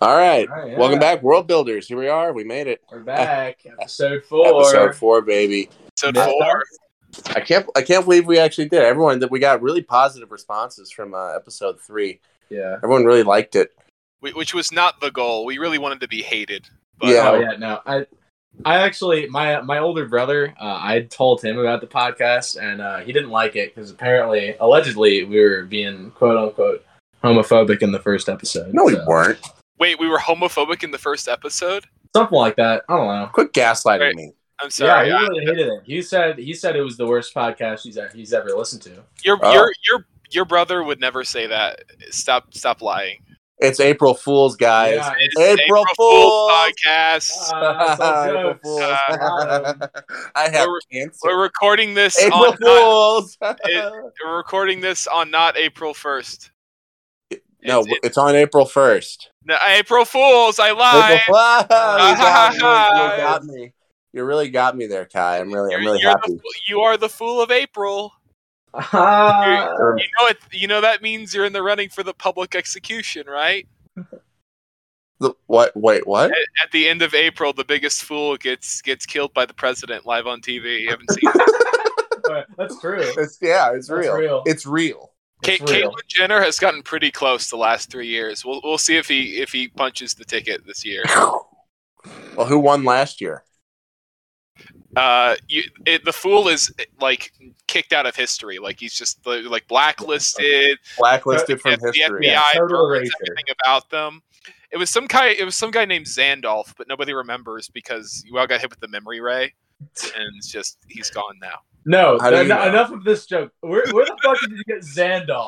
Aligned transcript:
All 0.00 0.16
right. 0.16 0.48
All 0.48 0.56
right, 0.56 0.70
yeah. 0.72 0.78
Welcome 0.78 0.98
back, 0.98 1.22
World 1.22 1.46
Builders. 1.46 1.88
Here 1.88 1.96
we 1.98 2.08
are. 2.08 2.32
We 2.32 2.44
made 2.44 2.66
it. 2.66 2.82
We're 2.92 3.00
back. 3.00 3.60
Episode 3.80 4.24
four. 4.24 4.46
Episode 4.46 4.94
four, 4.94 5.22
baby. 5.22 5.70
Episode 5.88 6.14
Missed 6.14 6.30
four. 6.30 6.62
I 7.34 7.40
can't. 7.40 7.66
I 7.74 7.82
can't 7.82 8.04
believe 8.04 8.26
we 8.26 8.38
actually 8.38 8.68
did. 8.68 8.82
Everyone 8.82 9.20
that 9.20 9.30
we 9.30 9.38
got 9.38 9.62
really 9.62 9.82
positive 9.82 10.30
responses 10.30 10.90
from 10.90 11.14
uh, 11.14 11.28
episode 11.34 11.80
three. 11.80 12.20
Yeah. 12.50 12.74
Everyone 12.76 13.04
really 13.04 13.22
liked 13.22 13.56
it. 13.56 13.72
whi- 14.20 14.32
which 14.32 14.52
was 14.52 14.70
not 14.70 15.00
the 15.00 15.10
goal. 15.10 15.46
We 15.46 15.56
really 15.58 15.78
wanted 15.78 16.00
to 16.00 16.08
be 16.08 16.20
hated. 16.22 16.68
But 16.98 17.08
Yeah. 17.08 17.30
Oh 17.30 17.40
yeah. 17.40 17.52
No, 17.58 17.80
I, 17.86 18.06
I 18.66 18.76
actually 18.82 19.26
my 19.28 19.62
my 19.62 19.78
older 19.78 20.04
brother. 20.06 20.54
Uh, 20.60 20.78
I 20.78 21.06
told 21.08 21.42
him 21.42 21.58
about 21.58 21.80
the 21.80 21.86
podcast, 21.86 22.60
and 22.62 22.82
uh, 22.82 22.98
he 22.98 23.12
didn't 23.14 23.30
like 23.30 23.56
it 23.56 23.74
because 23.74 23.90
apparently, 23.90 24.56
allegedly, 24.60 25.24
we 25.24 25.40
were 25.40 25.62
being 25.64 26.10
quote 26.10 26.36
unquote 26.36 26.84
homophobic 27.24 27.80
in 27.80 27.92
the 27.92 27.98
first 28.00 28.28
episode. 28.28 28.74
No, 28.74 28.84
we 28.84 28.94
weren't. 29.06 29.38
Wait, 29.78 29.98
we 29.98 30.08
were 30.08 30.18
homophobic 30.18 30.82
in 30.84 30.90
the 30.90 30.98
first 30.98 31.28
episode. 31.28 31.84
Something 32.14 32.38
like 32.38 32.56
that. 32.56 32.84
I 32.88 32.96
don't 32.96 33.06
know. 33.08 33.26
Quit 33.32 33.52
gaslighting 33.52 34.00
Right. 34.00 34.14
me. 34.14 34.32
I'm 34.60 34.70
sorry. 34.70 35.08
yeah, 35.08 35.18
he 35.18 35.26
really 35.28 35.44
hated 35.44 35.68
it. 35.68 35.80
He 35.84 36.00
said 36.00 36.38
he 36.38 36.54
said 36.54 36.76
it 36.76 36.80
was 36.82 36.96
the 36.96 37.06
worst 37.06 37.34
podcast 37.34 37.82
he's 37.82 37.98
he's 38.14 38.32
ever 38.32 38.48
listened 38.56 38.80
to. 38.82 39.02
your 39.22 39.38
Oh. 39.42 39.52
your 39.52 39.70
your 39.90 40.06
your 40.30 40.44
brother 40.46 40.82
would 40.82 40.98
never 40.98 41.24
say 41.24 41.46
that. 41.46 41.82
Stop 42.10 42.54
stop 42.54 42.80
lying. 42.80 43.18
It's 43.58 43.80
April 43.80 44.12
Fools, 44.14 44.54
guys. 44.56 44.96
Yeah, 44.96 45.12
It's 45.18 45.60
April 45.62 45.84
Fool's 45.96 46.50
Fools. 46.50 46.52
podcast. 46.52 47.52
Uh, 47.54 47.86
it's 47.90 48.00
April. 48.28 48.58
Fools. 48.62 48.80
Uh, 49.08 49.86
I 50.34 50.48
have 50.50 50.68
we're- 50.68 50.80
cancer. 50.92 51.18
We're 51.24 51.42
recording 51.42 51.94
this 51.94 52.18
April 52.18 52.40
on 52.46 52.56
not, 52.60 52.60
Fools. 52.60 53.38
we're 53.42 54.36
recording 54.36 54.80
this 54.80 55.06
on 55.06 55.30
not 55.30 55.56
April 55.56 55.94
first. 55.94 56.50
No, 57.62 57.80
It's- 57.80 57.98
it's 58.02 58.18
on 58.18 58.34
April 58.36 58.66
first. 58.66 59.30
No, 59.44 59.56
April 59.68 60.04
Fools, 60.04 60.58
I 60.58 60.70
April 60.70 60.82
lied. 60.82 61.20
You, 61.28 61.32
got 61.34 62.52
me. 62.52 62.58
You 62.58 62.62
got 62.62 63.44
me. 63.44 63.72
You 64.12 64.24
really 64.24 64.48
got 64.48 64.76
me 64.76 64.86
there, 64.86 65.04
Kai. 65.06 65.38
I'm 65.38 65.52
really, 65.52 65.74
I'm 65.74 65.80
You're- 65.82 65.92
really 65.92 66.02
you're 66.02 66.10
happy. 66.10 66.34
the, 66.34 66.42
you 66.68 66.80
are 66.80 66.96
the 66.96 67.08
fool 67.08 67.40
of 67.40 67.50
April. 67.50 68.12
Ah. 68.74 69.68
You 69.96 70.04
know 70.20 70.26
it. 70.28 70.38
You 70.52 70.66
know 70.68 70.80
that 70.80 71.00
means 71.02 71.32
you're 71.34 71.44
in 71.46 71.52
the 71.52 71.62
running 71.62 71.88
for 71.88 72.02
the 72.02 72.12
public 72.14 72.54
execution, 72.54 73.26
right? 73.26 73.66
The- 75.20 75.32
what? 75.46 75.74
Wait, 75.76 76.06
what? 76.06 76.30
At, 76.30 76.36
at 76.64 76.70
the 76.72 76.88
end 76.88 77.00
of 77.02 77.14
April, 77.14 77.52
the 77.54 77.64
biggest 77.64 78.02
fool 78.04 78.36
gets 78.36 78.82
gets 78.82 79.06
killed 79.06 79.32
by 79.32 79.46
the 79.46 79.54
president 79.54 80.04
live 80.06 80.26
on 80.26 80.40
TV. 80.42 80.82
You 80.82 80.90
haven't 80.90 81.10
seen 81.10 81.30
it? 81.34 82.46
That's 82.58 82.78
true. 82.80 83.00
It's 83.00 83.38
yeah, 83.40 83.72
it's 83.72 83.88
That's 83.88 84.06
real. 84.06 84.14
real. 84.14 84.42
It's 84.46 84.66
real. 84.66 85.12
Ka- 85.46 85.64
Caitlyn 85.64 86.06
Jenner 86.08 86.42
has 86.42 86.58
gotten 86.58 86.82
pretty 86.82 87.10
close 87.10 87.48
the 87.48 87.56
last 87.56 87.90
three 87.90 88.08
years. 88.08 88.44
We'll 88.44 88.60
we'll 88.64 88.78
see 88.78 88.96
if 88.96 89.08
he 89.08 89.40
if 89.40 89.52
he 89.52 89.68
punches 89.68 90.14
the 90.14 90.24
ticket 90.24 90.66
this 90.66 90.84
year. 90.84 91.04
Well, 92.36 92.46
who 92.46 92.58
won 92.58 92.84
last 92.84 93.20
year? 93.20 93.42
Uh, 94.94 95.36
you, 95.48 95.62
it, 95.84 96.04
the 96.04 96.12
fool 96.12 96.48
is 96.48 96.72
like 97.00 97.32
kicked 97.66 97.92
out 97.92 98.06
of 98.06 98.16
history. 98.16 98.58
Like 98.58 98.80
he's 98.80 98.94
just 98.94 99.26
like 99.26 99.66
blacklisted. 99.68 100.78
Blacklisted 100.98 101.60
from 101.60 101.72
the 101.72 101.92
history. 101.92 102.26
FBI 102.26 102.32
Yeah, 102.32 102.42
burns 102.56 103.10
everything 103.20 103.44
about 103.60 103.90
them. 103.90 104.22
It 104.70 104.78
was 104.78 104.88
some 104.88 105.06
guy. 105.06 105.28
It 105.28 105.44
was 105.44 105.56
some 105.56 105.70
guy 105.70 105.84
named 105.84 106.06
Xandalf, 106.06 106.74
but 106.78 106.88
nobody 106.88 107.12
remembers 107.12 107.68
because 107.68 108.22
you 108.26 108.38
all 108.38 108.46
got 108.46 108.60
hit 108.60 108.70
with 108.70 108.80
the 108.80 108.88
memory 108.88 109.20
ray, 109.20 109.52
and 109.80 110.30
it's 110.36 110.50
just 110.50 110.78
he's 110.88 111.10
gone 111.10 111.38
now. 111.40 111.58
No, 111.88 112.18
How 112.18 112.30
do 112.30 112.36
you 112.36 112.42
en- 112.42 112.48
know? 112.48 112.68
enough 112.68 112.90
of 112.90 113.04
this 113.04 113.26
joke. 113.26 113.52
Where, 113.60 113.84
where 113.92 114.04
the 114.04 114.16
fuck 114.22 114.40
did 114.40 114.50
you 114.50 114.64
get 114.64 114.80
Xandol? 114.82 115.46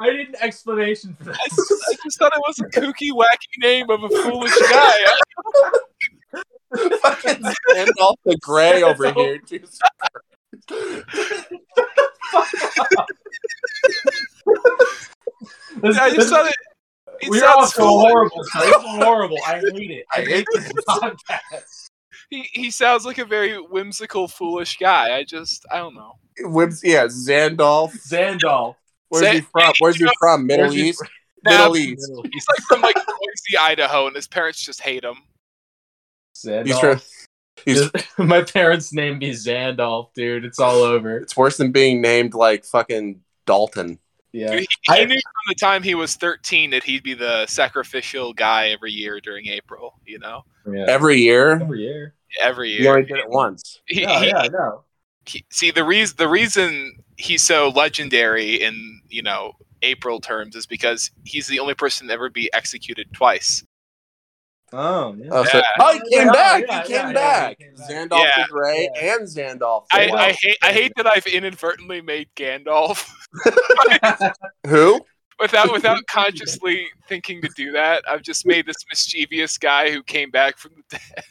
I 0.00 0.10
need 0.12 0.28
an 0.28 0.34
explanation 0.40 1.16
for 1.22 1.30
I 1.30 1.34
that. 1.34 1.50
just, 1.50 1.72
I 1.88 1.94
just 2.04 2.18
thought 2.18 2.32
it 2.34 2.42
was 2.46 2.58
a 2.58 2.64
kooky, 2.80 3.10
wacky 3.12 3.58
name 3.62 3.88
of 3.90 4.02
a 4.02 4.08
foolish 4.08 4.52
guy. 4.70 4.94
Fucking 7.00 7.44
Randolph 7.74 8.18
the 8.24 8.36
Gray 8.42 8.82
over 8.82 9.12
here. 9.12 9.38
Jesus. 9.46 9.78
This- 15.82 15.98
I 15.98 16.10
just 16.14 16.28
thought 16.30 16.46
it. 16.46 16.54
It 17.26 17.30
we're 17.30 17.40
sounds 17.40 17.68
off 17.68 17.74
to 17.74 17.80
a 17.80 17.84
foolish. 17.84 18.12
horrible 18.12 18.44
start. 18.44 18.64
This 18.66 18.74
horrible. 19.04 19.38
I 19.46 19.54
hate 19.54 19.90
it. 19.90 20.04
I 20.12 20.20
hate 20.20 20.46
this 20.52 20.72
podcast. 20.88 21.90
He 22.30 22.48
he 22.52 22.70
sounds 22.70 23.04
like 23.04 23.18
a 23.18 23.24
very 23.24 23.54
whimsical, 23.56 24.28
foolish 24.28 24.78
guy. 24.78 25.16
I 25.16 25.24
just 25.24 25.64
I 25.70 25.78
don't 25.78 25.94
know. 25.94 26.12
Whims, 26.40 26.82
yeah, 26.84 27.06
Xandalf. 27.06 27.92
Xandol. 28.08 28.76
Where's 29.08 29.28
he 29.28 29.40
from? 29.40 29.72
Where's 29.78 29.96
he 29.96 30.08
from? 30.18 30.46
Middle 30.46 30.66
Where's 30.66 30.74
he 30.74 30.88
East. 30.88 31.02
Nah, 31.44 31.50
Middle 31.50 31.76
East. 31.76 32.12
He's 32.32 32.46
like 32.48 32.58
from 32.68 32.80
like 32.80 32.94
Boise, 32.94 33.58
Idaho, 33.60 34.06
and 34.06 34.16
his 34.16 34.26
parents 34.28 34.62
just 34.64 34.80
hate 34.80 35.04
him. 35.04 35.16
Xandol. 36.36 36.66
He's 36.66 36.78
from. 36.78 37.00
He's. 37.64 37.90
My 38.18 38.42
parents 38.42 38.92
named 38.92 39.18
me 39.20 39.30
Xandalf, 39.30 40.12
dude. 40.14 40.44
It's 40.44 40.58
all 40.58 40.82
over. 40.82 41.18
It's 41.18 41.36
worse 41.36 41.56
than 41.56 41.72
being 41.72 42.00
named 42.00 42.34
like 42.34 42.64
fucking 42.64 43.20
Dalton. 43.46 43.98
Yeah. 44.32 44.52
He, 44.56 44.68
he 44.82 44.92
I- 44.92 45.04
knew 45.04 45.14
from 45.14 45.44
the 45.48 45.54
time 45.54 45.82
he 45.82 45.94
was 45.94 46.14
13 46.16 46.70
that 46.70 46.84
he'd 46.84 47.02
be 47.02 47.14
the 47.14 47.46
sacrificial 47.46 48.32
guy 48.32 48.68
every 48.68 48.92
year 48.92 49.20
during 49.20 49.46
April. 49.48 49.94
You 50.04 50.18
know, 50.18 50.42
yeah. 50.70 50.84
Every 50.88 51.18
year. 51.18 51.52
Every 51.60 51.80
year. 51.80 52.14
every 52.42 52.70
You 52.72 52.82
year. 52.82 52.90
only 52.96 53.06
did 53.06 53.18
it 53.18 53.28
once. 53.30 53.80
He- 53.86 54.02
Yeah, 54.02 54.20
he- 54.20 54.26
yeah, 54.28 54.38
I 54.38 54.48
know. 54.48 54.84
he- 55.26 55.44
see 55.50 55.70
the 55.70 55.84
reason 55.84 56.16
the 56.18 56.28
reason 56.28 56.92
he's 57.16 57.42
so 57.42 57.68
legendary 57.70 58.56
in 58.62 59.00
you 59.08 59.22
know 59.22 59.52
April 59.82 60.20
terms 60.20 60.54
is 60.56 60.66
because 60.66 61.10
he's 61.24 61.46
the 61.46 61.60
only 61.60 61.74
person 61.74 62.08
to 62.08 62.12
ever 62.12 62.28
be 62.30 62.52
executed 62.52 63.06
twice. 63.12 63.64
Oh, 64.72 65.14
yeah. 65.16 65.28
Oh, 65.30 65.44
so, 65.44 65.58
Yeah. 65.58 65.64
oh 65.80 65.92
he 65.92 65.98
came 66.10 66.26
Yeah, 66.26 66.32
back. 66.32 66.64
yeah, 66.66 66.82
he 66.82 66.88
came 66.88 66.96
yeah, 67.06 67.12
back. 67.12 67.56
he 67.58 67.64
came 67.64 67.74
back. 67.76 67.88
Xandalf 67.88 68.18
Yeah. 68.24 68.30
the 68.44 68.48
Gray 68.50 68.90
Yeah. 68.94 69.14
and 69.16 69.26
Xandalf. 69.28 69.86
I, 69.92 70.06
the 70.06 70.12
I 70.12 70.14
White. 70.14 70.36
hate 70.40 70.58
I 70.62 70.72
hate 70.72 70.92
that 70.96 71.06
I've 71.06 71.26
inadvertently 71.26 72.00
made 72.00 72.28
Gandalf 72.36 73.08
Who? 74.66 75.00
without 75.40 75.72
without 75.72 75.98
consciously 76.10 76.88
thinking 77.08 77.42
to 77.42 77.48
do 77.56 77.72
that. 77.72 78.02
I've 78.08 78.22
just 78.22 78.44
made 78.44 78.66
this 78.66 78.76
mischievous 78.90 79.56
guy 79.56 79.90
who 79.90 80.02
came 80.02 80.30
back 80.30 80.58
from 80.58 80.72
the 80.76 80.98
dead. 80.98 81.24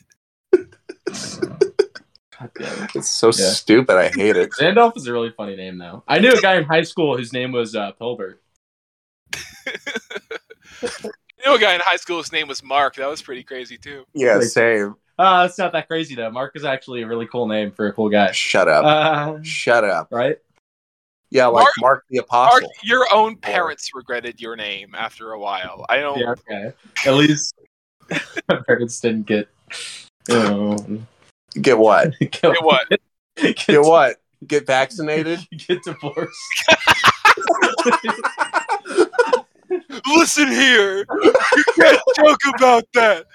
God 2.40 2.52
damn 2.58 2.84
it. 2.84 2.96
It's 2.96 3.10
so 3.10 3.28
Yeah. 3.28 3.50
stupid. 3.52 3.96
I 3.98 4.10
hate 4.10 4.36
it. 4.38 4.52
Xandalf 4.52 4.96
is 4.98 5.08
a 5.08 5.14
really 5.14 5.32
funny 5.32 5.56
name, 5.56 5.78
though. 5.78 6.04
I 6.08 6.20
knew 6.20 6.34
a 6.34 6.42
guy 6.42 6.56
in 6.56 6.64
high 6.64 6.84
school 6.84 7.18
whose 7.18 7.34
name 7.34 7.52
was 7.52 7.76
uh, 7.76 7.92
Pilbert. 8.00 8.40
You 11.46 11.52
know, 11.52 11.58
a 11.58 11.60
guy 11.60 11.76
in 11.76 11.82
high 11.86 11.98
school. 11.98 12.18
His 12.18 12.32
name 12.32 12.48
was 12.48 12.64
Mark. 12.64 12.96
That 12.96 13.08
was 13.08 13.22
pretty 13.22 13.44
crazy 13.44 13.78
too. 13.78 14.04
Yeah, 14.16 14.36
Like- 14.38 14.46
same. 14.48 14.96
Uh, 15.18 15.46
it's 15.48 15.58
not 15.58 15.72
that 15.72 15.88
crazy, 15.88 16.14
though. 16.16 16.30
Mark 16.30 16.54
is 16.58 16.66
actually 16.66 17.04
a 17.04 17.08
really 17.08 17.26
cool 17.28 17.48
name 17.48 17.72
for 17.72 17.88
a 17.88 17.94
cool 17.94 18.10
guy. 18.10 18.32
Shut 18.32 18.68
up. 18.68 18.84
Uh, 18.84 19.38
Shut 19.44 19.86
up. 19.86 20.08
right? 20.12 20.38
Yeah, 21.30 21.46
like 21.48 21.64
Mark- 21.64 21.72
Mark, 21.80 22.04
the 22.10 22.18
Mark, 22.32 22.52
Apostle. 22.58 22.72
your 22.84 23.06
own 23.14 23.38
parents 23.38 23.92
regretted 23.94 24.42
your 24.42 24.56
name 24.58 24.94
after 24.94 25.32
a 25.32 25.40
while. 25.40 25.86
I 25.88 25.98
don't. 26.00 26.20
Yeah, 26.20 26.32
okay. 26.32 26.74
At 27.06 27.14
least 27.14 27.54
my 28.50 28.60
parents 28.68 29.00
didn't 29.00 29.26
get. 29.28 29.48
You 30.28 30.36
know, 30.36 30.78
Get 31.62 31.78
what? 31.78 32.12
get, 32.20 32.32
Get 32.42 32.64
what? 32.64 32.88
Get, 33.38 33.56
Get 33.68 33.82
what? 33.84 34.18
Get 34.46 34.66
vaccinated? 34.68 35.48
Get 35.68 35.82
divorced. 35.84 36.36
Listen 40.08 40.48
here. 40.48 41.06
You 41.22 41.34
can't 41.76 42.02
joke 42.18 42.40
about 42.56 42.84
that. 42.94 43.26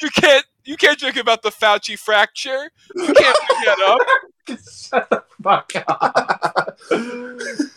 You 0.00 0.10
can't. 0.10 0.44
You 0.64 0.76
can't 0.76 0.98
joke 0.98 1.16
about 1.16 1.42
the 1.42 1.50
Fauci 1.50 1.96
fracture. 1.96 2.70
You 2.94 3.04
can't 3.04 3.16
bring 3.16 3.60
that 3.64 3.78
up. 3.86 4.00
Shut 4.48 5.10
the 5.10 5.22
fuck 5.42 5.72
up. 5.88 6.78
the. 6.88 7.70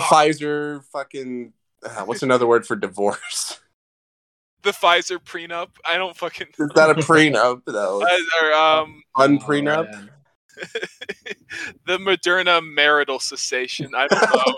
Pfizer 0.00 0.84
fucking. 0.86 1.52
Uh, 1.84 2.04
what's 2.04 2.22
another 2.22 2.46
word 2.46 2.66
for 2.66 2.76
divorce? 2.76 3.60
The 4.62 4.70
Pfizer 4.70 5.18
prenup. 5.18 5.68
I 5.88 5.96
don't 5.96 6.16
fucking. 6.16 6.48
Is 6.58 6.70
that 6.74 6.90
a 6.90 6.94
prenup 6.94 7.62
though. 7.66 8.02
Uh, 8.02 8.18
or 8.42 8.52
um, 8.52 9.02
Unprenup. 9.16 9.88
Oh, 9.92 10.08
the 11.86 11.98
Moderna 11.98 12.60
marital 12.62 13.18
cessation. 13.18 13.90
I 13.94 14.06
don't 14.08 14.34
know. 14.34 14.54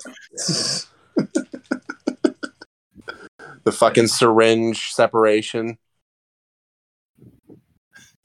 The 3.65 3.73
fucking 3.73 4.09
syringe 4.09 4.93
separation. 4.93 5.79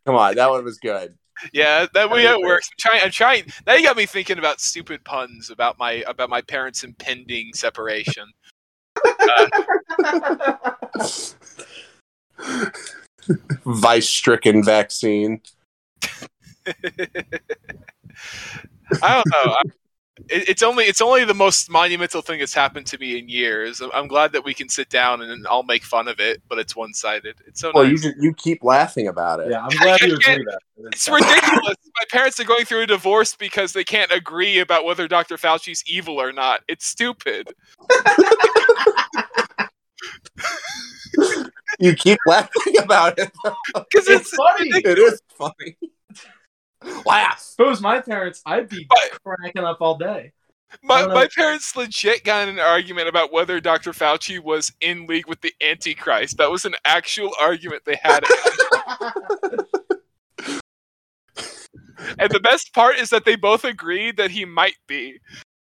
Come 0.05 0.15
on, 0.15 0.35
that 0.35 0.49
one 0.49 0.63
was 0.63 0.77
good. 0.77 1.17
Yeah, 1.53 1.85
that 1.93 2.11
way 2.11 2.25
it 2.25 2.41
works. 2.41 2.69
I'm 2.71 2.75
trying. 2.79 3.01
I'm 3.03 3.11
trying. 3.11 3.45
Now 3.65 3.75
you 3.75 3.83
got 3.83 3.95
me 3.95 4.05
thinking 4.05 4.37
about 4.37 4.59
stupid 4.59 5.03
puns 5.05 5.49
about 5.49 5.79
my 5.79 6.03
about 6.07 6.29
my 6.29 6.41
parents' 6.41 6.83
impending 6.83 7.53
separation. 7.53 8.25
Vice 13.65 14.09
stricken 14.09 14.63
vaccine. 14.63 15.41
I 19.01 19.23
don't 19.23 19.27
know. 19.31 19.55
I, 20.31 20.35
it, 20.35 20.49
it's 20.49 20.63
only 20.63 20.85
it's 20.85 21.01
only 21.01 21.25
the 21.25 21.33
most 21.33 21.69
monumental 21.69 22.21
thing 22.21 22.39
that's 22.39 22.53
happened 22.53 22.85
to 22.87 22.97
me 22.97 23.17
in 23.17 23.27
years. 23.29 23.81
I'm- 23.81 23.91
I'm 23.93 24.07
glad 24.07 24.31
that 24.33 24.43
we 24.43 24.53
can 24.53 24.69
sit 24.69 24.89
down 24.89 25.21
and 25.21 25.45
I'll 25.47 25.63
make 25.63 25.83
fun 25.83 26.07
of 26.07 26.19
it, 26.19 26.41
but 26.47 26.57
it's 26.59 26.75
one 26.75 26.93
sided. 26.93 27.35
It's 27.47 27.59
so 27.61 27.71
Well, 27.73 27.83
you 27.85 27.91
nice. 27.93 28.01
just, 28.03 28.15
you 28.21 28.33
keep 28.33 28.63
laughing 28.63 29.07
about 29.07 29.39
it. 29.41 29.49
Yeah, 29.51 29.61
I'm 29.63 29.69
glad 29.69 30.01
you 30.01 30.15
I 30.15 30.17
can't- 30.21 30.41
agree 30.41 30.45
that. 30.51 30.59
It's 30.93 31.09
ridiculous. 31.09 31.75
My 31.97 32.05
parents 32.09 32.39
are 32.39 32.45
going 32.45 32.63
through 32.63 32.83
a 32.83 32.87
divorce 32.87 33.35
because 33.35 33.73
they 33.73 33.83
can't 33.83 34.09
agree 34.13 34.59
about 34.59 34.85
whether 34.85 35.09
Dr. 35.09 35.35
Fauci's 35.35 35.83
evil 35.85 36.21
or 36.21 36.31
not. 36.31 36.61
It's 36.69 36.85
stupid. 36.85 37.49
You 41.81 41.95
keep 41.95 42.19
laughing 42.25 42.77
about 42.79 43.17
it. 43.19 43.31
Because 43.43 44.07
It's 44.07 44.33
it's, 44.33 44.35
funny. 44.35 44.69
it 44.69 44.97
is 44.99 45.21
funny. 45.37 45.77
Laugh. 47.05 47.53
If 47.57 47.65
it 47.65 47.67
was 47.67 47.81
my 47.81 47.99
parents, 48.01 48.41
I'd 48.45 48.69
be 48.69 48.85
But- 48.89 49.19
cracking 49.23 49.63
up 49.63 49.77
all 49.81 49.97
day. 49.97 50.31
my, 50.83 51.05
my 51.07 51.27
parents 51.35 51.75
legit 51.75 52.23
got 52.23 52.47
in 52.47 52.55
an 52.55 52.59
argument 52.59 53.07
about 53.07 53.31
whether 53.33 53.59
Dr. 53.59 53.91
Fauci 53.91 54.39
was 54.39 54.71
in 54.81 55.07
league 55.07 55.27
with 55.27 55.41
the 55.41 55.53
Antichrist. 55.61 56.37
That 56.37 56.51
was 56.51 56.63
an 56.65 56.75
actual 56.85 57.33
argument 57.41 57.83
they 57.85 57.99
had. 58.01 58.23
and 62.19 62.29
the 62.29 62.39
best 62.39 62.73
part 62.73 62.97
is 62.97 63.09
that 63.09 63.25
they 63.25 63.35
both 63.35 63.63
agreed 63.65 64.17
that 64.17 64.31
he 64.31 64.45
might 64.45 64.77
be, 64.87 65.19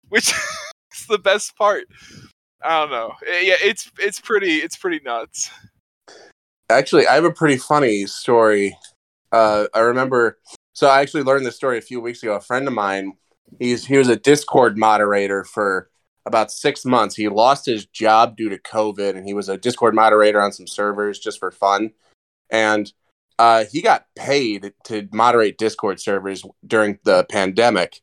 which 0.09 0.29
is 0.93 1.07
the 1.09 1.19
best 1.19 1.57
part. 1.57 1.85
I 2.63 2.81
don't 2.81 2.91
know. 2.91 3.13
Eh, 3.27 3.41
Yeah, 3.43 3.55
it's 3.61 3.91
it's 3.99 4.21
pretty 4.21 4.57
it's 4.57 4.77
pretty 4.77 5.01
nuts. 5.05 5.51
Actually, 6.69 7.07
I 7.07 7.15
have 7.15 7.25
a 7.25 7.31
pretty 7.33 7.59
funny 7.59 8.07
story. 8.07 8.77
Uh, 9.31 9.67
I 9.73 9.81
remember. 9.81 10.39
So 10.77 10.89
I 10.89 11.01
actually 11.01 11.23
learned 11.23 11.47
this 11.47 11.57
story 11.57 11.79
a 11.79 11.81
few 11.81 12.03
weeks 12.03 12.23
ago. 12.23 12.35
A 12.35 12.41
friend 12.41 12.69
of 12.69 12.75
mine, 12.75 13.15
he's 13.59 13.87
he 13.87 13.97
was 13.97 14.09
a 14.09 14.17
Discord 14.17 14.77
moderator 14.77 15.43
for 15.43 15.89
about 16.27 16.53
six 16.53 16.85
months. 16.85 17.17
He 17.17 17.29
lost 17.29 17.65
his 17.65 17.87
job 17.87 18.37
due 18.37 18.51
to 18.51 18.59
COVID, 18.59 19.17
and 19.17 19.27
he 19.27 19.33
was 19.33 19.49
a 19.49 19.57
Discord 19.57 19.95
moderator 19.95 20.39
on 20.39 20.53
some 20.53 20.67
servers 20.67 21.19
just 21.19 21.39
for 21.39 21.51
fun. 21.51 21.93
And 22.51 22.93
uh, 23.39 23.65
he 23.73 23.81
got 23.81 24.05
paid 24.17 24.75
to 24.85 25.09
moderate 25.13 25.57
Discord 25.57 25.99
servers 25.99 26.45
during 26.67 26.99
the 27.05 27.25
pandemic. 27.31 28.03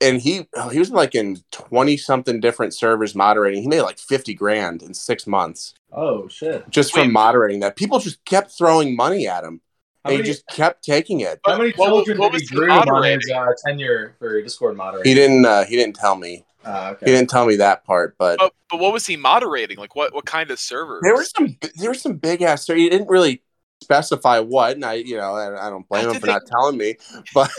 And 0.00 0.20
he 0.20 0.48
he 0.72 0.80
was 0.80 0.90
like 0.90 1.14
in 1.14 1.44
twenty 1.52 1.96
something 1.96 2.40
different 2.40 2.74
servers 2.74 3.14
moderating. 3.14 3.62
He 3.62 3.68
made 3.68 3.82
like 3.82 4.00
fifty 4.00 4.34
grand 4.34 4.82
in 4.82 4.94
six 4.94 5.28
months 5.28 5.74
Oh 5.92 6.26
shit! 6.26 6.68
just 6.70 6.92
from 6.92 7.12
moderating 7.12 7.60
that. 7.60 7.76
People 7.76 8.00
just 8.00 8.24
kept 8.24 8.50
throwing 8.50 8.96
money 8.96 9.28
at 9.28 9.44
him. 9.44 9.60
How 10.04 10.10
and 10.10 10.18
many, 10.18 10.28
he 10.28 10.32
just 10.34 10.46
kept 10.48 10.84
taking 10.84 11.20
it. 11.20 11.40
how 11.46 11.56
many 11.56 11.70
What- 11.72 11.90
what- 11.90 12.04
children 12.04 12.18
what 12.18 12.32
did 12.32 12.42
he 12.42 12.44
was 12.44 12.50
he 12.50 12.56
groom 12.56 12.70
on 12.72 13.04
his 13.04 13.30
uh, 13.34 13.46
tenure 13.66 14.14
for 14.18 14.42
Discord 14.42 14.76
moderator? 14.76 15.08
He 15.08 15.14
didn't. 15.14 15.46
Uh, 15.46 15.64
he 15.64 15.76
didn't 15.76 15.96
tell 15.96 16.16
me. 16.16 16.44
Uh, 16.64 16.94
He 17.00 17.06
didn't 17.06 17.28
tell 17.30 17.46
me 17.46 17.56
that 17.56 17.84
part. 17.84 18.14
But 18.18 18.38
But 18.38 18.52
but 18.70 18.80
what 18.80 18.92
was 18.92 19.06
he 19.06 19.16
moderating? 19.16 19.78
Like 19.78 19.96
what 19.96 20.14
what 20.14 20.26
kind 20.26 20.50
of 20.50 20.58
servers? 20.58 21.00
there 21.02 21.14
were 21.14 21.24
some. 21.24 21.56
There 21.76 21.90
were 21.90 21.94
some 21.94 22.16
big 22.16 22.42
ass. 22.42 22.66
So 22.66 22.74
he 22.74 22.88
didn't 22.90 23.08
really 23.08 23.42
specify 23.82 24.38
what, 24.40 24.72
and 24.76 24.84
I, 24.84 24.94
you 24.94 25.16
know, 25.16 25.34
I, 25.34 25.66
I 25.66 25.70
don't 25.70 25.86
blame 25.88 26.04
How 26.04 26.12
him 26.12 26.20
for 26.20 26.26
they- 26.26 26.32
not 26.32 26.42
telling 26.46 26.76
me. 26.76 26.96
But 27.34 27.50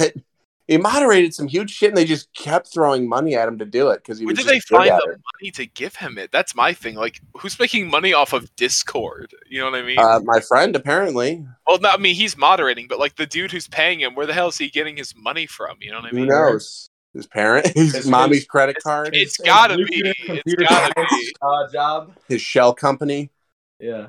he 0.67 0.77
moderated 0.77 1.33
some 1.33 1.47
huge 1.47 1.69
shit, 1.71 1.89
and 1.89 1.97
they 1.97 2.05
just 2.05 2.33
kept 2.33 2.73
throwing 2.73 3.07
money 3.07 3.35
at 3.35 3.47
him 3.47 3.57
to 3.59 3.65
do 3.65 3.89
it 3.89 3.97
because 3.97 4.17
he 4.19 4.25
was. 4.25 4.31
Where 4.31 4.35
was. 4.35 4.45
did 4.45 4.51
they 4.51 4.57
just 4.57 4.69
good 4.69 4.77
find 4.77 4.89
the 4.89 5.11
it. 5.13 5.21
money 5.41 5.51
to 5.51 5.65
give 5.67 5.95
him 5.95 6.17
it? 6.17 6.31
That's 6.31 6.55
my 6.55 6.73
thing. 6.73 6.95
Like, 6.95 7.21
who's 7.39 7.59
making 7.59 7.89
money 7.89 8.13
off 8.13 8.33
of 8.33 8.53
Discord? 8.55 9.31
You 9.49 9.59
know 9.59 9.69
what 9.71 9.79
I 9.79 9.83
mean? 9.83 9.99
Uh, 9.99 10.19
my 10.23 10.39
friend, 10.39 10.75
apparently, 10.75 11.45
well, 11.67 11.77
no, 11.79 11.89
I 11.89 11.97
mean 11.97 12.15
he's 12.15 12.35
moderating, 12.37 12.87
but 12.87 12.97
like 12.99 13.15
the 13.15 13.25
dude 13.27 13.51
who's 13.51 13.67
paying 13.67 13.99
him, 13.99 14.15
where 14.15 14.25
the 14.25 14.33
hell 14.33 14.47
is 14.47 14.57
he 14.57 14.69
getting 14.69 14.97
his 14.97 15.15
money 15.15 15.45
from? 15.45 15.77
You 15.81 15.91
know 15.91 15.97
what 15.97 16.05
I 16.05 16.09
who 16.09 16.15
mean? 16.17 16.27
knows? 16.27 16.89
His 17.13 17.27
parent, 17.27 17.67
his 17.75 17.93
His- 17.95 18.07
mommy's 18.07 18.39
his- 18.39 18.47
credit 18.47 18.77
card, 18.83 19.15
it's 19.15 19.37
His 19.37 19.45
gotta 19.45 19.75
be. 19.77 19.85
It's 20.03 20.25
Computer 20.25 20.65
gotta 20.67 20.93
science, 20.95 21.11
be. 21.11 21.35
Uh, 21.41 21.71
job. 21.71 22.13
his 22.27 22.41
shell 22.41 22.73
company, 22.73 23.29
Yeah. 23.79 24.07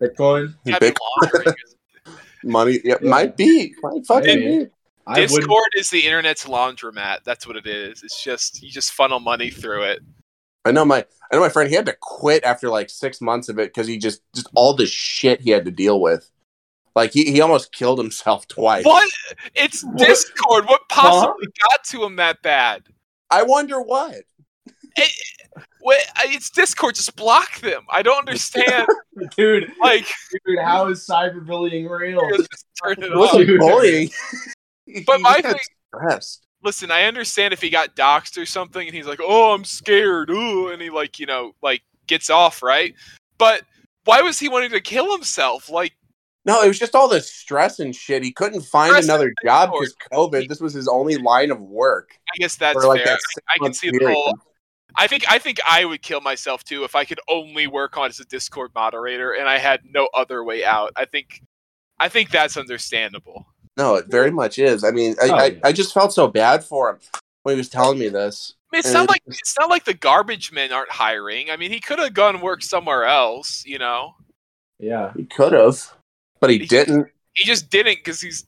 Bitcoin. 0.00 0.54
his 0.64 0.74
Gotta 0.74 0.80
be 0.80 0.86
big 0.90 0.96
laundering. 1.22 1.56
money. 2.44 2.78
Yeah, 2.84 2.96
Yeah. 3.02 3.08
might 3.08 3.36
be. 3.36 3.74
Might 3.82 4.06
fucking 4.06 4.38
Maybe. 4.40 4.64
be. 4.64 4.70
I 5.06 5.20
would. 5.20 5.28
Discord 5.28 5.68
is 5.76 5.90
the 5.90 6.00
internet's 6.04 6.44
laundromat. 6.46 7.18
That's 7.24 7.46
what 7.46 7.56
it 7.56 7.66
is. 7.66 8.02
It's 8.02 8.22
just 8.22 8.62
you 8.62 8.70
just 8.70 8.92
funnel 8.92 9.20
money 9.20 9.50
through 9.50 9.84
it. 9.84 10.00
I 10.64 10.72
know 10.72 10.84
my 10.84 11.04
I 11.30 11.36
know 11.36 11.40
my 11.42 11.48
friend. 11.48 11.68
He 11.70 11.76
had 11.76 11.86
to 11.86 11.96
quit 12.00 12.42
after 12.44 12.68
like 12.68 12.90
six 12.90 13.20
months 13.20 13.48
of 13.48 13.58
it 13.58 13.72
because 13.72 13.86
he 13.86 13.98
just 13.98 14.20
just 14.34 14.48
all 14.54 14.74
the 14.74 14.86
shit 14.86 15.40
he 15.40 15.50
had 15.50 15.64
to 15.64 15.70
deal 15.70 16.00
with. 16.00 16.28
Like 16.96 17.12
he, 17.12 17.30
he 17.30 17.40
almost 17.40 17.72
killed 17.72 17.98
himself 17.98 18.48
twice. 18.48 18.84
What? 18.84 19.08
It's 19.54 19.84
What? 19.84 19.98
Discord. 19.98 20.64
What 20.66 20.88
possibly 20.88 21.46
got 21.70 21.84
to 21.84 22.04
him 22.04 22.16
that 22.16 22.42
bad? 22.42 22.84
I 23.30 23.42
wonder 23.42 23.80
what. 23.80 24.14
Eh, 24.98 25.02
eh, 25.02 25.60
what? 25.80 26.00
It's 26.24 26.50
Discord. 26.50 26.94
Just 26.96 27.14
block 27.16 27.60
them. 27.60 27.84
I 27.90 28.02
don't 28.02 28.18
understand. 28.18 28.88
dude, 29.36 29.70
like, 29.80 30.06
dude, 30.46 30.58
how 30.58 30.88
is 30.88 31.06
cyberbullying 31.06 31.88
real? 31.88 32.20
just 32.36 32.66
turn 32.82 32.94
it 32.98 33.04
It 33.04 33.12
off. 33.12 33.60
bullying. 33.60 34.10
But 35.06 35.20
my 35.20 35.40
thing- 35.40 35.58
stressed. 35.94 36.46
listen, 36.62 36.90
I 36.90 37.04
understand 37.04 37.52
if 37.52 37.60
he 37.60 37.70
got 37.70 37.96
doxxed 37.96 38.40
or 38.40 38.46
something 38.46 38.86
and 38.86 38.94
he's 38.94 39.06
like, 39.06 39.20
"Oh, 39.22 39.52
I'm 39.54 39.64
scared," 39.64 40.30
ooh, 40.30 40.68
and 40.68 40.80
he 40.80 40.90
like, 40.90 41.18
you 41.18 41.26
know, 41.26 41.54
like 41.62 41.82
gets 42.06 42.30
off, 42.30 42.62
right? 42.62 42.94
But 43.38 43.62
why 44.04 44.22
was 44.22 44.38
he 44.38 44.48
wanting 44.48 44.70
to 44.70 44.80
kill 44.80 45.12
himself? 45.12 45.68
Like, 45.68 45.92
No, 46.44 46.62
it 46.62 46.68
was 46.68 46.78
just 46.78 46.94
all 46.94 47.08
the 47.08 47.20
stress 47.20 47.80
and 47.80 47.94
shit. 47.94 48.22
He 48.22 48.32
couldn't 48.32 48.62
find 48.62 48.94
another 48.96 49.32
job 49.44 49.72
because 49.72 49.94
COVID. 50.12 50.48
This 50.48 50.60
was 50.60 50.72
his 50.72 50.86
only 50.86 51.16
line 51.16 51.50
of 51.50 51.60
work 51.60 52.10
I 52.32 52.38
guess 52.38 52.54
that's 52.56 52.82
like 52.84 53.02
fair. 53.02 53.16
that 53.16 53.42
I 53.48 53.58
can 53.58 53.74
see 53.74 53.90
the 53.90 54.12
whole. 54.12 54.38
I 54.98 55.08
think 55.08 55.30
I 55.30 55.38
think 55.38 55.58
I 55.68 55.84
would 55.84 56.02
kill 56.02 56.20
myself 56.20 56.64
too 56.64 56.84
if 56.84 56.94
I 56.94 57.04
could 57.04 57.20
only 57.28 57.66
work 57.66 57.98
on 57.98 58.08
as 58.08 58.20
a 58.20 58.24
Discord 58.24 58.70
moderator 58.74 59.32
and 59.32 59.48
I 59.48 59.58
had 59.58 59.80
no 59.84 60.08
other 60.14 60.42
way 60.44 60.64
out. 60.64 60.92
I 60.96 61.04
think, 61.04 61.42
I 61.98 62.08
think 62.08 62.30
that's 62.30 62.56
understandable. 62.56 63.46
No, 63.76 63.96
it 63.96 64.06
very 64.08 64.30
much 64.30 64.58
is. 64.58 64.84
I 64.84 64.90
mean, 64.90 65.14
I, 65.22 65.28
Oh, 65.28 65.34
I, 65.34 65.46
yeah. 65.46 65.58
I 65.64 65.72
just 65.72 65.92
felt 65.92 66.12
so 66.12 66.28
bad 66.28 66.64
for 66.64 66.90
him 66.90 66.98
when 67.42 67.54
he 67.54 67.58
was 67.58 67.68
telling 67.68 67.98
me 67.98 68.08
this. 68.08 68.54
I 68.72 68.76
mean, 68.76 68.78
it's 68.80 68.88
And 68.88 68.94
not 68.94 69.08
like 69.08 69.22
it's 69.26 69.54
not 69.58 69.68
like 69.70 69.84
the 69.84 69.94
garbage 69.94 70.50
men 70.52 70.72
aren't 70.72 70.90
hiring. 70.90 71.50
I 71.50 71.56
mean, 71.56 71.70
he 71.70 71.80
could 71.80 71.98
have 71.98 72.14
gone 72.14 72.40
work 72.40 72.62
somewhere 72.62 73.04
else. 73.04 73.64
You 73.66 73.78
know, 73.78 74.14
Yeah. 74.78 75.12
He 75.14 75.24
could 75.24 75.52
have, 75.52 75.92
but 76.40 76.50
he 76.50 76.58
He- 76.58 76.66
didn't. 76.66 77.08
he 77.34 77.44
just 77.44 77.70
didn't 77.70 77.96
because 77.96 78.20
he's. 78.20 78.46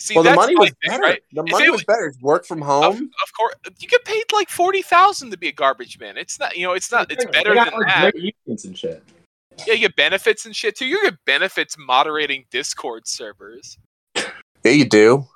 See, 0.00 0.14
well, 0.14 0.22
the 0.22 0.34
money 0.34 0.54
was 0.54 0.68
thing, 0.68 0.92
better. 0.92 1.02
right? 1.02 1.22
The 1.32 1.42
money 1.42 1.64
it 1.66 1.70
was 1.70 1.78
was- 1.80 1.84
better. 1.86 2.14
Work 2.20 2.46
from 2.46 2.60
home. 2.62 3.10
of 3.22 3.32
course, 3.36 3.54
you 3.80 3.88
get 3.88 4.04
paid 4.04 4.22
like 4.32 4.48
forty 4.48 4.80
thousand 4.82 5.30
to 5.32 5.36
be 5.38 5.48
a 5.48 5.52
garbage 5.52 5.98
man. 5.98 6.16
It's 6.16 6.38
not, 6.38 6.56
you 6.56 6.64
know, 6.66 6.74
it's 6.74 6.92
not. 6.92 7.10
It's 7.10 7.24
better 7.24 7.52
got, 7.54 7.70
than 7.70 7.80
like, 7.80 7.88
that. 7.88 8.12
great 8.12 8.34
unions 8.46 8.64
and 8.64 8.78
shit. 8.78 9.02
Yeah, 9.66 9.72
you 9.74 9.80
get 9.80 9.96
benefits 9.96 10.46
and 10.46 10.54
shit 10.54 10.76
too. 10.76 10.86
You 10.86 11.02
get 11.02 11.16
benefits 11.26 11.76
moderating 11.76 12.44
Discord 12.52 13.08
servers. 13.08 13.76
Yeah, 14.64 14.72
you 14.72 14.88
do. 14.88 15.26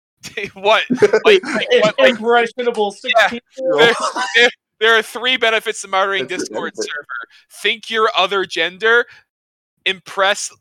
what? 0.54 0.82
Like, 1.24 1.42
like 1.44 1.66
what? 1.70 1.98
Like, 1.98 2.10
Impressionable 2.18 2.90
16 2.90 3.40
there, 3.56 3.94
there, 4.36 4.50
there 4.80 4.98
are 4.98 5.02
three 5.02 5.36
benefits 5.36 5.82
to 5.82 5.88
moderating 5.88 6.26
Discord 6.26 6.72
server. 6.76 7.06
Think 7.50 7.90
your 7.90 8.10
other 8.16 8.44
gender, 8.44 9.06
impress 9.86 10.52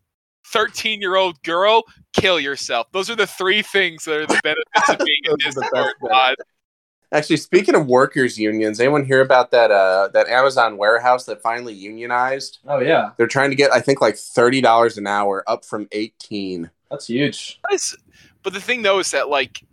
thirteen-year-old 0.45 1.41
girl, 1.43 1.83
kill 2.13 2.39
yourself. 2.39 2.87
Those 2.91 3.09
are 3.09 3.15
the 3.15 3.27
three 3.27 3.61
things 3.61 4.05
that 4.05 4.15
are 4.15 4.25
the 4.25 4.39
benefits 4.43 4.89
of 4.89 5.05
being 5.05 5.19
a 5.25 5.29
Those 5.29 5.57
are 5.57 5.61
Discord 5.61 5.93
mod. 6.01 6.35
Actually, 7.11 7.37
speaking 7.37 7.73
of 7.73 7.87
workers' 7.87 8.37
unions, 8.37 8.79
anyone 8.81 9.05
hear 9.05 9.21
about 9.21 9.51
that? 9.51 9.71
Uh, 9.71 10.09
that 10.13 10.27
Amazon 10.27 10.77
warehouse 10.77 11.25
that 11.25 11.41
finally 11.41 11.73
unionized? 11.73 12.59
Oh 12.67 12.79
yeah, 12.79 13.11
They're 13.17 13.27
trying 13.27 13.49
to 13.51 13.55
get, 13.55 13.71
I 13.71 13.79
think, 13.79 14.01
like 14.01 14.17
thirty 14.17 14.61
dollars 14.61 14.97
an 14.97 15.07
hour, 15.07 15.43
up 15.47 15.63
from 15.63 15.87
eighteen. 15.91 16.69
That's 16.89 17.07
huge. 17.07 17.59
Nice. 17.69 17.95
But 18.43 18.53
the 18.53 18.61
thing 18.61 18.81
though 18.81 18.99
is 18.99 19.11
that 19.11 19.29
like, 19.29 19.63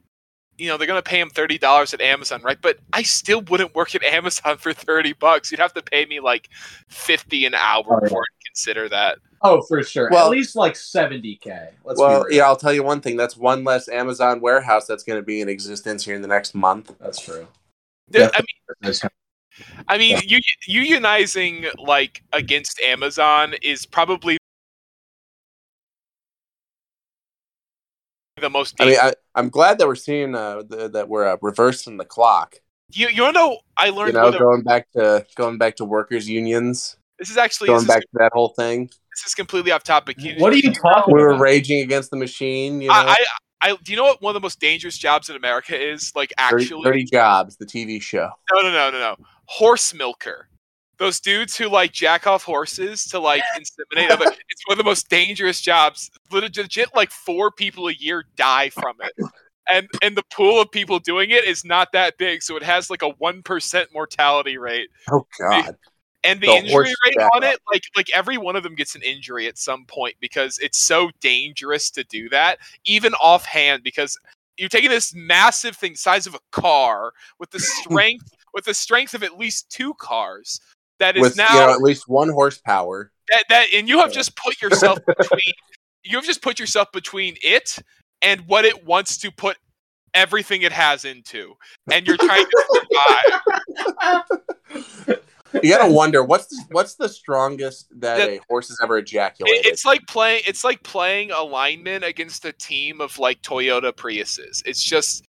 you 0.59 0.68
know, 0.68 0.76
they're 0.76 0.87
gonna 0.87 1.02
pay 1.02 1.21
him 1.21 1.30
thirty 1.30 1.59
dollars 1.59 1.94
at 1.94 2.00
Amazon, 2.00 2.42
right? 2.42 2.59
But 2.61 2.78
I 2.92 3.02
still 3.02 3.42
wouldn't 3.42 3.75
work 3.75 3.94
at 3.94 4.02
Amazon 4.04 4.56
for 4.59 4.73
thirty 4.73 5.12
bucks. 5.12 5.50
You'd 5.50 5.61
have 5.61 5.75
to 5.75 5.83
pay 5.83 6.06
me 6.06 6.21
like 6.21 6.49
fifty 6.88 7.44
an 7.47 7.54
hour 7.54 7.85
Oh, 7.88 7.94
yeah. 7.94 8.00
before 8.04 8.21
I'd 8.23 8.47
consider 8.47 8.88
that. 8.88 9.18
Oh, 9.42 9.61
for 9.62 9.83
sure. 9.83 10.09
Well- 10.11 10.25
At 10.26 10.30
least 10.30 10.56
like 10.56 10.73
70k. 10.73 11.68
Let's 11.85 12.00
well, 12.00 12.25
yeah, 12.30 12.44
I'll 12.44 12.56
tell 12.56 12.73
you 12.73 12.83
one 12.83 13.02
thing. 13.02 13.14
That's 13.18 13.37
one 13.37 13.62
less 13.62 13.90
Amazon 13.90 14.40
warehouse 14.40 14.87
that's 14.87 15.02
going 15.02 15.18
to 15.18 15.23
be 15.23 15.42
in 15.42 15.50
existence 15.50 16.02
here 16.02 16.14
in 16.14 16.23
the 16.23 16.28
next 16.28 16.54
month. 16.54 16.92
that's 16.99 17.21
true. 17.21 17.47
There- 18.09 18.23
Yeah. 18.23 18.30
I 18.33 18.38
mean, 18.38 18.76
That's- 18.80 19.02
I 19.87 19.99
mean, 19.99 20.18
u- 20.25 20.40
unionizing 20.68 21.66
like 21.78 22.23
against 22.33 22.80
Amazon 22.80 23.54
is 23.62 23.87
probably 23.87 24.37
the 28.41 28.50
most. 28.50 28.81
I 28.81 28.87
mean, 28.87 28.97
I, 29.00 29.12
I'm 29.35 29.49
glad 29.49 29.79
that 29.79 29.87
we're 29.87 29.95
seeing 29.95 30.35
uh, 30.35 30.62
the, 30.69 30.88
that 30.91 31.09
we're 31.09 31.26
uh, 31.26 31.37
reversing 31.41 31.97
the 31.97 32.05
clock. 32.05 32.57
you 32.93 33.09
you 33.09 33.31
know? 33.33 33.59
I 33.76 33.91
learned 33.91 33.95
You 33.97 34.03
learned 34.03 34.14
know, 34.14 34.25
what 34.25 34.35
a- 34.35 34.38
going 34.38 34.62
back 34.62 34.91
to 34.93 35.26
going 35.37 35.59
back 35.59 35.76
to 35.76 35.85
workers' 35.85 36.29
unions, 36.29 36.97
this 37.19 37.31
is 37.31 37.37
actually 37.37 37.69
going 37.69 37.81
this, 37.81 37.88
back 37.88 37.99
is, 37.99 38.05
to 38.05 38.19
that 38.19 38.33
whole 38.33 38.49
thing. 38.50 38.87
this 38.87 39.25
is 39.26 39.35
completely 39.35 39.71
off 39.71 39.85
topic. 39.85 40.17
You- 40.21 40.35
What 40.38 40.53
are 40.53 40.57
you 40.57 40.73
talking 40.73 40.81
about? 40.91 41.07
We 41.12 41.21
were 41.21 41.31
about? 41.31 41.41
raging 41.43 41.81
against 41.83 42.11
the 42.11 42.17
machine. 42.17 42.81
You 42.81 42.88
know, 42.88 42.95
I, 42.95 43.17
I 43.62 43.71
I 43.73 43.76
do 43.83 43.93
you 43.93 43.97
know 43.97 44.05
what 44.05 44.21
one 44.21 44.31
of 44.31 44.35
the 44.35 44.45
most 44.45 44.61
dangerous 44.61 44.99
jobs 44.99 45.31
in 45.31 45.37
America 45.37 45.81
is? 45.81 46.12
Like 46.14 46.33
30, 46.50 46.64
actually, 46.64 46.83
Dirty 46.85 47.05
Jobs, 47.05 47.57
the 47.57 47.67
TV 47.67 48.00
show. 48.03 48.29
no, 48.53 48.61
no, 48.62 48.71
no, 48.71 48.91
no, 48.91 48.99
no. 48.99 49.17
Horse 49.47 49.95
milker. 49.95 50.49
Those 50.99 51.21
dudes 51.21 51.57
who 51.57 51.69
like 51.69 51.93
jack 51.93 52.27
off 52.27 52.45
horses 52.45 53.05
to 53.07 53.19
like 53.19 53.43
inseminate 53.59 54.11
other. 54.11 54.27
It's 54.49 54.67
one 54.67 54.75
of 54.75 54.79
the 54.79 54.85
most 54.85 55.09
dangerous 55.09 55.61
jobs. 55.61 56.11
Legit, 56.31 56.57
legit, 56.57 56.95
like 56.95 57.11
four 57.11 57.51
people 57.51 57.89
a 57.89 57.93
year 57.93 58.25
die 58.37 58.71
from 58.71 58.97
it, 59.03 59.13
and 59.69 59.89
and 60.03 60.17
the 60.17 60.23
pool 60.33 60.61
of 60.61 60.71
people 60.71 60.99
doing 60.99 61.31
it 61.31 61.45
is 61.45 61.65
not 61.65 61.93
that 61.93 62.17
big, 62.19 62.43
so 62.43 62.57
it 62.57 62.63
has 62.63 62.91
like 62.91 63.03
a 63.03 63.11
one 63.19 63.43
percent 63.43 63.89
mortality 63.93 64.59
rate. 64.59 64.89
Oh 65.11 65.27
God. 65.39 65.77
and 66.23 66.41
the, 66.41 66.47
The 66.47 66.53
injury 66.53 66.95
rate 67.07 67.29
on 67.35 67.43
it 67.43 67.59
like 67.71 67.83
like 67.97 68.09
every 68.15 68.39
one 68.39 68.57
of 68.57 68.63
them 68.63 68.75
gets 68.75 68.95
an 68.95 69.03
injury 69.03 69.47
at 69.47 69.59
some 69.59 69.85
point 69.87 70.15
because 70.21 70.59
it's 70.59 70.79
so 70.79 71.11
dangerous 71.21 71.91
to 71.91 72.05
do 72.05 72.29
that 72.31 72.59
even 72.85 73.13
offhand 73.15 73.83
because 73.83 74.19
you're 74.57 74.69
taking 74.69 74.91
this 74.91 75.15
massive 75.15 75.77
thing 75.77 75.97
size 75.97 76.27
of 76.27 76.35
a 76.35 76.41
car 76.53 77.13
with 77.39 77.51
the 77.51 77.59
strength 77.83 78.31
with 78.55 78.65
the 78.65 78.75
strength 78.75 79.15
of 79.15 79.23
at 79.23 79.37
least 79.39 79.69
two 79.71 79.95
cars 79.95 80.61
that 81.04 81.16
is 81.16 81.20
With 81.23 81.37
now 81.37 81.52
you 81.52 81.61
know, 81.66 81.73
at 81.73 81.80
least 81.82 82.08
one 82.08 82.30
horsepower. 82.30 83.11
that, 83.30 83.44
that 83.50 83.66
and 83.75 83.87
you 83.88 83.99
have 83.99 84.08
Yeah. 84.11 84.14
just 84.14 84.37
put 84.37 84.61
yourself 84.62 84.99
between 85.06 85.52
you 86.04 86.16
have 86.16 86.25
just 86.25 86.40
put 86.42 86.58
yourself 86.58 86.90
between 86.92 87.37
it 87.42 87.76
and 88.23 88.40
what 88.46 88.64
it 88.64 88.87
wants 88.87 89.18
to 89.18 89.30
put 89.30 89.58
everything 90.14 90.62
it 90.62 90.73
has 90.73 91.04
into 91.04 91.54
and 91.92 92.06
you're 92.06 92.16
trying 92.16 92.44
to 92.46 92.64
survive 92.73 94.23
You 95.62 95.70
gotta 95.70 95.92
wonder 95.92 96.25
what's 96.25 96.46
the, 96.49 96.64
what's 96.73 96.94
the 96.96 97.08
strongest 97.08 97.88
that 98.00 98.16
That- 98.16 98.28
a 98.28 98.40
horse 98.49 98.68
has 98.68 98.78
ever 98.82 98.99
ejaculated. 98.99 99.66
It's 99.66 99.84
like 99.84 100.00
playing 100.08 100.42
it's 100.46 100.64
like 100.64 100.82
playing 100.82 101.30
a 101.30 101.42
lineman 101.42 102.02
against 102.02 102.44
a 102.44 102.52
team 102.52 103.00
of 103.00 103.18
like 103.20 103.40
Toyota 103.42 103.92
Priuses. 103.92 104.62
It's 104.66 104.82
just 104.82 105.25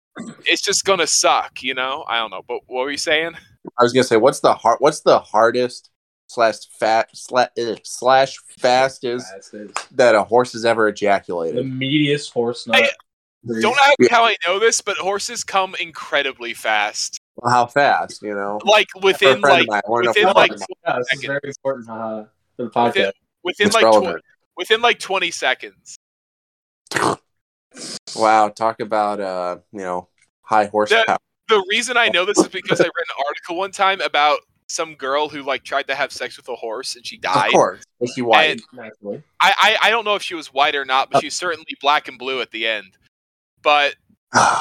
it's 0.44 0.60
just 0.60 0.84
gonna 0.84 1.06
suck, 1.06 1.62
you 1.62 1.72
know? 1.74 2.04
I 2.08 2.18
don't 2.18 2.30
know. 2.30 2.42
But 2.46 2.60
what 2.66 2.82
were 2.82 2.90
you 2.90 2.98
saying? 2.98 3.32
I 3.80 3.82
was 3.82 3.94
gonna 3.94 4.04
say, 4.04 4.18
what's 4.18 4.40
the 4.40 4.52
hard? 4.52 4.76
What's 4.80 5.00
the 5.00 5.18
hardest 5.18 5.88
slash 6.26 6.56
fat 6.78 7.08
slash, 7.14 7.48
slash 7.82 8.36
fastest 8.58 9.26
That's 9.32 9.54
it. 9.54 9.86
that 9.92 10.14
a 10.14 10.22
horse 10.22 10.52
has 10.52 10.66
ever 10.66 10.88
ejaculated? 10.88 11.64
The 11.64 11.68
meatiest 11.68 12.30
horse 12.30 12.66
nut. 12.66 12.76
Hey, 12.76 12.90
Don't 13.62 13.78
ask 13.78 13.98
me 13.98 14.08
how 14.10 14.24
I 14.24 14.36
know 14.46 14.58
this, 14.58 14.82
but 14.82 14.98
horses 14.98 15.44
come 15.44 15.74
incredibly 15.80 16.52
fast. 16.52 17.18
Well, 17.36 17.50
how 17.50 17.66
fast? 17.66 18.20
You 18.20 18.34
know, 18.34 18.60
Like 18.66 18.88
within 19.02 19.40
like 19.40 19.66
mine, 19.66 19.80
I 19.82 19.88
wanna 19.90 20.04
know 20.04 20.10
within 20.10 20.34
like 20.34 20.52
it's 20.52 20.64
Yeah, 20.86 20.98
this 20.98 21.12
is 21.14 21.24
very 21.24 21.40
important 21.44 21.88
uh, 21.88 22.24
for 22.58 22.64
the 22.64 22.70
podcast. 22.70 23.12
within 23.42 23.68
it's 23.68 23.74
like 23.74 23.90
tw- 23.90 24.22
within 24.58 24.82
like 24.82 24.98
20 24.98 25.30
seconds. 25.30 25.96
wow, 28.14 28.50
talk 28.50 28.80
about 28.80 29.20
uh, 29.20 29.56
you 29.72 29.80
know, 29.80 30.08
high 30.42 30.66
horsepower. 30.66 31.16
The 31.50 31.64
reason 31.68 31.96
I 31.96 32.08
know 32.08 32.24
this 32.24 32.38
is 32.38 32.48
because 32.48 32.80
I 32.80 32.84
read 32.84 32.90
an 32.96 33.24
article 33.26 33.56
one 33.56 33.70
time 33.72 34.00
about 34.00 34.38
some 34.68 34.94
girl 34.94 35.28
who 35.28 35.42
like 35.42 35.64
tried 35.64 35.88
to 35.88 35.94
have 35.96 36.12
sex 36.12 36.36
with 36.36 36.48
a 36.48 36.54
horse 36.54 36.94
and 36.94 37.04
she 37.04 37.18
died. 37.18 37.48
of 37.48 37.52
course, 37.52 37.82
is 38.00 38.12
she 38.14 38.22
white? 38.22 38.50
And- 38.52 38.62
Naturally. 38.72 39.22
I, 39.40 39.52
I 39.82 39.88
I 39.88 39.90
don't 39.90 40.04
know 40.04 40.14
if 40.14 40.22
she 40.22 40.34
was 40.34 40.52
white 40.54 40.74
or 40.76 40.84
not, 40.84 41.10
but 41.10 41.22
she's 41.22 41.34
certainly 41.34 41.76
black 41.80 42.06
and 42.08 42.18
blue 42.18 42.40
at 42.40 42.50
the 42.52 42.66
end. 42.66 42.96
But 43.62 43.96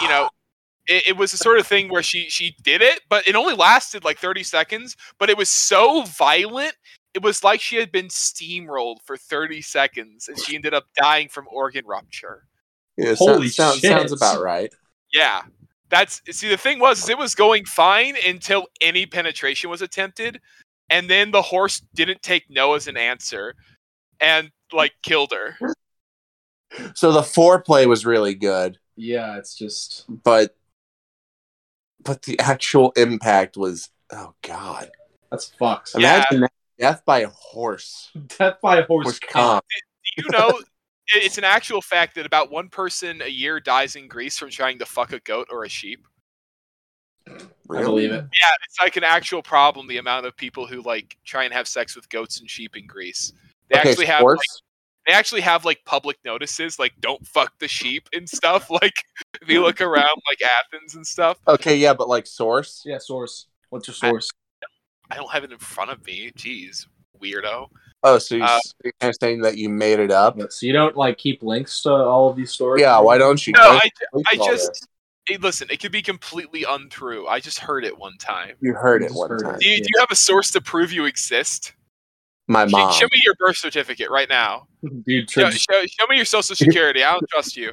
you 0.02 0.10
know, 0.10 0.30
it, 0.88 1.10
it 1.10 1.18
was 1.18 1.32
the 1.32 1.38
sort 1.38 1.60
of 1.60 1.68
thing 1.68 1.90
where 1.90 2.02
she 2.04 2.28
she 2.30 2.56
did 2.64 2.82
it, 2.82 3.02
but 3.08 3.28
it 3.28 3.36
only 3.36 3.54
lasted 3.56 4.04
like 4.04 4.18
30 4.18 4.42
seconds. 4.44 4.98
But 5.20 5.30
it 5.30 5.38
was 5.38 5.50
so 5.50 6.02
violent, 6.04 6.74
it 7.14 7.22
was 7.22 7.44
like 7.44 7.62
she 7.62 7.76
had 7.76 7.92
been 7.92 8.08
steamrolled 8.08 8.98
for 9.06 9.16
30 9.16 9.62
seconds, 9.62 10.28
and 10.28 10.40
she 10.40 10.56
ended 10.56 10.74
up 10.74 10.86
dying 11.00 11.30
from 11.30 11.46
organ 11.52 11.86
rupture. 11.86 12.48
Yeah, 12.98 13.14
Holy 13.16 13.48
sounds, 13.50 13.80
shit. 13.80 13.92
sounds 13.92 14.12
about 14.12 14.42
right. 14.42 14.74
Yeah, 15.14 15.44
that's 15.90 16.22
see 16.32 16.48
the 16.50 16.58
thing 16.58 16.80
was 16.80 17.04
is 17.04 17.10
it 17.10 17.18
was 17.18 17.36
going 17.36 17.66
fine 17.66 18.16
until 18.28 18.68
any 18.82 19.06
penetration 19.06 19.70
was 19.70 19.82
attempted, 19.82 20.40
and 20.90 21.10
then 21.10 21.32
the 21.32 21.42
horse 21.42 21.82
didn't 21.96 22.22
take 22.22 22.50
no 22.50 22.74
as 22.76 22.88
an 22.88 22.98
answer, 22.98 23.56
and 24.20 24.52
like 24.72 24.94
killed 25.04 25.32
her. 25.34 25.58
So 26.94 27.12
the 27.12 27.22
foreplay 27.22 27.88
was 27.88 28.06
really 28.06 28.36
good, 28.36 28.78
Yeah, 28.96 29.38
it's 29.38 29.56
just 29.56 30.06
but 30.24 30.56
but 32.04 32.22
the 32.24 32.40
actual 32.40 32.92
impact 32.96 33.58
was 33.58 33.90
oh 34.14 34.34
god. 34.44 34.92
that's 35.32 35.52
fucks. 35.60 35.94
Yeah. 35.98 36.18
Imagine 36.18 36.42
that 36.42 36.52
death 36.78 37.02
by 37.06 37.20
a 37.22 37.30
horse. 37.30 38.12
Death 38.38 38.58
by 38.62 38.82
horse 38.84 39.06
Horse 39.06 39.20
cock. 39.20 39.32
comp. 39.32 39.66
Do 40.18 40.24
you 40.24 40.30
know 40.32 40.50
it- 40.50 40.66
it's 41.16 41.38
an 41.38 41.44
actual 41.44 41.82
fact 41.82 42.16
that 42.16 42.26
about 42.26 42.52
one 42.52 42.70
person 42.70 43.22
a 43.22 43.28
year 43.30 43.60
dies 43.60 43.96
in 43.96 44.08
Greece 44.08 44.38
from 44.38 44.50
trying 44.50 44.80
to 44.80 44.86
fuck 44.86 45.12
a 45.14 45.20
goat 45.22 45.48
or 45.52 45.64
a 45.64 45.70
sheep. 45.70 46.06
I 47.28 47.84
believe 47.84 48.12
it. 48.12 48.24
Yeah, 48.34 48.54
it's 48.66 48.80
like 48.82 48.96
an 48.98 49.04
actual 49.04 49.44
problem. 49.44 49.88
The 49.88 49.98
amount 49.98 50.26
of 50.26 50.36
people 50.36 50.66
who 50.66 50.82
like 50.82 51.16
try 51.26 51.44
and 51.44 51.54
have 51.54 51.68
sex 51.68 51.96
with 51.96 52.10
goats 52.10 52.40
and 52.40 52.50
sheep 52.50 52.76
in 52.76 52.88
Greece. 52.88 53.34
They 53.70 53.80
Okay, 53.80 53.90
actually 53.92 54.06
have 54.08 54.24
like, 54.24 54.40
they 55.06 55.14
actually 55.14 55.42
have 55.42 55.66
like 55.66 55.80
public 55.86 56.18
notices 56.26 56.80
like 56.80 56.94
don't 57.00 57.26
fuck 57.28 57.54
the 57.60 57.68
sheep 57.68 58.10
and 58.14 58.28
stuff. 58.28 58.70
Like 58.82 58.96
if 59.42 59.48
you 59.50 59.62
look 59.62 59.82
around 59.82 60.22
like 60.28 60.40
Athens 60.42 60.96
and 60.96 61.06
stuff. 61.06 61.38
okay, 61.48 61.76
yeah, 61.76 61.94
but 61.94 62.08
like 62.08 62.26
source. 62.26 62.82
Yeah, 62.86 62.98
source. 62.98 63.48
What's 63.70 63.88
your 63.88 63.96
I- 64.02 64.10
source? 64.10 64.30
I 65.12 65.16
don't 65.16 65.32
have 65.32 65.44
it 65.44 65.52
in 65.52 65.58
front 65.58 65.90
of 65.92 66.06
me. 66.06 66.32
Jeez, 66.38 66.86
weirdo. 67.22 67.68
Oh, 68.04 68.18
so 68.18 68.36
you're, 68.36 68.46
Uh, 68.46 68.60
you're 68.84 68.94
kind 69.02 69.10
of 69.10 69.18
saying 69.22 69.42
that 69.42 69.58
you 69.58 69.70
made 69.70 70.00
it 70.00 70.12
up? 70.12 70.38
so 70.52 70.66
you 70.66 70.72
don't 70.74 70.96
like 70.96 71.18
keep 71.18 71.44
links 71.44 71.82
to 71.84 71.92
all 71.92 72.30
of 72.30 72.36
these 72.38 72.52
stories? 72.52 72.82
Yeah, 72.82 73.00
why 73.00 73.18
don't 73.18 73.46
you? 73.46 73.54
No, 73.54 73.62
I, 73.62 73.90
I 74.32 74.36
just 74.38 74.88
hey, 75.28 75.38
listen. 75.38 75.68
It 75.70 75.82
could 75.82 75.92
be 75.92 76.02
completely 76.02 76.64
untrue. 76.64 77.28
I 77.28 77.40
just 77.40 77.60
heard 77.60 77.84
it 77.84 77.98
one 77.98 78.18
time. 78.18 78.56
you 78.62 78.74
heard 78.74 79.04
it 79.04 79.12
one 79.12 79.30
heard 79.30 79.44
time. 79.44 79.56
it. 79.56 79.60
Do 79.62 79.70
you, 79.70 79.78
do 79.78 79.84
you 79.94 80.00
have 80.00 80.12
a 80.12 80.16
source 80.16 80.50
to 80.52 80.62
prove 80.62 80.92
you 80.94 81.06
exist? 81.06 81.74
My 82.48 82.66
Sh- 82.68 82.72
mom. 82.72 82.94
Show 82.94 83.06
me 83.12 83.22
your 83.26 83.36
birth 83.36 83.58
certificate 83.58 84.10
right 84.10 84.30
now. 84.30 84.68
Dude, 85.06 85.30
Show, 85.30 85.50
tr- 85.52 85.58
show, 85.58 85.86
show 85.86 86.08
me 86.10 86.16
your 86.16 86.26
social 86.26 86.56
security. 86.56 87.04
I 87.04 87.12
don't 87.12 87.30
trust 87.30 87.56
you. 87.58 87.72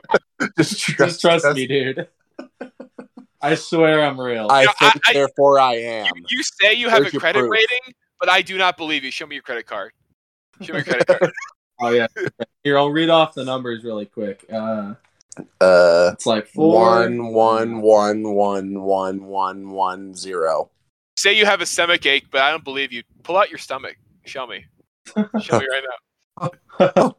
just 0.58 0.76
just 0.98 1.20
trust 1.20 1.46
me, 1.54 1.66
dude. 1.68 2.08
I 3.40 3.54
swear 3.54 4.02
I'm 4.04 4.20
real. 4.20 4.48
I 4.50 4.62
Yeah, 4.64 4.68
I- 4.80 4.90
think, 4.90 5.02
I- 5.08 5.12
therefore 5.12 5.60
I 5.60 5.74
am. 5.76 6.06
You, 6.16 6.24
you 6.30 6.42
say 6.42 6.74
you 6.74 6.88
have 6.90 7.02
Where's 7.02 7.14
a 7.14 7.18
credit 7.20 7.38
proof? 7.40 7.52
rating, 7.52 7.94
but 8.18 8.28
I 8.28 8.42
do 8.42 8.58
not 8.58 8.76
believe 8.76 9.04
you. 9.04 9.10
Show 9.12 9.26
me 9.26 9.36
your 9.36 9.42
credit 9.42 9.66
card. 9.66 9.92
Show 10.62 10.72
me 10.72 10.78
your 10.78 10.84
credit 10.84 11.06
card. 11.06 11.32
oh 11.80 11.90
yeah. 11.90 12.06
Here, 12.64 12.78
I'll 12.78 12.90
read 12.90 13.10
off 13.10 13.34
the 13.34 13.44
numbers 13.44 13.84
really 13.84 14.06
quick. 14.06 14.44
Uh, 14.52 14.94
Uh, 15.60 16.10
it's 16.14 16.26
like 16.26 16.46
four. 16.48 16.72
one 16.82 17.32
one 17.32 17.82
one 17.82 18.22
one 18.34 18.74
one 18.82 19.24
one 19.26 19.70
one 19.70 20.14
zero. 20.14 20.70
say 21.16 21.36
you 21.36 21.44
have 21.44 21.60
a 21.60 21.66
stomach 21.66 22.06
ache, 22.06 22.26
but 22.30 22.40
I 22.40 22.50
don't 22.50 22.64
believe 22.64 22.92
you. 22.92 23.02
Pull 23.22 23.36
out 23.36 23.50
your 23.50 23.58
stomach. 23.58 23.96
Show 24.24 24.46
me. 24.46 24.64
Show 25.40 25.60
me 25.60 25.66
right 25.70 25.84
now. 26.80 27.14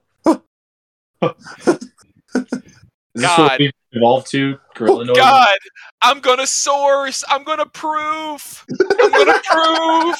Is 3.15 3.21
this 3.23 3.31
what 3.37 3.37
God. 3.37 3.59
we've 3.59 3.71
evolved 3.93 4.29
to? 4.31 4.59
Gorilla 4.75 5.05
noise. 5.05 5.17
God, 5.17 5.57
I'm 6.01 6.19
gonna 6.19 6.45
source. 6.47 7.23
I'm 7.29 7.43
gonna 7.43 7.65
prove. 7.65 8.65
I'm 9.01 9.11
gonna 9.13 9.39
prove. 9.51 10.15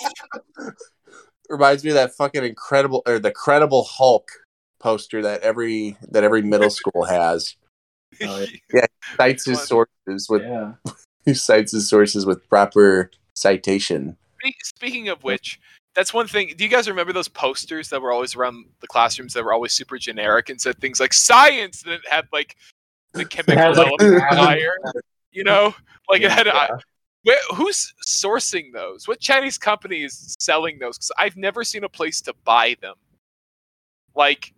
Reminds 1.50 1.84
me 1.84 1.92
of 1.92 1.96
that 1.96 2.16
fucking 2.16 2.44
incredible 2.44 3.04
or 3.06 3.20
the 3.20 3.32
credible 3.32 3.84
Hulk 3.84 4.32
poster 4.80 5.22
that 5.22 5.42
every 5.42 5.98
that 6.10 6.24
every 6.24 6.42
middle 6.42 6.70
school 6.82 7.06
has. 7.06 7.56
Oh, 8.22 8.46
yeah. 8.74 8.86
Cites 9.16 9.46
his 9.46 9.62
sources 9.62 10.30
with 10.30 10.42
Yeah. 10.42 10.74
he 11.26 11.34
cites 11.34 11.72
his 11.72 11.90
sources 11.90 12.26
with 12.26 12.48
proper 12.50 13.12
citation. 13.36 14.18
Speaking 14.64 15.10
of 15.10 15.24
which, 15.24 15.60
that's 15.96 16.14
one 16.14 16.28
thing. 16.28 16.54
Do 16.56 16.64
you 16.64 16.70
guys 16.70 16.88
remember 16.88 17.12
those 17.12 17.28
posters 17.28 17.90
that 17.90 18.02
were 18.02 18.12
always 18.12 18.36
around 18.36 18.66
the 18.80 18.88
classrooms 18.88 19.34
that 19.34 19.44
were 19.44 19.52
always 19.52 19.74
super 19.74 19.98
generic 19.98 20.50
and 20.50 20.60
said 20.62 20.80
things 20.80 21.00
like 21.00 21.12
science 21.12 21.84
and 21.84 21.94
it 21.94 22.02
had 22.10 22.28
like 22.32 22.56
the 23.14 23.26
chemical 23.26 23.56
had, 23.56 23.78
like, 23.78 23.88
element 23.88 24.16
of 24.16 24.24
atom- 24.24 24.38
fire? 24.38 24.76
You 25.32 25.44
know, 25.44 25.76
like 26.10 26.22
it 26.22 26.32
had. 26.32 26.48
Uh, 26.48 26.68
yeah. 26.70 26.78
I, 27.28 27.32
where, 27.50 27.58
who's 27.58 27.94
sourcing 28.06 28.72
those? 28.74 29.08
What 29.08 29.20
Chinese 29.20 29.58
company 29.58 30.04
is 30.04 30.36
selling 30.40 30.80
those? 30.80 30.98
Because 30.98 31.12
I've 31.18 31.38
never 31.38 31.64
seen 31.64 31.84
a 31.84 31.90
place 31.90 32.22
to 32.22 32.34
buy 32.46 32.76
them. 32.82 32.96
Like 34.16 34.54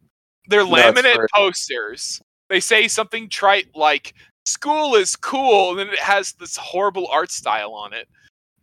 they're 0.48 0.64
No, 0.66 0.72
laminate 0.72 1.16
for- 1.16 1.28
posters. 1.34 2.22
They 2.50 2.60
say 2.60 2.88
something 2.88 3.30
trite 3.30 3.68
like 3.76 4.14
"school 4.46 4.96
is 4.96 5.16
cool," 5.16 5.72
and 5.72 5.80
then 5.80 5.90
it 5.90 6.00
has 6.00 6.34
this 6.34 6.58
horrible 6.58 7.08
art 7.08 7.32
style 7.32 7.74
on 7.74 7.94
it. 7.94 8.08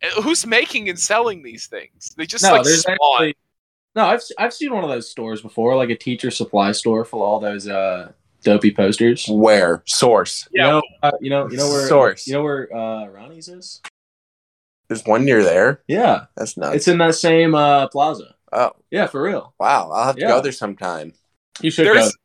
Uh, 0.03 0.21
Who's 0.21 0.45
making 0.45 0.89
and 0.89 0.99
selling 0.99 1.41
these 1.43 1.67
things? 1.67 2.13
They 2.17 2.25
just 2.25 2.43
No, 2.43 2.51
like 2.53 2.63
there's 2.63 2.81
spawn. 2.81 2.97
actually. 3.13 3.35
No, 3.95 4.05
I've 4.07 4.21
I've 4.37 4.53
seen 4.53 4.73
one 4.73 4.83
of 4.83 4.89
those 4.89 5.09
stores 5.09 5.41
before, 5.41 5.75
like 5.75 5.89
a 5.89 5.95
teacher 5.95 6.29
supply 6.31 6.71
store 6.73 7.05
for 7.05 7.23
all 7.25 7.39
those 7.39 7.67
uh 7.67 8.11
dopey 8.43 8.71
posters. 8.71 9.25
Where 9.29 9.83
source? 9.85 10.47
Yeah, 10.51 10.65
You 10.65 10.71
know, 10.71 10.81
uh, 11.03 11.11
you 11.21 11.29
know, 11.29 11.49
you 11.49 11.57
know 11.57 11.69
where 11.69 11.87
Source. 11.87 12.27
You 12.27 12.33
know 12.33 12.43
where 12.43 12.75
uh, 12.75 13.07
Ronnie's 13.07 13.47
is? 13.47 13.81
There's 14.89 15.03
one 15.05 15.25
near 15.25 15.43
there. 15.43 15.81
Yeah, 15.87 16.25
That's 16.35 16.55
nuts. 16.57 16.75
it's 16.75 16.87
in 16.87 16.97
that 16.99 17.15
same 17.15 17.53
uh, 17.55 17.87
plaza. 17.89 18.35
oh 18.53 18.71
Yeah, 18.91 19.07
for 19.07 19.21
real. 19.21 19.53
wow! 19.59 19.91
I'll 19.91 20.05
have 20.05 20.15
to 20.15 20.21
Yeah. 20.21 20.27
go 20.29 20.41
there 20.41 20.51
sometime. 20.51 21.13
You 21.61 21.71
should 21.71 21.85
There's- 21.87 22.05
go. 22.11 22.17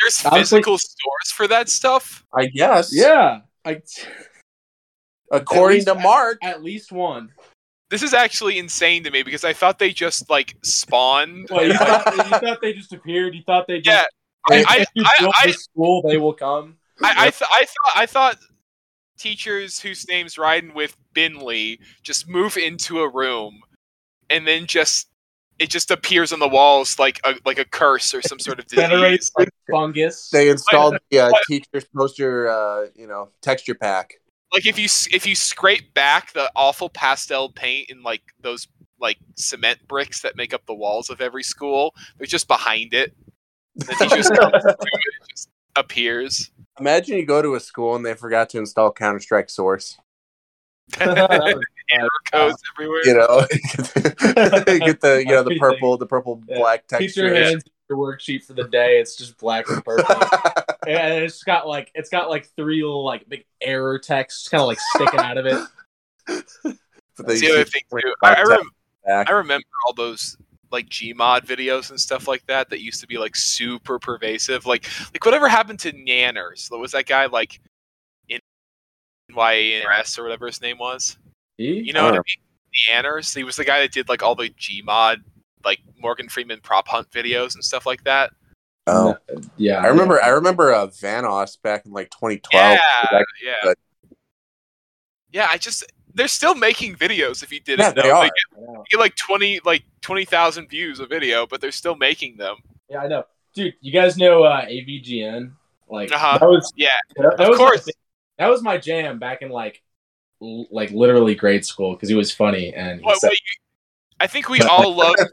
there's 0.00 0.24
Honestly- 0.26 0.58
physical 0.58 0.78
stores 0.78 1.30
for 1.34 1.46
that 1.48 1.68
stuff. 1.68 2.24
I 2.34 2.46
guess. 2.46 2.90
Yeah, 2.94 3.40
I, 3.64 3.82
According 5.30 5.80
At 5.80 5.86
to 5.86 5.94
Mark. 5.96 6.38
at 6.42 6.62
least 6.62 6.90
one. 6.90 7.30
This 7.90 8.02
is 8.02 8.12
actually 8.14 8.58
insane 8.58 9.04
to 9.04 9.10
me 9.10 9.22
because 9.22 9.44
I 9.44 9.52
thought 9.52 9.78
they 9.78 9.92
just 9.92 10.28
like 10.30 10.56
spawned. 10.62 11.48
Well, 11.50 11.66
you, 11.66 11.74
thought, 11.78 12.16
you 12.16 12.22
thought 12.22 12.60
they 12.60 12.72
just 12.72 12.92
appeared. 12.92 13.34
You 13.34 13.42
thought 13.46 13.66
they 13.66 13.80
just. 13.80 13.86
yeah, 14.50 14.56
I- 14.56 14.60
if, 14.60 14.66
I- 14.68 14.86
you 14.94 15.04
I- 15.04 15.30
I- 15.42 15.46
this 15.46 15.64
school, 15.64 16.02
they 16.02 16.16
will 16.18 16.32
come. 16.34 16.76
I, 17.02 17.26
I, 17.26 17.30
th- 17.30 17.50
I 17.52 17.64
thought 17.64 17.92
I 17.94 18.06
thought 18.06 18.38
teachers 19.18 19.78
whose 19.78 20.06
names 20.08 20.38
riding 20.38 20.74
with 20.74 20.96
Binley 21.14 21.78
just 22.02 22.28
move 22.28 22.56
into 22.56 23.00
a 23.00 23.08
room 23.08 23.60
and 24.30 24.46
then 24.46 24.66
just 24.66 25.08
it 25.58 25.70
just 25.70 25.90
appears 25.90 26.32
on 26.32 26.38
the 26.38 26.48
walls 26.48 26.98
like 26.98 27.20
a 27.24 27.34
like 27.44 27.58
a 27.58 27.64
curse 27.64 28.14
or 28.14 28.22
some 28.22 28.38
sort 28.38 28.58
of 28.58 28.66
disease. 28.66 29.30
like 29.36 29.48
fungus. 29.70 30.30
They 30.30 30.50
installed 30.50 30.98
the 31.10 31.20
uh, 31.20 31.30
teacher's 31.48 31.84
poster, 31.94 32.48
uh, 32.48 32.86
you 32.94 33.06
know, 33.06 33.30
texture 33.42 33.74
pack. 33.74 34.14
Like 34.52 34.66
if 34.66 34.78
you 34.78 34.86
if 35.12 35.26
you 35.26 35.34
scrape 35.34 35.92
back 35.94 36.32
the 36.32 36.50
awful 36.54 36.88
pastel 36.88 37.50
paint 37.50 37.90
in 37.90 38.02
like 38.02 38.22
those 38.40 38.68
like 39.00 39.18
cement 39.36 39.78
bricks 39.88 40.22
that 40.22 40.36
make 40.36 40.54
up 40.54 40.64
the 40.66 40.74
walls 40.74 41.10
of 41.10 41.20
every 41.20 41.42
school, 41.42 41.94
they're 42.16 42.26
just 42.26 42.48
behind 42.48 42.94
it. 42.94 43.14
The 43.74 43.94
teachers 43.98 44.30
come 44.34 44.50
through 44.50 44.70
it, 44.70 44.76
it 44.80 45.28
just 45.30 45.48
appears. 45.76 46.50
Imagine 46.80 47.16
you 47.16 47.26
go 47.26 47.42
to 47.42 47.54
a 47.54 47.60
school 47.60 47.96
and 47.96 48.04
they 48.04 48.14
forgot 48.14 48.50
to 48.50 48.58
install 48.58 48.92
Counter 48.92 49.20
Strike 49.20 49.50
Source. 49.50 49.98
Error 51.00 52.08
codes 52.32 52.62
everywhere. 52.76 53.00
You 53.04 53.14
know, 53.14 53.46
get 54.84 55.00
the 55.00 55.22
you 55.26 55.32
know 55.32 55.42
the 55.42 55.56
purple, 55.58 55.96
the 55.96 56.06
purple 56.06 56.42
Yeah. 56.46 56.58
black 56.58 56.86
Teacher 56.86 57.28
texture. 57.30 57.34
hands 57.34 57.64
your 57.88 57.98
worksheet 57.98 58.44
for 58.44 58.52
the 58.52 58.64
day. 58.64 59.00
It's 59.00 59.16
just 59.16 59.38
black 59.38 59.68
and 59.70 59.82
purple. 59.82 60.14
and 60.86 61.24
it's 61.24 61.42
got 61.42 61.66
like 61.66 61.90
it's 61.94 62.10
got 62.10 62.28
like 62.28 62.46
three 62.56 62.82
little 62.82 63.04
like 63.04 63.26
big 63.28 63.44
error 63.62 63.98
text 63.98 64.50
kind 64.50 64.60
of 64.60 64.66
like 64.66 64.78
sticking 64.94 65.20
out 65.20 65.38
of 65.38 65.46
it. 65.46 65.66
But 66.26 67.26
they 67.26 67.38
That's 67.38 67.40
the 67.40 67.52
other 67.52 67.64
thing 67.64 67.82
too. 67.90 68.14
I, 68.22 68.34
I, 68.34 68.42
rem- 68.42 68.70
I 69.26 69.30
remember 69.32 69.64
all 69.86 69.94
those 69.94 70.36
like 70.70 70.88
Gmod 70.88 71.46
videos 71.46 71.90
and 71.90 71.98
stuff 72.00 72.28
like 72.28 72.44
that 72.46 72.70
that 72.70 72.80
used 72.80 73.00
to 73.00 73.06
be 73.06 73.18
like 73.18 73.36
super 73.36 73.98
pervasive. 73.98 74.66
Like 74.66 74.86
like 75.14 75.24
whatever 75.24 75.48
happened 75.48 75.78
to 75.80 75.92
Nanners? 75.92 76.70
What 76.70 76.80
was 76.80 76.92
that 76.92 77.06
guy 77.06 77.26
like 77.26 77.60
in 78.28 78.40
YANS 79.34 80.18
or 80.18 80.22
whatever 80.24 80.46
his 80.46 80.60
name 80.60 80.78
was? 80.78 81.16
You 81.84 81.92
know 81.92 82.04
what 82.04 82.14
I 82.14 82.18
mean? 82.18 83.02
Nanners. 83.04 83.34
He 83.34 83.44
was 83.44 83.56
the 83.56 83.64
guy 83.64 83.80
that 83.80 83.92
did 83.92 84.08
like 84.08 84.22
all 84.22 84.34
the 84.34 84.50
Gmod 84.50 85.18
like 85.64 85.80
Morgan 85.98 86.28
Freeman 86.28 86.60
prop 86.60 86.86
hunt 86.88 87.10
videos 87.10 87.54
and 87.54 87.64
stuff 87.64 87.84
like 87.86 88.04
that. 88.04 88.30
Oh, 88.86 89.16
yeah. 89.58 89.80
I 89.82 89.88
remember. 89.88 90.22
I 90.22 90.28
remember 90.28 90.72
uh, 90.72 90.86
Vanoss 90.86 91.60
back 91.60 91.84
in 91.84 91.92
like 91.92 92.10
2012. 92.10 92.78
Yeah, 93.12 93.18
yeah. 93.44 93.52
but- 93.62 93.78
Yeah, 95.30 95.46
I 95.50 95.58
just 95.58 95.84
they're 96.18 96.28
still 96.28 96.54
making 96.54 96.96
videos 96.96 97.42
if 97.42 97.52
you 97.52 97.60
didn't 97.60 97.84
Yeah, 97.86 97.92
know. 97.92 98.02
they 98.02 98.10
are. 98.10 98.24
get, 98.24 98.32
they 98.56 98.82
get 98.90 99.00
like 99.00 99.14
twenty 99.16 99.60
like 99.64 99.84
twenty 100.02 100.24
thousand 100.24 100.68
views 100.68 101.00
a 101.00 101.06
video, 101.06 101.46
but 101.46 101.60
they're 101.60 101.70
still 101.72 101.96
making 101.96 102.36
them. 102.36 102.56
Yeah, 102.90 102.98
I 102.98 103.06
know, 103.06 103.24
dude. 103.54 103.74
You 103.80 103.92
guys 103.92 104.16
know 104.18 104.42
uh, 104.44 104.66
AVGN? 104.66 105.52
Like 105.88 106.12
Uh-huh. 106.12 106.38
that 106.38 106.46
was 106.46 106.72
Yeah, 106.76 106.88
that, 107.16 107.36
that 107.38 107.40
of 107.44 107.48
was 107.50 107.58
my 107.58 107.64
course. 107.64 107.84
thing. 107.84 107.94
that 108.38 108.48
was 108.48 108.62
my 108.62 108.76
jam 108.76 109.18
back 109.18 109.40
in 109.42 109.48
like 109.50 109.82
l- 110.42 110.66
like 110.70 110.90
literally 110.90 111.34
grade 111.34 111.64
school 111.64 111.94
because 111.94 112.08
he 112.08 112.14
was 112.14 112.30
funny 112.32 112.74
and 112.74 113.00
he 113.00 113.06
What, 113.06 113.18
said, 113.20 113.28
what 113.28 113.32
you, 113.32 113.60
I 114.20 114.26
think 114.26 114.48
we 114.48 114.60
all 114.62 114.94
love. 114.94 115.16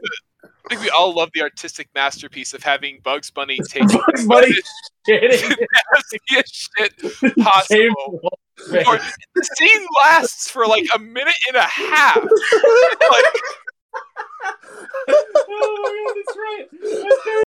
I 0.44 0.68
think 0.70 0.80
we 0.82 0.90
all 0.90 1.14
love 1.14 1.30
the 1.32 1.42
artistic 1.42 1.88
masterpiece 1.94 2.52
of 2.52 2.62
having 2.62 2.98
Bugs 3.04 3.30
Bunny 3.30 3.60
take 3.68 3.86
Bugs 3.88 4.26
Bunny 4.26 4.52
shitting. 5.08 5.56
shit 6.46 7.38
possible. 7.38 8.20
Wolf's 8.70 8.86
face. 8.86 8.86
Or 8.86 8.98
the 9.34 9.44
scene 9.56 9.86
lasts 10.04 10.50
for 10.50 10.66
like 10.66 10.86
a 10.94 10.98
minute 10.98 11.34
and 11.48 11.56
a 11.56 11.62
half. 11.62 12.16
Like, 12.16 13.24
oh 15.08 15.24
my 15.48 16.04
god, 16.04 16.14
that's 16.16 16.36
right. 16.36 16.66
That's 16.82 17.26
right. 17.26 17.42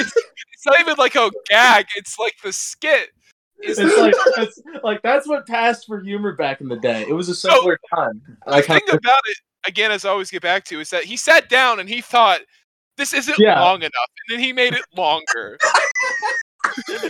it's, 0.00 0.12
it's 0.52 0.66
not 0.66 0.80
even 0.80 0.94
like 0.98 1.14
a 1.14 1.30
gag. 1.48 1.86
It's 1.96 2.18
like 2.18 2.34
the 2.42 2.52
skit. 2.52 3.10
Is 3.62 3.78
It's 3.78 3.96
like 3.98 4.14
it's 4.36 4.60
like 4.84 5.02
that's 5.02 5.26
what 5.26 5.46
passed 5.46 5.86
for 5.86 6.00
humor 6.00 6.32
back 6.36 6.60
in 6.60 6.68
the 6.68 6.76
day. 6.76 7.04
It 7.08 7.12
was 7.12 7.28
a 7.28 7.34
simpler 7.34 7.78
time. 7.94 8.22
the 8.46 8.50
Like 8.52 8.66
thing 8.66 8.80
about 8.88 9.20
it, 9.26 9.36
again, 9.66 9.90
as 9.90 10.04
I 10.04 10.10
always 10.10 10.30
get 10.30 10.42
back 10.42 10.64
to, 10.66 10.80
is 10.80 10.90
that 10.90 11.04
he 11.04 11.16
sat 11.16 11.48
down 11.48 11.80
and 11.80 11.88
he 11.88 12.00
thought, 12.00 12.40
"This 12.96 13.12
isn't 13.12 13.36
Yeah. 13.38 13.60
long 13.60 13.80
enough," 13.80 13.92
and 14.28 14.38
then 14.38 14.44
he 14.44 14.52
made 14.52 14.74
it 14.74 14.84
longer. 14.96 15.58
that 16.86 17.06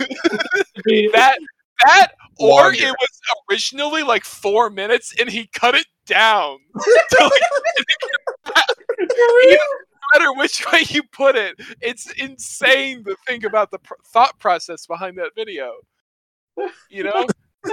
that 1.13 1.37
that 1.85 2.11
or 2.39 2.63
Longer. 2.63 2.77
it 2.79 2.95
was 2.99 3.21
originally 3.51 4.03
like 4.03 4.23
four 4.23 4.69
minutes 4.69 5.13
and 5.19 5.29
he 5.29 5.47
cut 5.47 5.75
it 5.75 5.85
down 6.05 6.57
to 6.79 7.23
like, 7.23 8.65
no 8.97 9.57
matter 10.13 10.33
which 10.33 10.65
way 10.71 10.83
you 10.87 11.03
put 11.11 11.35
it 11.35 11.55
it's 11.81 12.09
insane 12.13 13.03
to 13.03 13.15
think 13.27 13.43
about 13.43 13.69
the 13.69 13.77
pr- 13.79 13.93
thought 14.07 14.39
process 14.39 14.87
behind 14.87 15.17
that 15.17 15.31
video 15.35 15.73
you 16.89 17.03
know 17.03 17.25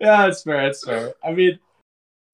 yeah, 0.00 0.26
it's 0.26 0.42
fair. 0.42 0.66
It's 0.66 0.84
fair. 0.84 1.14
I 1.24 1.32
mean, 1.32 1.58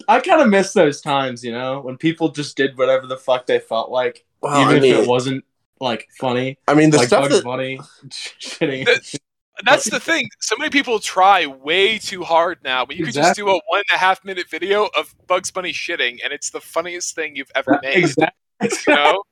I 0.09 0.21
kind 0.21 0.41
of 0.41 0.49
miss 0.49 0.73
those 0.73 1.01
times, 1.01 1.45
you 1.45 1.53
know, 1.53 1.81
when 1.81 1.97
people 1.97 2.31
just 2.31 2.57
did 2.57 2.77
whatever 2.77 3.07
the 3.07 3.17
fuck 3.17 3.47
they 3.47 3.59
felt 3.59 3.91
like, 3.91 4.25
Well, 4.41 4.61
even 4.63 4.77
I 4.77 4.81
mean, 4.81 4.95
if 4.95 5.03
it 5.03 5.09
wasn't 5.09 5.45
like 5.81 6.09
funny, 6.19 6.59
I 6.67 6.75
mean 6.75 6.91
the 6.91 6.99
like 6.99 7.07
stuff 7.09 7.23
Bugs 7.25 7.37
that 7.37 7.45
Bunny 7.45 7.79
shitting. 8.09 8.85
That- 8.87 9.21
that's 9.64 9.88
the 9.90 10.01
thing 10.01 10.29
so 10.40 10.57
many 10.59 10.70
people 10.70 10.99
try 10.99 11.46
way 11.46 11.99
too 11.99 12.23
hard 12.23 12.59
now 12.64 12.85
but 12.85 12.96
you 12.96 13.05
could 13.05 13.14
just 13.14 13.37
do 13.37 13.49
a 13.49 13.53
one 13.53 13.61
and 13.79 13.85
a 13.94 13.99
half 13.99 14.25
minute 14.25 14.49
video 14.49 14.88
of 14.96 15.14
bugs 15.27 15.51
bunny 15.51 15.73
shitting 15.73 16.18
and 16.23 16.33
it's 16.33 16.51
the 16.51 16.61
funniest 16.61 17.14
thing 17.14 17.37
you've 17.37 17.51
ever 17.55 17.79
made 17.83 17.96
exactly. 18.05 18.68
you 18.88 18.94
know 18.94 19.23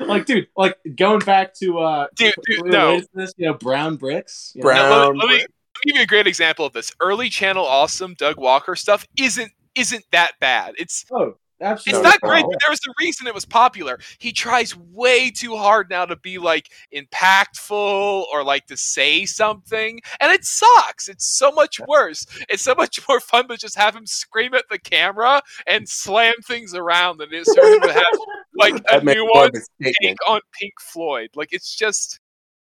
like, 0.06 0.24
dude, 0.26 0.48
like 0.56 0.78
going 0.96 1.20
back 1.20 1.54
to 1.54 1.78
uh, 1.78 2.06
dude, 2.14 2.32
dude 2.46 2.66
no 2.66 3.00
this, 3.12 3.34
you 3.36 3.46
know, 3.46 3.54
brown 3.54 3.96
bricks. 3.96 4.52
you 4.54 4.60
know? 4.60 4.66
Brown- 4.66 4.88
Now, 4.88 5.08
let, 5.08 5.16
let 5.16 5.28
me, 5.28 5.34
let 5.34 5.38
me 5.38 5.46
give 5.86 5.96
you 5.96 6.02
a 6.02 6.06
great 6.06 6.26
example 6.26 6.64
of 6.64 6.72
this. 6.72 6.90
Early 7.00 7.28
Channel 7.28 7.66
Awesome 7.66 8.14
Doug 8.14 8.38
Walker 8.38 8.74
stuff 8.76 9.06
isn't 9.18 9.52
isn't 9.74 10.04
that 10.12 10.32
bad. 10.40 10.74
It's 10.78 11.04
Oh, 11.12 11.34
it's 11.60 12.02
not 12.02 12.20
great, 12.20 12.44
but 12.44 12.58
there 12.60 12.70
was 12.70 12.80
a 12.88 12.92
reason 12.98 13.26
it 13.26 13.34
was 13.34 13.44
popular. 13.44 13.98
He 14.18 14.32
tries 14.32 14.76
way 14.76 15.30
too 15.30 15.56
hard 15.56 15.90
now 15.90 16.06
to 16.06 16.16
be 16.16 16.38
like 16.38 16.70
impactful 16.94 18.24
or 18.32 18.42
like 18.42 18.66
to 18.66 18.76
say 18.76 19.26
something, 19.26 20.00
and 20.20 20.32
it 20.32 20.44
sucks. 20.44 21.08
It's 21.08 21.26
so 21.26 21.50
much 21.52 21.80
worse. 21.86 22.26
It's 22.48 22.62
so 22.62 22.74
much 22.74 23.00
more 23.08 23.20
fun 23.20 23.48
to 23.48 23.56
just 23.56 23.76
have 23.76 23.94
him 23.94 24.06
scream 24.06 24.54
at 24.54 24.64
the 24.70 24.78
camera 24.78 25.42
and 25.66 25.88
slam 25.88 26.34
things 26.46 26.74
around 26.74 27.18
than 27.18 27.32
it 27.32 27.36
is 27.36 27.46
to 27.46 27.92
have 27.92 28.20
like 28.56 28.74
a 28.90 29.00
that 29.00 29.04
makes 29.04 29.20
more 29.20 29.48
nuanced 29.48 29.68
take 29.82 30.16
on 30.26 30.40
Pink 30.58 30.72
Floyd. 30.80 31.30
Like 31.34 31.52
it's 31.52 31.74
just, 31.74 32.20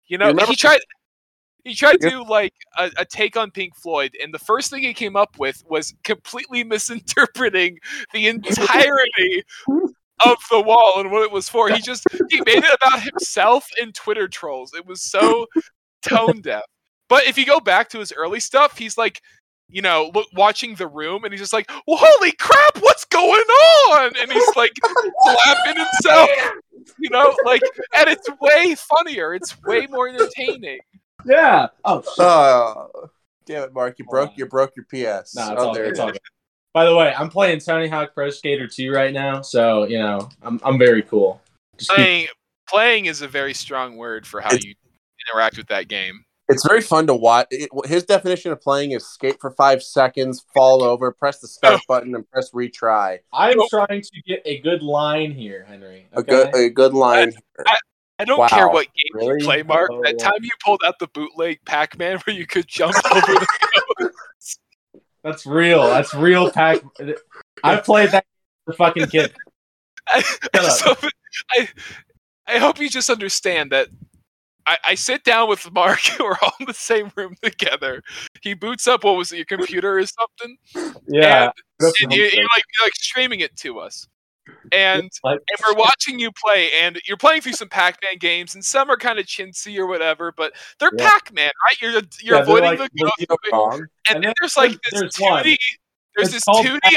you 0.07 0.19
know, 0.19 0.29
You 0.29 0.47
he 0.47 0.57
tried. 0.57 0.81
He 1.65 1.75
tried 1.75 2.01
to 2.01 2.11
do 2.11 2.25
like 2.25 2.55
a, 2.79 2.91
a 2.99 3.05
take 3.05 3.37
on 3.37 3.51
Pink 3.51 3.77
Floyd, 3.77 4.17
and 4.23 4.33
the 4.33 4.39
first 4.39 4.71
thing 4.71 4.83
he 4.83 4.95
came 4.95 5.17
up 5.17 5.39
with 5.39 5.63
was 5.69 5.95
completely 6.05 6.65
misinterpreting 6.65 7.79
the 8.13 8.29
entirety 8.29 9.45
of 10.25 10.39
the 10.51 10.61
wall 10.61 10.95
and 10.99 11.11
what 11.11 11.23
it 11.23 11.31
was 11.31 11.49
for. 11.49 11.69
He 11.69 11.81
just 11.81 12.05
he 12.31 12.41
made 12.47 12.65
it 12.65 12.79
about 12.83 13.03
himself 13.03 13.69
and 13.81 13.95
Twitter 13.95 14.29
trolls. 14.29 14.73
It 14.75 14.87
was 14.87 15.03
so 15.03 15.47
tone 16.03 16.41
deaf. 16.41 16.65
But 17.09 17.27
if 17.27 17.39
you 17.39 17.47
go 17.47 17.61
back 17.61 17.89
to 17.91 17.99
his 17.99 18.13
early 18.13 18.41
stuff, 18.41 18.77
he's 18.77 18.99
like, 18.99 19.23
you 19.69 19.83
know, 19.83 20.11
look, 20.15 20.27
watching 20.35 20.75
the 20.75 20.87
room, 20.87 21.25
and 21.25 21.33
he's 21.33 21.41
just 21.41 21.53
like, 21.53 21.71
well, 21.87 21.99
"Holy 22.01 22.33
crap, 22.33 22.79
what's 22.81 23.05
going 23.05 23.41
on?" 23.91 24.13
And 24.21 24.33
he's 24.33 24.57
like 24.57 24.73
slapping 25.23 25.77
himself, 25.77 26.31
you 26.99 27.11
know, 27.11 27.37
like, 27.45 27.61
and 27.97 28.09
it's 28.09 28.29
way 28.41 28.75
funnier. 28.75 29.35
It's 29.35 29.61
way 29.63 29.87
more 29.87 30.09
entertaining. 30.09 30.79
Yeah. 31.25 31.69
Oh, 31.85 31.97
oh 31.97 32.03
shit. 32.03 32.25
Oh, 32.25 33.11
damn 33.47 33.63
it, 33.65 33.73
Mark! 33.75 33.99
You 33.99 34.05
Hold 34.07 34.13
broke 34.13 34.29
on. 34.31 34.35
you 34.37 34.47
broke 34.47 34.73
your 34.77 34.85
PS. 34.87 35.35
No, 35.35 35.53
it's 35.53 35.63
oh, 35.63 35.69
all 35.69 35.75
there 35.75 35.85
It's 35.87 35.99
all 35.99 36.09
is. 36.09 36.13
good. 36.13 36.21
By 36.75 36.85
the 36.85 36.95
way, 36.95 37.13
I'm 37.17 37.29
playing 37.31 37.61
Tony 37.61 37.89
Hawk 37.89 38.15
Pro 38.15 38.31
Skater 38.31 38.67
2 38.69 38.93
right 38.93 39.13
now, 39.13 39.41
so 39.43 39.85
you 39.85 39.99
know 39.99 40.29
I'm 40.43 40.61
I'm 40.65 40.79
very 40.79 41.03
cool. 41.03 41.41
Just 41.77 41.91
keep- 41.91 41.97
Playing, 41.97 42.27
playing 42.69 43.07
is 43.07 43.23
a 43.23 43.29
very 43.29 43.55
strong 43.55 43.97
word 43.97 44.27
for 44.27 44.41
how 44.41 44.49
It's- 44.49 44.65
you 44.65 44.75
interact 45.33 45.57
with 45.57 45.69
that 45.69 45.89
game. 45.89 46.25
It's 46.51 46.67
very 46.67 46.81
fun 46.81 47.07
to 47.09 47.15
watch. 47.15 47.47
It, 47.51 47.69
his 47.87 48.05
definition 48.05 48.53
of 48.53 48.61
playing 48.63 48.93
is 48.93 49.07
skate 49.07 49.39
for 49.39 49.51
five 49.51 49.83
seconds, 49.83 50.47
fall 50.55 50.83
over, 50.83 51.13
press 51.13 51.41
the 51.41 51.47
Oh. 51.47 51.77
start 51.77 51.81
button, 51.87 52.15
and 52.15 52.27
press 52.31 52.53
retry. 52.53 53.19
I'm 53.35 53.59
trying 53.69 54.01
to 54.01 54.23
get 54.27 54.41
a 54.47 54.59
good 54.61 54.83
line 54.83 55.33
here, 55.33 55.65
Henry. 55.69 56.07
A 56.13 56.23
good 56.23 56.55
a 56.55 56.71
good 56.71 56.95
line. 56.95 57.33
here. 57.33 57.65
I 57.67 57.77
don't 58.25 58.39
Wow, 58.39 58.49
care 58.49 58.69
what 58.69 58.87
game 58.87 59.13
really? 59.15 59.41
you 59.41 59.45
play, 59.45 59.63
Mark. 59.63 59.91
Oh, 59.93 60.03
that 60.03 60.17
wow. 60.19 60.31
time 60.31 60.41
you 60.43 60.51
pulled 60.65 60.83
out 60.85 60.99
the 60.99 61.07
bootleg 61.09 61.61
Pac-Man 61.65 62.19
where 62.25 62.35
you 62.35 62.47
could 62.47 62.67
jump 62.67 62.95
over 63.13 63.47
the 64.01 64.13
That's 65.23 65.47
real. 65.47 65.87
That's 65.89 66.15
real 66.15 66.51
pack. 66.51 66.81
I 67.63 67.77
played 67.77 68.11
that 68.11 68.25
as 68.69 68.75
a 68.75 68.77
fucking 68.77 69.07
kid. 69.07 69.33
I, 70.09 70.23
so, 70.23 70.95
I, 71.57 71.69
I 72.47 72.59
hope 72.59 72.81
you 72.81 72.89
just 72.89 73.11
understand 73.11 73.73
that 73.73 73.89
I, 74.69 74.79
I 74.89 74.95
sit 74.97 75.25
down 75.25 75.49
with 75.49 75.71
Mark. 75.73 76.01
We're 76.21 76.37
all 76.43 76.53
in 76.61 76.67
the 76.67 76.75
same 76.75 77.11
room 77.17 77.35
together. 77.43 78.03
He 78.43 78.55
boots 78.55 78.87
up 78.87 79.03
what 79.03 79.17
was 79.17 79.33
it, 79.33 79.37
your 79.37 79.47
computer 79.47 79.99
or 79.99 80.05
something? 80.07 80.59
Yeah. 81.09 81.51
And, 81.81 81.93
and 82.03 82.13
you, 82.13 82.23
you're 82.23 82.43
like 82.43 82.65
you're 82.77 82.87
like 82.87 82.95
streaming 82.95 83.41
it 83.41 83.57
to 83.57 83.79
us. 83.79 84.07
And 84.73 85.11
and 85.25 85.41
we're 85.67 85.75
watching 85.75 86.19
you 86.19 86.31
play, 86.33 86.71
and 86.81 87.01
you're 87.07 87.17
playing 87.17 87.41
through 87.43 87.53
some 87.55 87.69
Pac-Man 87.69 88.19
games, 88.19 88.55
and 88.55 88.65
some 88.65 88.91
are 88.91 88.97
kind 88.97 89.19
of 89.19 89.27
chintzy 89.27 89.79
or 89.79 89.87
whatever, 89.87 90.33
but 90.37 90.53
they're 90.79 90.91
Yeah. 90.99 91.09
Pac-Man, 91.09 91.51
right? 91.67 91.81
You're 91.81 92.03
you're 92.21 92.37
Yeah, 92.37 92.43
avoiding 92.43 92.79
like 92.79 92.91
the 92.93 93.27
ghost, 93.51 93.81
and, 93.81 93.89
and 94.17 94.25
then 94.25 94.33
there's 94.41 94.57
like 94.57 94.73
this 94.91 95.01
there's 95.01 95.15
2D. 95.15 95.57
There's 96.17 96.35
It's 96.35 96.45
this 96.47 96.57
2D 96.65 96.81
Pac- 96.83 96.93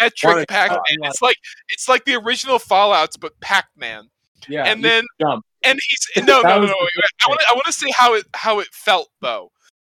isometric 0.00 0.34
One- 0.36 0.44
Pac-Man. 0.46 0.80
It's 1.02 1.20
like 1.22 1.36
it's 1.70 1.88
like 1.88 2.04
the 2.04 2.14
original 2.16 2.58
Fallout's, 2.58 3.16
but 3.16 3.38
Pac-Man. 3.40 4.08
yeah. 4.48 4.64
and 4.64 4.82
then 4.84 5.04
jump. 5.20 5.44
and 5.64 5.78
he's 5.88 6.24
no 6.26 6.40
no 6.42 6.60
no 6.60 6.66
no. 6.66 6.74
I 6.74 7.28
want 7.28 7.40
to 7.40 7.46
I 7.48 7.52
want 7.54 7.64
to 7.66 7.72
say 7.72 7.90
how 7.96 8.14
it 8.14 8.24
how 8.34 8.60
it 8.60 8.68
felt 8.72 9.08
though, 9.20 9.50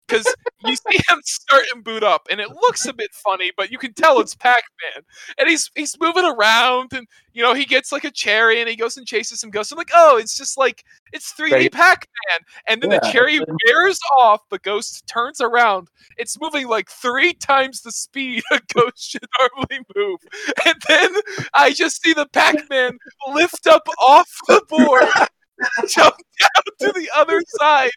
because 0.10 0.36
you 0.66 0.76
see 0.76 0.98
him 1.10 1.22
start 1.24 1.64
and 1.74 1.84
boot 1.84 2.04
up, 2.04 2.28
and 2.30 2.40
it 2.40 2.50
looks 2.50 2.86
a 2.86 2.94
bit 2.94 3.14
funny, 3.14 3.52
but 3.56 3.72
you 3.72 3.78
can 3.78 3.94
tell 3.94 4.20
it's 4.20 4.36
Pac-Man, 4.36 5.04
and 5.38 5.50
he's 5.50 5.70
he's 5.76 5.96
moving 6.00 6.26
around, 6.26 6.92
and 6.94 7.08
you 7.34 7.44
know 7.44 7.54
he 7.54 7.66
gets 7.66 7.92
like 7.92 8.04
a 8.04 8.12
cherry, 8.12 8.60
and 8.60 8.70
he 8.70 8.76
goes 8.76 8.98
and 8.98 9.08
chases 9.08 9.40
some 9.40 9.50
ghosts. 9.50 9.72
I'm 9.72 9.78
like, 9.78 9.92
oh, 9.94 10.18
it's 10.18 10.38
just 10.38 10.58
like 10.58 10.84
it's 11.14 11.34
3D 11.34 11.52
Right. 11.52 11.72
Pac-Man, 11.72 12.40
and 12.68 12.82
then 12.82 12.90
the 12.90 13.10
cherry 13.12 13.40
wears 13.40 14.00
off, 14.18 14.42
the 14.50 14.60
ghost 14.60 15.06
turns 15.08 15.42
around, 15.42 15.90
it's 16.18 16.40
moving 16.40 16.68
like 16.68 16.90
three 16.90 17.34
times 17.34 17.82
the 17.82 17.92
speed 17.92 18.44
a 18.52 18.60
ghost 18.74 19.12
should 19.12 19.26
normally 19.40 19.86
move, 19.96 20.20
and 20.66 20.76
then 20.88 21.10
I 21.54 21.72
just 21.72 22.02
see 22.02 22.14
the 22.14 22.28
Pac-Man 22.28 22.98
lift 23.34 23.68
up 23.68 23.88
off 24.00 24.30
the 24.48 24.62
board 24.70 25.04
jump 25.88 26.16
down 26.40 26.64
to 26.80 27.00
the 27.00 27.10
other 27.16 27.42
side 27.48 27.92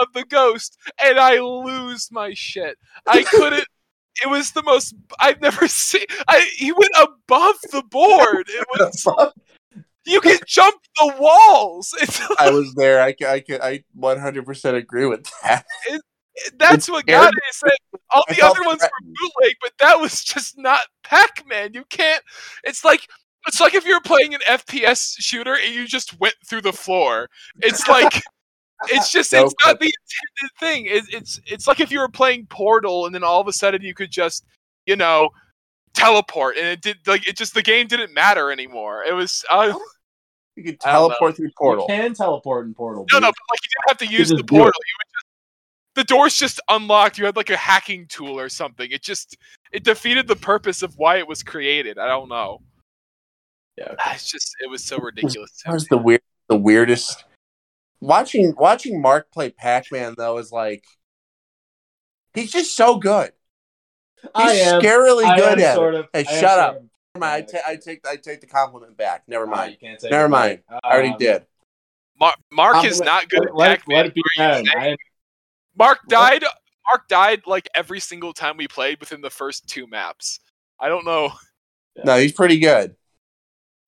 of 0.00 0.08
the 0.14 0.24
ghost 0.24 0.78
and 1.02 1.18
I 1.18 1.40
lose 1.40 2.08
my 2.10 2.32
shit. 2.34 2.76
I 3.06 3.22
couldn't 3.22 3.66
it 4.24 4.28
was 4.28 4.50
the 4.50 4.62
most 4.62 4.94
I've 5.20 5.40
never 5.40 5.68
seen 5.68 6.06
I 6.26 6.48
he 6.56 6.72
went 6.72 6.92
above 7.00 7.56
the 7.70 7.82
board. 7.90 8.48
It 8.48 8.66
was 8.78 9.32
you 10.08 10.20
can 10.20 10.38
jump 10.46 10.76
the 10.96 11.14
walls. 11.18 11.94
It's 12.00 12.20
I 12.38 12.50
was 12.50 12.74
there. 12.74 13.00
I, 13.00 13.12
ca- 13.12 13.30
I, 13.30 13.40
ca- 13.40 13.62
I 13.62 13.84
100% 13.98 14.74
agree 14.74 15.06
with 15.06 15.30
that. 15.42 15.66
that's 16.58 16.74
It's 16.74 16.88
what 16.88 17.06
got 17.06 17.32
it. 17.34 17.42
Is 17.50 17.60
that 17.60 17.78
all 18.10 18.24
the 18.28 18.42
other 18.42 18.62
ones 18.64 18.80
were 18.80 18.88
bootleg, 19.20 19.56
but 19.60 19.72
that 19.80 20.00
was 20.00 20.24
just 20.24 20.56
not 20.56 20.80
Pac-Man. 21.04 21.74
You 21.74 21.84
can't. 21.90 22.22
It's 22.64 22.84
like 22.84 23.06
it's 23.46 23.60
like 23.60 23.74
if 23.74 23.86
you're 23.86 24.00
playing 24.00 24.34
an 24.34 24.40
FPS 24.48 25.14
shooter 25.18 25.54
and 25.54 25.74
you 25.74 25.86
just 25.86 26.18
went 26.20 26.34
through 26.46 26.62
the 26.62 26.72
floor. 26.72 27.28
It's 27.60 27.88
like 27.88 28.22
it's 28.88 29.10
just 29.12 29.32
No 29.32 29.44
it's 29.44 29.54
not 29.64 29.80
the 29.80 29.86
intended 29.86 30.58
thing. 30.58 30.86
It's 30.86 31.08
it's 31.14 31.40
it's 31.46 31.66
like 31.66 31.80
if 31.80 31.90
you 31.90 32.00
were 32.00 32.08
playing 32.08 32.46
Portal 32.46 33.06
and 33.06 33.14
then 33.14 33.24
all 33.24 33.40
of 33.40 33.48
a 33.48 33.52
sudden 33.52 33.82
you 33.82 33.94
could 33.94 34.10
just 34.10 34.44
you 34.86 34.96
know 34.96 35.30
teleport 35.94 36.56
and 36.56 36.66
it 36.66 36.80
did 36.80 36.96
like 37.06 37.26
it 37.28 37.36
just 37.36 37.54
the 37.54 37.62
game 37.62 37.86
didn't 37.86 38.12
matter 38.14 38.50
anymore. 38.50 39.02
It 39.04 39.12
was 39.14 39.44
uh, 39.50 39.72
You 40.56 40.64
can 40.64 40.76
I 40.84 40.92
don't 40.92 41.02
know. 41.02 41.08
teleport 41.08 41.36
through 41.36 41.50
Portal. 41.56 41.86
You 41.88 41.94
can 41.94 42.14
teleport 42.14 42.66
in 42.66 42.74
Portal. 42.74 43.06
No, 43.12 43.16
dude. 43.18 43.22
no, 43.22 43.28
but 43.28 43.36
like 43.50 43.60
you 43.62 43.68
didn't 43.70 43.88
have 43.88 44.08
to 44.08 44.16
use 44.16 44.28
the 44.28 44.44
portal. 44.44 44.66
You 44.66 44.96
would 44.98 45.12
just 45.12 45.26
the 45.94 46.04
doors 46.04 46.36
just 46.36 46.60
unlocked. 46.68 47.18
You 47.18 47.24
had 47.24 47.36
like 47.36 47.50
a 47.50 47.56
hacking 47.56 48.06
tool 48.08 48.38
or 48.38 48.48
something. 48.48 48.90
It 48.90 49.02
just 49.02 49.36
it 49.72 49.82
defeated 49.84 50.28
the 50.28 50.36
purpose 50.36 50.82
of 50.82 50.94
why 50.96 51.18
it 51.18 51.26
was 51.26 51.42
created. 51.42 51.98
I 51.98 52.06
don't 52.06 52.28
know. 52.28 52.60
Yeah. 53.78 53.94
It's 54.14 54.30
just 54.30 54.54
it 54.60 54.68
was 54.70 54.84
so 54.84 54.98
ridiculous. 54.98 55.50
to 55.58 55.62
That 55.66 55.72
was 55.74 55.86
the 55.86 55.98
weird, 55.98 56.22
the 56.48 56.56
weirdest. 56.56 57.24
Watching 58.00 58.54
watching 58.56 59.00
Mark 59.00 59.30
play 59.32 59.50
Pac 59.50 59.90
Man 59.92 60.14
though 60.16 60.38
is 60.38 60.50
like, 60.52 60.84
he's 62.34 62.52
just 62.52 62.76
so 62.76 62.96
good. 62.96 63.32
He's 64.22 64.30
I 64.34 64.52
am. 64.52 64.80
scarily 64.82 65.24
I 65.24 65.36
good 65.36 65.58
am 65.60 65.64
at 65.64 65.74
sort 65.74 65.94
it. 65.94 66.00
of. 66.00 66.06
Hey, 66.12 66.24
I 66.28 66.32
am 66.32 66.40
shut 66.40 66.50
sort 66.50 66.58
up. 66.60 66.76
of- 66.76 66.82
Never 67.14 67.20
mind, 67.26 67.32
I, 67.48 67.52
ta- 67.52 67.64
I 67.66 67.76
take 67.76 68.06
I 68.06 68.16
take 68.16 68.40
the 68.40 68.46
compliment 68.46 68.96
back. 68.96 69.22
Never 69.28 69.46
Ah, 69.46 69.50
mind. 69.56 69.72
you 69.72 69.78
can't 69.78 70.00
say 70.00 70.08
Never 70.10 70.26
it. 70.26 70.28
mind. 70.28 70.60
I 70.70 70.78
already 70.92 71.08
Um, 71.10 71.16
did. 71.18 71.46
Mar- 72.20 72.34
Mark 72.52 72.76
um, 72.76 72.86
is 72.86 73.00
not 73.00 73.28
good 73.28 73.48
Let, 73.54 73.70
at 73.70 73.78
Pac-Man. 73.80 73.96
let 73.96 74.06
it 74.06 74.14
be 74.14 74.22
known. 74.36 74.64
saying- 74.66 74.68
I 74.76 74.96
Mark 75.76 75.98
What? 76.04 76.08
died. 76.10 76.44
Mark 76.90 77.06
died 77.08 77.42
like 77.46 77.68
every 77.74 78.00
single 78.00 78.32
time 78.32 78.56
we 78.56 78.66
played 78.68 78.98
within 79.00 79.20
the 79.20 79.30
first 79.30 79.68
two 79.68 79.86
maps. 79.86 80.40
I 80.80 80.88
don't 80.88 81.04
know. 81.04 81.32
No, 82.04 82.16
he's 82.18 82.32
pretty 82.32 82.58
good. 82.58 82.94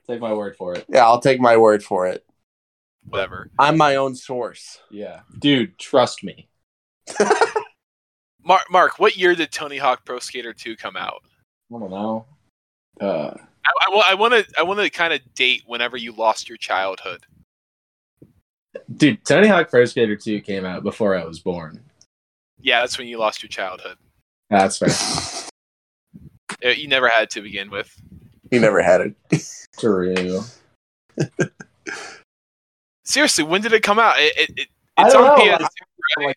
Take 0.06 0.20
my 0.20 0.32
word 0.32 0.56
for 0.56 0.74
it. 0.74 0.84
Yeah, 0.88 1.04
I'll 1.04 1.20
take 1.20 1.40
my 1.40 1.56
word 1.56 1.82
for 1.82 2.06
it. 2.06 2.24
Whatever. 3.08 3.50
I'm 3.58 3.76
my 3.76 3.96
own 3.96 4.14
source. 4.14 4.80
Yeah, 4.90 5.20
dude, 5.38 5.78
trust 5.78 6.22
me. 6.22 6.48
Mark, 8.44 8.62
Mark, 8.70 8.98
what 8.98 9.16
year 9.16 9.34
did 9.34 9.52
Tony 9.52 9.76
Hawk 9.78 10.04
Pro 10.04 10.18
Skater 10.18 10.52
2 10.52 10.76
come 10.76 10.96
out? 10.96 11.22
I 11.74 11.78
don't 11.78 11.90
know. 11.90 12.26
Uh, 13.00 13.34
I 14.10 14.14
want 14.14 14.34
to 14.34 14.46
I 14.58 14.62
want 14.62 14.80
to 14.80 14.90
kind 14.90 15.12
of 15.12 15.20
date 15.34 15.62
whenever 15.66 15.96
you 15.96 16.12
lost 16.12 16.48
your 16.48 16.58
childhood. 16.58 17.24
dude, 18.96 19.24
Tony 19.24 19.46
Hawk 19.48 19.70
Pro 19.70 19.84
Skater 19.84 20.16
2 20.16 20.40
came 20.40 20.64
out 20.64 20.82
before 20.82 21.16
I 21.16 21.24
was 21.24 21.38
born. 21.38 21.80
Yeah, 22.60 22.80
that's 22.80 22.98
when 22.98 23.08
you 23.08 23.18
lost 23.18 23.42
your 23.42 23.48
childhood. 23.48 23.96
That's 24.48 24.78
fair. 24.78 24.88
Uh, 26.62 26.70
You 26.70 26.88
never 26.88 27.08
had 27.08 27.30
to 27.30 27.40
begin 27.40 27.70
with. 27.70 27.90
He 28.50 28.58
never 28.58 28.82
had 28.82 29.00
it. 29.00 29.14
True. 29.78 30.42
Seriously, 33.04 33.44
when 33.44 33.60
did 33.60 33.72
it 33.72 33.82
come 33.82 33.98
out? 33.98 34.16
It, 34.18 34.32
it, 34.36 34.50
it, 34.58 34.68
it's 34.98 35.14
on 35.14 35.24
know, 35.38 35.56
PS. 35.58 35.62
like- 36.18 36.36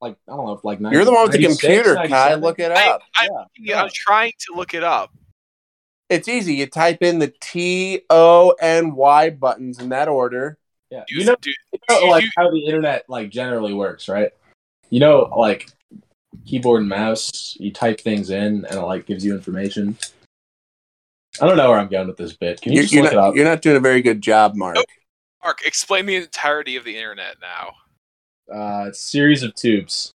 Like 0.00 0.16
I 0.28 0.36
don't 0.36 0.46
know, 0.46 0.52
if 0.52 0.64
like 0.64 0.78
You're 0.80 1.04
the 1.04 1.12
one 1.12 1.24
with 1.24 1.32
the 1.32 1.38
96, 1.38 1.60
computer, 1.60 1.94
Kai. 1.96 2.02
97? 2.02 2.40
Look 2.40 2.58
it 2.60 2.70
up. 2.70 3.02
I, 3.16 3.28
Yeah. 3.58 3.82
I'm 3.82 3.90
trying 3.92 4.32
to 4.46 4.54
look 4.56 4.72
it 4.74 4.84
up. 4.84 5.10
It's 6.08 6.28
easy. 6.28 6.54
You 6.54 6.66
type 6.66 7.02
in 7.02 7.18
the 7.18 7.34
T 7.40 8.02
O 8.08 8.54
N 8.60 8.94
Y 8.94 9.30
buttons 9.30 9.80
in 9.80 9.88
that 9.90 10.08
order. 10.08 10.56
Yeah, 10.90 11.02
You 11.08 11.18
you 11.20 11.24
know, 11.26 11.34
dude, 11.40 11.52
you 11.72 11.78
know, 11.90 11.98
you- 12.00 12.10
like 12.10 12.24
you- 12.24 12.30
how 12.36 12.48
the 12.50 12.64
internet 12.64 13.04
like 13.08 13.28
generally 13.30 13.74
works, 13.74 14.08
right? 14.08 14.30
You 14.88 15.00
know, 15.00 15.32
like 15.36 15.68
keyboard 16.46 16.80
and 16.80 16.88
mouse, 16.88 17.56
you 17.60 17.72
type 17.72 18.00
things 18.00 18.30
in 18.30 18.64
and 18.66 18.78
it 18.78 18.80
like 18.80 19.04
gives 19.04 19.24
you 19.24 19.34
information. 19.34 19.98
I 21.40 21.46
don't 21.46 21.56
know 21.56 21.70
where 21.70 21.78
I'm 21.78 21.88
going 21.88 22.08
with 22.08 22.16
this 22.16 22.32
bit. 22.34 22.60
Can 22.60 22.72
you 22.72 22.76
You're, 22.76 22.82
just 22.82 22.94
you're 22.94 23.02
look 23.04 23.12
it 23.12 23.16
not, 23.16 23.28
up? 23.30 23.34
you're 23.36 23.44
not 23.44 23.62
doing 23.62 23.76
a 23.76 23.80
very 23.80 24.02
good 24.02 24.20
job, 24.22 24.54
Mark. 24.54 24.76
Nope. 24.76 24.84
Mark, 25.42 25.60
explain 25.64 26.06
the 26.06 26.16
entirety 26.16 26.76
of 26.76 26.84
the 26.84 26.96
internet 26.96 27.36
now. 27.40 27.74
Uh, 28.52 28.86
it's 28.88 28.98
a 28.98 29.08
series 29.08 29.42
of 29.42 29.54
tubes. 29.54 30.12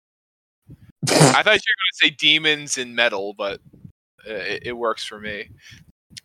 I 1.10 1.44
thought 1.44 1.46
you 1.46 1.46
were 1.46 1.52
going 1.52 1.60
to 1.94 1.98
say 2.04 2.10
demons 2.12 2.78
and 2.78 2.96
metal, 2.96 3.34
but 3.38 3.60
uh, 4.28 4.34
it, 4.34 4.64
it 4.68 4.72
works 4.74 5.04
for 5.04 5.20
me. 5.20 5.50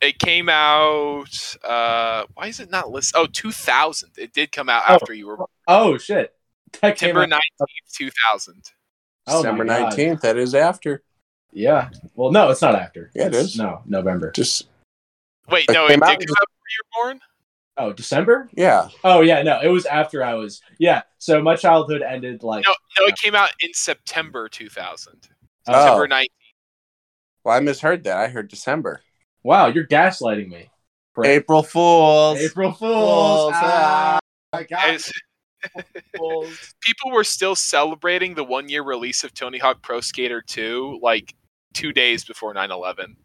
It 0.01 0.19
came 0.19 0.49
out. 0.49 1.57
Uh, 1.65 2.25
why 2.35 2.47
is 2.47 2.61
it 2.61 2.71
not 2.71 2.91
listed? 2.91 3.19
Oh, 3.19 3.27
2000. 3.27 4.11
It 4.17 4.33
did 4.33 4.53
come 4.53 4.69
out 4.69 4.85
Oh. 4.89 4.95
after 4.95 5.13
you 5.13 5.27
were 5.27 5.39
Oh 5.67 5.99
shit! 5.99 6.33
That 6.81 6.99
September 6.99 7.27
19th, 7.27 7.41
2000. 7.95 8.63
Oh 9.27 9.43
December 9.43 9.65
19th. 9.65 10.21
That 10.21 10.37
is 10.37 10.55
after. 10.55 11.03
Yeah. 11.53 11.91
Well, 12.15 12.31
no, 12.31 12.51
it's 12.51 12.63
not 12.63 12.75
after. 12.77 13.11
Yeah, 13.15 13.25
it 13.25 13.29
It's- 13.29 13.45
is. 13.47 13.57
No, 13.59 13.83
November. 13.87 14.31
Just 14.31 14.69
Wait, 15.51 15.67
It 15.69 15.73
no, 15.73 15.87
it 15.87 15.91
came 15.91 16.01
did 16.01 16.01
come 16.01 16.07
out 16.09 16.13
out 16.13 16.21
in- 16.21 16.27
before 16.27 16.37
you 16.71 16.83
were 16.83 17.05
born? 17.05 17.21
Oh, 17.81 17.93
December? 17.93 18.49
yeah. 18.55 18.89
Oh 19.05 19.21
yeah, 19.21 19.43
no, 19.43 19.61
it 19.63 19.69
was 19.69 19.87
after 19.87 20.25
I 20.25 20.35
was. 20.35 20.61
Yeah. 20.79 21.03
So 21.19 21.41
my 21.41 21.55
childhood 21.57 22.03
ended 22.03 22.43
like. 22.43 22.65
No, 22.65 22.75
no, 22.99 23.07
it 23.07 23.17
came 23.17 23.35
out 23.37 23.51
in 23.61 23.73
September 23.73 24.49
2000. 24.49 25.29
Oh. 25.69 25.73
September 25.73 26.09
19th. 26.09 26.25
Well, 27.45 27.57
I 27.57 27.61
misheard 27.61 28.03
that. 28.05 28.17
I 28.19 28.27
heard 28.29 28.49
December. 28.49 29.01
Wow, 29.45 29.69
you're 29.69 29.87
gaslighting 29.87 30.49
me. 30.49 30.69
Correct. 31.15 31.29
April 31.31 31.63
Fools. 31.63 32.39
April 32.41 32.73
Fools. 32.73 33.53
Fools. 33.53 33.53
Ah, 33.55 34.19
I 34.53 34.59
got 34.65 34.69
Guys, 34.69 35.13
Fools. 36.17 36.75
people 36.81 37.13
were 37.13 37.25
still 37.25 37.55
celebrating 37.55 38.35
the 38.35 38.45
one 38.45 38.69
year 38.69 38.83
release 38.83 39.23
of 39.25 39.35
Tony 39.35 39.59
Hawk 39.59 39.83
Pro 39.83 40.01
Skater 40.01 40.43
2 40.43 40.99
like 41.03 41.35
two 41.75 41.93
days 41.93 42.25
before 42.25 42.53
9 42.55 42.71
11. 42.71 43.17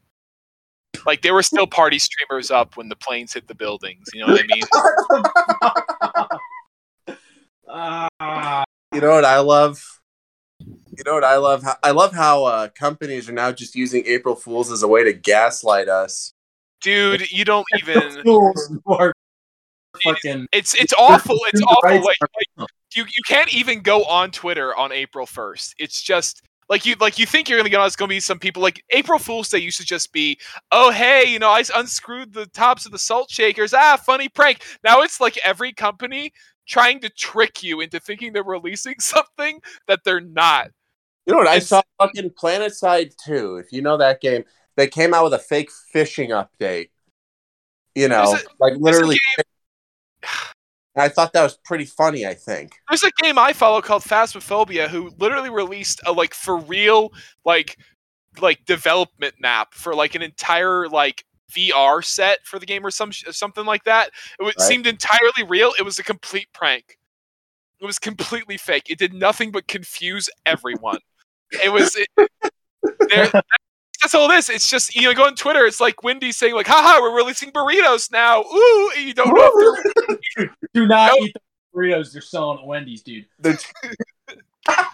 Like, 1.05 1.21
there 1.21 1.33
were 1.33 1.43
still 1.43 1.67
party 1.67 1.99
streamers 1.99 2.51
up 2.51 2.77
when 2.77 2.87
the 2.89 2.95
planes 2.95 3.33
hit 3.33 3.47
the 3.47 3.55
buildings. 3.55 4.07
You 4.13 4.25
know 4.25 4.33
what 4.33 4.43
I 4.43 4.47
mean? 4.47 4.63
Ah, 7.67 8.63
You 8.93 9.01
know 9.01 9.09
what 9.09 9.25
I 9.25 9.39
love? 9.39 9.83
You 10.59 11.03
know 11.05 11.15
what 11.15 11.23
I 11.23 11.37
love? 11.37 11.63
How, 11.63 11.75
I 11.83 11.91
love 11.91 12.13
how 12.13 12.45
uh, 12.45 12.67
companies 12.69 13.27
are 13.27 13.33
now 13.33 13.51
just 13.51 13.75
using 13.75 14.03
April 14.05 14.35
Fools 14.35 14.71
as 14.71 14.83
a 14.83 14.87
way 14.87 15.03
to 15.03 15.13
gaslight 15.13 15.89
us. 15.89 16.33
Dude, 16.81 17.31
you 17.31 17.43
don't 17.43 17.65
even. 17.79 18.21
Fools 18.21 18.77
are 18.85 19.11
fucking. 20.03 20.45
It's 20.51 20.75
it's 20.75 20.93
awful. 20.93 21.39
It's 21.47 21.61
awful. 21.63 22.03
Like, 22.03 22.17
like 22.21 22.69
you 22.95 23.05
you 23.05 23.23
can't 23.27 23.51
even 23.53 23.81
go 23.81 24.03
on 24.03 24.29
Twitter 24.29 24.75
on 24.75 24.91
April 24.91 25.25
first. 25.25 25.73
It's 25.79 25.99
just 26.01 26.43
like 26.69 26.85
you 26.85 26.95
like 26.99 27.19
you 27.19 27.25
think 27.25 27.49
you're 27.49 27.57
gonna 27.57 27.69
get 27.69 27.79
on. 27.79 27.87
It's 27.87 27.95
gonna 27.95 28.09
be 28.09 28.19
some 28.19 28.39
people 28.39 28.61
like 28.61 28.83
April 28.89 29.19
Fools 29.19 29.49
Day 29.49 29.59
used 29.59 29.79
to 29.79 29.85
just 29.85 30.11
be, 30.11 30.37
oh 30.71 30.91
hey, 30.91 31.25
you 31.27 31.39
know 31.39 31.49
I 31.49 31.63
unscrewed 31.75 32.33
the 32.33 32.45
tops 32.47 32.85
of 32.85 32.91
the 32.91 32.99
salt 32.99 33.29
shakers. 33.29 33.73
Ah, 33.73 33.97
funny 33.97 34.29
prank. 34.29 34.63
Now 34.83 35.01
it's 35.01 35.19
like 35.19 35.37
every 35.45 35.73
company 35.73 36.33
trying 36.67 36.99
to 37.01 37.09
trick 37.09 37.63
you 37.63 37.81
into 37.81 37.99
thinking 37.99 38.33
they're 38.33 38.43
releasing 38.43 38.95
something 38.99 39.59
that 39.87 39.99
they're 40.03 40.21
not. 40.21 40.69
You 41.25 41.33
know 41.33 41.39
what? 41.39 41.47
I 41.47 41.59
saw 41.59 41.81
fucking 42.01 42.31
PlanetSide 42.31 43.13
2. 43.25 43.57
If 43.57 43.71
you 43.71 43.81
know 43.81 43.95
that 43.97 44.19
game, 44.19 44.43
they 44.75 44.87
came 44.87 45.13
out 45.13 45.23
with 45.23 45.33
a 45.33 45.39
fake 45.39 45.69
fishing 45.91 46.31
update. 46.31 46.89
You 47.95 48.09
know, 48.09 48.35
a- 48.35 48.39
like 48.59 48.73
literally. 48.77 49.17
I 50.95 51.09
thought 51.09 51.33
that 51.33 51.43
was 51.43 51.57
pretty 51.65 51.85
funny. 51.85 52.25
I 52.25 52.33
think. 52.33 52.73
There's 52.89 53.03
a 53.03 53.11
game 53.21 53.37
I 53.37 53.53
follow 53.53 53.81
called 53.81 54.03
Phasmophobia, 54.03 54.87
who 54.87 55.11
literally 55.17 55.49
released 55.49 56.01
a 56.05 56.11
like 56.11 56.33
for 56.33 56.57
real 56.57 57.11
like 57.45 57.77
like 58.41 58.65
development 58.65 59.35
map 59.39 59.73
for 59.73 59.93
like 59.95 60.15
an 60.15 60.21
entire 60.21 60.87
like 60.87 61.23
VR 61.55 62.03
set 62.03 62.39
for 62.45 62.57
the 62.59 62.65
game 62.65 62.85
or 62.85 62.91
some 62.91 63.11
sh- 63.11 63.23
something 63.31 63.65
like 63.65 63.83
that. 63.85 64.09
It 64.39 64.43
Right. 64.43 64.59
seemed 64.61 64.87
entirely 64.87 65.43
real. 65.47 65.73
It 65.77 65.83
was 65.83 65.99
a 65.99 66.03
complete 66.03 66.47
prank. 66.53 66.97
It 67.79 67.85
was 67.85 67.99
completely 67.99 68.57
fake. 68.57 68.89
It 68.89 68.97
did 68.97 69.13
nothing 69.13 69.51
but 69.51 69.67
confuse 69.67 70.29
everyone. 70.45 70.99
it 71.63 71.71
was. 71.71 71.95
It, 71.95 72.07
there, 73.09 73.31
that's 74.03 74.13
all 74.13 74.29
it 74.29 74.35
is. 74.35 74.49
It's 74.49 74.69
just 74.69 74.93
you 74.95 75.03
know, 75.03 75.13
go 75.13 75.25
on 75.25 75.35
Twitter. 75.35 75.65
It's 75.65 75.79
like 75.79 76.03
Wendy 76.03 76.31
saying 76.31 76.53
like, 76.53 76.67
"Haha, 76.67 77.01
we're 77.01 77.15
releasing 77.15 77.51
burritos 77.51 78.11
now." 78.11 78.41
Ooh, 78.41 78.91
and 78.97 79.07
you 79.07 79.13
don't 79.13 79.33
know 79.33 79.51
if 79.53 79.83
they're 80.35 80.49
Do 80.73 80.85
not 80.87 81.11
Nope. 81.17 81.27
eat 81.29 81.33
the 81.33 81.79
burritos 81.79 82.11
they're 82.13 82.21
selling 82.21 82.59
at 82.59 82.65
Wendy's, 82.65 83.01
dude. 83.01 83.25
The- 83.39 83.63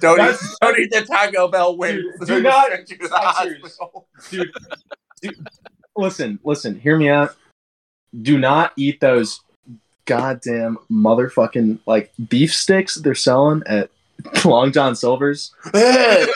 don't 0.00 0.20
eat, 0.20 0.36
don't 0.60 0.78
eat 0.78 0.90
the 0.90 1.02
Taco 1.02 1.48
Bell 1.48 1.76
wings. 1.76 2.02
Dude, 2.20 2.28
do 2.28 2.42
not- 2.42 2.68
gonna 2.70 2.76
send 2.86 2.90
you 2.90 2.96
to 2.96 3.02
the 3.02 3.08
Sponsors. 3.08 3.62
hospital. 3.62 4.08
dude, 4.30 4.52
dude, 5.22 5.48
listen, 5.96 6.38
listen, 6.44 6.78
hear 6.80 6.96
me 6.96 7.08
out. 7.08 7.36
Do 8.22 8.38
not 8.38 8.72
eat 8.76 9.00
those 9.00 9.40
goddamn 10.06 10.78
motherfucking 10.90 11.78
like 11.86 12.12
beef 12.28 12.54
sticks 12.54 12.94
they're 12.94 13.14
selling 13.14 13.62
at 13.66 13.90
Long 14.44 14.72
John 14.72 14.96
Silver's. 14.96 15.54
Ugh. 15.66 15.74
Eh, 15.74 16.26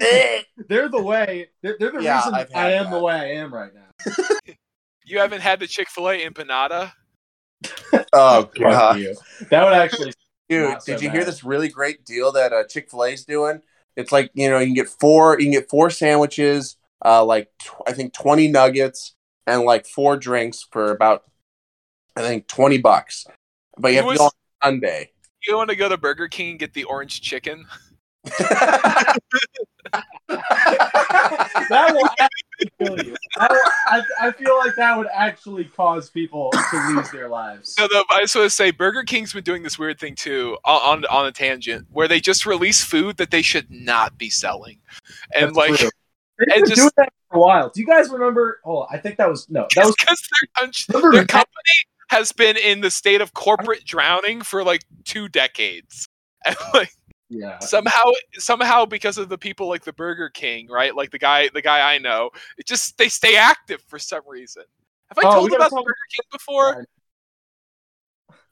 eh. 0.00 0.42
Ugh. 0.66 0.68
They're 0.68 0.88
the 0.88 1.02
way. 1.02 1.48
They're, 1.62 1.76
they're 1.78 1.92
the 1.92 2.02
Yeah, 2.02 2.16
reason 2.18 2.34
I've 2.34 2.54
I 2.54 2.72
am 2.72 2.84
that. 2.84 2.90
the 2.92 3.00
way 3.00 3.14
I 3.14 3.24
am 3.34 3.52
right 3.54 3.72
now. 3.74 4.14
you 5.04 5.18
haven't 5.18 5.40
had 5.40 5.60
the 5.60 5.66
Chick 5.66 5.88
Fil 5.88 6.10
A 6.10 6.24
empanada. 6.28 6.92
oh 8.12 8.50
god. 8.58 9.00
That 9.50 9.64
would 9.64 9.72
actually. 9.72 10.12
dude! 10.48 10.70
Not 10.70 10.84
so 10.84 10.92
did 10.92 11.02
you 11.02 11.10
hear 11.10 11.24
this 11.24 11.42
really 11.44 11.68
great 11.68 12.04
deal 12.04 12.32
that 12.32 12.52
uh, 12.52 12.64
Chick 12.64 12.90
Fil 12.90 13.04
A's 13.04 13.24
doing? 13.24 13.62
It's 13.96 14.12
like 14.12 14.30
you 14.34 14.50
know 14.50 14.58
you 14.58 14.66
can 14.66 14.74
get 14.74 14.88
four, 14.88 15.38
you 15.38 15.46
can 15.46 15.52
get 15.52 15.70
four 15.70 15.88
sandwiches, 15.90 16.76
uh, 17.04 17.24
like 17.24 17.48
tw- 17.62 17.82
I 17.86 17.92
think 17.92 18.12
twenty 18.12 18.48
nuggets, 18.48 19.14
and 19.46 19.62
like 19.62 19.86
four 19.86 20.16
drinks 20.16 20.66
for 20.70 20.90
about 20.90 21.22
I 22.14 22.20
think 22.22 22.46
twenty 22.46 22.78
bucks. 22.78 23.26
But 23.78 23.92
you 23.92 24.02
Who 24.02 24.08
have 24.08 24.14
to 24.14 24.18
go 24.18 24.24
on 24.24 24.30
Sunday. 24.62 25.12
You 25.46 25.56
want 25.56 25.70
to 25.70 25.76
go 25.76 25.88
to 25.88 25.96
Burger 25.96 26.28
King 26.28 26.50
and 26.50 26.58
get 26.58 26.74
the 26.74 26.84
orange 26.84 27.20
chicken? 27.20 27.66
That 31.68 31.94
will 31.94 32.06
actually 32.18 32.70
kill 32.78 33.04
you. 33.06 33.10
Will- 33.12 33.16
I, 33.88 34.02
I 34.20 34.32
feel 34.32 34.56
like 34.58 34.74
that 34.76 34.96
would 34.96 35.08
actually 35.12 35.64
cause 35.64 36.10
people 36.10 36.50
to 36.52 36.88
lose 36.88 37.10
their 37.10 37.28
lives. 37.28 37.74
No, 37.78 37.86
no. 37.92 38.04
I 38.10 38.20
just 38.22 38.34
want 38.34 38.46
to 38.46 38.50
say 38.50 38.70
Burger 38.70 39.02
King's 39.02 39.32
been 39.32 39.44
doing 39.44 39.62
this 39.62 39.78
weird 39.78 39.98
thing 39.98 40.14
too 40.14 40.56
on 40.64 41.04
on, 41.06 41.26
a 41.26 41.32
tangent 41.32 41.86
where 41.90 42.08
they 42.08 42.20
just 42.20 42.46
release 42.46 42.82
food 42.82 43.16
that 43.18 43.30
they 43.30 43.42
should 43.42 43.70
not 43.70 44.16
be 44.18 44.30
selling, 44.30 44.78
and 45.34 45.48
That's 45.48 45.56
like 45.56 45.74
true. 45.74 45.90
They've 46.38 46.48
and 46.54 46.62
been 46.62 46.68
just- 46.70 46.80
doing 46.80 46.90
that 46.96 47.12
for 47.30 47.36
a 47.36 47.40
while. 47.40 47.70
Do 47.70 47.80
you 47.80 47.86
guys 47.86 48.08
remember? 48.10 48.60
Oh, 48.64 48.86
I 48.90 48.98
think 48.98 49.16
that 49.18 49.28
was 49.28 49.48
no. 49.50 49.66
That 49.74 49.86
was 49.86 49.94
because 50.00 50.86
their, 50.88 51.12
their 51.12 51.26
company 51.26 51.50
has 52.08 52.32
been 52.32 52.56
in 52.56 52.80
the 52.80 52.90
state 52.90 53.20
of 53.20 53.34
corporate 53.34 53.84
drowning 53.84 54.40
for 54.42 54.62
like 54.64 54.82
two 55.04 55.28
decades. 55.28 56.08
And 56.46 56.56
like 56.74 56.90
yeah. 57.28 57.58
somehow 57.60 58.10
somehow 58.34 58.84
because 58.86 59.18
of 59.18 59.28
the 59.28 59.38
people 59.38 59.68
like 59.68 59.84
the 59.84 59.92
Burger 59.92 60.28
King, 60.30 60.68
right? 60.68 60.94
Like 60.94 61.10
the 61.10 61.18
guy 61.18 61.48
the 61.52 61.62
guy 61.62 61.94
I 61.94 61.98
know, 61.98 62.30
it 62.58 62.66
just 62.66 62.96
they 62.98 63.08
stay 63.08 63.36
active 63.36 63.82
for 63.88 63.98
some 63.98 64.22
reason. 64.26 64.62
Have 65.08 65.18
I 65.24 65.28
Oh, 65.28 65.34
told 65.40 65.52
about 65.52 65.70
talk- 65.70 65.84
Burger 65.84 65.94
King 66.12 66.24
before? 66.32 66.86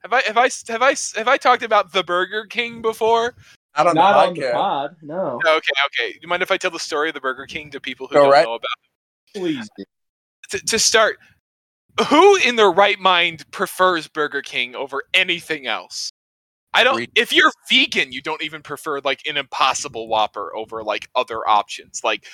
Have 0.03 0.13
I 0.13 0.21
have 0.27 0.37
I 0.37 0.51
have 0.69 0.83
I 0.83 0.95
have 1.17 1.29
I 1.29 1.37
talked 1.37 1.63
about 1.63 1.93
the 1.93 2.05
Burger 2.05 2.45
King 2.47 2.83
before? 2.83 3.35
Not 3.77 3.87
on 3.89 3.95
Not 3.95 4.13
the 4.13 4.29
on 4.29 4.35
the 4.35 4.41
podcast. 4.41 4.53
pod. 4.53 4.97
No, 5.03 5.41
Okay, 5.45 5.49
okay. 5.87 6.13
Do 6.13 6.19
you 6.23 6.29
mind 6.29 6.43
if 6.43 6.51
I 6.51 6.57
tell 6.57 6.71
the 6.71 6.79
story 6.79 7.09
of 7.09 7.15
the 7.15 7.21
Burger 7.21 7.47
King 7.47 7.71
to 7.71 7.81
people 7.81 8.07
who 8.07 8.15
Go 8.15 8.25
don't 8.25 8.33
right. 8.33 8.45
know 8.45 8.55
about 8.55 8.69
please. 9.35 9.69
it? 9.79 9.89
To, 10.51 10.59
to 10.61 10.79
start, 10.79 11.17
who 12.09 12.37
in 12.37 12.55
their 12.57 12.71
right 12.71 12.99
mind 13.01 13.51
prefers 13.51 14.07
Burger 14.07 14.43
King 14.43 14.77
over 14.77 15.03
anything 15.15 15.67
else? 15.67 16.11
I 16.75 16.85
don't. 16.85 17.09
If 17.15 17.33
you're 17.33 17.53
vegan, 17.71 18.13
you 18.13 18.21
don't 18.21 18.43
even 18.43 18.63
prefer 18.63 19.01
like 19.01 19.21
an 19.29 19.37
Impossible 19.37 20.09
Whopper 20.09 20.55
over 20.57 20.83
like 20.83 21.09
other 21.15 21.49
options. 21.49 22.01
Like, 22.05 22.27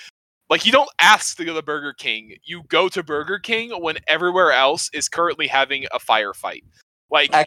like 0.49 0.65
you 0.67 0.73
don't 0.73 0.91
ask 1.01 1.37
to 1.37 1.45
go 1.45 1.55
to 1.55 1.63
Burger 1.63 1.93
King. 1.93 2.35
You 2.45 2.63
go 2.69 2.89
to 2.89 3.03
Burger 3.03 3.39
King 3.39 3.71
when 3.83 3.99
everywhere 4.09 4.53
else 4.53 4.91
is 4.93 5.09
currently 5.09 5.47
having 5.47 5.85
a 5.93 5.99
firefight. 5.99 6.63
Like, 7.11 7.33
I- 7.35 7.47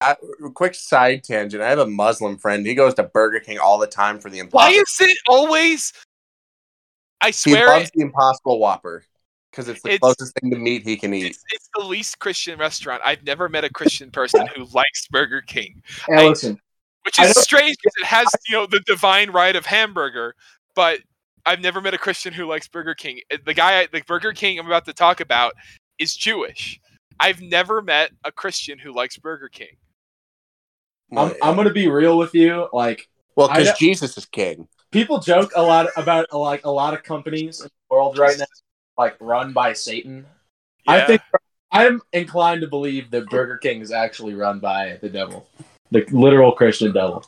Uh, 0.00 0.16
quick 0.54 0.74
side 0.74 1.24
tangent. 1.24 1.62
I 1.62 1.70
have 1.70 1.78
a 1.78 1.86
Muslim 1.86 2.36
friend. 2.36 2.66
He 2.66 2.74
goes 2.74 2.92
to 2.94 3.04
Burger 3.04 3.40
King 3.40 3.58
all 3.58 3.78
the 3.78 3.86
time 3.86 4.20
for 4.20 4.28
the 4.28 4.38
Impossible. 4.40 4.58
why 4.58 4.70
is 4.70 4.96
it 5.00 5.16
always? 5.26 5.94
I 7.22 7.30
swear, 7.30 7.56
he 7.60 7.64
loves 7.64 7.88
it, 7.88 7.92
the 7.94 8.02
Impossible 8.02 8.58
Whopper 8.58 9.06
because 9.54 9.68
it's 9.68 9.82
the 9.82 9.90
It's- 9.90 10.00
closest 10.00 10.34
thing 10.40 10.50
to 10.50 10.56
meat 10.58 10.82
he 10.82 10.96
can 10.96 11.14
eat. 11.14 11.26
it's, 11.26 11.44
it's 11.52 11.68
the 11.76 11.84
least 11.84 12.18
Christian 12.18 12.58
restaurant. 12.58 13.00
I've 13.04 13.22
never 13.22 13.48
met 13.48 13.62
a 13.64 13.70
Christian 13.70 14.10
person 14.10 14.46
who 14.54 14.64
likes 14.72 15.06
Burger 15.08 15.42
King. 15.42 15.80
Hey, 16.08 16.26
I- 16.26 16.28
listen. 16.28 16.60
which 17.04 17.18
is 17.20 17.36
strange 17.40 17.76
because 17.82 17.92
it 18.00 18.06
has 18.06 18.26
you 18.48 18.56
know 18.56 18.66
the 18.66 18.80
divine 18.86 19.30
right 19.30 19.54
of 19.56 19.66
hamburger 19.66 20.34
but 20.74 21.00
i've 21.46 21.60
never 21.60 21.82
met 21.82 21.92
a 21.92 21.98
christian 21.98 22.32
who 22.32 22.46
likes 22.46 22.66
burger 22.66 22.94
king 22.94 23.20
Uh, 23.30 23.36
the 23.44 23.52
guy 23.52 23.86
the 23.92 24.00
burger 24.06 24.32
king 24.32 24.58
i'm 24.58 24.64
about 24.66 24.86
to 24.86 24.92
talk 24.94 25.20
about 25.20 25.52
is 25.98 26.14
jewish 26.14 26.80
i've 27.20 27.42
never 27.42 27.82
met 27.82 28.10
a 28.24 28.32
christian 28.32 28.78
who 28.78 28.90
likes 28.94 29.18
burger 29.18 29.48
king 29.50 29.76
I'm, 31.14 31.34
I'm 31.42 31.56
gonna 31.56 31.70
be 31.72 31.88
real 31.88 32.16
with 32.18 32.34
you. 32.34 32.68
Like 32.72 33.06
well, 33.36 33.48
because 33.48 33.76
Jesus 33.78 34.16
is 34.16 34.24
king. 34.26 34.66
people 34.90 35.18
joke 35.18 35.52
a 35.54 35.62
lot 35.62 35.88
about 35.96 36.32
like 36.32 36.64
a 36.64 36.70
lot 36.70 36.94
of 36.94 37.02
companies 37.02 37.60
in 37.60 37.66
the 37.66 37.94
world 37.94 38.16
right 38.18 38.38
now, 38.38 38.46
like 38.98 39.16
run 39.20 39.52
by 39.52 39.72
Satan. 39.72 40.26
I 40.86 41.00
think 41.02 41.22
I'm 41.72 42.00
inclined 42.12 42.60
to 42.60 42.68
believe 42.68 43.10
that 43.10 43.28
Burger 43.28 43.56
King 43.58 43.80
is 43.80 43.90
actually 43.90 44.34
run 44.34 44.60
by 44.60 44.98
the 45.00 45.08
devil, 45.08 45.46
the 45.90 46.04
literal 46.10 46.52
Christian 46.52 46.92
devil. 46.92 47.24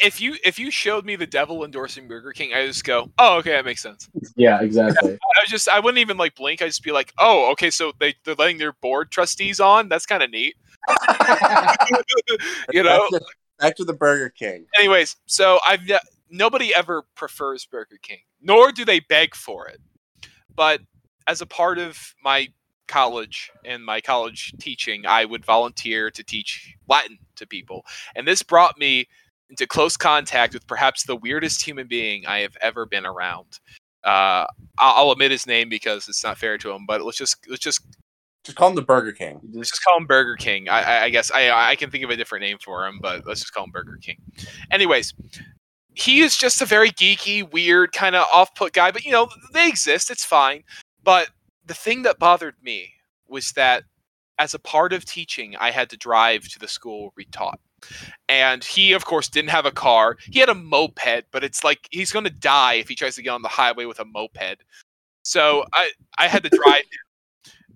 If 0.00 0.20
you 0.20 0.36
if 0.44 0.58
you 0.58 0.70
showed 0.70 1.04
me 1.04 1.14
the 1.14 1.26
devil 1.26 1.62
endorsing 1.62 2.08
burger 2.08 2.32
king 2.32 2.54
i 2.54 2.64
just 2.64 2.84
go 2.84 3.10
oh 3.18 3.36
okay 3.36 3.50
that 3.50 3.66
makes 3.66 3.82
sense 3.82 4.08
Yeah, 4.34 4.62
exactly. 4.62 5.12
i 5.36 5.40
was 5.42 5.50
just 5.50 5.68
i 5.68 5.78
wouldn't 5.78 5.98
even 5.98 6.16
like 6.16 6.34
blink 6.36 6.62
i'd 6.62 6.68
just 6.68 6.82
be 6.82 6.90
like 6.90 7.12
oh 7.18 7.52
okay 7.52 7.68
so 7.68 7.92
they, 8.00 8.14
they're 8.24 8.34
letting 8.36 8.56
their 8.56 8.72
board 8.72 9.10
trustees 9.10 9.60
on 9.60 9.90
that's 9.90 10.06
kind 10.06 10.22
of 10.22 10.30
neat 10.30 10.56
you 12.72 12.82
know 12.82 13.10
back 13.10 13.20
to, 13.20 13.20
back 13.58 13.76
to 13.76 13.84
the 13.84 13.92
Burger 13.92 14.30
King. 14.30 14.66
anyways, 14.78 15.16
so 15.26 15.58
I've 15.66 15.86
ne- 15.86 15.98
nobody 16.30 16.74
ever 16.74 17.02
prefers 17.14 17.66
Burger 17.66 17.98
King, 18.02 18.20
nor 18.40 18.72
do 18.72 18.84
they 18.84 19.00
beg 19.00 19.34
for 19.34 19.68
it. 19.68 19.80
But 20.56 20.80
as 21.26 21.40
a 21.40 21.46
part 21.46 21.78
of 21.78 22.14
my 22.22 22.48
college 22.86 23.50
and 23.64 23.84
my 23.84 24.00
college 24.00 24.52
teaching, 24.60 25.06
I 25.06 25.24
would 25.24 25.44
volunteer 25.44 26.10
to 26.10 26.22
teach 26.22 26.74
Latin 26.88 27.18
to 27.36 27.46
people, 27.46 27.84
and 28.14 28.26
this 28.28 28.42
brought 28.42 28.78
me 28.78 29.06
into 29.50 29.66
close 29.66 29.96
contact 29.96 30.54
with 30.54 30.66
perhaps 30.66 31.04
the 31.04 31.16
weirdest 31.16 31.64
human 31.64 31.86
being 31.86 32.26
I 32.26 32.40
have 32.40 32.56
ever 32.60 32.86
been 32.86 33.06
around. 33.06 33.58
Uh, 34.02 34.44
I'll, 34.78 35.06
I'll 35.06 35.10
omit 35.10 35.30
his 35.30 35.46
name 35.46 35.68
because 35.68 36.08
it's 36.08 36.24
not 36.24 36.38
fair 36.38 36.58
to 36.58 36.70
him, 36.70 36.84
but 36.86 37.02
let's 37.02 37.16
just 37.18 37.36
let's 37.48 37.62
just 37.62 37.80
Just 38.44 38.56
call 38.58 38.68
him 38.68 38.74
the 38.74 38.82
Burger 38.82 39.12
King. 39.12 39.40
Let's 39.52 39.70
just- 39.70 39.72
just 39.72 39.84
call 39.84 39.96
him 39.98 40.06
Burger 40.06 40.36
King. 40.36 40.68
I, 40.68 40.82
I, 40.82 41.02
I 41.04 41.08
guess 41.10 41.30
I, 41.30 41.70
I 41.70 41.76
can 41.76 41.90
think 41.90 42.04
of 42.04 42.10
a 42.10 42.16
different 42.16 42.42
name 42.42 42.58
for 42.62 42.86
him, 42.86 42.98
but 43.00 43.26
let's 43.26 43.40
just 43.40 43.54
call 43.54 43.64
him 43.64 43.70
Burger 43.70 43.98
King. 44.02 44.18
Anyways, 44.70 45.14
he 45.94 46.20
is 46.20 46.36
just 46.36 46.60
a 46.60 46.66
very 46.66 46.90
geeky, 46.90 47.50
weird, 47.50 47.92
kind 47.92 48.16
of 48.16 48.26
off-put 48.32 48.72
guy. 48.72 48.90
But 48.90 49.04
you 49.04 49.12
know, 49.12 49.28
they 49.52 49.68
exist. 49.68 50.10
It's 50.10 50.24
fine. 50.24 50.64
But 51.02 51.28
the 51.64 51.74
thing 51.74 52.02
that 52.02 52.18
bothered 52.18 52.56
me 52.62 52.92
was 53.28 53.52
that 53.52 53.84
as 54.38 54.54
a 54.54 54.58
part 54.58 54.92
of 54.92 55.04
teaching, 55.04 55.56
I 55.56 55.70
had 55.70 55.90
to 55.90 55.96
drive 55.96 56.48
to 56.48 56.58
the 56.58 56.68
school 56.68 57.12
we 57.16 57.24
taught. 57.26 57.60
And 58.28 58.64
he, 58.64 58.92
of 58.92 59.04
course, 59.04 59.28
didn't 59.28 59.50
have 59.50 59.66
a 59.66 59.70
car. 59.70 60.16
He 60.30 60.40
had 60.40 60.48
a 60.48 60.54
moped, 60.54 61.24
but 61.30 61.44
it's 61.44 61.62
like 61.62 61.86
he's 61.90 62.10
going 62.10 62.24
to 62.24 62.30
die 62.30 62.74
if 62.74 62.88
he 62.88 62.94
tries 62.94 63.14
to 63.16 63.22
get 63.22 63.30
on 63.30 63.42
the 63.42 63.48
highway 63.48 63.84
with 63.84 64.00
a 64.00 64.04
moped. 64.04 64.62
So 65.22 65.64
I, 65.72 65.90
I 66.18 66.26
had 66.26 66.42
to 66.44 66.48
drive. 66.48 66.82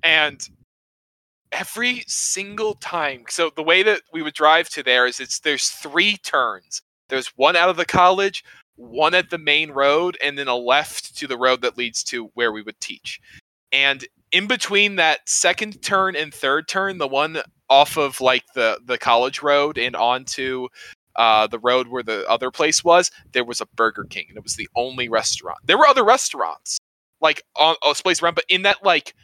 And 0.02 0.40
every 1.52 2.04
single 2.07 2.74
time, 2.74 3.24
so 3.28 3.50
the 3.54 3.62
way 3.62 3.83
that 3.83 4.02
we 4.12 4.22
would 4.22 4.35
drive 4.35 4.68
to 4.70 4.83
there 4.83 5.07
is 5.07 5.20
it's 5.20 5.40
there's 5.40 5.68
three 5.68 6.16
turns. 6.18 6.83
There's 7.09 7.29
one 7.37 7.57
out 7.57 7.68
of 7.68 7.77
the 7.77 7.85
college, 7.85 8.44
one 8.77 9.14
at 9.14 9.31
the 9.31 9.38
main 9.38 9.71
road, 9.71 10.16
and 10.23 10.38
then 10.38 10.49
a 10.49 10.57
left 10.57 11.16
to 11.18 11.27
the 11.27 11.38
road 11.38 11.62
that 11.62 11.79
leads 11.79 12.03
to 12.05 12.31
where 12.35 12.53
we 12.53 12.62
would 12.62 12.81
teach. 12.81 13.21
And 13.73 14.07
in 14.33 14.47
between 14.47 14.97
that 14.97 15.29
second 15.29 15.83
turn 15.83 16.16
and 16.16 16.33
third 16.33 16.68
turn, 16.68 16.99
the 16.99 17.09
one 17.09 17.38
off 17.71 17.99
of 17.99 18.21
like 18.21 18.44
the 18.55 18.81
the 18.85 18.99
college 18.99 19.42
road 19.42 19.77
and 19.79 19.94
onto 19.94 20.68
uh, 21.16 21.47
the 21.47 21.59
road 21.59 21.88
where 21.88 22.03
the 22.03 22.27
other 22.29 22.51
place 22.51 22.85
was, 22.85 23.11
there 23.33 23.44
was 23.44 23.61
a 23.61 23.66
Burger 23.75 24.05
King, 24.05 24.27
and 24.29 24.37
it 24.37 24.42
was 24.42 24.57
the 24.57 24.68
only 24.77 25.09
restaurant. 25.09 25.59
There 25.64 25.77
were 25.77 25.87
other 25.87 26.05
restaurants 26.05 26.79
like 27.21 27.42
on 27.57 27.75
a 27.83 27.94
place 27.94 28.23
around, 28.23 28.37
but 28.37 28.44
in 28.49 28.62
that 28.62 28.85
like 28.85 29.14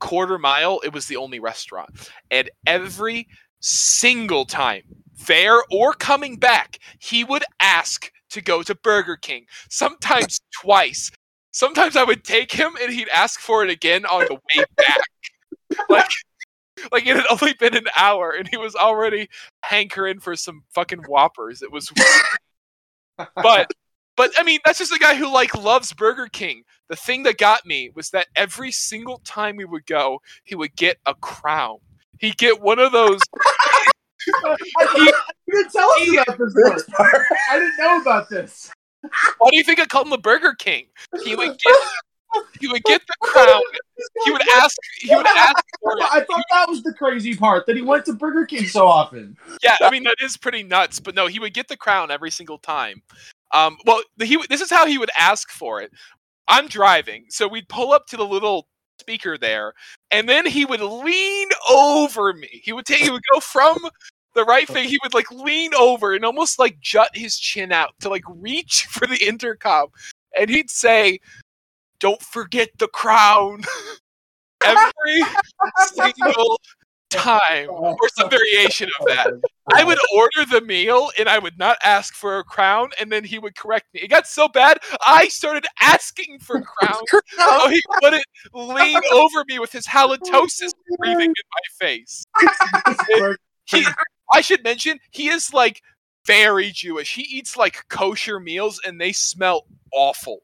quarter 0.00 0.38
mile, 0.38 0.80
it 0.84 0.92
was 0.92 1.06
the 1.06 1.16
only 1.16 1.40
restaurant. 1.40 2.10
And 2.30 2.50
every 2.66 3.28
single 3.60 4.44
time, 4.44 4.82
there 5.26 5.62
or 5.70 5.92
coming 5.92 6.36
back, 6.36 6.78
he 6.98 7.24
would 7.24 7.44
ask 7.60 8.10
to 8.30 8.40
go 8.40 8.62
to 8.62 8.74
Burger 8.74 9.16
King. 9.16 9.46
Sometimes 9.68 10.40
twice. 10.60 11.10
Sometimes 11.52 11.96
I 11.96 12.04
would 12.04 12.24
take 12.24 12.52
him 12.52 12.72
and 12.80 12.92
he'd 12.92 13.08
ask 13.08 13.40
for 13.40 13.64
it 13.64 13.70
again 13.70 14.06
on 14.06 14.24
the 14.28 14.34
way 14.34 14.64
back. 14.76 15.00
like 15.88 16.10
like 16.92 17.06
it 17.06 17.16
had 17.16 17.26
only 17.30 17.54
been 17.54 17.76
an 17.76 17.88
hour 17.96 18.30
and 18.30 18.48
he 18.48 18.56
was 18.56 18.74
already 18.74 19.28
hankering 19.62 20.20
for 20.20 20.36
some 20.36 20.62
fucking 20.72 21.02
whoppers. 21.08 21.62
It 21.62 21.70
was 21.70 21.92
but 23.34 23.70
but 24.16 24.32
I 24.38 24.42
mean 24.44 24.60
that's 24.64 24.78
just 24.78 24.92
a 24.92 24.98
guy 24.98 25.16
who 25.16 25.32
like 25.32 25.56
loves 25.56 25.92
Burger 25.92 26.28
King. 26.28 26.62
The 26.88 26.96
thing 26.96 27.24
that 27.24 27.38
got 27.38 27.66
me 27.66 27.90
was 27.94 28.10
that 28.10 28.28
every 28.36 28.72
single 28.72 29.18
time 29.24 29.56
we 29.56 29.64
would 29.64 29.86
go, 29.86 30.22
he 30.44 30.54
would 30.54 30.74
get 30.76 30.98
a 31.06 31.14
crown. 31.14 31.78
He'd 32.20 32.36
get 32.36 32.60
one 32.60 32.78
of 32.78 32.92
those 32.92 33.20
he, 34.26 34.32
you 35.00 35.12
didn't 35.48 35.72
tell 35.72 35.88
us 35.88 36.08
about 36.12 36.38
this 36.38 36.84
part. 36.84 37.22
I 37.50 37.58
didn't 37.58 37.78
know 37.78 38.00
about 38.00 38.28
this. 38.28 38.70
Why 39.38 39.50
do 39.50 39.56
you 39.56 39.64
think 39.64 39.80
I 39.80 39.86
called 39.86 40.06
him 40.06 40.10
the 40.10 40.18
Burger 40.18 40.54
King? 40.54 40.86
He 41.24 41.34
would 41.34 41.58
get 41.58 41.76
he 42.60 42.68
would 42.68 42.84
get 42.84 43.02
the 43.06 43.14
crown. 43.20 43.60
He 44.24 44.30
would 44.30 44.42
ask. 44.56 44.76
He 45.00 45.14
would 45.14 45.26
ask 45.26 45.64
for 45.82 45.92
it. 45.92 46.04
I 46.12 46.20
thought 46.20 46.44
that 46.52 46.68
was 46.68 46.82
the 46.82 46.92
crazy 46.92 47.34
part 47.34 47.66
that 47.66 47.74
he 47.74 47.82
went 47.82 48.04
to 48.04 48.12
Burger 48.12 48.46
King 48.46 48.66
so 48.66 48.86
often. 48.86 49.36
Yeah, 49.62 49.76
I 49.80 49.90
mean 49.90 50.04
that 50.04 50.16
is 50.22 50.36
pretty 50.36 50.62
nuts. 50.62 51.00
But 51.00 51.14
no, 51.14 51.26
he 51.26 51.38
would 51.38 51.54
get 51.54 51.68
the 51.68 51.76
crown 51.76 52.10
every 52.10 52.30
single 52.30 52.58
time. 52.58 53.02
Um, 53.52 53.78
well, 53.84 54.02
he 54.22 54.38
this 54.48 54.60
is 54.60 54.70
how 54.70 54.86
he 54.86 54.98
would 54.98 55.10
ask 55.18 55.50
for 55.50 55.80
it. 55.80 55.90
I'm 56.46 56.68
driving, 56.68 57.24
so 57.30 57.48
we'd 57.48 57.68
pull 57.68 57.92
up 57.92 58.06
to 58.08 58.16
the 58.16 58.26
little 58.26 58.68
speaker 59.00 59.36
there, 59.36 59.74
and 60.10 60.28
then 60.28 60.46
he 60.46 60.64
would 60.64 60.80
lean 60.80 61.48
over 61.68 62.32
me. 62.32 62.60
He 62.62 62.72
would 62.72 62.86
take. 62.86 62.98
He 62.98 63.10
would 63.10 63.22
go 63.32 63.40
from 63.40 63.78
the 64.34 64.44
right 64.44 64.68
thing. 64.68 64.88
He 64.88 64.98
would 65.02 65.14
like 65.14 65.30
lean 65.30 65.74
over 65.74 66.14
and 66.14 66.24
almost 66.24 66.58
like 66.58 66.78
jut 66.80 67.10
his 67.14 67.38
chin 67.38 67.72
out 67.72 67.94
to 68.00 68.08
like 68.08 68.24
reach 68.28 68.86
for 68.90 69.06
the 69.06 69.26
intercom, 69.26 69.88
and 70.38 70.50
he'd 70.50 70.70
say, 70.70 71.18
"Don't 71.98 72.22
forget 72.22 72.70
the 72.78 72.88
crown." 72.88 73.62
Every 74.64 75.22
single 75.94 76.60
time, 77.10 77.68
or 77.70 77.96
some 78.14 78.30
variation 78.30 78.88
of 79.00 79.06
that. 79.06 79.32
I 79.72 79.84
would 79.84 79.98
order 80.14 80.44
the 80.50 80.60
meal 80.62 81.10
and 81.18 81.28
I 81.28 81.38
would 81.38 81.58
not 81.58 81.76
ask 81.84 82.14
for 82.14 82.38
a 82.38 82.44
crown, 82.44 82.90
and 82.98 83.10
then 83.10 83.24
he 83.24 83.38
would 83.38 83.54
correct 83.56 83.86
me. 83.92 84.00
It 84.00 84.08
got 84.08 84.26
so 84.26 84.48
bad, 84.48 84.78
I 85.06 85.28
started 85.28 85.66
asking 85.80 86.38
for 86.40 86.60
crowns 86.78 87.08
so 87.10 87.68
he 87.68 87.80
wouldn't 88.02 88.24
lean 88.54 89.00
over 89.12 89.44
me 89.48 89.58
with 89.58 89.72
his 89.72 89.86
halitosis 89.86 90.72
breathing 90.98 91.30
in 91.30 91.34
my 91.34 91.86
face. 91.86 92.24
He, 93.66 93.86
I 94.34 94.40
should 94.40 94.64
mention, 94.64 94.98
he 95.12 95.28
is 95.28 95.54
like 95.54 95.80
very 96.26 96.72
Jewish. 96.72 97.14
He 97.14 97.22
eats 97.22 97.56
like 97.56 97.84
kosher 97.88 98.40
meals 98.40 98.80
and 98.84 99.00
they 99.00 99.12
smell 99.12 99.66
awful. 99.92 100.42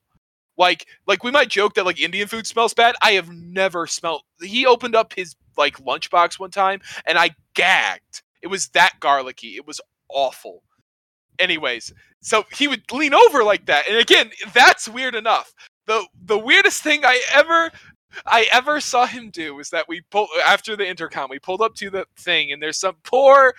Like, 0.57 0.87
like 1.07 1.23
we 1.23 1.31
might 1.31 1.49
joke 1.49 1.75
that 1.75 1.85
like 1.85 2.01
Indian 2.01 2.29
food 2.29 2.47
smells 2.47 2.75
bad. 2.75 2.95
I 3.03 3.13
have 3.13 3.31
never 3.31 3.87
smelled. 3.87 4.23
He 4.41 4.67
opened 4.67 4.95
up 4.95 5.13
his 5.13 5.35
like 5.57 5.79
lunchbox 5.79 6.39
one 6.39 6.51
time 6.51 6.81
and 7.07 7.19
I 7.19 7.31
gagged. 7.55 8.23
It 8.43 8.49
was 8.49 8.69
that 8.69 8.95
garlicky. 9.01 9.57
It 9.57 9.67
was 9.67 9.81
awful. 10.09 10.63
Anyways, 11.39 11.93
so 12.21 12.45
he 12.53 12.69
would 12.69 12.91
lean 12.93 13.15
over 13.15 13.45
like 13.45 13.67
that. 13.67 13.89
And 13.89 13.99
again, 13.99 14.31
that's 14.55 14.89
weird 14.89 15.15
enough. 15.15 15.53
The 15.87 16.07
the 16.25 16.39
weirdest 16.39 16.83
thing 16.83 17.05
I 17.05 17.23
ever 17.33 17.71
I 18.25 18.49
ever 18.53 18.81
saw 18.81 19.07
him 19.07 19.31
do 19.31 19.55
was 19.55 19.71
that 19.71 19.87
we 19.89 20.01
pulled 20.11 20.29
after 20.47 20.77
the 20.77 20.89
intercom, 20.89 21.29
we 21.31 21.39
pulled 21.39 21.61
up 21.61 21.75
to 21.77 21.91
the 21.91 22.07
thing 22.19 22.53
and 22.53 22.63
there's 22.63 22.79
some 22.79 22.97
poor 23.05 23.55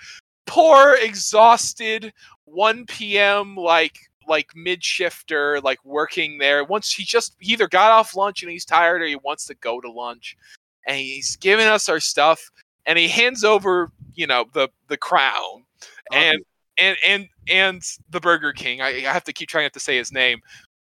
poor 0.46 0.96
exhausted 1.00 2.12
1 2.46 2.86
p.m. 2.86 3.54
like 3.54 3.98
like 4.28 4.50
mid 4.54 4.84
shifter, 4.84 5.60
like 5.60 5.84
working 5.84 6.38
there. 6.38 6.64
Once 6.64 6.92
he 6.92 7.04
just 7.04 7.36
he 7.38 7.52
either 7.52 7.68
got 7.68 7.90
off 7.90 8.16
lunch 8.16 8.42
and 8.42 8.50
he's 8.50 8.64
tired 8.64 9.02
or 9.02 9.06
he 9.06 9.16
wants 9.16 9.46
to 9.46 9.54
go 9.54 9.80
to 9.80 9.90
lunch. 9.90 10.36
And 10.86 10.96
he's 10.96 11.36
giving 11.36 11.66
us 11.66 11.88
our 11.88 12.00
stuff 12.00 12.50
and 12.86 12.98
he 12.98 13.08
hands 13.08 13.44
over, 13.44 13.90
you 14.14 14.26
know, 14.26 14.46
the 14.52 14.68
the 14.88 14.96
crown 14.96 15.64
and 16.12 16.42
and 16.78 16.96
and 17.06 17.28
and 17.48 17.82
the 18.10 18.20
Burger 18.20 18.52
King. 18.52 18.80
I, 18.80 18.88
I 18.88 19.12
have 19.12 19.24
to 19.24 19.32
keep 19.32 19.48
trying 19.48 19.64
not 19.64 19.72
to 19.74 19.80
say 19.80 19.96
his 19.96 20.12
name. 20.12 20.40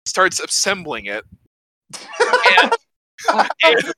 Starts 0.06 0.39
assembling 0.39 1.06
it. 1.06 1.24
and, 2.62 2.71
and, 3.63 3.93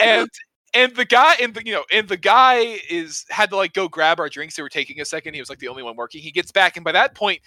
and 0.00 0.28
and 0.74 0.94
the 0.94 1.04
guy 1.04 1.34
and 1.40 1.54
the 1.54 1.64
you 1.64 1.72
know 1.72 1.84
and 1.92 2.08
the 2.08 2.16
guy 2.16 2.78
is 2.90 3.24
had 3.30 3.50
to 3.50 3.56
like 3.56 3.72
go 3.72 3.88
grab 3.88 4.20
our 4.20 4.28
drinks 4.28 4.56
they 4.56 4.62
were 4.62 4.68
taking 4.68 5.00
a 5.00 5.04
second 5.04 5.34
he 5.34 5.40
was 5.40 5.48
like 5.48 5.58
the 5.58 5.68
only 5.68 5.82
one 5.82 5.96
working 5.96 6.20
he 6.20 6.30
gets 6.30 6.50
back 6.52 6.76
and 6.76 6.84
by 6.84 6.92
that 6.92 7.14
point 7.14 7.40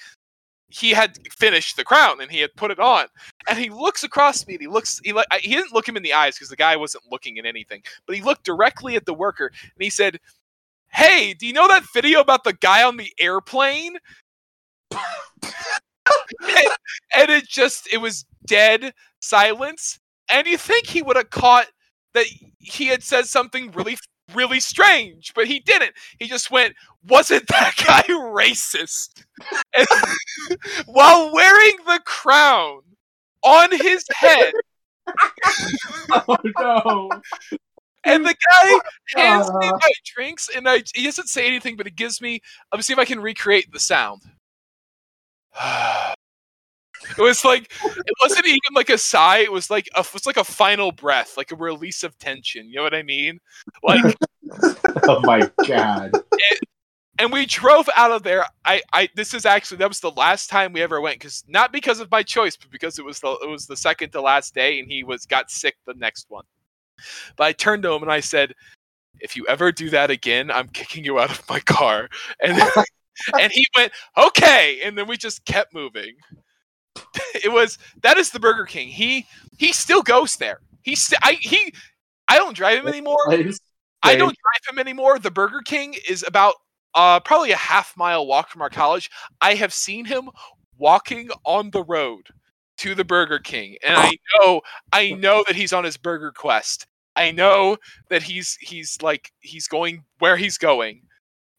he 0.70 0.92
had 0.92 1.18
finished 1.32 1.76
the 1.76 1.84
crown 1.84 2.22
and 2.22 2.32
he 2.32 2.40
had 2.40 2.56
put 2.56 2.72
it 2.72 2.80
on. 2.80 3.08
And 3.48 3.58
he 3.58 3.70
looks 3.70 4.04
across 4.04 4.46
me 4.48 4.54
and 4.54 4.62
he 4.62 4.68
looks 4.68 5.02
he, 5.04 5.14
he 5.42 5.56
didn't 5.56 5.74
look 5.74 5.88
him 5.88 5.98
in 5.98 6.04
the 6.04 6.14
eyes 6.14 6.36
because 6.36 6.50
the 6.50 6.56
guy 6.56 6.76
wasn't 6.76 7.04
looking 7.12 7.40
at 7.40 7.46
anything 7.46 7.82
but 8.06 8.16
he 8.16 8.22
looked 8.22 8.44
directly 8.44 8.96
at 8.96 9.06
the 9.06 9.14
worker 9.14 9.48
and 9.48 9.84
he 9.84 9.90
said 9.90 10.20
hey 10.92 11.34
do 11.34 11.48
you 11.48 11.54
know 11.54 11.68
that 11.68 11.84
video 11.94 12.20
about 12.22 12.44
the 12.44 12.54
guy 12.54 12.84
on 12.84 12.98
the 12.98 13.12
airplane? 13.20 13.98
And, 14.92 15.00
and 17.16 17.30
it 17.30 17.48
just 17.48 17.88
it 17.92 17.98
was 17.98 18.26
dead 18.46 18.94
silence. 19.20 20.00
And 20.32 20.48
you 20.48 20.58
think 20.58 20.86
he 20.88 21.02
would 21.02 21.16
have 21.16 21.30
caught 21.30 21.68
that 22.14 22.26
he 22.60 22.88
had 22.88 23.04
said 23.04 23.26
something 23.26 23.72
really 23.72 23.98
really 24.34 24.60
strange, 24.60 25.34
but 25.34 25.48
he 25.48 25.60
didn't. 25.60 25.94
He 26.18 26.28
just 26.28 26.52
went, 26.52 26.76
"Wasn't 27.08 27.48
that 27.50 27.74
guy 27.78 28.04
racist?" 28.04 29.24
And 29.74 29.88
while 30.86 31.34
wearing 31.34 31.78
the 31.86 32.02
crown 32.04 32.82
on 33.42 33.72
his 33.72 34.04
head. 34.14 34.52
oh 36.12 36.38
no. 36.60 37.10
And 38.04 38.26
the 38.26 38.36
guy 38.36 38.80
hands 39.16 39.50
me 39.50 39.70
ah. 39.70 39.78
my 39.82 39.92
drinks, 40.14 40.50
and 40.54 40.68
I, 40.68 40.84
he 40.94 41.04
doesn't 41.04 41.28
say 41.28 41.48
anything, 41.48 41.78
but 41.78 41.86
he 41.86 41.92
gives 41.92 42.22
me. 42.22 42.42
Let 42.72 42.80
me 42.80 42.82
see 42.82 42.94
if 42.94 43.00
I 43.00 43.06
can 43.06 43.22
recreate 43.22 43.72
the 43.72 43.80
sound. 43.80 44.24
It 47.18 47.22
was 47.22 47.44
like 47.44 47.72
it 47.84 48.16
wasn't 48.22 48.46
even 48.46 48.60
like 48.74 48.90
a 48.90 48.98
sigh. 48.98 49.40
It 49.40 49.52
was 49.52 49.70
like 49.70 49.90
a 49.96 50.02
it 50.02 50.14
was 50.14 50.26
like 50.26 50.38
a 50.38 50.44
final 50.44 50.92
breath, 50.92 51.38
like 51.38 51.52
a 51.52 51.56
release 51.56 52.04
of 52.04 52.18
tension. 52.20 52.68
You 52.68 52.78
know 52.78 52.84
what 52.84 52.94
I 52.94 53.04
mean? 53.04 53.40
Like, 53.84 54.16
oh 55.04 55.20
my 55.22 55.50
god! 55.66 56.12
It, 56.34 56.60
and 57.20 57.34
we 57.34 57.46
drove 57.46 57.90
out 57.96 58.12
of 58.12 58.24
there. 58.24 58.46
I, 58.64 58.82
I, 58.94 59.10
this 59.16 59.34
is 59.34 59.46
actually 59.46 59.78
that 59.78 59.90
was 59.90 60.00
the 60.00 60.12
last 60.12 60.50
time 60.50 60.72
we 60.72 60.82
ever 60.82 61.02
went 61.02 61.20
because 61.20 61.44
not 61.48 61.74
because 61.74 62.00
of 62.00 62.10
my 62.10 62.24
choice, 62.24 62.56
but 62.56 62.72
because 62.72 62.98
it 62.98 63.06
was 63.06 63.20
the 63.20 63.38
it 63.44 63.50
was 63.50 63.68
the 63.68 63.76
second 63.76 64.12
to 64.12 64.22
last 64.22 64.56
day, 64.56 64.80
and 64.80 64.90
he 64.90 65.04
was 65.04 65.26
got 65.26 65.52
sick 65.52 65.76
the 65.86 65.94
next 65.96 66.28
one. 66.30 66.46
But 67.36 67.44
I 67.44 67.52
turned 67.52 67.84
to 67.84 67.92
him 67.92 68.04
and 68.04 68.12
I 68.12 68.22
said, 68.22 68.54
"If 69.20 69.36
you 69.36 69.46
ever 69.48 69.72
do 69.72 69.90
that 69.90 70.10
again, 70.10 70.50
I'm 70.50 70.70
kicking 70.70 71.04
you 71.04 71.20
out 71.20 71.30
of 71.30 71.48
my 71.50 71.60
car." 71.60 72.10
And 72.42 72.58
and 73.40 73.52
he 73.52 73.66
went, 73.76 73.92
"Okay," 74.18 74.80
and 74.84 74.98
then 74.98 75.08
we 75.08 75.18
just 75.18 75.46
kept 75.46 75.74
moving. 75.74 76.16
it 77.44 77.52
was 77.52 77.78
that 78.02 78.18
is 78.18 78.32
the 78.32 78.40
Burger 78.40 78.66
King. 78.66 78.88
He 78.88 79.26
he 79.58 79.72
still 79.74 80.02
goes 80.02 80.36
there. 80.36 80.60
He 80.82 80.96
st- 80.96 81.22
I 81.24 81.34
he 81.34 81.74
I 82.28 82.38
don't 82.38 82.56
drive 82.56 82.80
him 82.80 82.88
anymore. 82.88 83.18
I 84.04 84.16
don't 84.16 84.36
drive 84.36 84.74
him 84.74 84.80
anymore. 84.80 85.20
The 85.20 85.32
Burger 85.32 85.62
King 85.66 85.96
is 86.08 86.24
about 86.28 86.56
uh 86.96 87.20
probably 87.20 87.52
a 87.52 87.58
half 87.58 87.96
mile 87.98 88.26
walk 88.26 88.50
from 88.50 88.62
our 88.62 88.70
college. 88.70 89.10
I 89.42 89.56
have 89.56 89.74
seen 89.74 90.06
him 90.06 90.30
walking 90.78 91.30
on 91.46 91.70
the 91.72 91.84
road 91.84 92.28
to 92.78 92.96
the 92.96 93.04
Burger 93.04 93.40
King, 93.40 93.76
and 93.86 93.96
I 93.98 94.12
know 94.36 94.62
I 94.94 95.12
know 95.12 95.44
that 95.48 95.56
he's 95.56 95.74
on 95.74 95.84
his 95.84 95.98
burger 95.98 96.32
quest. 96.32 96.88
I 97.16 97.32
know 97.32 97.78
that 98.10 98.24
he's 98.24 98.56
he's 98.62 99.02
like 99.02 99.32
he's 99.40 99.68
going 99.68 100.04
where 100.20 100.38
he's 100.38 100.58
going. 100.58 101.02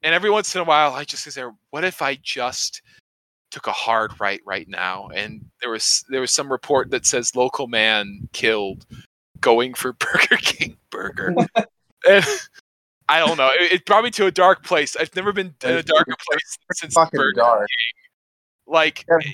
And 0.03 0.15
every 0.15 0.31
once 0.31 0.55
in 0.55 0.63
a 0.63 0.65
while, 0.65 0.95
I 0.95 1.05
just 1.05 1.25
say, 1.25 1.45
"What 1.69 1.85
if 1.85 2.01
I 2.01 2.19
just 2.23 2.81
took 3.51 3.67
a 3.67 3.73
hard 3.73 4.13
right 4.21 4.41
right 4.45 4.69
now 4.69 5.09
and 5.15 5.45
there 5.61 5.71
was 5.71 6.05
there 6.09 6.21
was 6.21 6.31
some 6.31 6.51
report 6.51 6.91
that 6.91 7.07
says 7.07 7.35
local 7.35 7.67
man 7.67 8.29
killed 8.33 8.87
going 9.41 9.75
for 9.75 9.93
burger 9.95 10.37
king 10.37 10.77
burger 10.91 11.35
and 12.09 12.25
i 13.09 13.19
don't 13.19 13.37
know 13.37 13.51
it, 13.53 13.73
it, 13.73 13.87
brought 13.87 14.05
me 14.05 14.11
to 14.11 14.27
a 14.27 14.31
dark 14.31 14.65
place 14.65 14.97
i've 14.97 15.15
never 15.17 15.33
been 15.33 15.55
in 15.65 15.71
a 15.71 15.83
darker 15.83 16.15
place 16.31 16.59
since 16.73 16.95
fucking 16.95 17.19
burger 17.19 17.33
dark. 17.37 17.61
king 17.61 18.75
like 18.75 19.05
yeah. 19.09 19.17
Eh, 19.27 19.33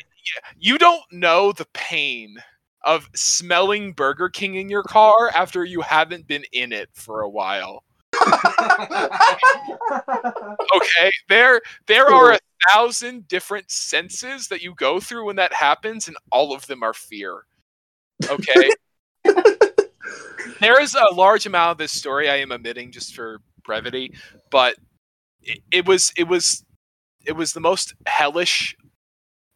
you 0.59 0.79
don't 0.79 1.05
know 1.12 1.53
the 1.53 1.67
pain 1.73 2.37
of 2.87 3.11
smelling 3.14 3.93
Burger 3.93 4.29
King 4.29 4.55
in 4.55 4.69
your 4.69 4.85
car 4.85 5.31
after 5.35 5.64
you 5.64 5.81
haven't 5.81 6.27
been 6.27 6.45
in 6.53 6.73
it 6.73 6.89
for 6.95 7.21
a 7.21 7.29
while. 7.29 7.83
Okay, 10.75 11.11
there 11.29 11.61
there 11.87 12.07
are 12.09 12.33
a 12.33 12.39
thousand 12.73 13.29
different 13.29 13.71
senses 13.71 14.49
that 14.49 14.62
you 14.62 14.75
go 14.75 15.01
through 15.01 15.27
when 15.27 15.37
that 15.37 15.53
happens, 15.53 16.09
and 16.09 16.17
all 16.33 16.55
of 16.55 16.67
them 16.67 16.83
are 16.83 16.95
fear. 16.95 17.45
Okay. 18.29 18.71
there 20.61 20.81
is 20.81 20.95
a 20.95 21.14
large 21.14 21.47
amount 21.47 21.73
of 21.73 21.79
this 21.79 21.93
story 21.93 22.29
I 22.31 22.37
am 22.37 22.53
omitting 22.53 22.93
just 22.93 23.14
for 23.14 23.41
brevity, 23.64 24.14
but 24.51 24.77
it, 25.43 25.61
it 25.71 25.87
was 25.87 26.12
it 26.17 26.29
was 26.29 26.64
it 27.25 27.33
was 27.33 27.53
the 27.53 27.61
most 27.61 27.95
hellish 28.07 28.77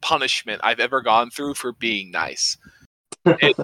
punishment 0.02 0.60
I've 0.64 0.80
ever 0.80 1.00
gone 1.02 1.30
through 1.30 1.54
for 1.54 1.72
being 1.72 2.10
nice. 2.10 2.56
It- 3.24 3.56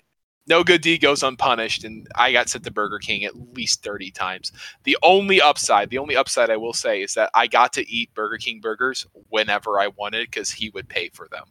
no 0.47 0.63
good 0.63 0.81
deed 0.81 1.01
goes 1.01 1.23
unpunished, 1.23 1.85
and 1.85 2.07
I 2.15 2.33
got 2.33 2.49
sent 2.49 2.65
to 2.65 2.71
Burger 2.71 2.99
King 2.99 3.25
at 3.25 3.37
least 3.55 3.83
30 3.83 4.11
times. 4.11 4.53
The 4.85 4.97
only 5.03 5.41
upside, 5.41 5.91
the 5.91 5.99
only 5.99 6.17
upside 6.17 6.51
I 6.51 6.57
will 6.57 6.73
say 6.73 7.03
is 7.03 7.15
that 7.15 7.31
I 7.35 7.47
got 7.47 7.73
to 7.75 7.91
eat 7.91 8.15
Burger 8.15 8.39
King 8.39 8.61
burgers 8.61 9.07
whenever 9.29 9.81
I 9.81 9.89
wanted 9.89 10.29
because 10.31 10.51
he 10.51 10.71
would 10.71 10.89
pay 10.89 11.09
for 11.11 11.29
them. 11.31 11.45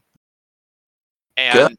And 1.37 1.77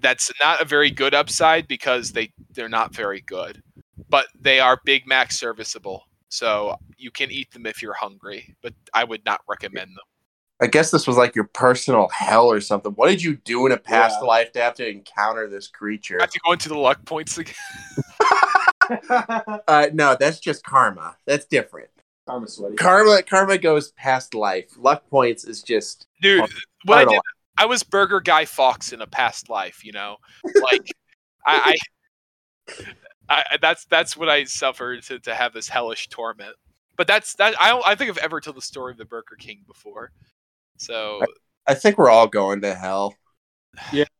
that's 0.00 0.32
not 0.40 0.60
a 0.60 0.64
very 0.64 0.90
good 0.90 1.14
upside 1.14 1.68
because 1.68 2.12
they 2.12 2.32
they're 2.50 2.68
not 2.68 2.94
very 2.94 3.20
good. 3.20 3.62
But 4.08 4.26
they 4.38 4.60
are 4.60 4.80
Big 4.84 5.06
Mac 5.06 5.32
serviceable. 5.32 6.04
So 6.28 6.76
you 6.96 7.12
can 7.12 7.30
eat 7.30 7.52
them 7.52 7.66
if 7.66 7.80
you're 7.80 7.94
hungry, 7.94 8.56
but 8.60 8.74
I 8.92 9.04
would 9.04 9.24
not 9.24 9.42
recommend 9.48 9.90
them. 9.90 10.04
I 10.62 10.66
guess 10.68 10.90
this 10.90 11.06
was 11.06 11.16
like 11.16 11.34
your 11.34 11.44
personal 11.44 12.08
hell 12.08 12.46
or 12.50 12.60
something. 12.60 12.92
What 12.92 13.08
did 13.08 13.22
you 13.22 13.36
do 13.36 13.66
in 13.66 13.72
a 13.72 13.76
past 13.76 14.18
Yeah. 14.20 14.26
life 14.26 14.52
to 14.52 14.60
have 14.60 14.74
to 14.74 14.88
encounter 14.88 15.48
this 15.48 15.66
creature? 15.66 16.18
I 16.20 16.24
have 16.24 16.30
to 16.30 16.40
go 16.46 16.52
into 16.52 16.68
the 16.68 16.78
luck 16.78 17.04
points 17.04 17.36
again. 17.38 17.54
Uh, 19.66 19.86
no, 19.94 20.14
that's 20.18 20.38
just 20.40 20.62
karma. 20.62 21.16
That's 21.26 21.46
different. 21.46 21.88
Karma 22.26 22.46
sweaty. 22.46 22.76
Karma, 22.76 23.22
karma 23.22 23.56
goes 23.58 23.92
past 23.92 24.34
life. 24.34 24.70
Luck 24.78 25.08
points 25.08 25.44
is 25.44 25.62
just 25.62 26.06
Dude, 26.20 26.42
Oh, 26.42 26.46
what 26.84 26.98
I 26.98 27.02
I 27.02 27.04
did, 27.06 27.20
I 27.58 27.66
was 27.66 27.82
Burger 27.82 28.20
Guy 28.20 28.44
Fawkes 28.44 28.92
in 28.92 29.00
a 29.00 29.06
past 29.06 29.48
life, 29.48 29.84
you 29.84 29.92
know? 29.92 30.16
Like 30.62 30.86
I, 31.46 31.74
I, 33.28 33.44
I 33.52 33.56
that's 33.60 33.86
that's 33.86 34.16
what 34.16 34.28
I 34.28 34.44
suffered 34.44 35.02
to, 35.04 35.18
to 35.20 35.34
have 35.34 35.52
this 35.52 35.68
hellish 35.68 36.08
torment. 36.08 36.56
But 36.96 37.06
that's 37.06 37.34
that 37.36 37.54
I 37.60 37.70
don't 37.70 37.86
I 37.86 37.94
think 37.94 38.10
I've 38.10 38.18
ever 38.18 38.40
told 38.40 38.56
the 38.56 38.62
story 38.62 38.92
of 38.92 38.98
the 38.98 39.04
Burger 39.06 39.36
King 39.38 39.62
before. 39.66 40.12
So 40.78 41.22
I 41.66 41.74
think 41.74 41.98
we're 41.98 42.10
all 42.10 42.26
going 42.26 42.60
to 42.62 42.74
hell. 42.74 43.14
Yeah. 43.92 44.04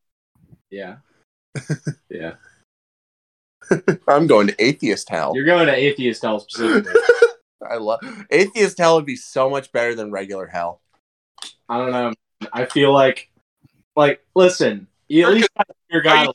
Yeah. 0.70 0.96
Yeah. 2.10 2.34
I'm 4.08 4.26
going 4.26 4.48
to 4.48 4.54
atheist 4.58 5.08
hell. 5.08 5.32
You're 5.34 5.44
going 5.44 5.66
to 5.66 5.74
atheist 5.74 6.22
hell 6.22 6.40
specifically. 6.40 7.00
I 7.70 7.76
love 7.76 8.00
atheist 8.30 8.78
hell 8.78 8.96
would 8.96 9.06
be 9.06 9.16
so 9.16 9.48
much 9.48 9.72
better 9.72 9.94
than 9.94 10.10
regular 10.10 10.46
hell. 10.46 10.80
I 11.68 11.78
don't 11.78 11.92
know. 11.92 12.12
I 12.52 12.64
feel 12.66 12.92
like, 12.92 13.30
like, 13.96 14.24
listen, 14.34 14.86
you 15.08 15.26
at 15.26 15.32
least 15.32 15.48
got 15.56 15.66
your 15.88 16.06
are 16.08 16.24
you, 16.24 16.32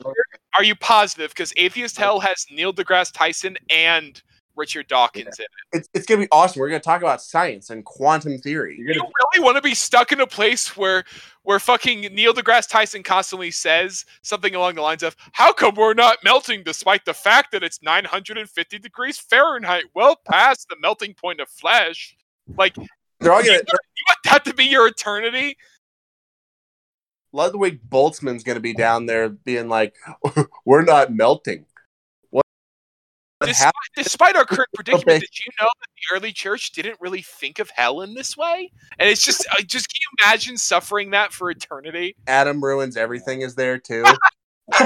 are 0.54 0.64
you 0.64 0.74
positive? 0.74 1.30
Because 1.30 1.52
Atheist 1.56 1.98
Hell 1.98 2.20
has 2.20 2.46
Neil 2.50 2.72
deGrasse 2.72 3.12
Tyson 3.12 3.56
and 3.68 4.20
Richard 4.60 4.86
Dawkins 4.88 5.38
in 5.38 5.44
it. 5.44 5.50
It's, 5.72 5.88
it's 5.94 6.06
gonna 6.06 6.20
be 6.20 6.28
awesome. 6.30 6.60
We're 6.60 6.68
gonna 6.68 6.80
talk 6.80 7.00
about 7.00 7.22
science 7.22 7.70
and 7.70 7.82
quantum 7.84 8.38
theory. 8.38 8.76
You're 8.78 8.94
gonna 8.94 9.08
really 9.32 9.44
want 9.44 9.56
to 9.56 9.62
be 9.62 9.74
stuck 9.74 10.12
in 10.12 10.20
a 10.20 10.26
place 10.26 10.76
where 10.76 11.04
where 11.42 11.58
fucking 11.58 12.02
Neil 12.02 12.34
deGrasse 12.34 12.68
Tyson 12.68 13.02
constantly 13.02 13.50
says 13.50 14.04
something 14.22 14.54
along 14.54 14.74
the 14.74 14.82
lines 14.82 15.02
of 15.02 15.16
"How 15.32 15.52
come 15.52 15.74
we're 15.74 15.94
not 15.94 16.18
melting 16.22 16.62
despite 16.62 17.06
the 17.06 17.14
fact 17.14 17.52
that 17.52 17.62
it's 17.62 17.82
950 17.82 18.78
degrees 18.78 19.18
Fahrenheit, 19.18 19.84
well 19.94 20.16
past 20.28 20.68
the 20.68 20.76
melting 20.80 21.14
point 21.14 21.40
of 21.40 21.48
flesh?" 21.48 22.14
Like 22.58 22.76
you 22.76 22.86
They're 23.18 23.32
all 23.32 23.42
gonna. 23.42 23.58
want 23.58 24.18
that 24.24 24.44
to 24.44 24.54
be 24.54 24.64
your 24.64 24.86
eternity? 24.86 25.56
Ludwig 27.32 27.80
Boltzmann's 27.88 28.44
gonna 28.44 28.60
be 28.60 28.74
down 28.74 29.06
there 29.06 29.30
being 29.30 29.68
like, 29.68 29.94
"We're 30.66 30.82
not 30.82 31.14
melting." 31.14 31.64
What? 33.40 33.48
what 33.48 33.54
Despite, 33.56 33.72
despite 33.96 34.36
our 34.36 34.44
current 34.44 34.68
predicament, 34.74 35.08
Okay. 35.08 35.18
did 35.18 35.38
you 35.38 35.50
know 35.60 35.66
that 35.66 35.88
the 35.96 36.14
early 36.16 36.32
church 36.32 36.72
didn't 36.72 36.98
really 37.00 37.22
think 37.22 37.58
of 37.58 37.70
hell 37.70 38.02
in 38.02 38.12
this 38.14 38.36
way? 38.36 38.70
And 38.98 39.08
it's 39.08 39.24
just, 39.24 39.46
I 39.50 39.62
just 39.62 39.88
can 39.88 39.98
you 39.98 40.24
imagine 40.24 40.58
suffering 40.58 41.10
that 41.12 41.32
for 41.32 41.50
eternity? 41.50 42.16
Adam 42.26 42.62
ruins 42.62 42.98
everything. 42.98 43.40
Is 43.40 43.54
there 43.54 43.78
too? 43.78 44.04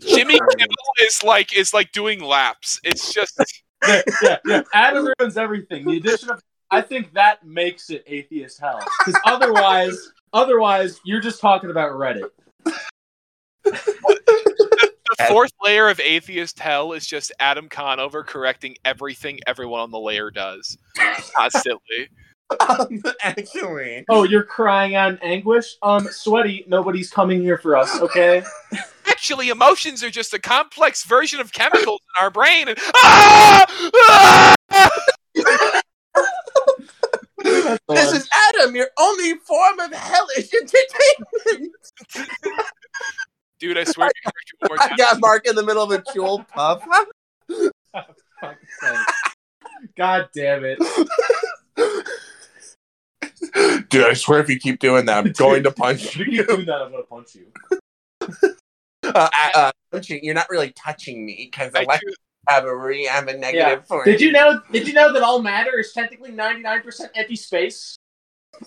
Jimmy 0.00 0.38
Kimmel 0.58 0.92
is 1.02 1.22
like 1.24 1.54
is 1.56 1.74
like 1.74 1.92
doing 1.92 2.20
laps. 2.22 2.80
It's 2.84 3.12
just 3.12 3.38
yeah, 3.86 4.02
yeah, 4.22 4.36
yeah. 4.46 4.62
Adam 4.72 5.12
ruins 5.18 5.36
everything. 5.36 5.84
The 5.84 5.96
addition 5.98 6.30
of, 6.30 6.40
I 6.70 6.80
think 6.82 7.12
that 7.14 7.44
makes 7.44 7.90
it 7.90 8.04
atheist 8.06 8.60
hell. 8.60 8.80
Because 9.04 9.20
otherwise, 9.26 10.12
otherwise, 10.32 11.00
you're 11.04 11.20
just 11.20 11.40
talking 11.40 11.70
about 11.70 11.92
Reddit. 11.92 12.30
The 15.20 15.32
fourth 15.32 15.50
layer 15.62 15.88
of 15.88 16.00
atheist 16.00 16.58
hell 16.58 16.92
is 16.92 17.06
just 17.06 17.32
Adam 17.40 17.68
Conover 17.68 18.22
correcting 18.24 18.76
everything 18.84 19.40
everyone 19.46 19.80
on 19.80 19.90
the 19.90 19.98
layer 20.00 20.30
does 20.30 20.76
constantly. 21.36 22.08
um, 22.68 23.02
actually, 23.22 24.04
Oh, 24.08 24.24
you're 24.24 24.42
crying 24.42 24.94
out 24.96 25.12
in 25.12 25.18
anguish. 25.22 25.76
Um, 25.82 26.06
sweaty. 26.10 26.64
Nobody's 26.66 27.10
coming 27.10 27.40
here 27.40 27.58
for 27.58 27.76
us. 27.76 28.00
Okay. 28.00 28.42
Actually, 29.06 29.50
emotions 29.50 30.02
are 30.02 30.10
just 30.10 30.34
a 30.34 30.38
complex 30.38 31.04
version 31.04 31.40
of 31.40 31.52
chemicals 31.52 32.00
in 32.18 32.24
our 32.24 32.30
brain. 32.30 32.68
And, 32.68 32.78
ah! 32.94 34.54
Ah! 34.72 35.80
this 37.88 38.12
is 38.12 38.28
Adam, 38.54 38.74
your 38.74 38.88
only 38.98 39.34
form 39.46 39.78
of 39.80 39.92
hellish 39.92 40.50
entertainment. 40.54 41.72
Dude, 43.60 43.76
I 43.76 43.84
swear, 43.84 44.08
if 44.08 44.14
you 44.24 44.30
correct 44.32 44.50
it 44.52 44.56
one 44.70 44.78
more 44.78 44.92
I 44.92 44.96
got 44.96 45.20
Mark 45.20 45.46
in 45.46 45.54
the 45.54 45.62
middle 45.62 45.82
of 45.82 45.90
a 45.90 45.98
Juul 45.98 46.48
puff. 46.54 46.82
God 49.96 50.28
damn 50.34 50.64
it. 50.64 50.78
Dude, 53.90 54.04
I 54.04 54.14
swear 54.14 54.40
if 54.40 54.48
you 54.48 54.58
keep 54.58 54.78
doing 54.80 55.04
that, 55.06 55.26
I'm 55.26 55.32
going 55.32 55.62
to 55.64 55.70
punch 55.72 56.16
you. 56.16 56.22
If 56.22 56.28
you 56.28 56.32
you. 56.32 56.38
keep 56.38 56.48
doing 56.48 56.64
that, 56.66 56.80
I'm 56.82 56.90
gonna 56.90 57.02
punch 57.04 57.34
you. 57.34 57.46
Uh, 59.02 59.28
uh, 59.54 59.72
punching, 59.92 60.20
you're 60.22 60.34
not 60.34 60.48
really 60.50 60.70
touching 60.72 61.24
me 61.26 61.48
because 61.50 61.72
I 61.74 61.80
I 61.80 61.84
like 61.84 62.00
do- 62.00 62.14
have 62.48 62.64
a 62.64 62.74
re 62.74 63.04
have 63.04 63.28
a 63.28 63.36
negative 63.36 63.86
for 63.86 64.04
Did 64.04 64.20
you 64.20 64.32
know? 64.32 64.60
Did 64.72 64.88
you 64.88 64.94
know 64.94 65.12
that 65.12 65.22
all 65.22 65.42
matter 65.42 65.78
is 65.78 65.92
technically 65.92 66.30
99% 66.30 67.08
empty 67.14 67.36
space? 67.36 67.96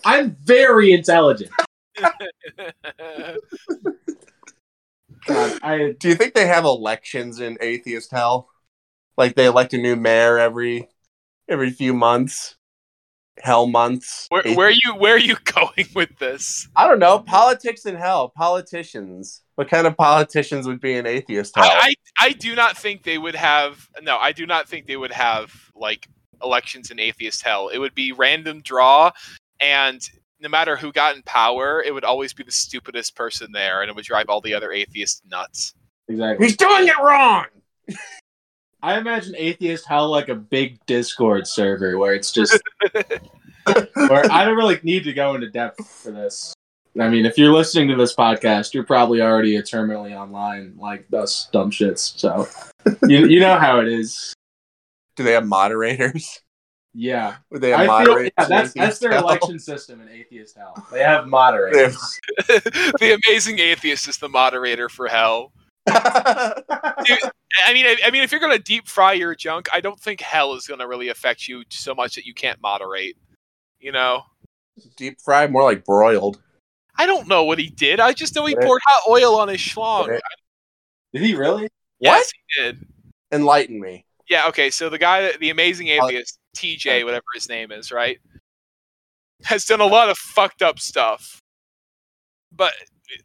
I'm 0.04 0.36
very 0.42 0.92
intelligent. 0.92 1.50
God, 5.26 5.58
I 5.62 5.94
Do 5.98 6.08
you 6.08 6.14
think 6.14 6.34
they 6.34 6.46
have 6.46 6.64
elections 6.64 7.40
in 7.40 7.58
atheist 7.60 8.10
hell? 8.10 8.48
Like 9.16 9.34
they 9.34 9.46
elect 9.46 9.74
a 9.74 9.78
new 9.78 9.96
mayor 9.96 10.38
every 10.38 10.88
every 11.48 11.70
few 11.70 11.94
months? 11.94 12.56
Hell 13.42 13.66
months. 13.66 14.28
where, 14.28 14.42
where 14.54 14.68
are 14.68 14.70
you? 14.70 14.94
Where 14.96 15.14
are 15.14 15.18
you 15.18 15.36
going 15.44 15.88
with 15.94 16.16
this? 16.18 16.68
I 16.76 16.86
don't 16.86 17.00
know. 17.00 17.18
Politics 17.18 17.84
in 17.84 17.96
hell. 17.96 18.28
Politicians. 18.28 19.42
What 19.56 19.68
kind 19.68 19.86
of 19.86 19.96
politicians 19.96 20.66
would 20.66 20.80
be 20.80 20.94
in 20.94 21.06
atheist 21.06 21.56
hell? 21.56 21.64
I, 21.68 21.94
I 22.18 22.26
I 22.26 22.32
do 22.32 22.54
not 22.54 22.76
think 22.76 23.02
they 23.02 23.18
would 23.18 23.34
have. 23.34 23.88
No, 24.02 24.18
I 24.18 24.32
do 24.32 24.46
not 24.46 24.68
think 24.68 24.86
they 24.86 24.96
would 24.96 25.12
have 25.12 25.52
like 25.74 26.08
elections 26.42 26.90
in 26.90 27.00
atheist 27.00 27.42
hell. 27.42 27.68
It 27.68 27.78
would 27.78 27.94
be 27.94 28.12
random 28.12 28.60
draw, 28.62 29.10
and 29.60 30.08
no 30.40 30.48
matter 30.48 30.76
who 30.76 30.92
got 30.92 31.16
in 31.16 31.22
power, 31.22 31.82
it 31.82 31.92
would 31.92 32.04
always 32.04 32.32
be 32.32 32.42
the 32.42 32.52
stupidest 32.52 33.16
person 33.16 33.52
there, 33.52 33.82
and 33.82 33.88
it 33.88 33.96
would 33.96 34.04
drive 34.04 34.28
all 34.28 34.40
the 34.40 34.54
other 34.54 34.72
atheists 34.72 35.22
nuts. 35.28 35.74
exactly. 36.08 36.46
He's 36.46 36.56
doing 36.56 36.88
it 36.88 36.98
wrong. 36.98 37.46
I 38.82 38.98
imagine 38.98 39.34
atheists 39.38 39.86
hell 39.86 40.10
like 40.10 40.28
a 40.28 40.34
big 40.34 40.78
Discord 40.84 41.46
server 41.46 41.96
where 41.96 42.14
it's 42.14 42.30
just 42.30 42.60
where 43.94 44.30
I 44.30 44.44
don't 44.44 44.56
really 44.56 44.78
need 44.82 45.04
to 45.04 45.14
go 45.14 45.34
into 45.34 45.50
depth 45.50 45.88
for 45.88 46.10
this. 46.10 46.52
I 47.00 47.08
mean, 47.08 47.24
if 47.24 47.38
you're 47.38 47.52
listening 47.52 47.88
to 47.88 47.96
this 47.96 48.14
podcast, 48.14 48.74
you're 48.74 48.84
probably 48.84 49.22
already 49.22 49.56
eternally 49.56 50.14
online 50.14 50.74
like 50.78 51.06
us 51.14 51.48
dumb 51.50 51.70
shits. 51.70 52.18
So 52.18 52.46
you 53.08 53.26
you 53.26 53.40
know 53.40 53.58
how 53.58 53.80
it 53.80 53.88
is. 53.88 54.34
Do 55.16 55.24
they 55.24 55.32
have 55.32 55.46
moderators? 55.46 56.40
Yeah. 56.94 57.36
Would 57.50 57.60
they 57.60 57.70
have 57.70 57.80
I 57.80 57.84
feel 57.86 57.92
moderators? 58.14 58.32
yeah, 58.38 58.44
that's 58.46 58.72
that's 58.72 58.98
their 59.00 59.12
hell? 59.12 59.22
election 59.24 59.58
system 59.58 60.00
in 60.00 60.08
atheist 60.08 60.56
hell. 60.56 60.74
They 60.92 61.00
have 61.00 61.26
moderators. 61.26 61.96
the 62.48 63.20
amazing 63.26 63.58
atheist 63.58 64.08
is 64.08 64.16
the 64.18 64.28
moderator 64.28 64.88
for 64.88 65.08
hell. 65.08 65.52
I 65.88 66.62
mean, 67.72 67.86
I, 67.86 67.96
I 68.06 68.10
mean, 68.10 68.22
if 68.22 68.30
you're 68.32 68.40
gonna 68.40 68.58
deep 68.58 68.86
fry 68.88 69.12
your 69.12 69.34
junk, 69.34 69.68
I 69.72 69.80
don't 69.80 69.98
think 69.98 70.20
hell 70.20 70.54
is 70.54 70.66
gonna 70.66 70.86
really 70.86 71.08
affect 71.08 71.48
you 71.48 71.64
so 71.68 71.94
much 71.94 72.14
that 72.14 72.24
you 72.26 72.32
can't 72.34 72.60
moderate. 72.62 73.16
You 73.80 73.92
know, 73.92 74.22
Deep 74.96 75.20
fried, 75.20 75.52
more 75.52 75.62
like 75.64 75.84
broiled. 75.84 76.40
I 76.96 77.06
don't 77.06 77.28
know 77.28 77.44
what 77.44 77.58
he 77.58 77.68
did. 77.68 77.98
I 78.00 78.12
just 78.12 78.34
know 78.36 78.46
he 78.46 78.54
What? 78.54 78.64
poured 78.64 78.82
hot 78.86 79.10
oil 79.10 79.36
on 79.36 79.48
his 79.48 79.58
schlong. 79.60 80.08
What? 80.08 80.22
Did 81.12 81.22
he 81.22 81.34
really? 81.34 81.68
Yes, 81.98 82.30
he 82.56 82.62
did. 82.62 82.86
Enlighten 83.32 83.80
me. 83.80 84.04
Yeah, 84.28 84.48
okay. 84.48 84.70
So 84.70 84.88
the 84.88 84.98
guy, 84.98 85.22
that 85.22 85.40
the 85.40 85.50
amazing 85.50 85.88
Uh, 85.90 86.06
atheist, 86.06 86.38
TJ, 86.56 87.04
whatever 87.04 87.24
his 87.34 87.48
name 87.48 87.72
is, 87.72 87.92
right, 87.92 88.18
has 89.44 89.64
done 89.64 89.80
a 89.80 89.86
lot 89.86 90.08
of 90.08 90.16
fucked 90.16 90.62
up 90.62 90.78
stuff. 90.78 91.40
But 92.52 92.72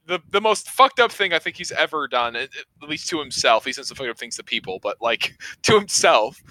the 0.05 0.19
the 0.29 0.41
most 0.41 0.69
fucked 0.69 0.99
up 0.99 1.11
thing 1.11 1.33
I 1.33 1.39
think 1.39 1.55
he's 1.55 1.71
ever 1.71 2.07
done, 2.07 2.35
at 2.35 2.49
at 2.81 2.89
least 2.89 3.07
to 3.09 3.19
himself, 3.19 3.65
he's 3.65 3.77
done 3.77 3.85
some 3.85 3.95
fucked 3.95 4.09
up 4.09 4.17
things 4.17 4.35
to 4.37 4.43
people, 4.43 4.79
but 4.81 4.97
like 5.01 5.35
to 5.63 5.77
himself. 5.77 6.41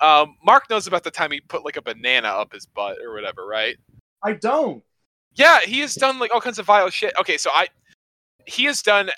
Um, 0.00 0.36
Mark 0.42 0.70
knows 0.70 0.86
about 0.86 1.04
the 1.04 1.10
time 1.10 1.30
he 1.30 1.40
put 1.42 1.64
like 1.64 1.76
a 1.76 1.82
banana 1.82 2.28
up 2.28 2.54
his 2.54 2.64
butt 2.64 2.96
or 3.04 3.12
whatever, 3.12 3.46
right? 3.46 3.76
I 4.22 4.32
don't. 4.32 4.82
Yeah, 5.34 5.60
he 5.60 5.80
has 5.80 5.94
done 5.94 6.18
like 6.18 6.32
all 6.32 6.40
kinds 6.40 6.58
of 6.58 6.66
vile 6.66 6.88
shit. 6.90 7.12
Okay, 7.20 7.36
so 7.36 7.50
I, 7.52 7.68
he 8.46 8.64
has 8.64 8.82
done 8.82 9.10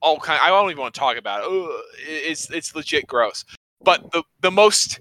all 0.00 0.18
kind. 0.18 0.40
I 0.42 0.48
don't 0.48 0.70
even 0.70 0.80
want 0.80 0.94
to 0.94 1.00
talk 1.00 1.16
about 1.16 1.42
it. 1.42 1.46
Ugh, 1.46 1.82
it's 1.98 2.50
it's 2.50 2.74
legit 2.74 3.06
gross. 3.06 3.44
But 3.84 4.10
the 4.12 4.22
the 4.40 4.50
most 4.50 5.00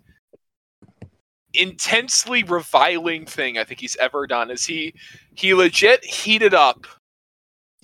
intensely 1.54 2.44
reviling 2.44 3.26
thing 3.26 3.58
I 3.58 3.64
think 3.64 3.80
he's 3.80 3.98
ever 3.98 4.26
done 4.26 4.50
is 4.50 4.66
he 4.66 4.94
he 5.36 5.54
legit 5.54 6.04
heated 6.04 6.54
up 6.54 6.88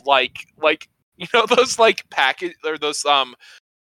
like 0.06 0.38
like 0.62 0.88
you 1.18 1.28
know 1.34 1.46
those 1.46 1.78
like 1.78 2.10
package 2.10 2.56
or 2.64 2.78
those 2.78 3.04
um 3.06 3.36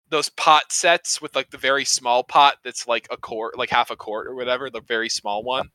those 0.10 0.30
pot 0.30 0.72
sets 0.72 1.22
with 1.22 1.36
like 1.36 1.50
the 1.52 1.58
very 1.58 1.84
small 1.86 2.24
pot 2.24 2.56
that's 2.64 2.88
like 2.88 3.08
a 3.12 3.18
quart 3.18 3.58
like 3.58 3.70
half 3.70 3.92
a 3.92 3.96
quart 3.96 4.26
or 4.26 4.36
whatever 4.36 4.70
the 4.70 4.82
very 4.82 5.10
small 5.10 5.44
one 5.44 5.70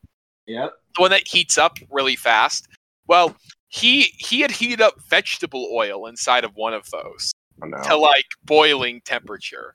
yeah 0.47 0.68
the 0.97 1.03
one 1.03 1.11
that 1.11 1.26
heats 1.26 1.59
up 1.59 1.78
really 1.91 2.16
fast. 2.16 2.68
Well, 3.07 3.37
he 3.68 4.12
he 4.18 4.41
had 4.41 4.51
heated 4.51 4.80
up 4.80 4.95
vegetable 5.09 5.70
oil 5.72 6.07
inside 6.07 6.45
of 6.45 6.55
one 6.55 6.74
of 6.74 6.89
those 6.91 7.33
Oh, 7.62 7.66
no. 7.66 7.83
to 7.83 7.97
like 7.97 8.26
boiling 8.45 9.01
temperature. 9.05 9.74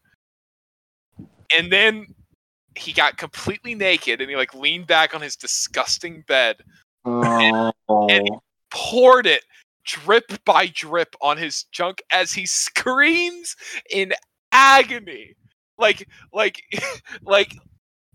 And 1.56 1.72
then 1.72 2.08
he 2.76 2.94
got 2.94 3.18
completely 3.18 3.76
naked 3.76 4.22
and 4.22 4.30
he 4.30 4.36
like 4.36 4.54
leaned 4.54 4.88
back 4.88 5.14
on 5.16 5.22
his 5.22 5.36
disgusting 5.36 6.24
bed, 6.28 6.58
Oh. 7.06 7.72
And- 8.10 8.30
poured 8.70 9.26
it 9.26 9.44
drip 9.86 10.44
by 10.44 10.68
drip 10.68 11.16
on 11.22 11.38
his 11.38 11.64
junk 11.72 12.02
as 12.12 12.34
he 12.34 12.46
screams 12.46 13.56
in 13.90 14.14
agony. 14.52 15.36
Like 15.78 16.08
like 16.34 16.62
like 17.22 17.54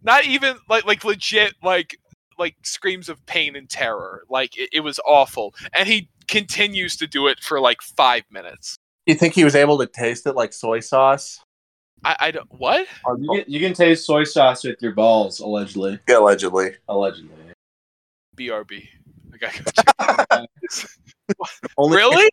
not 0.03 0.25
even 0.27 0.57
like 0.69 0.85
like 0.85 1.05
legit 1.05 1.55
like 1.63 1.97
like 2.39 2.57
screams 2.63 3.09
of 3.09 3.25
pain 3.27 3.57
and 3.57 3.69
terror. 3.69 4.25
Like 4.29 4.57
it, 4.59 4.69
it 4.73 4.81
was 4.81 5.01
awful. 5.07 5.55
And 5.73 5.89
he 5.89 6.11
continues 6.29 6.97
to 6.97 7.07
do 7.07 7.27
it 7.29 7.41
for 7.41 7.61
like 7.61 7.81
five 7.83 8.25
minutes. 8.31 8.77
You 9.07 9.15
think 9.15 9.35
he 9.35 9.45
was 9.45 9.55
able 9.57 9.79
to 9.79 9.87
taste 9.87 10.27
it 10.27 10.35
like 10.37 10.53
soy 10.53 10.81
sauce? 10.81 11.42
I, 12.05 12.17
I 12.21 12.31
don't 12.31 12.53
what? 12.53 12.81
you, 12.81 12.87
oh. 13.07 13.37
can, 13.37 13.45
you 13.47 13.61
can 13.61 13.75
taste 13.75 14.07
soy 14.07 14.25
sauce 14.25 14.65
with 14.65 14.81
your 14.83 14.93
balls, 14.93 15.41
allegedly. 15.41 15.99
Allegedly. 16.09 16.73
Allegedly. 16.89 17.31
BRB. 18.37 18.89
I 19.33 19.37
got 19.37 20.47
Only 21.79 21.97
really? 21.97 22.29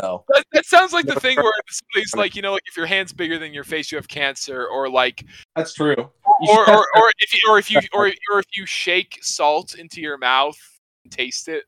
though. 0.00 0.24
That, 0.28 0.44
that 0.52 0.66
sounds 0.66 0.92
like 0.92 1.06
the 1.06 1.18
thing 1.18 1.36
where 1.36 1.52
somebody's 1.68 2.14
like, 2.14 2.36
you 2.36 2.42
know, 2.42 2.52
like 2.52 2.62
if 2.66 2.76
your 2.76 2.86
hand's 2.86 3.12
bigger 3.12 3.38
than 3.38 3.52
your 3.52 3.64
face, 3.64 3.90
you 3.90 3.96
have 3.96 4.08
cancer, 4.08 4.66
or 4.66 4.88
like, 4.88 5.24
That's 5.56 5.74
true. 5.74 5.96
or 5.96 6.70
or, 6.70 6.86
or 6.96 7.12
if 7.18 7.32
you 7.32 7.40
or 7.48 7.58
if 7.58 7.70
you 7.70 7.80
or, 7.92 8.12
or 8.30 8.38
if 8.38 8.46
you 8.56 8.66
shake 8.66 9.18
salt 9.22 9.74
into 9.74 10.00
your 10.00 10.18
mouth 10.18 10.56
and 11.04 11.12
taste 11.12 11.48
it, 11.48 11.64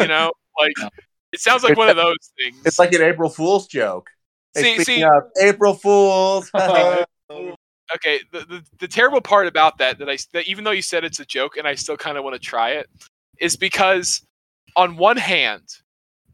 you 0.00 0.06
know, 0.06 0.32
like 0.58 0.92
it 1.32 1.40
sounds 1.40 1.62
like 1.62 1.76
one 1.76 1.88
of 1.88 1.96
those 1.96 2.32
things. 2.38 2.60
It's 2.64 2.78
like 2.78 2.92
an 2.92 3.02
April 3.02 3.30
Fool's 3.30 3.66
joke. 3.66 4.10
See- 4.56 4.82
see- 4.84 5.02
of 5.02 5.24
April 5.40 5.74
Fools. 5.74 6.50
okay. 7.94 8.20
The, 8.32 8.40
the 8.40 8.64
the 8.78 8.88
terrible 8.88 9.20
part 9.20 9.46
about 9.46 9.78
that 9.78 9.98
that 9.98 10.08
I 10.08 10.18
that 10.32 10.48
even 10.48 10.64
though 10.64 10.70
you 10.70 10.82
said 10.82 11.04
it's 11.04 11.20
a 11.20 11.24
joke 11.24 11.56
and 11.56 11.66
I 11.66 11.74
still 11.74 11.96
kind 11.96 12.18
of 12.18 12.24
want 12.24 12.34
to 12.34 12.40
try 12.40 12.70
it 12.70 12.88
is 13.38 13.56
because 13.56 14.22
on 14.76 14.96
one 14.96 15.16
hand, 15.16 15.62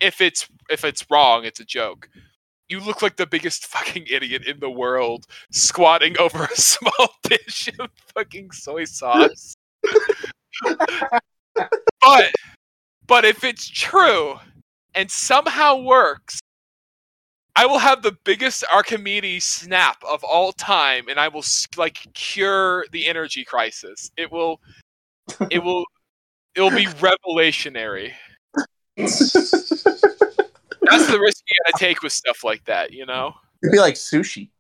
if 0.01 0.21
it's 0.21 0.49
if 0.71 0.85
it's 0.85 1.05
wrong, 1.11 1.45
it's 1.45 1.61
a 1.61 1.65
joke. 1.65 2.09
You 2.69 2.81
look 2.81 3.01
like 3.01 3.17
the 3.17 3.27
biggest 3.27 3.67
fucking 3.73 4.07
idiot 4.11 4.47
in 4.47 4.61
the 4.61 4.71
world 4.71 5.27
squatting 5.53 6.19
over 6.19 6.45
a 6.45 6.57
small 6.57 7.09
dish 7.23 7.69
of 7.79 7.91
fucking 8.15 8.51
soy 8.53 8.85
sauce. 8.85 9.55
but 12.01 12.33
but 13.07 13.25
if 13.25 13.45
it's 13.45 13.69
true 13.69 14.37
and 14.95 15.11
somehow 15.11 15.81
works, 15.81 16.41
I 17.57 17.65
will 17.65 17.79
have 17.79 18.03
the 18.03 18.13
biggest 18.25 18.65
Archimedes 18.71 19.45
snap 19.45 19.97
of 20.07 20.23
all 20.23 20.53
time, 20.53 21.09
and 21.09 21.19
I 21.19 21.29
will 21.29 21.45
like 21.79 22.07
cure 22.13 22.85
the 22.93 23.07
energy 23.07 23.45
crisis. 23.45 24.11
It 24.19 24.31
will, 24.31 24.61
it 25.51 25.65
will, 25.65 25.87
it 26.55 26.61
will 26.61 26.71
be 26.71 26.85
revelationary. 27.01 28.13
That's 28.97 29.21
the 31.09 31.19
risk 31.19 31.43
you 31.47 31.65
gotta 31.65 31.79
take 31.79 32.03
with 32.03 32.13
stuff 32.13 32.45
like 32.45 32.63
that, 32.67 32.93
you 32.93 33.07
know. 33.07 33.35
It'd 33.63 33.73
be 33.73 33.81
like 33.81 33.95
sushi. 33.95 34.51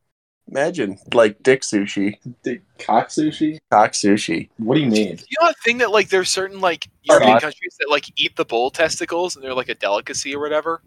Imagine 0.49 0.99
like 1.13 1.43
dick 1.43 1.63
sushi, 1.63 2.17
Dude, 2.43 2.63
cock 2.79 3.09
sushi? 3.09 3.59
cock 3.71 3.93
sushi. 3.93 4.49
What 4.57 4.77
do 4.77 4.81
you 4.81 4.87
mean? 4.87 5.19
You 5.29 5.37
know 5.43 5.49
the 5.49 5.55
thing 5.65 5.79
that 5.79 5.91
like 5.91 6.09
there's 6.09 6.31
certain 6.31 6.61
like 6.61 6.89
European 7.03 7.41
countries 7.41 7.77
that 7.79 7.89
like 7.91 8.11
eat 8.17 8.37
the 8.37 8.45
bull 8.45 8.71
testicles 8.71 9.37
and 9.37 9.45
they're 9.45 9.55
like 9.55 9.69
a 9.69 9.75
delicacy 9.75 10.35
or 10.35 10.41
whatever. 10.41 10.81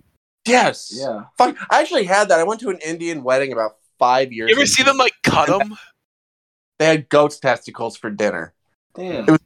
Yes. 0.45 0.91
Yeah. 0.95 1.23
Fuck. 1.37 1.57
I 1.69 1.81
actually 1.81 2.05
had 2.05 2.29
that. 2.29 2.39
I 2.39 2.43
went 2.43 2.59
to 2.61 2.69
an 2.69 2.79
Indian 2.85 3.23
wedding 3.23 3.51
about 3.53 3.77
five 3.99 4.31
years. 4.31 4.49
You 4.49 4.55
ever 4.55 4.61
ago. 4.63 4.69
see 4.69 4.83
them 4.83 4.97
like 4.97 5.13
cut 5.23 5.47
them? 5.47 5.77
They 6.79 6.85
had 6.85 7.09
goat's 7.09 7.39
testicles 7.39 7.97
for 7.97 8.09
dinner. 8.09 8.53
Damn. 8.95 9.25
It 9.27 9.31
was- 9.31 9.39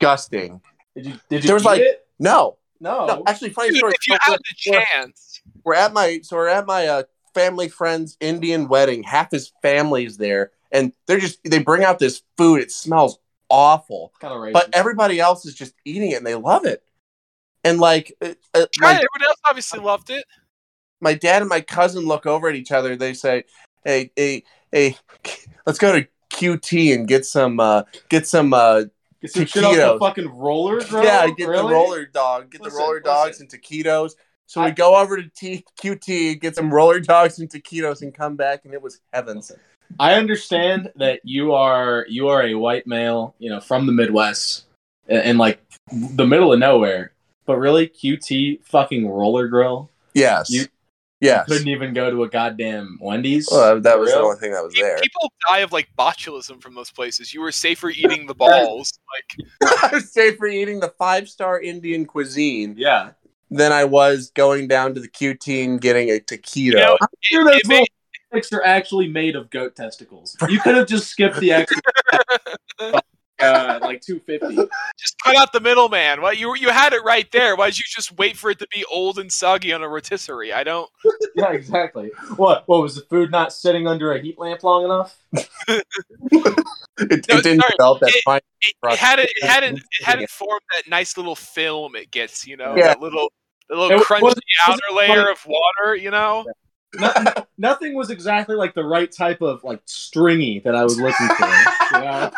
Disgusting. 0.00 0.60
Did 0.94 1.06
you 1.06 1.12
did 1.30 1.42
you 1.44 1.46
There 1.46 1.54
was 1.54 1.62
eat 1.62 1.66
like- 1.66 1.80
it? 1.80 2.06
No, 2.18 2.58
No. 2.80 3.06
no. 3.06 3.22
Actually, 3.26 3.50
funny 3.50 3.70
Dude, 3.70 3.78
story. 3.78 3.94
if 3.98 4.06
you 4.06 4.14
So 4.26 4.32
had 4.32 4.38
the 4.38 4.54
chance, 4.56 5.40
we're 5.64 5.74
at 5.76 5.92
my 5.94 6.20
so 6.22 6.36
we're 6.36 6.48
at 6.48 6.66
my 6.66 6.86
uh, 6.86 7.02
family 7.32 7.68
friend's 7.68 8.16
Indian 8.20 8.68
wedding. 8.68 9.02
Half 9.02 9.30
his 9.30 9.52
family's 9.62 10.18
there, 10.18 10.50
and 10.72 10.92
they're 11.06 11.20
just 11.20 11.38
they 11.44 11.58
bring 11.60 11.84
out 11.84 11.98
this 12.00 12.22
food. 12.36 12.60
It 12.60 12.70
smells 12.70 13.18
awful, 13.48 14.12
kind 14.20 14.34
of 14.34 14.40
racist. 14.40 14.52
but 14.52 14.68
everybody 14.74 15.20
else 15.20 15.46
is 15.46 15.54
just 15.54 15.74
eating 15.86 16.10
it 16.10 16.16
and 16.18 16.26
they 16.26 16.34
love 16.34 16.66
it. 16.66 16.82
And 17.64 17.78
like, 17.80 18.14
uh, 18.20 18.34
uh, 18.54 18.66
my, 18.78 18.90
it. 18.90 18.94
Everyone 18.94 19.22
else 19.26 19.36
obviously 19.48 19.80
loved 19.80 20.10
it. 20.10 20.24
my 21.00 21.14
dad 21.14 21.42
and 21.42 21.48
my 21.48 21.60
cousin 21.62 22.04
look 22.04 22.26
over 22.26 22.48
at 22.48 22.54
each 22.54 22.70
other. 22.72 22.94
They 22.96 23.14
say, 23.14 23.44
"Hey, 23.84 24.10
hey, 24.16 24.44
hey, 24.70 24.96
let's 25.66 25.78
go 25.78 25.92
to 25.98 26.06
QT 26.30 26.94
and 26.94 27.08
get 27.08 27.24
some 27.24 27.58
uh, 27.60 27.84
get 28.08 28.26
some 28.26 28.52
uh, 28.52 28.82
Get 29.22 29.30
some 29.32 29.46
shit 29.46 29.64
off 29.64 29.74
the 29.74 29.80
taquitos. 29.80 29.98
fucking 29.98 30.28
roller, 30.28 30.84
bro. 30.84 31.02
yeah, 31.02 31.26
get 31.28 31.46
the 31.46 31.62
roller 31.62 32.04
dog, 32.04 32.50
get 32.50 32.60
Listen, 32.60 32.76
the 32.78 32.84
roller 32.84 33.00
dogs 33.00 33.40
listen. 33.40 33.48
and 33.50 33.62
taquitos." 33.62 34.12
So 34.46 34.60
we 34.60 34.66
I- 34.66 34.70
go 34.72 34.96
over 34.96 35.16
to 35.22 35.26
T- 35.30 35.64
QT, 35.80 36.38
get 36.40 36.54
some 36.54 36.72
roller 36.72 37.00
dogs 37.00 37.38
and 37.38 37.48
taquitos, 37.48 38.02
and 38.02 38.12
come 38.14 38.36
back, 38.36 38.66
and 38.66 38.74
it 38.74 38.82
was 38.82 39.00
heaven. 39.14 39.40
I 39.98 40.14
understand 40.14 40.92
that 40.96 41.20
you 41.24 41.54
are 41.54 42.04
you 42.10 42.28
are 42.28 42.42
a 42.42 42.54
white 42.54 42.86
male, 42.86 43.34
you 43.38 43.48
know, 43.48 43.60
from 43.60 43.86
the 43.86 43.92
Midwest, 43.92 44.66
and, 45.08 45.22
and 45.22 45.38
like 45.38 45.62
the 45.90 46.26
middle 46.26 46.52
of 46.52 46.58
nowhere. 46.58 47.12
But 47.46 47.58
really, 47.58 47.88
QT 47.88 48.64
fucking 48.64 49.08
roller 49.08 49.48
grill 49.48 49.90
Yes, 50.14 50.48
You- 50.50 50.66
yes. 51.20 51.46
couldn't 51.48 51.68
even 51.68 51.92
go 51.92 52.10
to 52.10 52.22
a 52.22 52.28
goddamn 52.28 52.98
Wendy's. 53.00 53.48
Well, 53.50 53.80
that 53.80 53.98
was 53.98 54.12
the 54.12 54.18
only 54.20 54.38
thing 54.38 54.52
that 54.52 54.62
was 54.62 54.74
there. 54.74 54.98
People 55.02 55.32
die 55.48 55.58
of 55.58 55.72
like 55.72 55.88
botulism 55.98 56.62
from 56.62 56.74
those 56.74 56.90
places. 56.90 57.34
You 57.34 57.40
were 57.40 57.52
safer 57.52 57.90
eating 57.90 58.26
the 58.26 58.34
balls. 58.34 58.92
Like 59.62 59.82
I 59.92 59.94
was 59.94 60.12
safer 60.12 60.46
eating 60.46 60.80
the 60.80 60.92
five 60.98 61.28
star 61.28 61.60
Indian 61.60 62.04
cuisine 62.06 62.74
yeah. 62.76 63.10
than 63.50 63.70
I 63.72 63.84
was 63.84 64.30
going 64.34 64.66
down 64.68 64.94
to 64.94 65.00
the 65.00 65.08
QT 65.08 65.64
and 65.64 65.80
getting 65.80 66.08
a 66.10 66.18
taquito. 66.18 66.56
you 66.56 66.74
know, 66.74 66.98
Sure, 67.20 67.44
those 67.44 67.60
it 67.64 67.88
Sticks 68.32 68.52
are 68.52 68.64
actually 68.64 69.06
made 69.06 69.36
of 69.36 69.50
goat 69.50 69.76
testicles. 69.76 70.36
You 70.48 70.58
could 70.58 70.74
have 70.74 70.88
just 70.88 71.08
skipped 71.08 71.38
the 71.38 71.52
extra, 71.52 71.80
uh, 73.40 73.78
like 73.82 74.00
two 74.00 74.20
fifty. 74.20 74.54
just 74.98 75.16
cut 75.24 75.36
out 75.36 75.52
the 75.52 75.60
middleman. 75.60 76.22
Why 76.22 76.32
you 76.32 76.54
you 76.56 76.68
had 76.70 76.92
it 76.92 77.02
right 77.04 77.30
there? 77.32 77.56
Why 77.56 77.66
did 77.66 77.78
you 77.78 77.84
just 77.88 78.16
wait 78.16 78.36
for 78.36 78.50
it 78.50 78.58
to 78.60 78.66
be 78.72 78.84
old 78.92 79.18
and 79.18 79.30
soggy 79.32 79.72
on 79.72 79.82
a 79.82 79.88
rotisserie? 79.88 80.52
I 80.52 80.64
don't. 80.64 80.88
Yeah, 81.36 81.50
exactly. 81.50 82.12
What? 82.36 82.62
What 82.68 82.80
was 82.80 82.94
the 82.94 83.00
food 83.02 83.32
not 83.32 83.52
sitting 83.52 83.88
under 83.88 84.12
a 84.12 84.20
heat 84.22 84.38
lamp 84.38 84.62
long 84.62 84.84
enough? 84.84 85.18
It, 86.96 87.26
No, 87.28 87.38
it 87.38 87.42
didn't 87.42 87.60
sorry. 87.60 87.70
develop 87.76 88.00
that 88.00 88.10
It- 88.10 88.22
fine. 88.24 88.40
It, 88.60 88.74
it 88.84 88.98
had 88.98 89.18
it, 89.18 89.28
it 89.34 89.44
had 89.44 89.64
it, 89.64 89.74
it 89.78 90.04
hadn't 90.04 90.30
formed 90.30 90.60
that 90.74 90.88
nice 90.88 91.16
little 91.16 91.34
film 91.34 91.96
it 91.96 92.10
gets. 92.12 92.46
You 92.46 92.56
know, 92.56 92.76
Yeah. 92.76 92.86
that 92.88 93.00
little 93.00 93.32
the 93.68 93.74
little 93.76 94.00
It 94.00 94.06
crunchy 94.06 94.22
wasn't- 94.22 94.44
outer 94.68 94.78
wasn't 94.92 95.08
layer 95.10 95.22
like- 95.26 95.32
of 95.36 95.46
water. 95.46 95.96
You 95.96 96.10
know. 96.12 96.44
No- 96.96 97.12
nothing 97.58 97.94
was 97.94 98.10
exactly 98.10 98.54
like 98.54 98.74
the 98.74 98.84
right 98.84 99.10
type 99.10 99.42
of 99.42 99.64
like 99.64 99.80
stringy 99.86 100.60
that 100.60 100.76
I 100.76 100.84
was 100.84 100.96
looking 101.00 101.26
for. 101.26 101.46
You 101.96 102.04
know? 102.04 102.30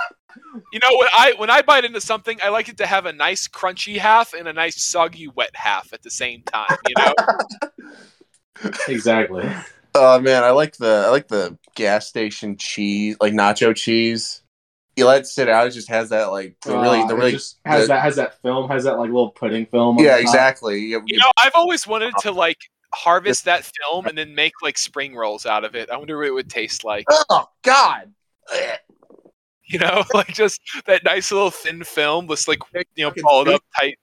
You 0.73 0.79
know, 0.83 0.89
when 0.97 1.09
I 1.17 1.35
when 1.39 1.51
I 1.51 1.63
bite 1.63 1.85
into 1.85 2.01
something, 2.01 2.39
I 2.43 2.49
like 2.49 2.69
it 2.69 2.77
to 2.79 2.87
have 2.87 3.07
a 3.07 3.13
nice 3.13 3.47
crunchy 3.49 3.97
half 3.99 4.33
and 4.35 4.49
a 4.49 4.53
nice 4.53 4.83
soggy 4.83 5.29
wet 5.29 5.51
half 5.55 5.93
at 5.93 6.03
the 6.03 6.11
same 6.11 6.43
time. 6.43 6.77
You 6.89 6.95
know, 6.99 7.15
Exactly. 8.89 9.49
Oh 9.95 10.19
man, 10.21 10.45
I 10.45 10.51
like 10.51 10.77
the 10.77 11.05
I 11.07 11.11
like 11.11 11.29
the 11.29 11.57
gas 11.75 12.07
station 12.09 12.57
cheese, 12.57 13.17
like 13.21 13.33
nacho 13.33 13.75
cheese. 13.75 14.43
You 14.97 15.07
let 15.07 15.23
it 15.23 15.27
sit 15.27 15.49
out; 15.49 15.67
it 15.67 15.71
just 15.71 15.89
has 15.91 16.09
that 16.11 16.27
like 16.27 16.57
the 16.65 16.73
really, 16.79 17.01
Uh, 17.01 17.07
the 17.07 17.17
really. 17.17 17.31
just 17.33 17.59
has 17.67 17.83
the- 17.83 17.89
that 17.95 18.03
has 18.03 18.17
that 18.17 18.41
film 18.43 18.69
has 18.71 18.85
that 18.85 18.99
like 18.99 19.09
little 19.11 19.31
pudding 19.31 19.67
film. 19.67 19.99
yeah, 19.99 20.17
exactly. 20.17 20.81
You- 20.81 21.03
you 21.07 21.19
know, 21.19 21.31
I've 21.39 21.53
always 21.55 21.87
wanted 21.87 22.15
to 22.21 22.33
like 22.33 22.59
harvest 22.95 23.45
that 23.45 23.65
film 23.65 24.07
and 24.07 24.17
then 24.17 24.35
make 24.35 24.53
like 24.63 24.79
spring 24.79 25.15
rolls 25.15 25.45
out 25.45 25.65
of 25.65 25.75
it. 25.75 25.91
I 25.91 25.97
wonder 25.99 26.17
what 26.17 26.27
it 26.27 26.33
would 26.35 26.49
taste 26.51 26.83
like. 26.85 27.05
Oh 27.31 27.47
God! 27.63 28.13
You 29.73 29.81
know, 29.81 30.05
like 30.15 30.29
just 30.29 30.61
that 30.87 31.03
nice 31.05 31.33
little 31.33 31.51
thin 31.51 31.83
film, 31.83 32.29
just 32.29 32.47
like 32.47 32.61
you 32.73 32.85
know, 33.05 33.11
Fucking 33.11 33.23
balled 33.25 33.47
thick. 33.49 33.57
up 33.57 33.63
tight. 33.81 33.99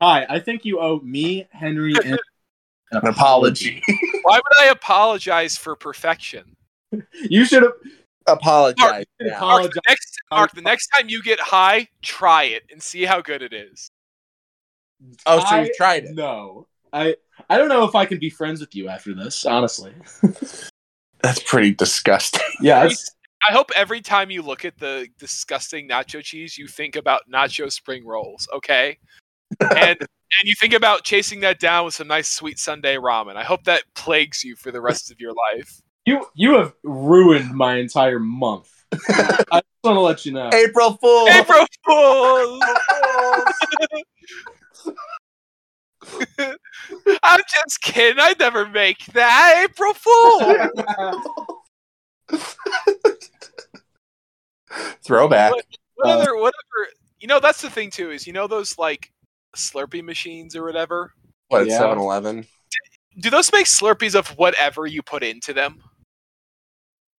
Hi, 0.00 0.24
I 0.28 0.38
think 0.38 0.64
you 0.64 0.78
owe 0.78 1.00
me, 1.00 1.48
Henry, 1.50 1.92
and 2.04 2.20
An 2.92 3.04
apology. 3.06 3.82
Why 4.22 4.36
would 4.36 4.64
I 4.64 4.68
apologize 4.70 5.56
for 5.58 5.74
perfection? 5.74 6.54
You 7.28 7.44
should 7.44 7.64
have 7.64 7.72
Apologize. 8.28 9.06
now. 9.20 9.26
Mark, 9.28 9.36
apologized. 9.40 9.72
the 9.74 9.80
next, 9.88 10.16
Mark, 10.30 10.52
the 10.54 10.62
next 10.62 10.86
time 10.88 11.08
you 11.08 11.22
get 11.22 11.40
high, 11.40 11.88
try 12.02 12.44
it 12.44 12.62
and 12.70 12.80
see 12.82 13.04
how 13.04 13.20
good 13.20 13.42
it 13.42 13.52
is. 13.52 13.90
Oh, 15.26 15.40
so 15.40 15.46
I- 15.46 15.62
you 15.64 15.72
tried 15.76 16.04
it? 16.04 16.14
No, 16.14 16.66
I 16.92 17.16
I 17.50 17.58
don't 17.58 17.68
know 17.68 17.84
if 17.84 17.94
I 17.96 18.04
can 18.06 18.18
be 18.20 18.30
friends 18.30 18.60
with 18.60 18.74
you 18.74 18.88
after 18.88 19.14
this. 19.14 19.44
Honestly, 19.44 19.92
That's 21.22 21.42
pretty 21.42 21.74
disgusting. 21.74 22.40
yeah, 22.60 22.84
it's, 22.84 23.10
I 23.46 23.52
hope 23.52 23.70
every 23.76 24.00
time 24.00 24.30
you 24.30 24.42
look 24.42 24.64
at 24.64 24.78
the 24.78 25.08
disgusting 25.18 25.88
nacho 25.88 26.22
cheese, 26.22 26.58
you 26.58 26.66
think 26.66 26.96
about 26.96 27.22
nacho 27.32 27.70
spring 27.70 28.06
rolls, 28.06 28.48
okay? 28.52 28.98
And 29.60 29.98
and 30.40 30.44
you 30.44 30.54
think 30.60 30.74
about 30.74 31.04
chasing 31.04 31.40
that 31.40 31.58
down 31.58 31.84
with 31.84 31.94
some 31.94 32.08
nice 32.08 32.28
sweet 32.28 32.58
Sunday 32.58 32.96
ramen. 32.96 33.36
I 33.36 33.44
hope 33.44 33.64
that 33.64 33.82
plagues 33.94 34.44
you 34.44 34.56
for 34.56 34.70
the 34.70 34.80
rest 34.80 35.10
of 35.10 35.20
your 35.20 35.32
life. 35.54 35.80
you 36.04 36.26
you 36.34 36.54
have 36.54 36.74
ruined 36.82 37.54
my 37.54 37.76
entire 37.76 38.18
month. 38.18 38.70
I 39.08 39.60
just 39.60 39.84
want 39.84 39.96
to 39.96 40.00
let 40.00 40.26
you 40.26 40.32
know. 40.32 40.50
April 40.52 40.98
Fool. 41.00 41.28
April 41.28 41.66
Fool. 41.86 42.60
I'm 47.22 47.40
just 47.40 47.82
kidding. 47.82 48.18
I 48.18 48.34
never 48.38 48.66
make 48.66 49.04
that. 49.06 49.68
April 49.68 49.94
Fool. 49.94 50.56
Throwback. 55.04 55.52
What, 55.52 55.64
what 55.96 56.08
other, 56.10 56.30
uh, 56.34 56.40
whatever. 56.40 56.92
You 57.20 57.28
know, 57.28 57.40
that's 57.40 57.60
the 57.62 57.70
thing 57.70 57.90
too. 57.90 58.10
Is 58.10 58.26
you 58.26 58.32
know 58.32 58.46
those 58.46 58.78
like 58.78 59.12
Slurpee 59.56 60.04
machines 60.04 60.54
or 60.54 60.64
whatever. 60.64 61.12
What? 61.48 61.66
Yeah. 61.66 61.78
Seven 61.78 61.98
Eleven. 61.98 62.46
Do 63.20 63.30
those 63.30 63.52
make 63.52 63.66
Slurpees 63.66 64.14
of 64.14 64.28
whatever 64.38 64.86
you 64.86 65.02
put 65.02 65.22
into 65.24 65.52
them? 65.52 65.82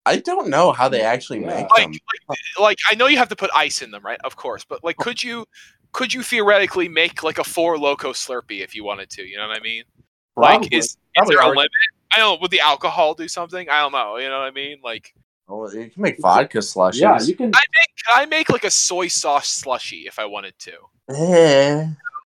I 0.06 0.16
don't 0.16 0.48
know 0.48 0.72
how 0.72 0.88
they 0.88 1.02
actually 1.02 1.40
Yeah. 1.40 1.48
make 1.48 1.70
Like, 1.70 1.82
them. 1.82 1.92
like, 2.28 2.38
like 2.58 2.78
I 2.90 2.94
know 2.94 3.06
you 3.06 3.18
have 3.18 3.28
to 3.28 3.36
put 3.36 3.50
ice 3.54 3.82
in 3.82 3.90
them, 3.90 4.02
right? 4.02 4.18
Of 4.24 4.34
course, 4.34 4.64
but 4.64 4.82
like, 4.82 4.96
could 4.96 5.22
you, 5.22 5.44
could 5.92 6.14
you 6.14 6.22
theoretically 6.22 6.88
make 6.88 7.22
like 7.22 7.38
a 7.38 7.44
Four 7.44 7.76
Loko 7.76 8.14
Slurpee 8.14 8.62
if 8.62 8.74
you 8.74 8.82
wanted 8.82 9.10
to? 9.10 9.22
You 9.22 9.36
know 9.36 9.46
what 9.48 9.58
I 9.58 9.60
mean? 9.60 9.84
Probably. 10.34 10.58
Like, 10.68 10.72
is, 10.72 10.96
is 11.16 11.28
there 11.28 11.40
a 11.40 11.48
limit? 11.48 11.68
I 12.12 12.18
don't. 12.18 12.36
know. 12.36 12.40
Would 12.40 12.50
the 12.50 12.60
alcohol 12.60 13.12
do 13.14 13.28
something? 13.28 13.68
I 13.68 13.80
don't 13.80 13.92
know. 13.92 14.16
You 14.16 14.28
know 14.30 14.38
what 14.38 14.46
I 14.46 14.52
mean? 14.52 14.78
Like, 14.82 15.14
Oh, 15.50 15.68
you 15.72 15.90
can 15.90 16.02
make 16.02 16.18
vodka 16.20 16.58
slushies. 16.58 17.00
yeah, 17.00 17.20
you 17.20 17.34
can. 17.34 17.46
I 17.54 17.58
make, 17.58 17.90
I 18.14 18.26
make 18.26 18.48
like 18.50 18.64
a 18.64 18.70
soy 18.70 19.08
sauce 19.08 19.48
slushy 19.48 20.06
if 20.06 20.18
I 20.18 20.24
wanted 20.26 20.54
to? 20.60 20.72
Eh. 21.14 21.86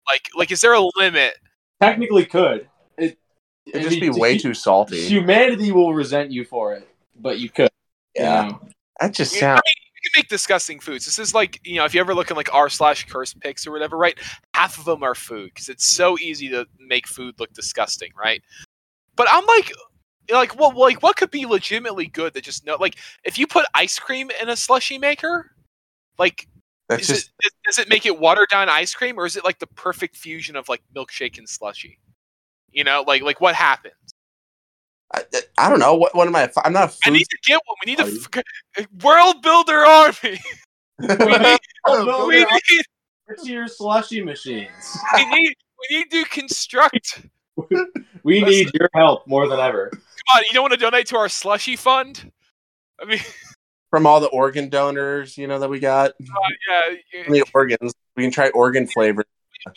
Like, 0.10 0.22
like, 0.36 0.52
is 0.52 0.62
there 0.62 0.74
a 0.74 0.82
limit? 0.98 1.36
technically 1.80 2.26
could. 2.26 2.68
It 2.98 3.18
It'd 3.66 3.84
just 3.84 4.00
be 4.00 4.10
way 4.10 4.38
too 4.38 4.54
salty. 4.54 5.02
Humanity 5.08 5.72
will 5.72 5.94
resent 5.94 6.32
you 6.32 6.44
for 6.46 6.74
it, 6.74 6.88
but 7.20 7.40
you 7.40 7.50
could. 7.50 7.70
you 8.16 8.24
Yeah. 8.24 8.48
know. 8.50 8.62
That 9.00 9.14
just 9.14 9.34
You, 9.34 9.40
I 9.40 9.42
sounds. 9.42 9.62
mean, 9.66 9.74
you 10.04 10.10
can 10.12 10.20
make 10.20 10.28
disgusting 10.30 10.80
foods. 10.80 11.06
This 11.06 11.18
is 11.20 11.34
like, 11.34 11.60
you 11.64 11.76
know, 11.78 11.86
if 11.86 11.94
you 11.96 12.00
ever 12.02 12.14
look 12.16 12.30
in 12.32 12.38
like 12.38 12.54
r 12.54 12.70
slash 12.70 13.06
curse 13.08 13.34
pics 13.34 13.66
or 13.68 13.72
whatever, 13.72 13.98
right? 13.98 14.18
Half 14.56 14.78
of 14.80 14.86
them 14.86 15.02
are 15.04 15.16
food 15.16 15.52
because 15.54 15.70
it's 15.70 15.86
so 15.86 16.18
easy 16.20 16.50
to 16.50 16.66
make 16.80 17.08
food 17.08 17.36
look 17.40 17.54
disgusting, 17.54 18.12
right? 18.18 18.42
But 19.16 19.28
I'm 19.32 19.46
like, 19.46 19.72
like, 20.30 20.58
well, 20.60 20.78
like, 20.78 21.02
what 21.04 21.16
could 21.18 21.32
be 21.32 21.46
legitimately 21.46 22.08
good 22.08 22.34
that 22.34 22.44
just 22.44 22.66
no, 22.66 22.76
like, 22.76 22.96
if 23.24 23.38
you 23.38 23.48
put 23.48 23.66
ice 23.74 23.98
cream 24.00 24.30
in 24.42 24.50
a 24.50 24.56
slushy 24.56 24.98
maker, 24.98 25.52
like, 26.18 26.48
That's 26.90 27.04
is 27.04 27.08
just. 27.08 27.28
it, 27.28 27.52
does- 27.66 27.76
does 27.78 27.80
it 27.86 27.90
make 27.90 28.06
it 28.06 28.20
watered 28.20 28.50
down 28.50 28.68
ice 28.70 28.94
cream 28.94 29.18
or 29.18 29.26
is 29.26 29.36
it 29.38 29.44
like 29.46 29.60
the 29.60 29.68
perfect 29.68 30.16
fusion 30.18 30.56
of 30.56 30.68
like 30.70 30.82
milkshake 30.96 31.38
and 31.38 31.48
slushy? 31.48 32.00
You 32.72 32.84
know, 32.84 33.04
like, 33.08 33.22
like 33.22 33.40
what 33.42 33.56
happens? 33.56 33.94
I, 35.14 35.24
I 35.58 35.70
don't 35.70 35.80
know. 35.80 35.94
What? 35.96 36.16
What 36.16 36.28
am 36.28 36.36
I? 36.36 36.50
I'm 36.64 36.72
not 36.74 36.84
a 36.90 36.94
I 37.04 37.10
food. 37.10 37.14
need 37.14 37.26
to 37.30 37.38
get 37.46 37.60
one. 37.66 37.76
We 37.86 37.92
need 37.92 38.00
Are 38.00 38.08
a 38.78 38.82
uh, 38.82 38.86
world 39.04 39.42
builder 39.42 39.78
army. 39.86 40.40
We 41.00 41.08
need, 41.38 41.60
Oh, 41.86 42.28
we 42.28 42.40
need 42.40 42.84
It's 43.28 43.48
your 43.48 43.68
slushy 43.68 44.22
machines. 44.24 44.98
we 45.16 45.26
need 45.26 45.54
we 45.90 45.98
need 45.98 46.12
to 46.12 46.24
construct. 46.30 47.26
We 48.24 48.42
need 48.44 48.70
your 48.76 48.88
help 48.94 49.26
more 49.28 49.48
than 49.48 49.60
ever. 49.60 49.92
You 50.40 50.54
don't 50.54 50.64
want 50.64 50.74
to 50.74 50.80
donate 50.80 51.08
to 51.08 51.18
our 51.18 51.30
slushy 51.30 51.76
fund? 51.76 52.32
I 53.02 53.06
mean, 53.06 53.20
From 53.92 54.06
all 54.08 54.22
the 54.22 54.28
organ 54.28 54.70
donors, 54.70 55.38
you 55.38 55.48
know 55.48 55.60
that 55.60 55.70
we 55.70 55.80
got. 55.80 56.12
Uh, 56.12 56.50
yeah, 56.70 56.96
you- 57.14 57.42
the 57.42 57.44
organs, 57.54 57.94
we 58.16 58.24
can 58.24 58.32
try 58.32 58.50
organ 58.52 58.88
flavor. 58.88 59.26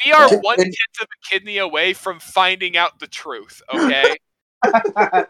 we 0.05 0.13
are 0.13 0.29
Yeah. 0.33 0.39
one 0.41 0.57
tenth 0.57 1.01
of 1.01 1.07
a 1.09 1.29
kidney 1.29 1.59
away 1.59 1.95
from 1.95 2.21
finding 2.21 2.77
out 2.77 3.01
the 3.01 3.09
truth. 3.09 3.61
Okay, 3.75 4.17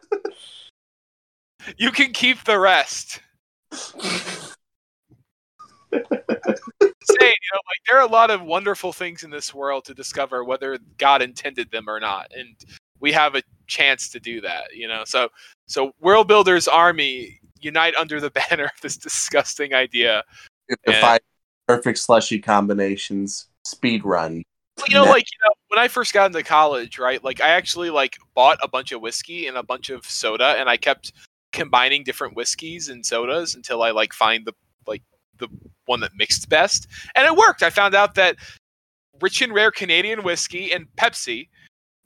you 1.79 1.91
can 1.91 2.12
keep 2.12 2.45
the 2.45 2.59
rest. 2.59 3.20
Saying, 3.72 4.12
you 5.93 7.51
know, 7.53 7.61
like 7.66 7.81
there 7.89 7.97
are 7.99 8.07
a 8.07 8.11
lot 8.11 8.31
of 8.31 8.43
wonderful 8.43 8.93
things 8.93 9.22
in 9.25 9.31
this 9.31 9.55
world 9.55 9.85
to 9.87 9.95
discover, 9.95 10.45
whether 10.45 10.79
God 10.99 11.22
intended 11.22 11.70
them 11.70 11.89
or 11.89 12.01
not, 12.01 12.33
and 12.37 12.55
we 13.05 13.12
have 13.12 13.34
a 13.34 13.42
chance 13.66 14.09
to 14.09 14.18
do 14.18 14.40
that. 14.40 14.74
You 14.74 14.88
know, 14.88 15.02
so 15.05 15.28
so 15.66 15.92
World 16.00 16.26
Builders 16.26 16.66
Army 16.66 17.38
unite 17.61 17.94
under 17.96 18.18
the 18.18 18.30
banner 18.50 18.64
of 18.64 18.80
this 18.80 18.96
disgusting 18.96 19.74
idea. 19.74 20.24
The 20.86 20.94
five 20.94 21.20
perfect 21.68 21.98
slushy 21.98 22.40
combinations. 22.40 23.46
Speed 23.66 24.05
run. 24.05 24.42
You 24.88 24.94
know, 24.94 25.05
like 25.05 25.24
you 25.30 25.38
know, 25.44 25.55
when 25.68 25.78
I 25.78 25.88
first 25.88 26.14
got 26.14 26.26
into 26.26 26.42
college, 26.42 26.98
right? 26.98 27.22
Like 27.22 27.42
I 27.42 27.50
actually 27.50 27.90
like 27.90 28.16
bought 28.34 28.59
a 28.62 28.68
bunch 28.68 28.90
of 28.90 29.02
whiskey 29.02 29.46
and 29.46 29.57
a 29.59 29.62
bunch 29.62 29.90
of 29.90 30.05
soda, 30.07 30.57
and 30.59 30.68
I 30.68 30.78
kept 30.78 31.12
combining 31.52 32.05
different 32.05 32.34
whiskeys 32.34 32.88
and 32.88 33.05
sodas 33.05 33.55
until 33.55 33.82
I 33.82 33.90
like 33.90 34.14
find 34.14 34.46
the 34.46 34.55
like 34.86 35.02
the 35.38 35.48
one 35.84 36.00
that 36.00 36.12
mixed 36.16 36.48
best, 36.48 36.88
and 37.14 37.26
it 37.26 37.36
worked. 37.36 37.62
I 37.62 37.68
found 37.70 37.94
out 37.94 38.14
that 38.14 38.36
rich 39.20 39.42
and 39.42 39.52
rare 39.52 39.70
Canadian 39.70 40.22
whiskey 40.22 40.72
and 40.72 40.86
Pepsi 40.96 41.48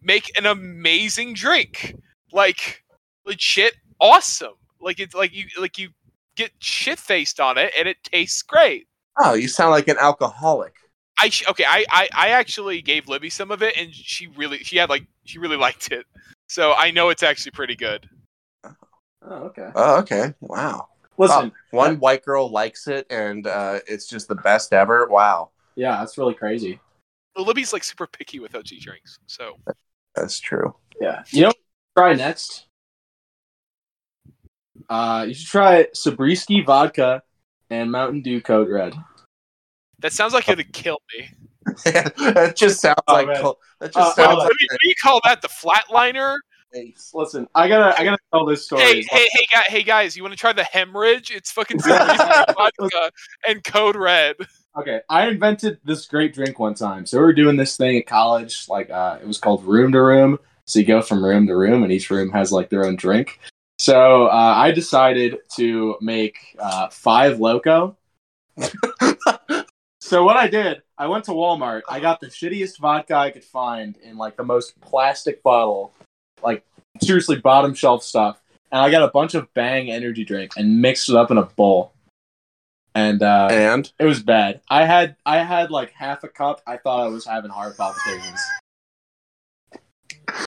make 0.03 0.37
an 0.39 0.47
amazing 0.47 1.35
drink, 1.35 1.95
like 2.33 2.85
legit 3.25 3.75
awesome. 4.01 4.55
Like 4.81 5.01
it's 5.01 5.15
like 5.15 5.35
you 5.35 5.47
like 5.59 5.79
you 5.79 5.91
get 6.37 6.53
shit 6.61 6.99
faced 6.99 7.41
on 7.41 7.59
it, 7.59 7.73
and 7.79 7.89
it 7.89 7.97
tastes 8.03 8.43
great. 8.43 8.87
Oh, 9.21 9.35
you 9.35 9.49
sound 9.49 9.71
like 9.73 9.89
an 9.89 9.97
alcoholic. 10.01 10.75
I 11.21 11.29
sh- 11.31 11.49
okay. 11.49 11.65
I, 11.67 11.85
I 11.91 12.09
I 12.15 12.29
actually 12.31 12.81
gave 12.81 13.09
Libby 13.09 13.31
some 13.31 13.51
of 13.51 13.63
it, 13.63 13.77
and 13.77 13.93
she 13.93 14.29
really 14.29 14.59
she 14.59 14.77
had 14.77 14.89
like 14.89 15.07
she 15.25 15.39
really 15.39 15.57
liked 15.67 15.91
it. 15.91 16.07
So 16.49 16.73
I 16.75 16.91
know 16.91 17.09
it's 17.11 17.23
actually 17.23 17.53
pretty 17.53 17.77
good. 17.77 18.09
Oh, 18.65 19.35
okay. 19.47 19.71
Oh, 19.75 19.99
okay. 19.99 20.33
Wow. 20.41 20.89
Listen, 21.19 21.53
One 21.71 21.99
white 21.99 22.25
girl 22.25 22.49
likes 22.49 22.87
it, 22.87 23.05
and 23.11 23.47
uh, 23.47 23.81
it's 23.89 24.07
just 24.07 24.29
the 24.29 24.37
best 24.37 24.73
ever. 24.73 25.09
Wow, 25.11 25.51
yeah, 25.75 25.99
that's 25.99 26.17
really 26.17 26.35
crazy. 26.35 26.81
Well, 27.35 27.45
Libby's 27.45 27.73
like 27.73 27.83
super 27.83 28.07
picky 28.07 28.39
with 28.39 28.55
OG 28.55 28.69
drinks, 28.81 29.19
so 29.27 29.57
that's 30.21 30.39
true. 30.41 30.75
Yeah. 31.01 31.23
You 31.31 31.43
know 31.43 31.47
what 31.49 31.57
try 31.97 32.15
next? 32.15 32.67
Uh, 34.89 35.25
you 35.29 35.35
should 35.35 35.49
try 35.49 35.87
Sabrisky 35.95 36.65
vodka 36.65 37.23
and 37.71 37.91
Mountain 37.91 38.23
Dew 38.23 38.41
Code 38.41 38.69
Red. 38.69 38.95
that 39.99 40.13
sounds 40.13 40.33
like 40.33 40.49
it'd 40.49 40.73
kill 40.73 40.99
me. 41.17 41.31
that 41.85 42.55
just 42.57 42.81
sounds 42.81 42.97
Oh, 43.07 43.13
like 43.15 43.27
man. 43.27 43.41
col- 43.43 43.59
that 43.81 43.87
Uh, 43.87 43.89
just 43.89 43.97
What, 43.97 44.17
sounds 44.17 44.37
what 44.37 44.45
like 44.45 44.49
do 44.51 44.57
you, 44.61 44.69
what 44.71 44.79
do 44.83 44.89
you 44.89 44.95
call 45.03 45.21
that? 45.25 45.43
The 45.43 45.49
flatliner? 45.49 46.35
face. 46.73 47.13
Listen, 47.15 47.47
I 47.55 47.67
gotta, 47.69 47.99
I 47.99 48.05
gotta 48.05 48.19
tell 48.33 48.45
this 48.47 48.65
story. 48.67 48.83
Hey, 48.83 49.03
hey, 49.11 49.29
hey, 49.33 49.47
guys, 49.53 49.65
hey, 49.69 49.83
guys! 49.83 50.17
You 50.17 50.23
want 50.23 50.33
to 50.35 50.39
try 50.39 50.53
the 50.53 50.65
hemorrhage? 50.65 51.31
It's 51.31 51.51
fucking 51.51 51.79
Sabrisky 51.81 52.55
vodka 52.55 53.11
and 53.49 53.65
Code 53.65 53.97
Red. 53.97 54.37
Okay, 54.79 55.01
I 55.09 55.29
invented 55.29 55.79
this 55.85 56.07
great 56.07 56.35
drink 56.35 56.59
one 56.59 56.75
time. 56.75 57.05
So 57.05 57.19
we 57.19 57.25
were 57.25 57.33
doing 57.33 57.57
this 57.57 57.77
thing 57.77 57.97
at 57.99 58.07
college, 58.07 58.67
like 58.69 58.91
uh, 58.91 59.19
it 59.21 59.27
was 59.27 59.39
called 59.39 59.65
room 59.65 59.93
to 59.93 60.01
room. 60.01 60.39
So 60.67 60.79
you 60.79 60.85
go 60.85 61.03
from 61.03 61.25
room 61.25 61.47
to 61.47 61.57
room, 61.57 61.83
and 61.83 61.91
each 61.91 62.11
room 62.11 62.31
has 62.31 62.53
like 62.53 62.69
their 62.69 62.85
own 62.85 62.97
drink. 62.97 63.41
So 63.79 64.27
uh, 64.27 64.55
I 64.57 64.71
decided 64.71 65.39
to 65.57 65.97
make 66.01 66.39
uh, 66.59 66.89
five 66.91 67.41
loco, 67.41 67.97
So 70.01 70.25
what 70.25 70.37
I 70.37 70.49
did, 70.49 70.83
I 70.97 71.07
went 71.07 71.25
to 71.25 71.33
Walmart. 71.33 71.83
I 71.89 72.01
got 72.01 72.21
the 72.21 72.29
shittiest 72.29 72.79
vodka 72.79 73.15
I 73.15 73.31
could 73.31 73.45
find 73.45 73.97
in 73.99 74.17
like 74.17 74.37
the 74.37 74.45
most 74.45 74.81
plastic 74.81 75.43
bottle, 75.43 75.93
like 76.43 76.65
seriously 77.03 77.37
bottom 77.37 77.75
shelf 77.75 78.03
stuff. 78.03 78.41
And 78.73 78.81
I 78.81 78.91
got 78.91 79.03
a 79.03 79.09
bunch 79.09 79.35
of 79.35 79.53
Bang 79.55 79.91
energy 79.91 80.25
drink 80.25 80.53
and 80.57 80.81
mixed 80.81 81.09
it 81.11 81.17
up 81.17 81.31
in 81.31 81.37
a 81.37 81.43
bowl. 81.43 81.93
And 82.99 83.23
uh, 83.23 83.47
And 83.49 83.93
it 84.01 84.07
was 84.07 84.25
bad. 84.25 84.61
I 84.69 84.85
had 84.85 85.15
I 85.25 85.39
had 85.39 85.71
like 85.71 85.93
half 85.93 86.25
a 86.25 86.29
cup. 86.29 86.63
I 86.67 86.79
thought 86.79 87.07
I 87.07 87.09
was 87.09 87.25
having 87.25 87.49
heart 87.51 87.77
palpitations. 87.77 88.41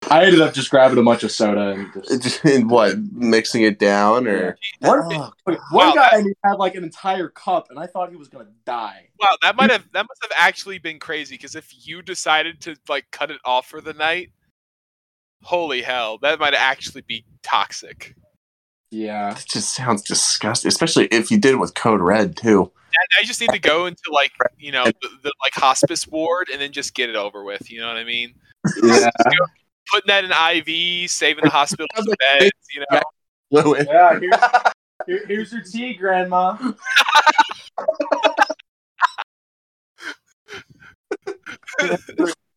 I 0.10 0.26
ended 0.26 0.42
up 0.42 0.56
just 0.56 0.72
grabbing 0.72 0.98
a 0.98 1.04
bunch 1.04 1.22
of 1.22 1.32
soda 1.32 1.70
and 1.70 2.22
just. 2.22 2.44
what? 2.66 2.98
Mixing 3.14 3.62
it 3.62 3.78
down 3.78 4.28
or 4.28 4.58
One, 4.80 5.00
Oh, 5.04 5.32
wait, 5.46 5.60
one 5.70 5.90
Wow, 5.90 5.94
guy 5.94 6.24
had 6.44 6.56
like 6.58 6.74
an 6.74 6.84
entire 6.84 7.30
cup, 7.30 7.68
and 7.70 7.78
I 7.78 7.86
thought 7.86 8.10
he 8.10 8.16
was 8.16 8.30
gonna 8.30 8.50
die. 8.66 9.10
Wow, 9.22 9.38
that 9.44 9.56
might 9.56 9.70
have 9.70 9.86
that 9.94 10.08
must 10.10 10.24
have 10.24 10.32
actually 10.36 10.80
been 10.80 10.98
crazy 10.98 11.36
because 11.36 11.56
if 11.56 11.72
you 11.88 12.02
decided 12.02 12.60
to 12.62 12.76
like 12.88 13.06
cut 13.12 13.30
it 13.30 13.40
off 13.46 13.68
for 13.68 13.80
the 13.80 13.94
night, 13.94 14.32
holy 15.44 15.84
hell, 15.84 16.18
that 16.24 16.40
might 16.40 16.56
actually 16.56 17.02
be 17.02 17.26
toxic. 17.44 18.16
Yeah. 18.92 19.32
It 19.38 19.46
just 19.48 19.74
sounds 19.76 20.02
disgusting, 20.02 20.68
especially 20.68 21.06
if 21.08 21.30
you 21.32 21.38
did 21.38 21.54
it 21.54 21.58
with 21.60 21.76
Code 21.76 22.02
Red 22.02 22.36
too. 22.36 22.72
I, 22.92 23.22
I 23.22 23.24
just 23.24 23.40
need 23.40 23.52
to 23.52 23.60
go 23.60 23.86
into 23.86 24.02
like 24.12 24.32
you 24.58 24.72
know 24.72 24.86
the, 24.86 25.10
the 25.24 25.32
like 25.44 25.54
hospice 25.54 26.08
ward 26.08 26.48
and 26.52 26.60
then 26.62 26.72
just 26.72 26.96
get 26.96 27.10
it 27.10 27.16
over 27.16 27.44
with. 27.44 27.70
You 27.72 27.82
know 27.82 27.88
what 27.88 27.98
I 27.98 28.04
mean? 28.04 28.34
Yeah. 28.84 29.10
Putting 29.92 30.08
that 30.08 30.24
in 30.24 30.60
IV, 30.60 31.10
saving 31.10 31.44
the 31.44 31.50
hospital's 31.50 32.06
beds. 32.40 32.52
You 32.76 32.86
know, 32.92 33.76
Yeah, 33.76 34.20
here's, 34.20 34.36
here, 35.08 35.26
here's 35.28 35.52
your 35.52 35.64
tea, 35.64 35.96
Grandma. 35.96 36.56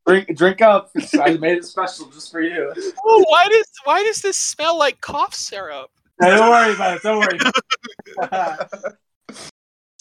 drink, 0.07 0.37
drink 0.37 0.61
up. 0.61 0.91
I 1.21 1.35
made 1.39 1.59
it 1.59 1.65
special 1.65 2.07
just 2.11 2.31
for 2.31 2.41
you. 2.43 2.73
oh, 3.05 3.25
why 3.29 3.49
does 3.49 3.67
why 3.85 4.03
does 4.03 4.21
this 4.21 4.37
smell 4.37 4.79
like 4.79 5.01
cough 5.01 5.35
syrup? 5.35 5.91
Hey, 6.21 6.31
don't 6.31 6.51
worry 6.51 6.75
about 6.75 6.97
it. 6.97 7.03
Don't 7.03 7.19
worry. 7.19 7.39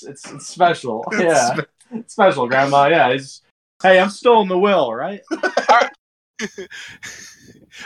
it's, 0.03 0.31
it's 0.31 0.47
special. 0.47 1.05
Yeah, 1.17 1.55
it's 1.91 2.13
special, 2.13 2.47
Grandma. 2.47 2.87
Yeah. 2.87 3.09
It's, 3.09 3.41
hey, 3.81 3.99
I'm 3.99 4.09
still 4.09 4.41
in 4.41 4.47
the 4.47 4.59
will, 4.59 4.93
right? 4.93 5.21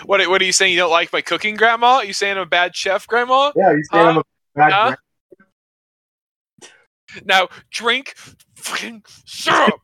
What 0.06 0.28
what 0.30 0.42
are 0.42 0.46
you 0.46 0.52
saying? 0.52 0.74
You 0.74 0.80
don't 0.80 0.92
like 0.92 1.14
my 1.14 1.22
cooking, 1.22 1.56
Grandma? 1.56 2.02
you 2.02 2.14
saying 2.14 2.38
I'm 2.38 2.44
a 2.44 2.46
bad 2.46 2.76
chef, 2.76 3.08
Grandma? 3.08 3.52
Yeah, 3.56 3.72
you 3.72 3.84
saying 3.92 4.08
I'm 4.08 4.18
a 4.18 4.24
bad 4.56 4.72
Huh? 4.72 4.96
gra- 7.12 7.22
Now 7.26 7.48
drink 7.72 8.16
fucking 8.56 9.04
syrup. 9.26 9.82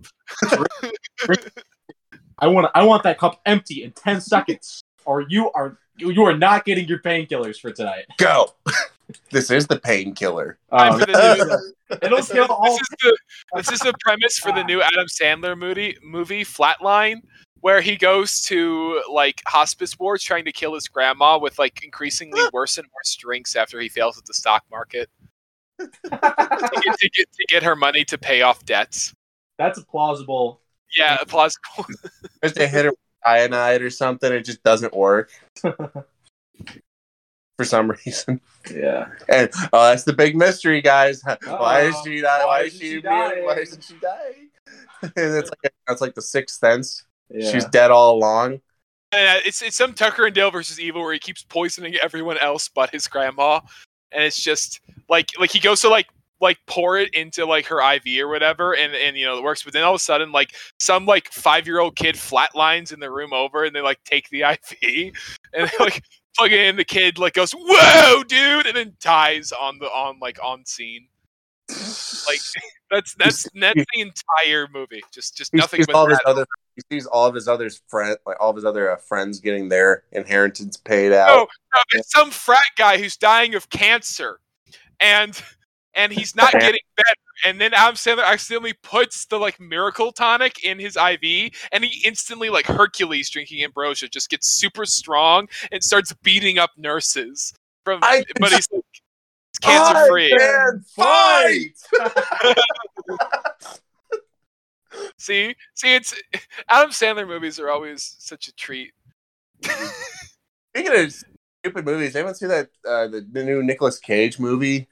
I 2.39 2.48
want 2.48 2.72
I 2.74 2.84
want 2.84 3.04
that 3.04 3.20
cup 3.20 3.39
empty 3.46 3.84
in 3.84 3.92
ten 3.92 4.20
seconds, 4.22 4.84
or 5.06 5.22
you 5.22 5.52
are 5.52 5.78
you, 5.97 6.12
you 6.12 6.24
are 6.24 6.38
not 6.38 6.66
getting 6.66 6.88
your 6.88 6.99
painkillers 6.99 7.60
for 7.60 7.72
tonight. 7.72 8.06
Go. 8.18 8.54
this 9.32 9.52
is 9.52 9.68
the 9.68 9.80
painkiller. 9.80 10.58
Um, 10.72 10.99
the 10.99 11.74
it'll 12.02 12.24
kill 12.24 12.45
all. 12.45 12.64
this 12.64 12.82
is 12.82 12.88
the 13.02 13.18
this 13.56 13.72
is 13.72 13.80
the 13.80 13.93
premise 14.02 14.38
for 14.38 14.52
the 14.52 14.64
new 14.64 14.82
Adam 14.82 15.08
Sandler 15.08 15.58
movie 15.58 15.97
movie 16.04 16.43
Flatline, 16.43 17.22
where 17.62 17.82
he 17.82 17.95
goes 17.95 18.41
to 18.43 19.02
like 19.12 19.41
hospice 19.47 19.97
wards 19.99 20.24
trying 20.24 20.45
to 20.45 20.52
kill 20.52 20.74
his 20.74 20.88
grandma 20.88 21.38
with 21.38 21.60
like 21.60 21.84
increasingly 21.84 22.41
worse 22.54 22.78
and 22.78 22.88
worse 22.93 23.16
drinks 23.16 23.56
after 23.56 23.80
he 23.80 23.89
fails 23.89 24.18
at 24.18 24.26
the 24.26 24.34
stock 24.34 24.64
market 24.72 25.10
to 25.80 25.89
get, 26.04 26.99
to 26.99 27.10
get 27.10 27.32
to 27.32 27.45
get 27.49 27.64
her 27.64 27.76
money 27.76 28.04
to 28.06 28.18
pay 28.18 28.41
off 28.41 28.64
debts. 28.66 29.14
That's 29.58 29.80
a 29.80 29.86
plausible. 29.86 30.62
Yeah, 30.97 31.18
plausible. 31.28 31.86
Just 32.43 32.56
to 32.56 32.68
hit 32.68 32.86
her 32.86 32.91
with 32.91 32.99
cyanide 33.26 33.82
or 33.82 33.89
something, 33.89 34.32
it 34.32 34.45
just 34.45 34.63
doesn't 34.63 34.93
work 34.93 35.32
for 35.61 36.05
some 37.65 37.91
reason. 38.05 38.41
Yeah. 38.74 39.09
And 39.30 39.49
oh, 39.74 39.89
that's 39.89 40.03
the 40.03 40.13
big 40.13 40.36
mystery, 40.36 40.82
guys. 40.82 41.22
Why 41.45 41.82
is 41.82 41.95
she 42.03 42.22
not? 42.22 42.41
Why, 42.41 42.45
Why 42.45 42.61
is 42.63 42.74
she? 42.74 42.80
she 42.80 43.01
dying? 43.01 43.45
Why 43.45 43.55
isn't 43.55 43.84
she 43.84 43.93
dying? 44.01 44.49
and 45.03 45.36
it's 45.36 45.49
like 45.49 45.74
that's 45.88 46.01
like 46.01 46.15
the 46.15 46.22
sixth 46.22 46.59
sense. 46.59 47.05
Yeah. 47.30 47.49
She's 47.51 47.65
dead 47.65 47.91
all 47.91 48.15
along. 48.15 48.61
And 49.11 49.41
it's 49.45 49.61
it's 49.61 49.76
some 49.76 49.93
Tucker 49.93 50.26
and 50.26 50.36
Dale 50.36 50.51
versus 50.51 50.80
Evil 50.80 51.01
where 51.01 51.13
he 51.13 51.19
keeps 51.19 51.43
poisoning 51.43 51.95
everyone 52.01 52.38
else 52.38 52.69
but 52.69 52.91
his 52.91 53.07
grandma, 53.07 53.59
and 54.11 54.24
it's 54.24 54.41
just 54.41 54.80
like 55.09 55.30
like 55.39 55.51
he 55.51 55.59
goes 55.59 55.82
to 55.82 55.89
like 55.89 56.07
like 56.42 56.58
pour 56.68 56.98
it 56.98 57.14
into 57.14 57.46
like 57.46 57.66
her 57.68 57.80
IV 57.96 58.04
or 58.20 58.28
whatever, 58.28 58.76
and 58.76 58.94
and 58.94 59.16
you 59.16 59.26
know 59.26 59.38
it 59.38 59.44
works. 59.44 59.64
But 59.64 59.74
then 59.74 59.84
all 59.84 59.94
of 59.94 59.98
a 59.98 60.04
sudden, 60.04 60.32
like 60.32 60.56
some 60.80 61.06
like 61.06 61.32
five 61.32 61.68
year 61.68 61.80
old 61.80 61.96
kid 61.96 62.16
flatlines 62.16 62.92
in 62.92 63.00
the 63.00 63.12
room 63.12 63.34
over, 63.34 63.64
and 63.64 63.76
they 63.76 63.82
like 63.82 64.04
take 64.04 64.28
the 64.30 64.42
IV 64.82 65.14
and 65.54 65.70
they 65.70 65.84
like 65.84 66.04
plug 66.36 66.52
it 66.52 66.60
in. 66.60 66.76
The 66.76 66.86
kid 66.86 67.18
like 67.18 67.34
goes, 67.34 67.52
"Whoa, 67.54 68.24
dude!" 68.24 68.66
and 68.66 68.76
then 68.76 68.96
dies 69.00 69.52
on 69.52 69.78
the 69.80 69.86
on 69.86 70.20
like 70.20 70.39
on 70.44 70.66
scene. 70.66 71.08
Like 72.28 72.39
that's 72.92 73.14
that's 73.16 73.48
that's 73.54 73.86
the 73.96 74.02
entire 74.02 74.68
movie. 74.74 75.02
Just 75.14 75.38
just 75.38 75.52
He 75.54 75.58
nothing 75.58 75.84
but 75.86 75.96
all 75.96 76.08
his 76.08 76.18
that. 76.20 76.30
other. 76.30 76.46
He 76.76 76.82
sees 76.89 77.06
all 77.06 77.28
of 77.28 77.36
his 77.36 77.50
other 77.50 77.70
friend, 77.89 78.18
like 78.26 78.38
all 78.39 78.50
of 78.50 78.56
his 78.56 78.64
other 78.66 78.92
uh, 78.92 78.96
friends, 78.96 79.39
getting 79.39 79.68
their 79.68 80.04
inheritance 80.14 80.78
paid 80.78 81.12
out. 81.12 81.28
No, 81.28 81.39
no, 81.39 81.82
it's 81.94 82.12
some 82.12 82.32
frat 82.32 82.64
guy 82.78 82.98
who's 82.98 83.18
dying 83.18 83.56
of 83.56 83.70
cancer, 83.70 84.39
and 85.02 85.42
and 85.94 86.12
he's 86.12 86.36
not 86.36 86.52
getting 86.54 86.82
better. 86.96 87.10
And 87.44 87.60
then 87.60 87.74
Adam 87.74 87.96
Sandler 87.96 88.26
accidentally 88.26 88.74
puts 88.84 89.26
the 89.26 89.38
like 89.38 89.60
miracle 89.60 90.12
tonic 90.12 90.64
in 90.64 90.78
his 90.80 90.96
IV, 90.96 91.52
and 91.72 91.84
he 91.84 92.06
instantly 92.06 92.50
like 92.50 92.66
Hercules 92.68 93.30
drinking 93.30 93.64
ambrosia 93.64 94.08
just 94.08 94.30
gets 94.30 94.48
super 94.48 94.86
strong 94.86 95.48
and 95.72 95.84
starts 95.84 96.14
beating 96.24 96.60
up 96.60 96.72
nurses. 96.78 97.54
From 97.84 98.00
I- 98.04 98.24
but 98.39 98.52
he's 98.52 98.68
like 98.72 98.84
cancer 99.62 100.06
free. 100.10 100.38
Fight! 100.96 101.74
See, 105.18 105.56
see, 105.74 105.96
it's 105.96 106.14
Adam 106.68 106.89
Sandler 106.89 107.26
movies 107.28 107.60
are 107.60 107.70
always 107.70 108.16
such 108.20 108.48
a 108.48 108.54
treat. 108.54 108.92
Speaking 109.64 110.94
of 110.94 111.14
stupid 111.64 111.86
movies, 111.86 112.16
anyone 112.16 112.36
see 112.36 112.48
that 112.48 112.68
uh, 112.86 113.08
the, 113.08 113.26
the 113.32 113.44
new 113.44 113.64
Nicolas 113.64 114.00
Cage 114.00 114.38
movie? 114.38 114.88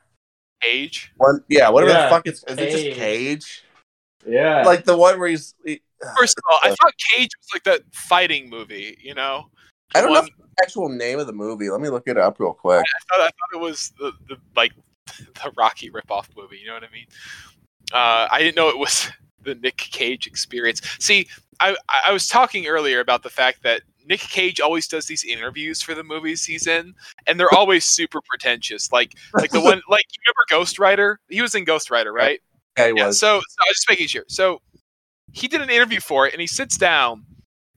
Age. 0.68 1.12
One, 1.18 1.44
yeah, 1.50 1.70
whatever 1.70 1.92
Yeah, 1.94 2.04
the 2.06 2.10
fuck 2.10 2.28
it's 2.28 2.44
is 2.44 2.58
it 2.58 2.70
Cage. 2.70 2.72
just 2.86 2.98
Cage? 3.00 3.64
Yeah. 4.28 4.64
Like 4.66 4.84
the 4.86 4.98
one 4.98 5.20
where 5.20 5.30
he's. 5.30 5.54
He, 5.66 5.82
First 6.18 6.38
of 6.38 6.44
all, 6.50 6.60
I 6.64 6.70
thought 6.76 6.94
Cage 7.14 7.30
was 7.40 7.48
like 7.54 7.64
that 7.64 7.82
fighting 7.94 8.50
movie, 8.50 8.98
you 9.02 9.14
know. 9.14 9.50
I 9.96 10.02
don't 10.02 10.14
know 10.14 10.20
One- 10.22 10.30
if 10.30 10.38
the 10.38 10.64
actual 10.64 10.90
name 10.90 11.20
of 11.20 11.28
the 11.28 11.34
movie. 11.34 11.70
Let 11.70 11.82
me 11.82 11.90
look 11.90 12.08
it 12.08 12.18
up 12.18 12.40
real 12.40 12.54
quick. 12.54 12.84
I 12.86 13.18
thought 13.18 13.22
I 13.22 13.30
thought 13.30 13.56
it 13.56 13.60
was 13.60 13.92
the, 14.00 14.12
the 14.28 14.38
like 14.56 14.72
the 15.18 15.52
Rocky 15.58 15.90
ripoff 15.90 16.28
movie. 16.38 16.58
You 16.58 16.68
know 16.68 16.74
what 16.76 16.84
I 16.84 16.92
mean? 16.94 17.06
Uh, 17.92 18.28
I 18.32 18.40
didn't 18.40 18.56
know 18.56 18.70
it 18.70 18.78
was 18.78 19.10
the 19.44 19.56
Nick 19.56 19.78
Cage 19.78 20.28
experience. 20.28 20.82
See, 21.00 21.28
I 21.60 21.76
I 21.90 22.02
I 22.08 22.12
was 22.14 22.28
talking 22.28 22.68
earlier 22.68 23.00
about 23.00 23.24
the 23.24 23.30
fact 23.30 23.64
that 23.64 23.82
Nick 24.10 24.22
Cage 24.22 24.60
always 24.60 24.88
does 24.88 25.06
these 25.06 25.24
interviews 25.24 25.82
for 25.82 25.94
the 25.94 26.04
movies 26.04 26.44
he's 26.44 26.66
in, 26.68 26.96
and 27.28 27.40
they're 27.40 27.54
always 27.54 27.86
super 27.86 28.20
pretentious. 28.28 28.92
Like 28.92 29.14
like 29.36 29.52
the 29.52 29.62
one 29.62 29.82
like 29.88 30.06
you 30.12 30.20
remember 30.26 30.46
Ghost 30.50 30.80
Rider? 30.80 31.20
He 31.30 31.42
was 31.42 31.54
in 31.56 31.64
Ghost 31.64 31.92
Rider, 31.92 32.12
right? 32.12 32.42
Yeah, 32.78 32.88
he 32.88 32.94
Yeah. 32.98 33.08
was. 33.08 33.20
So, 33.20 33.28
so 33.28 33.34
I 33.36 33.70
was 33.70 33.78
just 33.78 33.90
making 33.90 34.08
sure. 34.08 34.26
So 34.28 34.62
he 35.32 35.48
did 35.48 35.62
an 35.62 35.70
interview 35.70 36.00
for 36.00 36.26
it, 36.28 36.34
and 36.34 36.42
he 36.42 36.48
sits 36.48 36.76
down, 36.76 37.24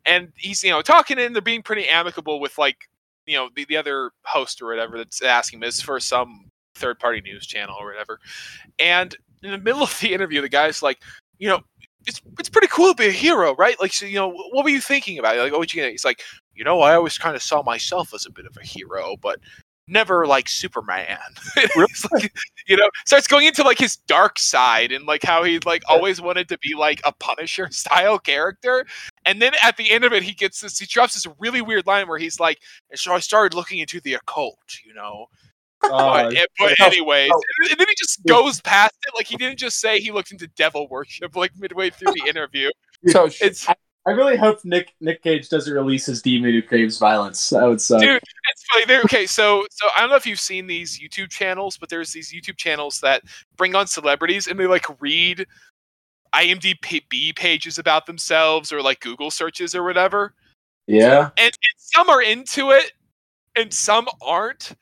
and 0.07 0.33
he's 0.37 0.64
you 0.64 0.70
know 0.70 0.80
talking, 0.80 1.18
and 1.18 1.35
they're 1.35 1.43
being 1.43 1.62
pretty 1.62 1.87
amicable 1.87 2.41
with 2.41 2.57
like 2.57 2.89
you 3.26 3.37
know 3.37 3.51
the, 3.55 3.66
the 3.66 3.76
other 3.76 4.11
host 4.24 4.62
or 4.62 4.66
whatever 4.66 4.97
that's 4.97 5.20
asking. 5.22 5.61
This 5.61 5.76
is 5.76 5.83
for 5.83 6.01
some 6.01 6.47
third 6.74 6.99
party 6.99 7.20
news 7.20 7.47
channel 7.47 7.76
or 7.78 7.87
whatever. 7.87 8.18
And 8.78 9.14
in 9.43 9.51
the 9.51 9.59
middle 9.59 9.83
of 9.83 9.99
the 10.01 10.14
interview, 10.14 10.41
the 10.41 10.49
guy's 10.49 10.83
like, 10.83 11.03
you 11.39 11.49
know. 11.49 11.61
It's, 12.07 12.20
it's 12.38 12.48
pretty 12.48 12.68
cool 12.68 12.88
to 12.88 12.94
be 12.94 13.09
a 13.09 13.12
hero, 13.12 13.55
right? 13.57 13.80
Like, 13.80 13.92
so, 13.92 14.07
you 14.07 14.16
know, 14.16 14.30
what 14.30 14.64
were 14.64 14.70
you 14.70 14.80
thinking 14.80 15.18
about? 15.18 15.36
Like, 15.36 15.53
oh, 15.53 15.59
what 15.59 15.72
you 15.72 15.80
gonna? 15.80 15.90
He's 15.90 16.05
like, 16.05 16.20
you 16.55 16.64
know, 16.64 16.80
I 16.80 16.94
always 16.94 17.18
kind 17.18 17.36
of 17.36 17.42
saw 17.42 17.62
myself 17.62 18.12
as 18.14 18.26
a 18.26 18.30
bit 18.30 18.46
of 18.46 18.57
a 18.57 18.64
hero, 18.64 19.16
but 19.20 19.38
never 19.88 20.26
like 20.26 20.48
Superman. 20.48 21.18
It's 21.57 22.11
like, 22.12 22.32
you 22.66 22.76
know, 22.76 22.88
starts 23.07 23.26
going 23.26 23.46
into 23.46 23.62
like 23.62 23.78
his 23.78 23.96
dark 23.96 24.38
side 24.38 24.92
and 24.92 25.07
like 25.07 25.22
how 25.22 25.42
he 25.42 25.59
like 25.61 25.82
always 25.88 26.20
wanted 26.20 26.48
to 26.48 26.59
be 26.59 26.74
like 26.74 27.00
a 27.05 27.12
Punisher 27.12 27.68
style 27.70 28.18
character. 28.18 28.86
And 29.24 29.40
then 29.42 29.53
at 29.62 29.76
the 29.76 29.90
end 29.90 30.05
of 30.05 30.12
it, 30.12 30.22
he 30.22 30.32
gets 30.32 30.61
this, 30.61 30.78
he 30.78 30.86
drops 30.86 31.14
this 31.14 31.26
really 31.38 31.61
weird 31.61 31.86
line 31.86 32.09
where 32.09 32.18
he's 32.18 32.40
like, 32.40 32.59
and 32.90 32.98
so 32.98 33.12
I 33.12 33.20
started 33.20 33.55
looking 33.55 33.78
into 33.78 34.00
the 34.00 34.14
occult, 34.14 34.59
you 34.84 34.94
know. 34.94 35.26
Uh, 35.85 36.30
But, 36.30 36.49
but 36.59 36.80
oh, 36.80 36.87
anyways, 36.87 37.30
oh. 37.35 37.43
and 37.70 37.78
then 37.78 37.87
he 37.89 37.95
just 37.99 38.24
goes 38.26 38.61
past 38.61 38.95
it. 39.07 39.14
Like 39.16 39.26
he 39.26 39.37
didn't 39.37 39.59
just 39.59 39.80
say 39.80 39.99
he 39.99 40.11
looked 40.11 40.33
into 40.33 40.47
devil 40.49 40.89
worship 40.89 41.35
like 41.37 41.53
midway 41.57 41.91
through 41.91 42.12
the 42.12 42.28
interview. 42.28 42.70
so 43.09 43.28
It's 43.41 43.66
I 44.05 44.11
really 44.11 44.37
hope 44.37 44.64
Nick 44.64 44.95
Nick 45.01 45.22
Cage 45.22 45.49
doesn't 45.49 45.72
release 45.72 46.07
his 46.07 46.22
demon 46.22 46.53
who 46.53 46.62
craves 46.62 46.99
violence. 46.99 47.51
That 47.51 47.64
would 47.64 47.80
suck. 47.80 48.01
Dude, 48.01 48.20
it's 48.51 48.64
funny. 48.72 48.85
There, 48.85 49.01
okay, 49.03 49.26
so 49.26 49.64
so 49.70 49.87
I 49.97 50.01
don't 50.01 50.11
know 50.11 50.16
if 50.16 50.26
you've 50.26 50.41
seen 50.41 50.66
these 50.66 50.99
YouTube 50.99 51.30
channels, 51.30 51.76
but 51.76 51.89
there's 51.89 52.12
these 52.12 52.33
YouTube 52.33 52.57
channels 52.57 53.01
that 53.01 53.22
bring 53.57 53.74
on 53.76 53.87
celebrities 53.87 54.49
and 54.49 54.59
they 54.59 54.66
like 54.66 54.87
read 55.01 55.47
IMDb 56.35 57.35
pages 57.37 57.78
about 57.78 58.07
themselves 58.07 58.72
or 58.72 58.83
like 58.83 59.01
Google 59.01 59.30
searches 59.30 59.74
or 59.74 59.85
whatever. 59.85 60.35
Yeah. 60.87 61.30
And, 61.37 61.47
and 61.47 61.76
some 61.76 62.09
are 62.09 62.22
into 62.22 62.70
it 62.70 62.93
and 63.57 63.72
some 63.72 64.09
aren't. 64.20 64.72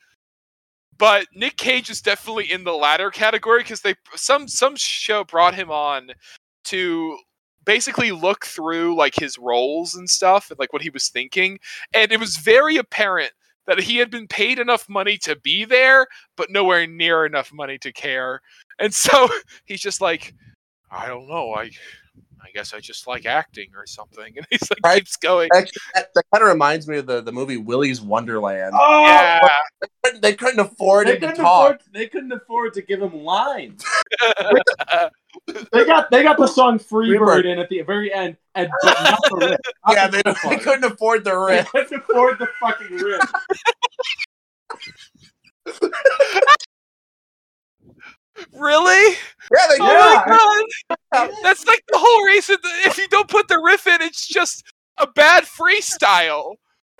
But 1.01 1.25
Nick 1.33 1.57
Cage 1.57 1.89
is 1.89 1.99
definitely 1.99 2.51
in 2.51 2.63
the 2.63 2.73
latter 2.73 3.09
category 3.09 3.63
because 3.63 3.81
they 3.81 3.95
some 4.15 4.47
some 4.47 4.75
show 4.75 5.23
brought 5.23 5.55
him 5.55 5.71
on 5.71 6.11
to 6.65 7.17
basically 7.65 8.11
look 8.11 8.45
through 8.45 8.95
like 8.95 9.15
his 9.15 9.39
roles 9.39 9.95
and 9.95 10.07
stuff 10.07 10.51
and 10.51 10.59
like 10.59 10.71
what 10.71 10.83
he 10.83 10.91
was 10.91 11.09
thinking 11.09 11.57
and 11.95 12.11
it 12.11 12.19
was 12.19 12.37
very 12.37 12.77
apparent 12.77 13.31
that 13.65 13.79
he 13.79 13.97
had 13.97 14.11
been 14.11 14.27
paid 14.27 14.59
enough 14.59 14.87
money 14.87 15.17
to 15.17 15.35
be 15.37 15.65
there 15.65 16.05
but 16.37 16.51
nowhere 16.51 16.85
near 16.85 17.25
enough 17.25 17.51
money 17.51 17.79
to 17.79 17.91
care 17.91 18.39
and 18.77 18.93
so 18.93 19.27
he's 19.65 19.81
just 19.81 20.01
like 20.01 20.35
i 20.91 21.07
don't 21.07 21.27
know 21.27 21.55
i 21.55 21.71
i 22.43 22.49
guess 22.53 22.73
i 22.73 22.79
just 22.79 23.07
like 23.07 23.25
acting 23.25 23.69
or 23.75 23.85
something 23.85 24.33
and 24.37 24.45
he's 24.49 24.69
like 24.69 24.79
Right. 24.83 24.97
keeps 24.99 25.15
going 25.17 25.49
Actually, 25.53 25.81
that, 25.95 26.07
that 26.15 26.23
kind 26.33 26.43
of 26.43 26.49
reminds 26.49 26.87
me 26.87 26.97
of 26.97 27.05
the, 27.05 27.21
the 27.21 27.31
movie 27.31 27.57
Willy's 27.57 28.01
Wonderland. 28.01 28.73
Oh, 28.77 29.05
yeah 29.05 29.47
They 30.21 30.33
couldn't 30.33 30.59
afford 30.59 31.07
they 31.07 31.15
him 31.15 31.21
to 31.21 31.27
couldn't 31.27 31.43
talk. 31.43 31.65
afford. 31.75 31.81
They 31.93 32.07
couldn't 32.07 32.31
afford 32.31 32.73
to 32.75 32.81
give 32.81 33.01
him 33.01 33.23
lines. 33.23 33.83
They 35.71 35.85
got 35.85 36.11
they 36.11 36.23
got 36.23 36.37
the 36.37 36.47
song 36.47 36.77
"Free 36.77 37.07
Free 37.09 37.17
Bird" 37.17 37.25
Bird. 37.25 37.45
in 37.45 37.57
at 37.59 37.69
the 37.69 37.81
very 37.83 38.13
end, 38.13 38.35
and 38.55 38.69
but 38.83 38.97
not 39.01 39.19
the 39.29 39.35
riff. 39.37 39.59
not 39.85 39.93
Yeah, 39.95 40.07
the 40.07 40.23
they, 40.43 40.49
they 40.49 40.57
couldn't 40.63 40.83
afford 40.83 41.23
the 41.23 41.31
They 41.47 41.63
couldn't 41.63 42.03
afford 42.09 42.37
the 42.37 42.47
fucking 42.59 42.97
riff. 42.97 43.31
Really 48.53 49.15
Yeah, 49.51 49.67
they 49.69 49.77
oh 49.79 50.21
did. 50.25 50.67
my 50.89 50.95
god 51.13 51.31
that's 51.43 51.65
like 51.65 51.83
the 51.89 51.97
whole 51.97 52.25
reason 52.25 52.57
that 52.61 52.81
if 52.87 52.97
you 52.97 53.07
don't 53.09 53.27
put 53.29 53.47
the 53.47 53.59
riff 53.59 53.87
in 53.87 54.01
it's 54.01 54.27
just 54.27 54.63
a 54.97 55.07
bad 55.07 55.43
freestyle 55.45 56.55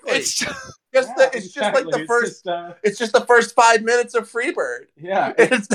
it's 0.08 0.34
just, 0.34 0.80
just 0.94 1.16
the, 1.16 1.30
it's 1.34 1.52
just 1.54 1.74
like 1.74 1.86
exactly. 1.86 1.92
the 1.92 2.00
It's 2.00 2.08
first. 2.08 2.32
just, 2.44 2.48
uh, 2.48 2.74
It's 2.84 2.98
just 2.98 3.14
the 3.14 3.22
first 3.26 3.54
five 3.54 3.84
minutes 3.84 4.16
of 4.16 4.28
Freebird. 4.32 4.86
yeah, 4.98 5.32
It's 5.38 5.68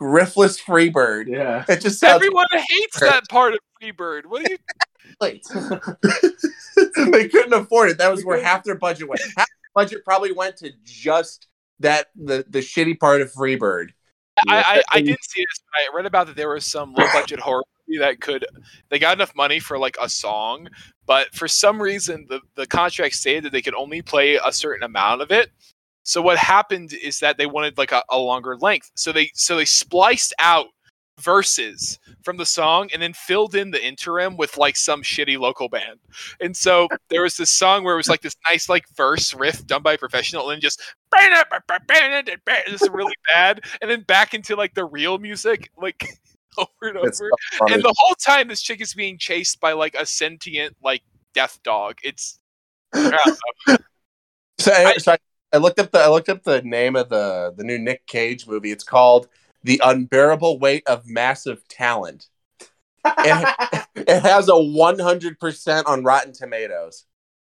riffless 0.00 0.60
Freebird. 0.62 1.26
yeah. 1.28 1.64
It 1.68 1.80
just 1.80 1.98
sounds. 2.00 2.14
everyone 2.16 2.46
hates 2.52 3.00
that 3.00 3.22
part 3.30 3.54
of 3.54 3.60
freebird 3.82 4.26
what 4.26 4.44
do 4.44 4.52
you 4.52 4.58
late. 5.20 5.44
they 7.12 7.28
couldn't 7.28 7.52
afford 7.54 7.90
it. 7.90 7.98
That 7.98 8.10
was 8.10 8.24
where 8.24 8.42
half 8.42 8.64
their 8.64 8.74
budget 8.74 9.08
went. 9.08 9.20
Half 9.36 9.46
the 9.46 9.68
budget 9.74 10.04
probably 10.04 10.32
went 10.32 10.56
to 10.58 10.72
just 10.84 11.46
that 11.80 12.08
the 12.16 12.44
the 12.48 12.58
shitty 12.60 12.98
part 12.98 13.20
of 13.22 13.32
Freebird. 13.32 13.90
I, 14.48 14.56
I, 14.58 14.82
I 14.92 15.00
didn't 15.00 15.24
see 15.24 15.40
this, 15.40 15.60
but 15.60 15.78
I 15.78 15.96
read 15.96 16.06
about 16.06 16.26
that 16.26 16.36
there 16.36 16.50
was 16.50 16.66
some 16.66 16.94
low 16.94 17.06
budget 17.12 17.40
horror 17.40 17.62
movie 17.88 17.98
that 17.98 18.20
could 18.20 18.44
they 18.88 18.98
got 18.98 19.16
enough 19.16 19.34
money 19.34 19.60
for 19.60 19.78
like 19.78 19.96
a 20.00 20.08
song, 20.08 20.68
but 21.06 21.34
for 21.34 21.48
some 21.48 21.80
reason 21.80 22.26
the, 22.28 22.40
the 22.54 22.66
contract 22.66 23.14
stated 23.14 23.44
that 23.44 23.52
they 23.52 23.62
could 23.62 23.74
only 23.74 24.02
play 24.02 24.36
a 24.36 24.52
certain 24.52 24.82
amount 24.82 25.22
of 25.22 25.30
it. 25.30 25.50
So 26.02 26.22
what 26.22 26.38
happened 26.38 26.92
is 26.92 27.18
that 27.20 27.36
they 27.36 27.46
wanted 27.46 27.78
like 27.78 27.92
a, 27.92 28.02
a 28.10 28.18
longer 28.18 28.56
length. 28.56 28.90
So 28.94 29.12
they 29.12 29.30
so 29.34 29.56
they 29.56 29.64
spliced 29.64 30.34
out 30.38 30.66
verses 31.20 31.98
from 32.22 32.36
the 32.36 32.44
song 32.46 32.88
and 32.92 33.00
then 33.00 33.12
filled 33.12 33.54
in 33.54 33.70
the 33.70 33.84
interim 33.84 34.36
with 34.36 34.56
like 34.58 34.76
some 34.76 35.02
shitty 35.02 35.38
local 35.38 35.68
band. 35.68 35.98
And 36.40 36.56
so 36.56 36.88
there 37.08 37.22
was 37.22 37.36
this 37.36 37.50
song 37.50 37.84
where 37.84 37.94
it 37.94 37.98
was 37.98 38.08
like 38.08 38.20
this 38.20 38.36
nice 38.50 38.68
like 38.68 38.84
verse 38.96 39.32
riff 39.34 39.66
done 39.66 39.82
by 39.82 39.94
a 39.94 39.98
professional 39.98 40.50
and 40.50 40.60
just 40.60 40.82
just 42.68 42.90
really 42.92 43.14
bad 43.32 43.60
and 43.80 43.90
then 43.90 44.02
back 44.02 44.34
into 44.34 44.56
like 44.56 44.74
the 44.74 44.84
real 44.84 45.18
music 45.18 45.70
like 45.80 46.06
over 46.58 46.68
and 46.82 46.98
over. 46.98 47.10
so. 47.12 47.28
And 47.68 47.82
the 47.82 47.94
whole 47.96 48.14
time 48.16 48.48
this 48.48 48.62
chick 48.62 48.80
is 48.80 48.92
being 48.94 49.18
chased 49.18 49.60
by 49.60 49.72
like 49.72 49.94
a 49.94 50.04
sentient 50.06 50.76
like 50.82 51.02
death 51.34 51.58
dog. 51.62 51.96
It's 52.02 52.38
I. 52.94 53.36
So, 54.58 54.72
I, 54.72 54.84
I- 54.86 54.96
so 54.96 55.12
I, 55.12 55.18
I 55.52 55.58
looked 55.58 55.78
up 55.78 55.90
the 55.90 55.98
I 55.98 56.08
looked 56.08 56.28
up 56.30 56.42
the 56.42 56.62
name 56.62 56.96
of 56.96 57.08
the 57.10 57.52
the 57.56 57.62
new 57.62 57.78
Nick 57.78 58.06
Cage 58.06 58.46
movie. 58.46 58.70
It's 58.72 58.82
called 58.84 59.28
The 59.66 59.80
Unbearable 59.84 60.58
Weight 60.60 60.84
of 60.86 61.06
Massive 61.06 61.66
Talent. 61.68 62.28
It, 63.04 63.86
it 63.96 64.22
has 64.22 64.48
a 64.48 64.52
100% 64.52 65.82
on 65.86 66.04
Rotten 66.04 66.32
Tomatoes. 66.32 67.04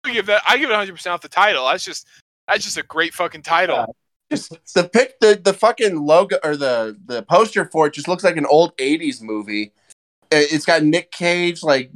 I 0.03 0.14
give 0.14 0.26
that 0.28 0.43
I 0.47 0.57
give 0.57 0.70
it 0.70 0.74
100 0.74 0.91
percent 0.93 1.14
off 1.14 1.22
the 1.22 1.28
title. 1.30 1.66
That's 1.68 1.84
just 1.84 2.05
that's 2.47 2.64
just 2.64 2.78
a 2.78 2.84
great 2.84 3.14
fucking 3.14 3.41
title. 3.41 3.95
Just 4.30 4.74
the 4.76 4.84
pic 4.88 5.20
the 5.22 5.39
the 5.41 5.53
fucking 5.53 5.95
logo 6.05 6.38
or 6.43 6.55
the 6.57 6.97
the 7.05 7.24
poster 7.24 7.66
for 7.72 7.88
it 7.88 7.93
just 7.93 8.07
looks 8.07 8.24
like 8.24 8.38
an 8.38 8.45
old 8.45 8.76
80s 8.78 9.22
movie. 9.22 9.72
It- 10.30 10.51
It's 10.53 10.66
got 10.66 10.84
Nick 10.84 11.11
Cage 11.11 11.64
like 11.64 11.89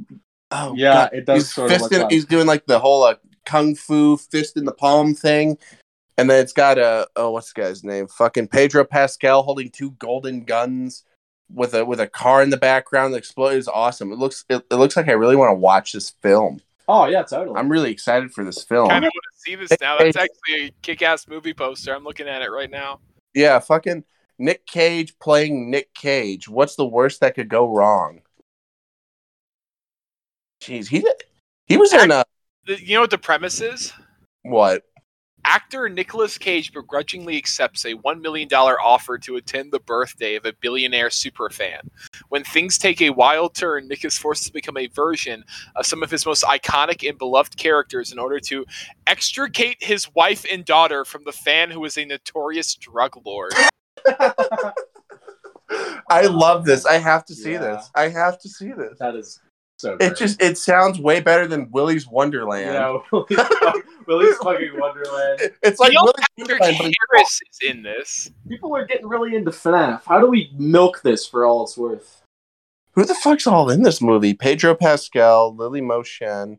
oh 0.50 0.74
Yeah, 0.74 0.92
God, 0.94 1.10
it 1.12 1.26
does 1.26 1.42
he's 1.44 1.52
sort 1.52 1.70
of 1.70 1.80
look 1.80 1.92
fisting- 1.92 2.02
like- 2.02 2.10
he's 2.12 2.24
doing 2.24 2.46
like 2.46 2.66
the 2.66 2.78
whole 2.78 3.04
uh, 3.04 3.16
kung 3.44 3.74
fu 3.74 4.16
fist 4.16 4.56
in 4.56 4.64
the 4.64 4.72
palm 4.72 5.14
thing. 5.14 5.58
And 6.18 6.28
then 6.28 6.42
it's 6.42 6.52
got 6.52 6.78
a 6.78 7.08
oh 7.16 7.30
what's 7.30 7.52
the 7.52 7.62
guy's 7.62 7.84
name? 7.84 8.08
Fucking 8.08 8.48
Pedro 8.48 8.84
Pascal 8.84 9.44
holding 9.44 9.70
two 9.70 9.92
golden 9.92 10.44
guns 10.44 11.04
with 11.48 11.74
a 11.74 11.84
with 11.84 12.00
a 12.00 12.08
car 12.08 12.42
in 12.42 12.50
the 12.50 12.56
background 12.56 13.14
that 13.14 13.18
explodes. 13.18 13.56
It's 13.56 13.68
awesome. 13.68 14.12
It 14.12 14.18
looks 14.18 14.44
it, 14.48 14.64
it 14.68 14.74
looks 14.74 14.96
like 14.96 15.08
I 15.08 15.12
really 15.12 15.36
want 15.36 15.50
to 15.50 15.54
watch 15.54 15.92
this 15.92 16.10
film. 16.10 16.60
Oh 16.88 17.06
yeah, 17.06 17.22
totally. 17.22 17.56
I'm 17.56 17.68
really 17.68 17.92
excited 17.92 18.32
for 18.32 18.44
this 18.44 18.64
film. 18.64 18.88
I 18.88 18.94
kind 18.94 19.04
of 19.04 19.12
want 19.14 19.24
to 19.32 19.40
see 19.40 19.54
this 19.54 19.70
now. 19.80 19.96
That's 19.96 20.16
actually 20.16 20.66
a 20.66 20.70
kick-ass 20.82 21.28
movie 21.28 21.54
poster. 21.54 21.94
I'm 21.94 22.02
looking 22.02 22.28
at 22.28 22.42
it 22.42 22.50
right 22.50 22.70
now. 22.70 22.98
Yeah, 23.32 23.60
fucking 23.60 24.04
Nick 24.38 24.66
Cage 24.66 25.16
playing 25.20 25.70
Nick 25.70 25.94
Cage. 25.94 26.48
What's 26.48 26.74
the 26.74 26.86
worst 26.86 27.20
that 27.20 27.36
could 27.36 27.48
go 27.48 27.72
wrong? 27.72 28.22
Jeez, 30.62 30.88
he 30.88 31.00
did, 31.00 31.22
he 31.66 31.76
was 31.76 31.92
in 31.92 32.10
a 32.10 32.14
uh, 32.14 32.24
you 32.66 32.94
know 32.94 33.02
what 33.02 33.10
the 33.10 33.18
premise 33.18 33.60
is? 33.60 33.92
what? 34.42 34.82
Actor 35.48 35.88
Nicolas 35.88 36.36
Cage 36.36 36.74
begrudgingly 36.74 37.38
accepts 37.38 37.86
a 37.86 37.94
$1 37.94 38.20
million 38.20 38.52
offer 38.52 39.16
to 39.16 39.36
attend 39.36 39.72
the 39.72 39.80
birthday 39.80 40.34
of 40.34 40.44
a 40.44 40.52
billionaire 40.60 41.08
superfan. 41.08 41.88
When 42.28 42.44
things 42.44 42.76
take 42.76 43.00
a 43.00 43.08
wild 43.08 43.54
turn, 43.54 43.88
Nick 43.88 44.04
is 44.04 44.18
forced 44.18 44.44
to 44.44 44.52
become 44.52 44.76
a 44.76 44.88
version 44.88 45.42
of 45.74 45.86
some 45.86 46.02
of 46.02 46.10
his 46.10 46.26
most 46.26 46.44
iconic 46.44 47.08
and 47.08 47.16
beloved 47.16 47.56
characters 47.56 48.12
in 48.12 48.18
order 48.18 48.38
to 48.40 48.66
extricate 49.06 49.78
his 49.82 50.14
wife 50.14 50.44
and 50.52 50.66
daughter 50.66 51.02
from 51.06 51.24
the 51.24 51.32
fan 51.32 51.70
who 51.70 51.82
is 51.86 51.96
a 51.96 52.04
notorious 52.04 52.74
drug 52.74 53.16
lord. 53.24 53.54
I 56.10 56.26
love 56.26 56.66
this. 56.66 56.84
I 56.84 56.98
have 56.98 57.24
to 57.24 57.34
see 57.34 57.52
Yeah. 57.52 57.60
this. 57.60 57.90
I 57.94 58.08
have 58.08 58.38
to 58.40 58.50
see 58.50 58.72
this. 58.72 58.98
that 58.98 59.14
is 59.16 59.40
so. 59.78 59.96
Great. 59.96 60.12
It 60.12 60.18
just 60.18 60.42
it 60.42 60.58
sounds 60.58 60.98
way 61.00 61.20
better 61.20 61.46
than 61.46 61.70
Willy's 61.70 62.06
Wonderland. 62.06 62.74
yeah, 62.74 62.98
Willy's, 63.12 63.36
fuck- 63.38 63.76
Willy's 64.06 64.36
fucking 64.38 64.72
Wonderland. 64.78 65.40
It- 65.40 65.54
It's 65.62 65.80
like 65.80 65.92
Neil 65.92 66.02
Willy's 66.04 66.14
Patrick 66.36 66.60
Wonderland, 66.60 66.76
but 66.78 66.86
it's- 66.86 66.94
Harris 67.12 67.40
is 67.50 67.70
in 67.70 67.82
this. 67.82 68.30
People 68.48 68.74
are 68.76 68.86
getting 68.86 69.06
really 69.08 69.34
into 69.36 69.50
FNAF. 69.50 70.02
How 70.04 70.20
do 70.20 70.26
we 70.26 70.50
milk 70.56 71.02
this 71.02 71.26
for 71.26 71.44
all 71.46 71.64
it's 71.64 71.76
worth? 71.76 72.22
who 72.92 73.04
the 73.04 73.14
fuck's 73.14 73.46
all 73.46 73.70
in 73.70 73.82
this 73.82 74.02
movie? 74.02 74.34
Pedro 74.34 74.74
Pascal, 74.74 75.54
Lily 75.54 75.80
Mo 75.80 76.02
Sheen. 76.02 76.58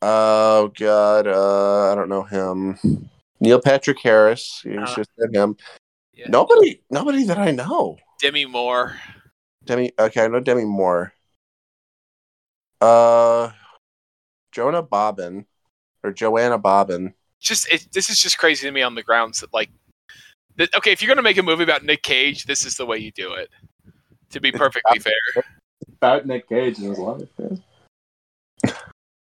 Oh 0.00 0.72
god, 0.78 1.26
uh, 1.26 1.92
I 1.92 1.94
don't 1.94 2.08
know 2.08 2.22
him. 2.22 3.10
Neil 3.40 3.60
Patrick 3.60 3.98
Harris. 4.00 4.62
You 4.64 4.80
Uh, 4.80 4.94
just 4.94 5.10
said 5.18 5.34
him. 5.34 5.56
yeah. 6.14 6.26
Nobody, 6.28 6.80
nobody 6.90 7.24
that 7.24 7.36
I 7.38 7.50
know. 7.50 7.98
Demi 8.20 8.46
Moore. 8.46 8.96
Demi. 9.64 9.92
Okay, 9.98 10.24
I 10.24 10.28
know 10.28 10.40
Demi 10.40 10.64
Moore. 10.64 11.12
Uh, 12.80 13.50
Jonah 14.52 14.82
Bobbin 14.82 15.46
or 16.02 16.12
Joanna 16.12 16.58
Bobbin. 16.58 17.14
just 17.40 17.68
it, 17.72 17.88
this 17.92 18.10
is 18.10 18.20
just 18.20 18.38
crazy 18.38 18.66
to 18.66 18.72
me 18.72 18.82
on 18.82 18.94
the 18.94 19.02
grounds 19.02 19.40
that 19.40 19.52
like 19.52 19.70
that, 20.56 20.74
okay 20.74 20.92
if 20.92 21.02
you're 21.02 21.08
gonna 21.08 21.22
make 21.22 21.38
a 21.38 21.42
movie 21.42 21.62
about 21.62 21.84
nick 21.84 22.02
cage 22.02 22.44
this 22.44 22.64
is 22.64 22.76
the 22.76 22.86
way 22.86 22.98
you 22.98 23.12
do 23.12 23.32
it 23.32 23.48
to 24.30 24.40
be 24.40 24.50
perfectly 24.52 24.98
fair 24.98 25.44
About 26.00 26.26
Nick 26.26 26.48
Cage 26.48 26.78
and 26.78 26.88
his 26.90 26.98
life. 26.98 27.28
yeah. 27.38 28.72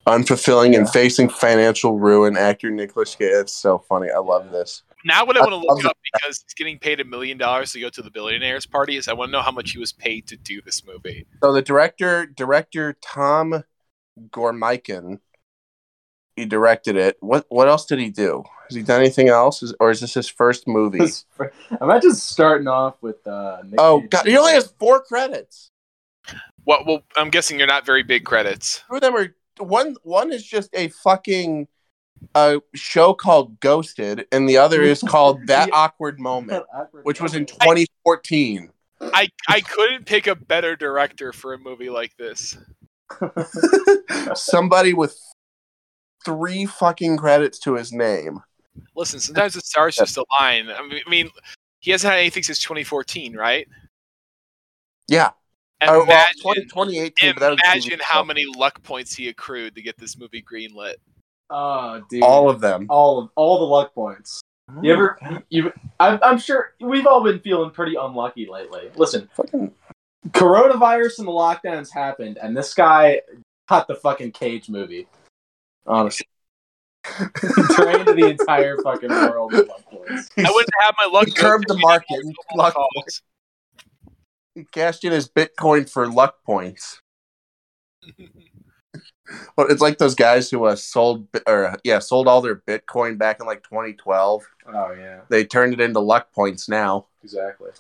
Unfulfilling 0.08 0.78
and 0.78 0.90
facing 0.90 1.30
financial 1.30 1.98
ruin. 1.98 2.38
Actor 2.38 2.70
Nicolas 2.72 3.16
Cage. 3.16 3.32
It's 3.32 3.54
so 3.54 3.80
funny. 3.80 4.10
I 4.12 4.20
love 4.20 4.52
this. 4.52 4.84
Now 5.06 5.26
what 5.26 5.36
i 5.38 5.40
I 5.40 5.44
want 5.44 5.52
to 5.52 5.68
look 5.68 5.86
up 5.86 5.98
because 6.14 6.44
he's 6.46 6.54
getting 6.56 6.78
paid 6.80 7.00
a 7.00 7.06
million 7.06 7.38
dollars 7.38 7.72
to 7.74 7.80
go 7.80 7.90
to 7.90 8.02
the 8.02 8.12
billionaires 8.12 8.66
party 8.66 8.98
is 8.98 9.08
i 9.08 9.14
want 9.14 9.30
to 9.30 9.32
know 9.34 9.42
how 9.42 9.52
much 9.52 9.72
he 9.72 9.80
was 9.80 9.92
paid 9.94 10.28
to 10.28 10.38
do 10.38 10.62
this 10.62 10.86
movie 10.86 11.26
So 11.42 11.52
the 11.54 11.62
director, 11.62 12.26
director 12.26 12.96
Tom 13.02 13.64
Gormican, 14.30 15.20
he 16.36 16.46
directed 16.46 16.96
it. 16.96 17.18
What 17.22 17.46
what 17.50 17.68
else 17.68 17.86
did 17.86 18.00
he 18.00 18.10
do? 18.10 18.44
Has 18.68 18.76
he 18.76 18.84
done 18.84 19.00
anything 19.02 19.30
else, 19.30 19.64
Is- 19.64 19.74
or 19.80 19.90
is 19.92 20.00
this 20.02 20.14
his 20.14 20.28
first 20.30 20.68
movie? 20.68 21.00
This- 21.00 21.26
Imagine 21.82 22.14
starting 22.14 22.68
off 22.68 22.96
with 23.02 23.26
uh, 23.28 23.62
Nick 23.66 23.76
Oh 23.80 24.02
god, 24.10 24.26
he 24.26 24.38
only 24.38 24.54
has 24.54 24.74
four 24.80 25.02
credits. 25.02 25.72
what 26.64 26.86
well 26.86 27.02
i'm 27.16 27.30
guessing 27.32 27.58
you're 27.58 27.68
not 27.68 27.86
very 27.86 28.04
big 28.04 28.24
credits 28.26 28.84
Two 28.88 28.96
of 28.96 29.02
them 29.02 29.16
are 29.16 29.36
one. 29.60 29.96
One 30.04 30.32
is 30.32 30.44
just 30.46 30.70
a 30.74 30.88
fucking 30.90 31.68
uh, 32.36 32.58
show 32.74 33.14
called 33.14 33.60
Ghosted, 33.60 34.28
and 34.32 34.48
the 34.48 34.58
other 34.58 34.82
is 34.82 35.02
called 35.02 35.40
That 35.48 35.70
Yeah. 35.70 35.76
Awkward 35.76 36.20
Moment, 36.20 36.66
Awkward 36.74 37.06
which 37.06 37.22
was 37.22 37.34
in 37.36 37.46
2014. 37.46 38.72
I 39.02 39.30
I 39.48 39.62
couldn't 39.62 40.06
pick 40.06 40.28
a 40.28 40.36
better 40.36 40.76
director 40.76 41.34
for 41.34 41.54
a 41.54 41.58
movie 41.58 41.90
like 41.90 42.16
this. 42.18 42.58
Somebody 44.36 44.94
with 44.94 45.18
three 46.24 46.66
fucking 46.66 47.18
credits 47.18 47.60
to 47.60 47.76
his 47.76 47.92
name. 47.92 48.40
Listen, 48.96 49.20
sometimes 49.20 49.54
the 49.54 49.62
stars 49.62 49.96
just 49.96 50.18
align. 50.18 50.70
I 50.70 50.82
mean, 50.88 51.02
I 51.06 51.10
mean, 51.10 51.30
he 51.80 51.92
hasn't 51.92 52.12
had 52.12 52.20
anything 52.20 52.44
since 52.44 52.60
2014, 52.60 53.36
right? 53.36 53.68
Yeah. 55.08 55.32
And 55.82 55.90
Oh, 55.90 55.94
well, 56.00 56.04
imagine, 56.04 56.42
20, 56.42 56.62
2018. 56.66 57.34
but 57.34 57.40
that 57.40 57.60
imagine 57.66 58.00
how 58.04 58.24
many 58.24 58.46
luck 58.46 58.82
points 58.84 59.16
he 59.16 59.30
accrued 59.30 59.76
to 59.76 59.82
get 59.82 59.98
this 59.98 60.16
movie 60.18 60.44
greenlit. 60.44 60.96
Oh, 61.54 62.02
dude. 62.10 62.24
All 62.24 62.50
of 62.50 62.62
them. 62.62 62.86
all 62.90 63.20
of 63.20 63.30
all 63.36 63.60
the 63.60 63.66
luck 63.66 63.94
points. 63.94 64.42
You 64.82 64.94
ever? 64.94 65.18
Oh, 65.22 65.40
you? 65.50 65.74
I'm, 66.00 66.18
I'm 66.24 66.38
sure 66.38 66.74
we've 66.80 67.06
all 67.06 67.22
been 67.22 67.42
feeling 67.42 67.72
pretty 67.72 67.96
unlucky 67.96 68.48
lately. 68.50 68.90
Listen, 68.96 69.30
Fucking 69.36 69.74
coronavirus 70.30 71.20
and 71.20 71.28
the 71.28 71.32
lockdowns 71.32 71.94
happened, 71.94 72.38
and 72.42 72.56
this 72.56 72.74
guy 72.74 73.20
got 73.68 73.90
the 73.90 73.96
fucking 73.96 74.32
Cage 74.32 74.70
movie. 74.70 75.08
Honestly, 75.86 76.26
drained 77.04 78.08
the 78.08 78.28
entire 78.40 78.78
fucking 78.78 79.10
world 79.10 79.54
of 79.54 79.68
luck 79.68 79.84
points. 79.86 80.30
I 80.38 80.50
wouldn't 80.50 80.70
have 80.80 80.96
my 80.98 81.10
luck. 81.12 81.26
He 81.26 81.34
curbed 81.34 81.66
the 81.68 81.78
market 81.78 82.20
and 82.24 82.34
luck 82.56 82.74
calls. 82.74 83.22
He 84.56 84.64
cashed 84.64 85.04
in 85.04 85.12
his 85.12 85.28
Bitcoin 85.28 85.90
for 85.90 86.08
luck 86.08 86.44
points. 86.46 87.02
Well, 89.56 89.68
it's 89.68 89.82
like 89.82 89.98
those 89.98 90.16
guys 90.16 90.50
who 90.50 90.66
uh, 90.66 90.76
sold 90.76 91.28
or 91.48 91.76
yeah 91.84 92.00
sold 92.00 92.28
all 92.28 92.42
their 92.42 92.58
Bitcoin 92.58 93.18
back 93.18 93.40
in 93.40 93.46
like 93.46 93.64
2012. 93.64 94.44
Oh 94.68 94.92
yeah, 94.92 95.22
They 95.30 95.46
turned 95.46 95.74
it 95.74 95.82
into 95.82 96.00
luck 96.00 96.32
points 96.34 96.68
now. 96.70 97.08
exactly. 97.24 97.72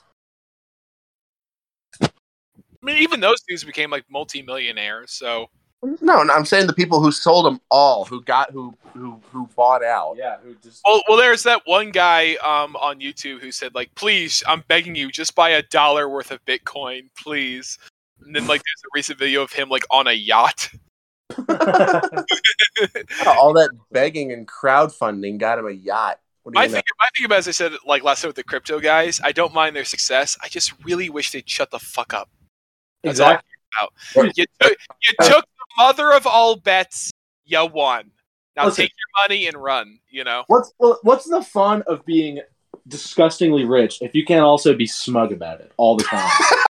I 2.03 2.85
mean, 2.85 2.97
even 2.97 3.19
those 3.19 3.41
dudes 3.47 3.63
became 3.63 3.91
like 3.91 4.05
multimillionaires. 4.09 5.11
So 5.11 5.49
No, 5.83 6.23
no, 6.23 6.33
I'm 6.33 6.45
saying 6.45 6.67
the 6.67 6.73
people 6.73 7.01
who 7.01 7.11
sold 7.11 7.45
them 7.45 7.61
all, 7.69 8.05
who 8.05 8.23
got 8.23 8.51
who 8.51 8.73
who 8.93 9.21
who 9.31 9.47
bought 9.55 9.83
out. 9.83 10.15
Yeah, 10.17 10.37
who 10.43 10.55
just 10.63 10.81
Well, 10.85 11.01
well, 11.07 11.17
there's 11.17 11.43
that 11.43 11.61
one 11.65 11.91
guy 11.91 12.35
um, 12.35 12.75
on 12.75 12.99
YouTube 12.99 13.39
who 13.39 13.51
said, 13.51 13.73
like, 13.75 13.93
please, 13.95 14.43
I'm 14.47 14.63
begging 14.67 14.95
you, 14.95 15.11
just 15.11 15.35
buy 15.35 15.49
a 15.51 15.61
dollar 15.63 16.09
worth 16.09 16.31
of 16.31 16.43
Bitcoin, 16.45 17.09
please. 17.17 17.77
And 18.25 18.35
then, 18.35 18.47
like, 18.47 18.61
there's 18.61 18.83
a 18.83 18.91
recent 18.93 19.17
video 19.17 19.41
of 19.41 19.51
him, 19.51 19.69
like, 19.69 19.83
on 19.89 20.07
a 20.07 20.13
yacht. 20.13 20.69
all 23.27 23.53
that 23.53 23.69
begging 23.91 24.31
and 24.31 24.47
crowdfunding 24.47 25.37
got 25.37 25.59
him 25.59 25.67
a 25.67 25.71
yacht. 25.71 26.19
What 26.43 26.53
do 26.53 26.59
My 26.59 26.67
thing, 26.67 26.81
my 26.99 27.07
thing 27.15 27.25
about, 27.25 27.39
as 27.39 27.47
I 27.47 27.51
said, 27.51 27.73
like 27.85 28.03
last 28.03 28.21
time 28.21 28.29
with 28.29 28.35
the 28.35 28.43
crypto 28.43 28.79
guys, 28.79 29.21
I 29.23 29.31
don't 29.31 29.53
mind 29.53 29.75
their 29.75 29.85
success. 29.85 30.37
I 30.41 30.47
just 30.47 30.73
really 30.83 31.09
wish 31.09 31.31
they'd 31.31 31.47
shut 31.47 31.69
the 31.69 31.79
fuck 31.79 32.13
up. 32.13 32.29
That's 33.03 33.19
all. 33.19 33.31
exactly. 33.31 34.31
You, 34.35 34.45
took, 34.61 34.77
you 35.01 35.15
took 35.21 35.45
the 35.45 35.65
mother 35.77 36.11
of 36.11 36.25
all 36.25 36.55
bets. 36.55 37.11
You 37.45 37.65
won. 37.65 38.11
Now 38.55 38.65
Listen. 38.65 38.83
take 38.83 38.91
your 38.91 39.23
money 39.23 39.47
and 39.47 39.57
run. 39.57 39.99
You 40.09 40.23
know. 40.23 40.43
What's 40.47 40.73
what's 40.77 41.29
the 41.29 41.41
fun 41.41 41.83
of 41.87 42.05
being 42.05 42.41
disgustingly 42.87 43.65
rich 43.65 44.01
if 44.01 44.15
you 44.15 44.25
can't 44.25 44.43
also 44.43 44.75
be 44.75 44.87
smug 44.87 45.31
about 45.31 45.61
it 45.61 45.71
all 45.77 45.95
the 45.95 46.03
time? 46.03 46.29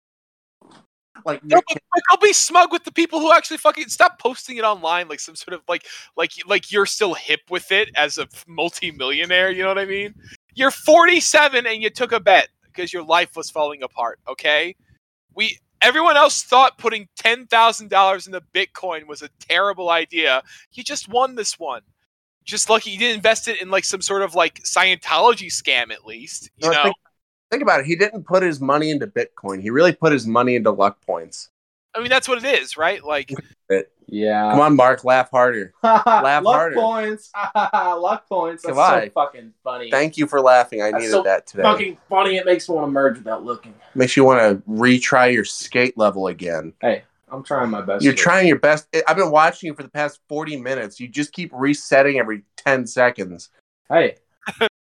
Like 1.25 1.43
Nick 1.43 1.65
but 1.69 1.79
but 1.93 2.03
I'll 2.11 2.19
be 2.19 2.33
smug 2.33 2.71
with 2.73 2.85
the 2.85 2.93
people 2.93 3.21
who 3.21 3.33
actually 3.33 3.57
fucking 3.57 3.89
stop 3.89 4.19
posting 4.19 4.57
it 4.57 4.65
online 4.65 5.09
like 5.09 5.21
some 5.21 5.37
sort 5.37 5.55
of 5.55 5.63
like 5.69 5.87
like 6.17 6.33
like 6.47 6.71
you're 6.71 6.87
still 6.87 7.15
hip 7.15 7.41
with 7.51 7.73
it 7.73 7.91
as 7.97 8.19
a 8.19 8.29
multi-millionaire, 8.47 9.51
you 9.51 9.63
know 9.63 9.69
what 9.69 9.79
I 9.79 9.87
mean? 9.87 10.15
You're 10.55 10.71
47 10.71 11.67
and 11.67 11.83
you 11.83 11.91
took 11.91 12.13
a 12.13 12.21
bet 12.21 12.49
because 12.65 12.93
your 12.93 13.05
life 13.05 13.37
was 13.37 13.51
falling 13.51 13.83
apart, 13.83 14.21
okay? 14.29 14.77
We 15.35 15.59
everyone 15.81 16.17
else 16.17 16.43
thought 16.43 16.79
putting 16.79 17.09
$10,000 17.19 18.27
into 18.27 18.43
Bitcoin 18.55 19.07
was 19.07 19.23
a 19.23 19.29
terrible 19.39 19.91
idea. 19.91 20.43
You 20.73 20.83
just 20.83 21.09
won 21.09 21.35
this 21.35 21.59
one. 21.59 21.83
Just 22.45 22.69
lucky 22.69 22.91
you 22.91 22.99
didn't 22.99 23.17
invest 23.17 23.49
it 23.49 23.61
in 23.63 23.71
like 23.71 23.85
some 23.85 24.03
sort 24.03 24.23
of 24.23 24.35
like 24.35 24.63
Scientology 24.63 25.47
scam 25.47 25.91
at 25.91 26.05
least, 26.05 26.51
you 26.57 26.71
No, 26.71 26.85
know. 26.85 26.93
Think, 27.55 27.61
think 27.61 27.69
about 27.69 27.81
it. 27.81 27.87
He 27.87 27.97
didn't 27.97 28.25
put 28.25 28.43
his 28.43 28.61
money 28.61 28.91
into 28.91 29.07
Bitcoin. 29.07 29.61
He 29.63 29.71
really 29.71 29.93
put 29.93 30.13
his 30.13 30.27
money 30.27 30.57
into 30.57 30.71
luck 30.71 31.01
points. 31.07 31.51
I 31.95 32.01
mean 32.01 32.09
that's 32.09 32.29
what 32.29 32.45
it 32.45 32.63
is, 32.63 32.77
right? 32.77 33.03
Like 33.05 33.33
yeah. 34.07 34.51
Come 34.51 34.61
on, 34.61 34.77
Mark, 34.77 35.05
laugh 35.05 35.31
harder. 35.31 35.73
Luck 35.83 36.45
harder. 36.45 36.77
points. 36.77 37.31
Luck 37.55 38.29
points. 38.29 38.63
That's 38.63 38.77
Come 38.77 38.87
so 38.87 39.03
on. 39.03 39.11
fucking 39.11 39.53
funny. 39.63 39.91
Thank 39.91 40.17
you 40.17 40.27
for 40.27 40.41
laughing. 40.41 40.83
I 40.83 40.91
That's 40.91 41.03
needed 41.03 41.13
so 41.13 41.23
that 41.23 41.47
today. 41.47 41.63
fucking 41.63 41.99
funny. 42.09 42.37
It 42.37 42.47
makes 42.47 42.69
me 42.69 42.75
want 42.75 42.89
to 42.89 42.93
merge 42.93 43.19
without 43.19 43.45
looking. 43.45 43.75
Makes 43.95 44.17
you 44.17 44.25
want 44.25 44.41
to 44.41 44.71
retry 44.71 45.33
your 45.33 45.45
skate 45.45 45.97
level 45.97 46.27
again. 46.27 46.73
Hey, 46.81 47.05
I'm 47.29 47.43
trying 47.43 47.71
my 47.71 47.81
best. 47.81 48.05
You're 48.05 48.13
here. 48.13 48.23
trying 48.23 48.47
your 48.47 48.59
best. 48.59 48.87
I've 49.09 49.17
been 49.17 49.31
watching 49.31 49.69
you 49.69 49.75
for 49.75 49.83
the 49.83 49.89
past 49.91 50.21
40 50.29 50.57
minutes. 50.59 51.01
You 51.01 51.09
just 51.09 51.33
keep 51.33 51.51
resetting 51.53 52.19
every 52.19 52.43
10 52.59 52.87
seconds. 52.87 53.51
Hey, 53.89 54.17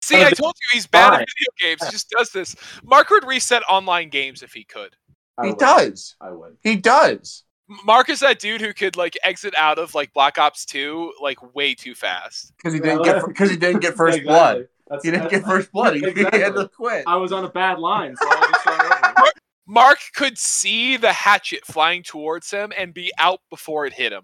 See, 0.03 0.23
I 0.23 0.31
told 0.31 0.53
you 0.59 0.67
he's 0.77 0.87
bad 0.87 1.11
fine. 1.11 1.21
at 1.21 1.27
video 1.37 1.69
games. 1.77 1.85
He 1.85 1.91
just 1.91 2.09
does 2.09 2.31
this. 2.31 2.55
Mark 2.83 3.09
would 3.11 3.25
reset 3.25 3.61
online 3.69 4.09
games 4.09 4.41
if 4.43 4.51
he 4.53 4.63
could. 4.63 4.95
I 5.37 5.45
he 5.45 5.49
would. 5.51 5.59
does. 5.59 6.15
I 6.19 6.31
would. 6.31 6.57
He 6.63 6.75
does. 6.75 7.43
Mark 7.85 8.09
is 8.09 8.19
that 8.19 8.39
dude 8.39 8.59
who 8.61 8.73
could 8.73 8.97
like 8.97 9.17
exit 9.23 9.53
out 9.57 9.77
of 9.79 9.93
like 9.95 10.11
Black 10.13 10.37
Ops 10.37 10.65
2 10.65 11.13
like 11.21 11.55
way 11.55 11.73
too 11.73 11.95
fast. 11.95 12.51
Because 12.57 12.73
he 12.73 12.79
didn't 12.79 13.03
get 13.03 13.25
because 13.25 13.49
he 13.49 13.55
didn't 13.57 13.79
get 13.81 13.93
first 13.95 14.17
Exactly. 14.17 14.23
blood. 14.25 14.67
That's, 14.89 15.05
He 15.05 15.11
didn't 15.11 15.29
get 15.29 15.43
first 15.45 15.71
blood. 15.71 15.95
He, 15.95 16.01
he 16.01 16.21
had 16.23 16.53
to 16.55 16.67
quit. 16.75 17.05
I 17.07 17.15
was 17.15 17.31
on 17.31 17.45
a 17.45 17.49
bad 17.49 17.79
line, 17.79 18.13
so 18.17 18.27
I 18.27 18.47
just 18.51 18.61
started 18.61 19.21
over. 19.21 19.31
Mark 19.67 19.99
could 20.15 20.37
see 20.37 20.97
the 20.97 21.13
hatchet 21.13 21.65
flying 21.65 22.03
towards 22.03 22.51
him 22.51 22.73
and 22.77 22.93
be 22.93 23.09
out 23.17 23.39
before 23.49 23.85
it 23.85 23.93
hit 23.93 24.11
him. 24.11 24.23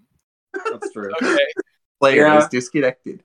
That's 0.52 0.92
true. 0.92 1.10
Okay. 1.22 1.38
Player 2.00 2.26
Yeah. 2.26 2.38
is 2.38 2.48
disconnected. 2.48 3.22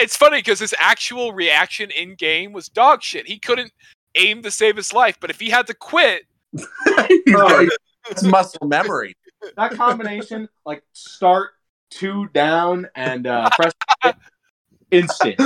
It's 0.00 0.16
funny 0.16 0.38
because 0.38 0.58
his 0.58 0.74
actual 0.78 1.32
reaction 1.32 1.90
in 1.90 2.14
game 2.14 2.52
was 2.52 2.68
dog 2.68 3.02
shit. 3.02 3.26
He 3.26 3.38
couldn't 3.38 3.72
aim 4.14 4.42
to 4.42 4.50
save 4.50 4.76
his 4.76 4.92
life, 4.92 5.18
but 5.20 5.30
if 5.30 5.40
he 5.40 5.50
had 5.50 5.66
to 5.68 5.74
quit, 5.74 6.24
Oh. 6.58 7.68
it's 8.10 8.22
muscle 8.22 8.66
memory. 8.66 9.16
That 9.56 9.72
combination, 9.72 10.48
like 10.66 10.82
start 10.92 11.50
two 11.90 12.28
down 12.28 12.88
and 12.94 13.26
uh, 13.26 13.48
press 13.56 13.72
instant. 14.90 15.36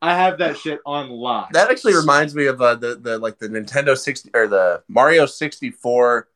I 0.00 0.16
have 0.16 0.38
that 0.38 0.56
shit 0.56 0.80
on 0.84 1.10
lock. 1.10 1.52
That 1.52 1.70
actually 1.70 1.94
reminds 1.94 2.34
me 2.34 2.46
of 2.46 2.60
uh, 2.60 2.74
the 2.74 2.96
the 2.96 3.18
like 3.18 3.38
the 3.38 3.48
Nintendo 3.48 3.96
60 3.96 4.30
or 4.34 4.48
the 4.48 4.82
Mario 4.88 5.26
64, 5.26 6.28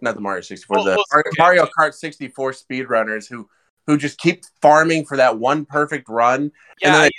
not 0.00 0.14
the 0.14 0.20
Mario 0.20 0.40
64, 0.40 0.76
Well, 0.76 0.84
the 0.84 1.04
Mario, 1.12 1.28
okay. 1.28 1.36
Mario 1.38 1.68
Kart 1.78 1.94
64 1.94 2.52
speedrunners 2.52 3.28
who 3.28 3.48
who 3.86 3.96
just 3.96 4.18
keep 4.18 4.44
farming 4.60 5.04
for 5.04 5.16
that 5.16 5.38
one 5.38 5.64
perfect 5.64 6.08
run, 6.08 6.52
yeah, 6.80 6.92
then 6.92 7.00
I 7.00 7.04
they- 7.04 7.10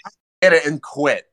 get 0.50 0.54
it 0.54 0.66
and 0.66 0.82
quit 0.82 1.26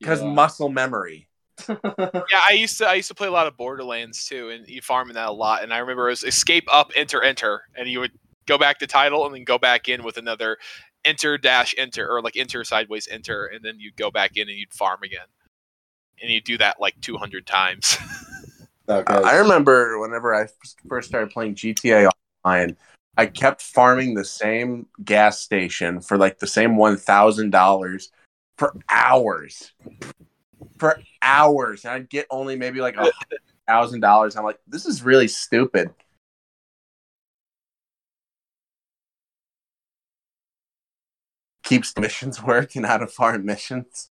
because 0.00 0.20
Yeah. 0.22 0.28
muscle 0.32 0.68
memory. 0.68 1.28
Yeah, 1.68 2.40
I 2.48 2.52
used 2.52 2.78
to 2.78 2.86
I 2.88 2.94
used 2.94 3.08
to 3.08 3.14
play 3.14 3.26
a 3.28 3.32
lot 3.32 3.46
of 3.46 3.56
Borderlands 3.56 4.26
too, 4.26 4.50
and 4.50 4.66
you 4.68 4.80
farming 4.80 5.14
that 5.14 5.28
a 5.28 5.32
lot. 5.32 5.62
And 5.62 5.72
I 5.74 5.78
remember 5.78 6.06
it 6.06 6.12
was 6.12 6.22
escape 6.24 6.64
up, 6.72 6.92
enter, 6.94 7.22
enter, 7.22 7.62
and 7.74 7.88
you 7.88 8.00
would 8.00 8.12
go 8.46 8.56
back 8.58 8.78
to 8.78 8.86
title 8.86 9.26
and 9.26 9.34
then 9.34 9.44
go 9.44 9.58
back 9.58 9.88
in 9.88 10.02
with 10.04 10.16
another 10.18 10.58
enter 11.04 11.36
dash 11.38 11.74
enter 11.78 12.08
or 12.08 12.22
like 12.22 12.36
enter 12.36 12.62
sideways 12.64 13.08
enter, 13.08 13.46
and 13.46 13.64
then 13.64 13.80
you'd 13.80 13.96
go 13.96 14.10
back 14.10 14.36
in 14.36 14.48
and 14.48 14.56
you'd 14.56 14.72
farm 14.72 15.02
again, 15.02 15.26
and 16.22 16.30
you'd 16.30 16.44
do 16.44 16.56
that 16.58 16.80
like 16.80 17.00
two 17.00 17.16
hundred 17.16 17.46
times. 17.46 17.96
Okay. 18.90 19.12
I 19.12 19.36
remember 19.36 19.98
whenever 19.98 20.34
I 20.34 20.46
first 20.88 21.08
started 21.08 21.28
playing 21.30 21.56
GTA 21.56 22.08
Online, 22.42 22.74
I 23.18 23.26
kept 23.26 23.60
farming 23.62 24.14
the 24.14 24.24
same 24.24 24.86
gas 25.04 25.40
station 25.40 26.00
for 26.00 26.16
like 26.16 26.38
the 26.38 26.46
same 26.46 26.76
one 26.76 26.96
thousand 26.96 27.50
dollars 27.50 28.12
for 28.56 28.72
hours, 28.88 29.72
for 30.78 31.00
hours, 31.20 31.84
and 31.84 31.94
I'd 31.94 32.08
get 32.08 32.28
only 32.30 32.54
maybe 32.54 32.80
like 32.80 32.96
a 32.96 33.10
thousand 33.66 34.00
dollars. 34.00 34.36
I'm 34.36 34.44
like, 34.44 34.60
this 34.68 34.86
is 34.86 35.02
really 35.02 35.26
stupid. 35.26 35.90
Keeps 41.64 41.98
missions 41.98 42.40
working 42.44 42.84
out 42.84 43.02
of 43.02 43.12
farm 43.12 43.44
missions. 43.44 44.10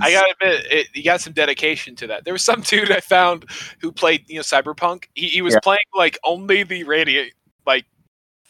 I 0.00 0.12
gotta 0.12 0.34
admit, 0.40 0.66
it, 0.70 0.86
you 0.94 1.04
got 1.04 1.20
some 1.20 1.34
dedication 1.34 1.94
to 1.96 2.06
that. 2.06 2.24
There 2.24 2.32
was 2.32 2.42
some 2.42 2.60
dude 2.66 2.90
I 2.90 3.00
found 3.00 3.44
who 3.82 3.92
played, 3.92 4.24
you 4.28 4.36
know, 4.36 4.40
Cyberpunk. 4.40 5.04
He, 5.14 5.28
he 5.28 5.42
was 5.42 5.52
Yeah. 5.52 5.60
playing 5.60 5.78
like 5.94 6.18
only 6.24 6.62
the 6.62 6.84
radiant 6.84 7.32
like 7.66 7.84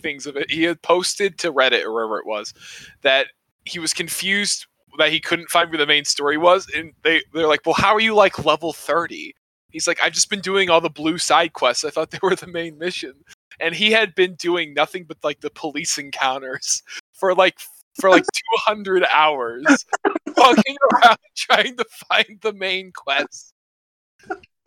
things 0.03 0.27
of 0.27 0.37
it. 0.37 0.51
He 0.51 0.65
had 0.65 0.83
posted 0.83 1.39
to 1.39 1.53
Reddit 1.53 1.85
or 1.85 1.93
wherever 1.93 2.19
it 2.19 2.27
was 2.27 2.55
that 3.03 3.29
he 3.65 3.79
was 3.79 3.93
confused 3.93 4.67
that 4.99 5.13
he 5.13 5.21
couldn't 5.21 5.51
find 5.51 5.71
where 5.71 5.79
the 5.79 5.87
main 5.87 6.05
story 6.05 6.37
was, 6.37 6.69
and 6.75 6.93
they 7.03 7.23
they're 7.33 7.47
like, 7.49 7.61
"Well, 7.67 7.75
how 7.79 7.95
are 7.95 8.01
you 8.01 8.15
like 8.15 8.45
level 8.45 8.73
30? 8.73 9.35
He's 9.71 9.87
like, 9.87 9.99
"I've 10.03 10.13
just 10.13 10.31
been 10.31 10.41
doing 10.41 10.71
all 10.71 10.81
the 10.81 10.91
blue 10.91 11.19
side 11.19 11.53
quests. 11.53 11.85
I 11.85 11.91
thought 11.91 12.11
they 12.11 12.19
were 12.23 12.37
the 12.37 12.47
main 12.47 12.79
mission." 12.79 13.15
And 13.61 13.75
he 13.75 13.91
had 13.93 14.15
been 14.15 14.35
doing 14.37 14.73
nothing 14.75 15.05
but 15.05 15.19
like 15.25 15.41
the 15.41 15.51
police 15.51 15.99
encounters 15.99 16.83
for 17.13 17.35
like 17.35 17.59
for 18.01 18.11
like 18.11 18.25
200 18.67 19.05
hours 19.13 19.65
walking 20.37 20.77
around 20.93 21.19
trying 21.37 21.77
to 21.77 21.85
find 22.09 22.39
the 22.43 22.53
main 22.53 22.93
quest. 22.93 23.53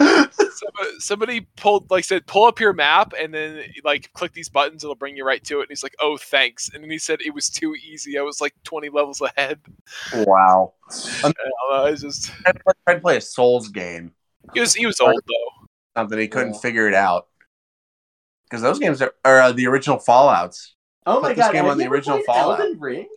Somebody, 0.01 0.99
somebody 0.99 1.41
pulled 1.57 1.89
like 1.89 2.03
said 2.03 2.27
pull 2.27 2.45
up 2.45 2.59
your 2.59 2.73
map 2.73 3.13
and 3.19 3.33
then 3.33 3.63
like 3.83 4.11
click 4.13 4.33
these 4.33 4.49
buttons 4.49 4.83
it'll 4.83 4.95
bring 4.95 5.17
you 5.17 5.25
right 5.25 5.43
to 5.45 5.59
it 5.59 5.63
and 5.63 5.69
he's 5.69 5.81
like 5.83 5.95
oh 5.99 6.17
thanks 6.17 6.69
and 6.73 6.83
then 6.83 6.91
he 6.91 6.99
said 6.99 7.19
it 7.21 7.33
was 7.33 7.49
too 7.49 7.73
easy 7.75 8.17
i 8.17 8.21
was 8.21 8.39
like 8.41 8.53
20 8.63 8.89
levels 8.89 9.21
ahead 9.21 9.59
wow. 10.13 10.73
I 10.91 11.21
don't 11.23 11.35
know, 11.71 11.85
it's 11.85 12.01
just 12.01 12.31
I 12.45 12.51
tried 12.85 12.95
to 12.95 12.99
play 13.01 13.17
a 13.17 13.21
Souls 13.21 13.69
game. 13.69 14.11
he 14.53 14.59
was 14.59 14.75
he 14.75 14.85
was 14.85 14.99
old 14.99 15.21
though 15.27 15.67
Something 15.95 16.19
he 16.19 16.27
couldn't 16.27 16.53
Yeah. 16.53 16.59
figure 16.59 16.87
it 16.87 16.93
out. 16.93 17.27
Because 18.45 18.61
those 18.61 18.79
games 18.79 19.01
are, 19.01 19.13
are 19.25 19.41
uh, 19.41 19.51
the 19.51 19.67
original 19.67 19.97
Fallout's. 19.97 20.75
Oh 21.05 21.19
my 21.21 21.29
this 21.29 21.37
god! 21.37 21.53
game 21.53 21.65
on 21.65 21.77
the 21.77 21.87
original 21.87 22.21
Fallout. 22.25 22.59
Elden 22.59 22.79
Ring? 22.79 23.07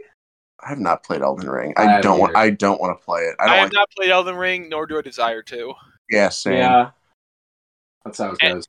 I 0.61 0.69
have 0.69 0.79
not 0.79 1.05
played 1.05 1.23
Elden 1.23 1.49
Ring. 1.49 1.75
I 1.77 1.99
I, 1.99 2.01
don't 2.01 2.19
want. 2.19 2.37
I 2.37 2.51
don't 2.51 2.81
want 2.81 2.99
to 2.99 3.05
play 3.05 3.23
it. 3.23 3.37
I 3.39 3.45
i, 3.45 3.47
don't. 3.47 3.57
have 3.57 3.65
like, 3.67 3.73
not 3.75 3.91
played 3.97 4.11
elden 4.11 4.37
ring 4.37 4.69
nor 4.69 4.87
do 4.87 4.99
i 4.99 5.03
desire 5.03 5.43
to 5.43 5.75
yeah, 6.15 6.29
same. 6.31 6.55
Yeah, 6.59 6.91
that's 8.05 8.19
how 8.19 8.31
it 8.33 8.39
And- 8.43 8.55
goes. 8.55 8.69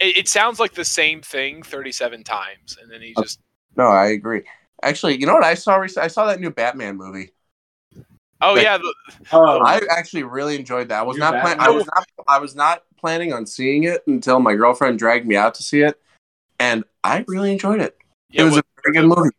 it, 0.00 0.16
it 0.18 0.28
sounds 0.28 0.58
like 0.60 0.74
the 0.74 0.84
same 0.84 1.22
thing 1.22 1.62
37 1.62 2.24
times 2.24 2.76
and 2.80 2.90
then 2.90 3.00
he 3.02 3.14
Oh. 3.16 3.22
just 3.22 3.40
No, 3.76 3.84
I 3.86 4.06
agree. 4.08 4.42
Actually, 4.82 5.18
you 5.20 5.26
know 5.26 5.34
what 5.34 5.44
I 5.44 5.54
saw 5.54 5.76
recently? 5.76 6.04
I 6.06 6.08
saw 6.08 6.26
that 6.26 6.40
new 6.40 6.50
Batman 6.50 6.96
movie. 6.96 7.30
oh 8.42 8.54
Like- 8.54 8.62
yeah 8.62 8.78
the, 8.78 8.94
Oh, 9.32 9.60
I 9.64 9.80
actually 9.90 10.22
really 10.24 10.56
enjoyed 10.56 10.88
that. 10.88 10.98
I 11.00 11.02
was 11.02 11.18
not 11.18 11.40
plan- 11.40 11.60
I 11.60 11.70
was 11.70 11.86
not 11.86 12.06
I 12.28 12.38
was 12.38 12.54
not 12.56 12.84
planning 12.98 13.32
on 13.32 13.46
seeing 13.46 13.84
it 13.84 14.02
until 14.06 14.40
my 14.40 14.54
girlfriend 14.54 14.98
dragged 14.98 15.26
me 15.26 15.36
out 15.36 15.54
to 15.54 15.62
see 15.62 15.80
it, 15.82 16.00
and 16.58 16.84
I 17.04 17.24
really 17.28 17.52
enjoyed 17.52 17.80
it. 17.80 17.96
yeah 18.30 18.42
it 18.42 18.44
was 18.44 18.54
with 18.56 18.64
a 18.64 18.80
very 18.84 18.94
good 19.08 19.08
movie. 19.16 19.30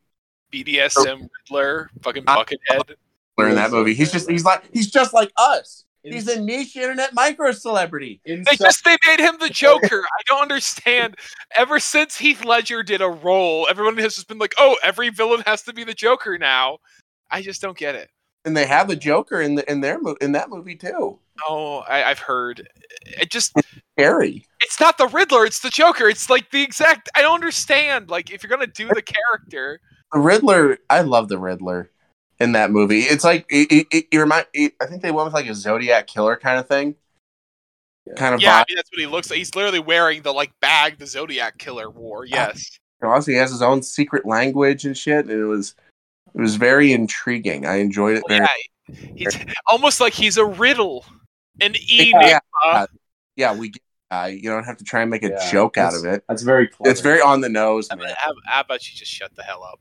bdsm 0.51 1.29
riddler 1.49 1.89
fucking 2.01 2.23
I- 2.27 2.37
buckethead 2.43 2.95
In 3.39 3.55
that 3.55 3.71
movie, 3.71 3.93
he's 3.95 4.11
just 4.11 4.29
he's 4.29 4.45
like 4.45 4.63
he's 4.73 4.91
just 4.91 5.13
like 5.13 5.31
us. 5.37 5.85
In- 6.03 6.13
He's 6.13 6.27
a 6.27 6.41
niche 6.41 6.75
internet 6.75 7.13
micro 7.13 7.51
celebrity. 7.51 8.21
They 8.25 8.43
just 8.55 8.83
they 8.83 8.97
made 9.07 9.19
him 9.19 9.35
the 9.39 9.49
Joker. 9.49 10.01
I 10.01 10.21
don't 10.25 10.41
understand. 10.41 11.15
Ever 11.55 11.79
since 11.79 12.17
Heath 12.17 12.43
Ledger 12.43 12.83
did 12.83 13.01
a 13.01 13.09
role, 13.09 13.67
everyone 13.69 13.97
has 13.97 14.15
just 14.15 14.27
been 14.27 14.39
like, 14.39 14.53
"Oh, 14.57 14.77
every 14.83 15.09
villain 15.09 15.43
has 15.45 15.61
to 15.63 15.73
be 15.73 15.83
the 15.83 15.93
Joker 15.93 16.37
now." 16.37 16.79
I 17.29 17.41
just 17.41 17.61
don't 17.61 17.77
get 17.77 17.95
it. 17.95 18.09
And 18.43 18.57
they 18.57 18.65
have 18.65 18.87
the 18.87 18.95
Joker 18.95 19.41
in 19.41 19.55
the 19.55 19.71
in 19.71 19.81
their 19.81 19.99
in 20.19 20.31
that 20.31 20.49
movie 20.49 20.75
too. 20.75 21.19
Oh, 21.47 21.83
I, 21.87 22.03
I've 22.03 22.19
heard. 22.19 22.67
It 23.05 23.29
just 23.31 23.53
Scary. 23.97 24.45
it's 24.61 24.79
not 24.79 24.97
the 24.97 25.07
Riddler, 25.07 25.45
it's 25.45 25.59
the 25.59 25.69
Joker. 25.69 26.07
It's 26.07 26.29
like 26.29 26.49
the 26.49 26.63
exact 26.63 27.09
I 27.15 27.21
don't 27.21 27.35
understand. 27.35 28.09
Like 28.09 28.31
if 28.31 28.41
you're 28.41 28.49
gonna 28.49 28.67
do 28.67 28.87
the 28.87 29.03
character. 29.03 29.79
The 30.11 30.19
Riddler. 30.19 30.79
I 30.89 31.01
love 31.01 31.29
the 31.29 31.37
Riddler 31.37 31.90
in 32.41 32.53
that 32.53 32.71
movie. 32.71 33.01
It's 33.01 33.23
like 33.23 33.45
it, 33.49 33.71
it, 33.71 33.87
it, 33.91 34.05
it 34.11 34.17
remind. 34.17 34.47
It, 34.53 34.73
I 34.81 34.85
think 34.87 35.01
they 35.01 35.11
went 35.11 35.25
with 35.25 35.33
like 35.33 35.47
a 35.47 35.53
Zodiac 35.53 36.07
killer 36.07 36.35
kind 36.35 36.59
of 36.59 36.67
thing. 36.67 36.95
Kind 38.15 38.35
of 38.35 38.41
Yeah, 38.41 38.55
I 38.55 38.65
mean 38.67 38.75
that's 38.75 38.89
what 38.91 38.99
he 38.99 39.05
looks 39.05 39.29
like. 39.29 39.37
He's 39.37 39.53
literally 39.55 39.79
wearing 39.79 40.23
the 40.23 40.33
like 40.33 40.51
bag 40.59 40.97
the 40.97 41.05
Zodiac 41.07 41.57
killer 41.59 41.89
wore. 41.89 42.25
Yes. 42.25 42.77
And 42.99 43.11
also, 43.11 43.31
he 43.31 43.37
has 43.37 43.51
his 43.51 43.61
own 43.61 43.81
secret 43.83 44.25
language 44.25 44.85
and 44.85 44.97
shit. 44.97 45.25
And 45.25 45.31
it 45.31 45.45
was 45.45 45.75
it 46.33 46.41
was 46.41 46.55
very 46.55 46.93
intriguing. 46.93 47.65
I 47.65 47.75
enjoyed 47.75 48.17
it 48.17 48.23
Well, 48.27 48.39
very. 48.39 48.47
yeah, 48.87 48.95
he's 49.15 49.37
almost 49.67 50.01
like 50.01 50.13
he's 50.13 50.37
a 50.37 50.45
riddle. 50.45 51.05
An 51.61 51.75
enigma. 51.91 52.21
Yeah, 52.21 52.39
yeah, 52.65 52.85
yeah, 53.35 53.55
we 53.55 53.69
get. 53.69 53.81
Uh, 54.09 54.25
you 54.25 54.49
don't 54.49 54.65
have 54.65 54.75
to 54.75 54.83
try 54.83 55.01
and 55.01 55.09
make 55.09 55.23
a 55.23 55.29
Yeah, 55.29 55.51
joke 55.51 55.77
out 55.77 55.93
of 55.93 56.03
it. 56.03 56.25
That's 56.27 56.41
very 56.41 56.67
clever. 56.67 56.91
It's 56.91 56.99
very 56.99 57.21
on 57.21 57.39
the 57.39 57.47
nose, 57.47 57.87
I 57.89 57.95
mean, 57.95 58.09
how, 58.17 58.33
how 58.45 58.59
about 58.59 58.85
you 58.85 58.93
just 58.93 59.09
shut 59.09 59.33
the 59.35 59.43
hell 59.43 59.63
up? 59.63 59.79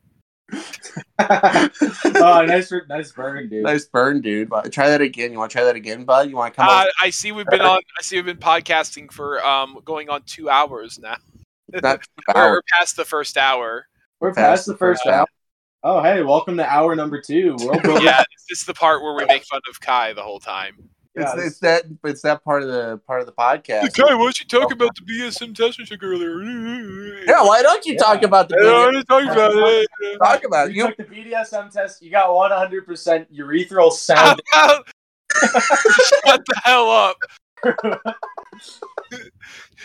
Oh, 1.18 2.44
nice, 2.46 2.72
nice 2.88 3.12
burn, 3.12 3.48
dude. 3.48 3.64
nice 3.64 3.84
burn, 3.86 4.20
dude. 4.20 4.48
But 4.48 4.72
try 4.72 4.88
that 4.90 5.00
again. 5.00 5.32
You 5.32 5.38
want 5.38 5.50
to 5.50 5.56
try 5.58 5.64
that 5.64 5.76
again, 5.76 6.04
bud? 6.04 6.28
You 6.28 6.36
want 6.36 6.54
to 6.54 6.60
come 6.60 6.68
Uh, 6.68 6.72
on? 6.72 6.86
I 7.02 7.10
see 7.10 7.32
we've 7.32 7.46
been 7.46 7.60
on. 7.60 7.80
I 7.98 8.02
see 8.02 8.16
we've 8.16 8.24
been 8.26 8.36
podcasting 8.38 9.12
for 9.12 9.44
um 9.44 9.78
going 9.84 10.08
on 10.08 10.22
two 10.22 10.48
hours 10.50 10.98
now. 10.98 11.16
Not 11.82 12.00
We're, 12.34 12.50
we're 12.52 12.62
past 12.78 12.96
the 12.96 13.04
first 13.04 13.36
hour. 13.36 13.86
We're 14.20 14.34
past 14.34 14.66
the 14.66 14.76
first 14.76 15.06
hour. 15.06 15.12
hour. 15.20 15.26
Oh, 15.82 16.02
hey, 16.02 16.22
welcome 16.22 16.56
to 16.58 16.70
hour 16.70 16.94
number 16.94 17.20
two. 17.20 17.56
World. 17.60 17.80
Yeah, 18.02 18.22
this 18.48 18.60
is 18.60 18.64
the 18.66 18.74
part 18.74 19.02
where 19.02 19.14
we 19.14 19.24
make 19.24 19.44
fun 19.44 19.60
of 19.70 19.80
Kai 19.80 20.12
the 20.12 20.22
whole 20.22 20.40
time. 20.40 20.89
It's, 21.16 21.34
Yeah, 21.34 21.44
it's 21.44 21.58
that 21.58 21.82
it's 22.04 22.22
that 22.22 22.44
part 22.44 22.62
of 22.62 22.68
the 22.68 22.98
part 23.06 23.20
of 23.20 23.26
the 23.26 23.32
podcast. 23.32 23.94
Kai, 23.96 24.14
why 24.14 24.22
don't 24.22 24.38
you 24.38 24.46
talk 24.46 24.70
about 24.72 24.90
the 24.94 25.02
BSM 25.02 25.54
testing 25.56 25.84
check 25.84 26.00
earlier? 26.02 26.40
Yeah, 27.26 27.42
why 27.42 27.62
don't 27.62 27.84
you 27.84 27.94
Yeah. 27.94 27.98
talk 27.98 28.22
about 28.22 28.48
the 28.48 28.54
I 28.56 28.62
don't 28.62 28.94
video? 28.94 28.94
want 28.94 28.96
to 28.96 29.04
talk 29.04 29.32
about 29.32 29.72
it. 29.72 30.18
Talk 30.22 30.44
about 30.44 30.68
it. 30.68 30.76
You 30.76 30.84
You 30.84 30.94
took 30.94 30.96
the 30.98 31.14
BDSM 31.16 31.72
test. 31.72 32.00
You 32.00 32.12
got 32.12 32.28
100% 32.28 33.26
urethral 33.36 33.90
sound. 34.06 34.40
about- 34.52 34.86
Shut 35.32 36.44
the 36.46 36.60
hell 36.64 36.88
up. 36.90 37.16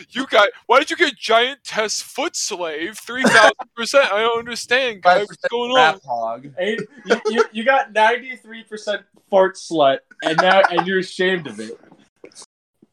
You 0.10 0.28
got 0.28 0.50
why 0.68 0.80
did 0.80 0.90
you 0.90 0.98
get 0.98 1.16
giant 1.16 1.64
test 1.64 2.04
foot 2.04 2.36
slave 2.36 2.98
three 3.00 3.24
thousand 3.24 3.54
percent? 3.76 4.12
I 4.12 4.20
don't 4.22 4.40
understand. 4.40 5.02
Kai. 5.04 5.20
What's 5.20 5.38
going 5.50 5.72
on? 5.72 5.76
rap 5.76 6.04
hog. 6.06 6.48
Eight- 6.58 6.82
you, 7.06 7.22
you, 7.28 7.46
you 7.54 7.64
got 7.64 7.94
93% 7.94 9.04
fart 9.30 9.56
slut, 9.56 10.00
and 10.24 10.38
now 10.42 10.62
and 10.70 10.86
you're 10.86 11.00
ashamed 11.00 11.48
of 11.48 11.60
it. 11.60 11.80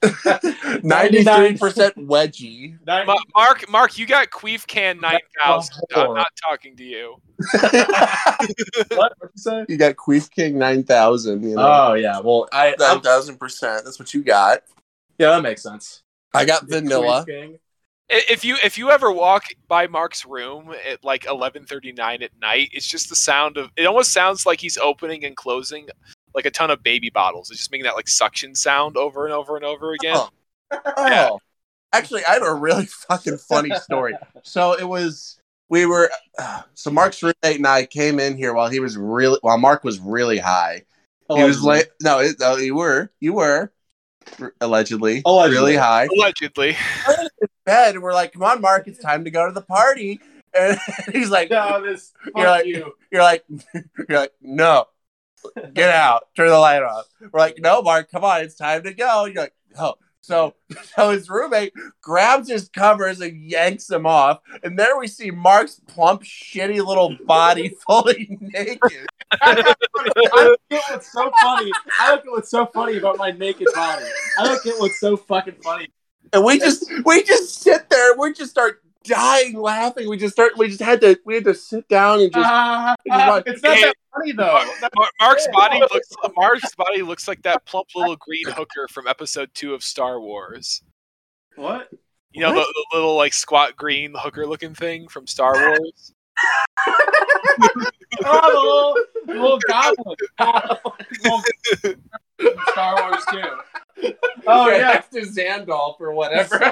Ninety-three 0.83 1.57
percent 1.57 1.97
wedgie. 2.09 2.77
Mark, 3.35 3.69
Mark, 3.71 3.99
you 3.99 4.07
got 4.07 4.31
Queef 4.31 4.67
Can 4.67 5.01
nine 5.01 5.21
thousand. 5.43 5.83
I'm 5.95 6.15
not 6.15 6.29
talking 6.49 6.77
to 6.77 6.85
you. 6.85 7.17
what? 7.61 9.13
What'd 9.19 9.19
you 9.23 9.31
say? 9.37 9.65
You 9.69 9.77
got 9.77 9.97
Queef 9.97 10.31
King 10.31 10.59
nine 10.59 10.83
thousand. 10.85 11.43
You 11.43 11.57
know, 11.57 11.89
Oh 11.91 11.95
yeah, 11.95 12.19
well 12.21 12.49
I, 12.53 12.71
nine 12.79 12.91
I'm- 12.91 13.01
thousand 13.01 13.39
percent. 13.39 13.85
That's 13.85 13.99
what 13.99 14.13
you 14.15 14.23
got. 14.23 14.63
yeah 15.19 15.31
that 15.31 15.43
makes 15.43 15.63
sense. 15.63 16.03
I 16.35 16.45
got 16.45 16.69
vanilla. 16.69 17.25
Queef 17.25 17.27
King. 17.27 17.59
If 18.09 18.45
you 18.45 18.57
if 18.63 18.77
you 18.77 18.91
ever 18.91 19.11
walk 19.11 19.45
by 19.69 19.87
Mark's 19.87 20.27
room 20.27 20.75
at 20.91 21.03
like 21.03 21.25
eleven 21.27 21.65
thirty 21.65 21.93
nine 21.93 22.23
at 22.23 22.31
night, 22.41 22.69
it's 22.73 22.87
just 22.87 23.09
the 23.09 23.17
sound 23.17 23.57
of. 23.57 23.71
It 23.77 23.87
almost 23.87 24.13
sounds 24.13 24.45
like 24.45 24.61
he's 24.61 24.77
opening 24.77 25.25
and 25.25 25.35
closing 25.35 25.87
like 26.35 26.47
a 26.47 26.51
ton 26.51 26.70
of 26.70 26.83
baby 26.83 27.11
bottles. 27.11 27.51
It's 27.51 27.59
just 27.61 27.70
making 27.72 27.85
that 27.85 27.95
like 27.97 28.09
suction 28.09 28.55
sound 28.55 28.97
over 28.97 29.24
and 29.24 29.35
over 29.35 29.57
and 29.57 29.64
over 29.64 29.93
again. 29.93 30.16
Oh. 30.16 30.28
Oh, 30.97 31.39
actually, 31.93 32.24
I 32.24 32.33
have 32.33 32.43
a 32.43 32.55
really 32.55 32.87
fucking 33.09 33.37
funny 33.37 33.70
story. 33.80 34.14
So 34.43 34.72
it 34.72 34.89
was 34.89 35.39
we 35.68 35.85
were 35.85 36.11
uh, 36.39 36.62
so 36.74 36.91
Mark's 36.91 37.22
roommate 37.22 37.57
and 37.59 37.66
I 37.66 37.85
came 37.85 38.18
in 38.18 38.37
here 38.39 38.55
while 38.55 38.68
he 38.70 38.80
was 38.80 38.97
really 38.97 39.39
while 39.43 39.59
Mark 39.59 39.85
was 39.85 39.99
really 40.01 40.39
high. 40.39 40.85
He 41.35 41.43
was 41.45 41.61
Allegedly. 41.62 41.68
late. 41.76 41.87
No, 42.03 42.18
it, 42.20 42.37
no, 42.41 42.57
you 42.57 42.74
were 42.74 43.11
you 43.20 43.35
were 43.35 43.70
r- 44.41 44.55
allegedly, 44.62 45.20
Allegedly. 45.26 45.59
really 45.59 45.76
high. 45.76 46.09
Allegedly, 46.16 46.76
Bed. 47.66 47.95
And 47.95 48.03
we're 48.03 48.14
like, 48.14 48.33
come 48.33 48.43
on, 48.43 48.61
Mark, 48.62 48.87
it's 48.89 48.99
time 48.99 49.24
to 49.24 49.30
go 49.30 49.47
to 49.47 49.53
the 49.53 49.62
party. 49.62 50.20
And 50.55 50.78
he's 51.11 51.30
like, 51.30 51.49
No, 51.51 51.83
this. 51.83 52.12
Fuck 52.24 52.33
You're 52.37 52.47
like- 52.47 52.66
you. 52.66 52.93
you're 53.11 53.22
like, 53.22 53.43
you're 54.07 54.18
like, 54.18 54.33
no, 54.43 54.85
get 55.74 55.90
out, 55.90 56.28
turn 56.36 56.49
the 56.49 56.59
light 56.59 56.82
off. 56.82 57.07
We're 57.20 57.40
like, 57.40 57.59
no, 57.59 57.82
Mark, 57.82 58.11
come 58.11 58.24
on, 58.24 58.43
it's 58.43 58.55
time 58.55 58.82
to 58.84 58.95
go. 58.95 59.26
You're 59.26 59.43
like, 59.43 59.55
oh. 59.78 59.94
So, 60.23 60.55
so 60.97 61.10
his 61.10 61.28
roommate 61.28 61.73
grabs 62.01 62.48
his 62.48 62.69
covers 62.69 63.20
and 63.20 63.51
yanks 63.51 63.86
them 63.86 64.06
off, 64.06 64.40
and 64.62 64.78
there 64.78 64.98
we 64.98 65.09
see 65.09 65.31
Mark's 65.31 65.81
plump, 65.86 66.23
shitty 66.23 66.85
little 66.85 67.16
body 67.27 67.74
fully 67.86 68.39
naked. 68.40 69.06
I 69.40 69.55
don't 69.55 70.60
get 70.70 70.82
what's 70.90 71.12
so 71.12 71.31
funny. 71.40 71.70
I 71.98 72.10
don't 72.10 72.24
get 72.24 72.31
what's 72.31 72.51
so 72.51 72.66
funny 72.66 72.98
about 72.98 73.19
my 73.19 73.32
naked 73.32 73.69
body. 73.74 74.05
I 74.39 74.44
don't 74.44 74.62
get 74.62 74.78
what's 74.78 75.01
so 75.01 75.16
fucking 75.16 75.56
funny. 75.62 75.89
And 76.32 76.44
we 76.44 76.59
just, 76.59 76.90
we 77.05 77.23
just 77.24 77.60
sit 77.60 77.90
there, 77.90 78.12
and 78.12 78.20
we 78.20 78.32
just 78.32 78.51
start 78.51 78.82
dying 79.05 79.59
laughing. 79.61 80.09
We 80.09 80.16
just 80.16 80.33
start, 80.35 80.57
we 80.57 80.69
just 80.69 80.81
had 80.81 81.01
to, 81.03 81.19
we 81.24 81.35
had 81.35 81.45
to 81.45 81.55
sit 81.55 81.89
down 81.89 82.20
and 82.20 82.33
just. 82.33 82.47
Ah, 82.49 82.95
it's 83.05 83.15
like- 83.15 83.45
it's 83.47 83.62
not 83.62 83.77
that 83.81 83.95
funny 84.15 84.33
though. 84.33 84.65
Mar- 84.97 85.11
Mark's 85.20 85.47
body 85.53 85.81
looks 85.81 86.09
Mark's 86.37 86.74
body 86.74 87.03
looks 87.03 87.27
like 87.29 87.43
that 87.43 87.65
plump 87.66 87.89
little 87.95 88.16
green 88.16 88.47
hooker 88.49 88.89
from 88.89 89.07
Episode 89.07 89.51
Two 89.55 89.74
of 89.74 89.83
Star 89.83 90.20
Wars. 90.20 90.83
What? 91.57 91.89
You 92.33 92.41
know 92.43 92.55
the, 92.55 92.61
the 92.61 92.87
little 92.97 93.16
like 93.16 93.33
squat 93.35 93.77
green 93.77 94.15
hooker 94.16 94.47
looking 94.47 94.74
thing 94.74 95.09
from 95.09 95.27
Star 95.27 95.53
Wars. 95.55 96.12
Oh, 98.24 98.95
the 99.27 99.33
little, 99.33 99.37
the 99.39 99.43
little 99.43 99.59
goblin. 99.69 100.16
Little- 101.24 102.62
Star 102.73 103.11
Wars 103.11 103.24
too. 103.31 104.12
Oh 104.47 104.69
yeah. 104.69 104.79
next 104.79 105.09
to 105.11 105.20
Xandalf 105.23 105.99
or 106.01 106.12
whatever. 106.12 106.59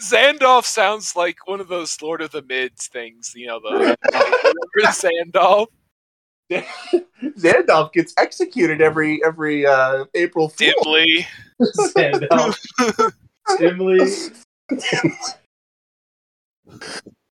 Xandalf 0.00 0.64
sounds 0.64 1.16
like 1.16 1.46
one 1.46 1.60
of 1.60 1.68
those 1.68 2.00
Lord 2.02 2.20
of 2.22 2.30
the 2.30 2.42
Mids 2.42 2.88
things, 2.88 3.32
you 3.34 3.46
know, 3.46 3.60
the 3.60 3.96
Xandalf. 4.84 5.66
Xandalf 7.38 7.92
gets 7.92 8.12
executed 8.18 8.82
every 8.82 9.24
every 9.24 9.64
uh, 9.66 10.04
April 10.14 10.48
Fool. 10.48 10.72
Dimly. 10.82 11.26
Stand. 11.62 12.26
Dimly. 13.58 14.10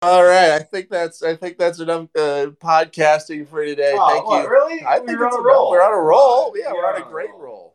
All 0.01 0.23
right, 0.23 0.51
I 0.51 0.59
think 0.59 0.89
that's 0.89 1.21
I 1.23 1.35
think 1.35 1.57
that's 1.57 1.79
enough 1.79 2.07
uh, 2.15 2.51
podcasting 2.63 3.45
for 3.49 3.65
today. 3.65 3.95
Oh, 3.97 4.07
Thank 4.07 4.25
what, 4.27 4.43
you. 4.43 4.49
Really? 4.49 4.85
I 4.85 4.99
We 4.99 5.07
think 5.07 5.19
were 5.19 5.25
it's 5.27 5.35
on 5.35 5.41
a 5.41 5.43
enough. 5.43 5.53
roll. 5.57 5.69
We're 5.71 5.81
on 5.83 5.93
a 5.93 6.01
roll. 6.01 6.53
Yeah, 6.57 6.71
We 6.71 6.77
we're 6.77 6.85
are 6.85 6.95
on 6.95 7.01
a 7.01 7.05
great 7.05 7.31
roll. 7.37 7.68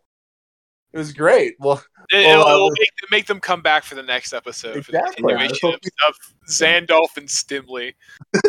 It 0.94 0.98
was 0.98 1.12
great. 1.12 1.56
Well, 1.58 1.82
It, 2.12 2.24
Well, 2.26 2.60
will 2.60 2.66
uh, 2.68 2.74
make, 2.78 2.90
make 3.10 3.26
them 3.26 3.40
come 3.40 3.60
back 3.62 3.82
for 3.82 3.96
the 3.96 4.02
next 4.02 4.32
episode 4.32 4.76
Exactly. 4.76 5.22
for 5.22 5.28
the 5.32 5.48
continuation 5.48 5.68
of, 5.70 5.80
of 6.08 6.14
Xandalf 6.48 7.16
and 7.16 7.28
Stimley. 7.28 7.94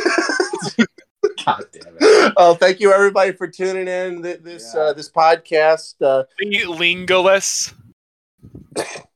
God 1.45 1.63
damn 1.73 1.97
it. 1.99 2.33
oh, 2.37 2.53
thank 2.53 2.79
you 2.79 2.93
everybody 2.93 3.31
for 3.31 3.47
tuning 3.47 3.87
in 3.87 4.21
this 4.21 4.73
Yeah. 4.75 4.81
uh, 4.81 4.93
this 4.93 5.09
podcast. 5.11 5.95
Uh, 6.01 6.23
Lingulis. 6.43 7.73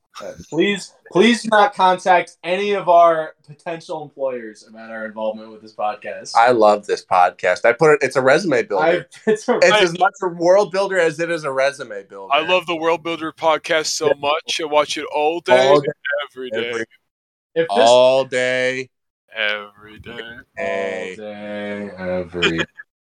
Please, 0.49 0.93
please 1.11 1.43
do 1.43 1.49
not 1.49 1.73
contact 1.73 2.37
any 2.43 2.73
of 2.73 2.89
our 2.89 3.35
potential 3.45 4.03
employers 4.03 4.65
about 4.67 4.91
our 4.91 5.05
involvement 5.05 5.51
with 5.51 5.61
this 5.61 5.73
podcast. 5.75 6.35
I 6.35 6.51
love 6.51 6.85
this 6.85 7.05
podcast. 7.05 7.65
I 7.65 7.73
put 7.73 7.93
it. 7.93 7.99
It's 8.01 8.15
a 8.15 8.21
resume 8.21 8.63
builder. 8.63 8.83
I, 8.83 9.05
it's 9.31 9.47
a, 9.47 9.57
it's 9.57 9.71
I- 9.71 9.81
as 9.83 9.97
much 9.97 10.13
a 10.21 10.27
world 10.27 10.71
builder 10.71 10.99
as 10.99 11.19
it 11.19 11.29
is 11.31 11.43
a 11.43 11.51
resume 11.51 12.03
builder. 12.03 12.33
I 12.33 12.41
love 12.41 12.65
the 12.65 12.75
World 12.75 13.03
Builder 13.03 13.31
podcast 13.31 13.87
so 13.87 14.11
much. 14.19 14.59
I 14.61 14.65
watch 14.65 14.97
it 14.97 15.05
all 15.13 15.39
day, 15.39 15.67
all 15.67 15.81
day, 15.81 15.87
every 16.29 16.49
day, 16.51 16.69
every, 16.69 16.85
if 17.55 17.67
this 17.67 17.67
all 17.69 18.25
day. 18.25 18.89
every 19.33 19.99
day. 19.99 20.11
all 20.57 21.15
day, 21.15 21.91
every 21.97 22.59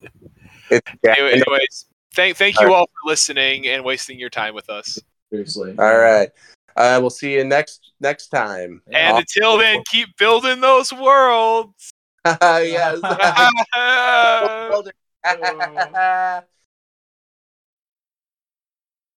yeah. 0.72 0.80
Anyway, 1.06 1.32
anyways, 1.32 1.86
thank 2.14 2.38
thank 2.38 2.60
you 2.60 2.74
all 2.74 2.86
for 2.86 3.10
listening 3.10 3.68
and 3.68 3.84
wasting 3.84 4.20
your 4.20 4.30
time 4.30 4.54
with 4.54 4.70
us. 4.70 5.00
seriously. 5.32 5.76
All 5.78 5.98
right. 5.98 6.30
Uh, 6.78 7.00
we'll 7.02 7.10
see 7.10 7.34
you 7.34 7.44
next 7.44 7.92
next 8.00 8.28
time. 8.28 8.82
And 8.88 9.18
Aw. 9.18 9.20
until 9.20 9.58
then, 9.58 9.82
keep 9.92 10.16
building 10.18 10.62
those 10.62 10.94
worlds. 10.94 11.92
yes. 12.26 13.02
Bye. 13.02 13.50
World 14.70 14.92
builder. 15.34 16.44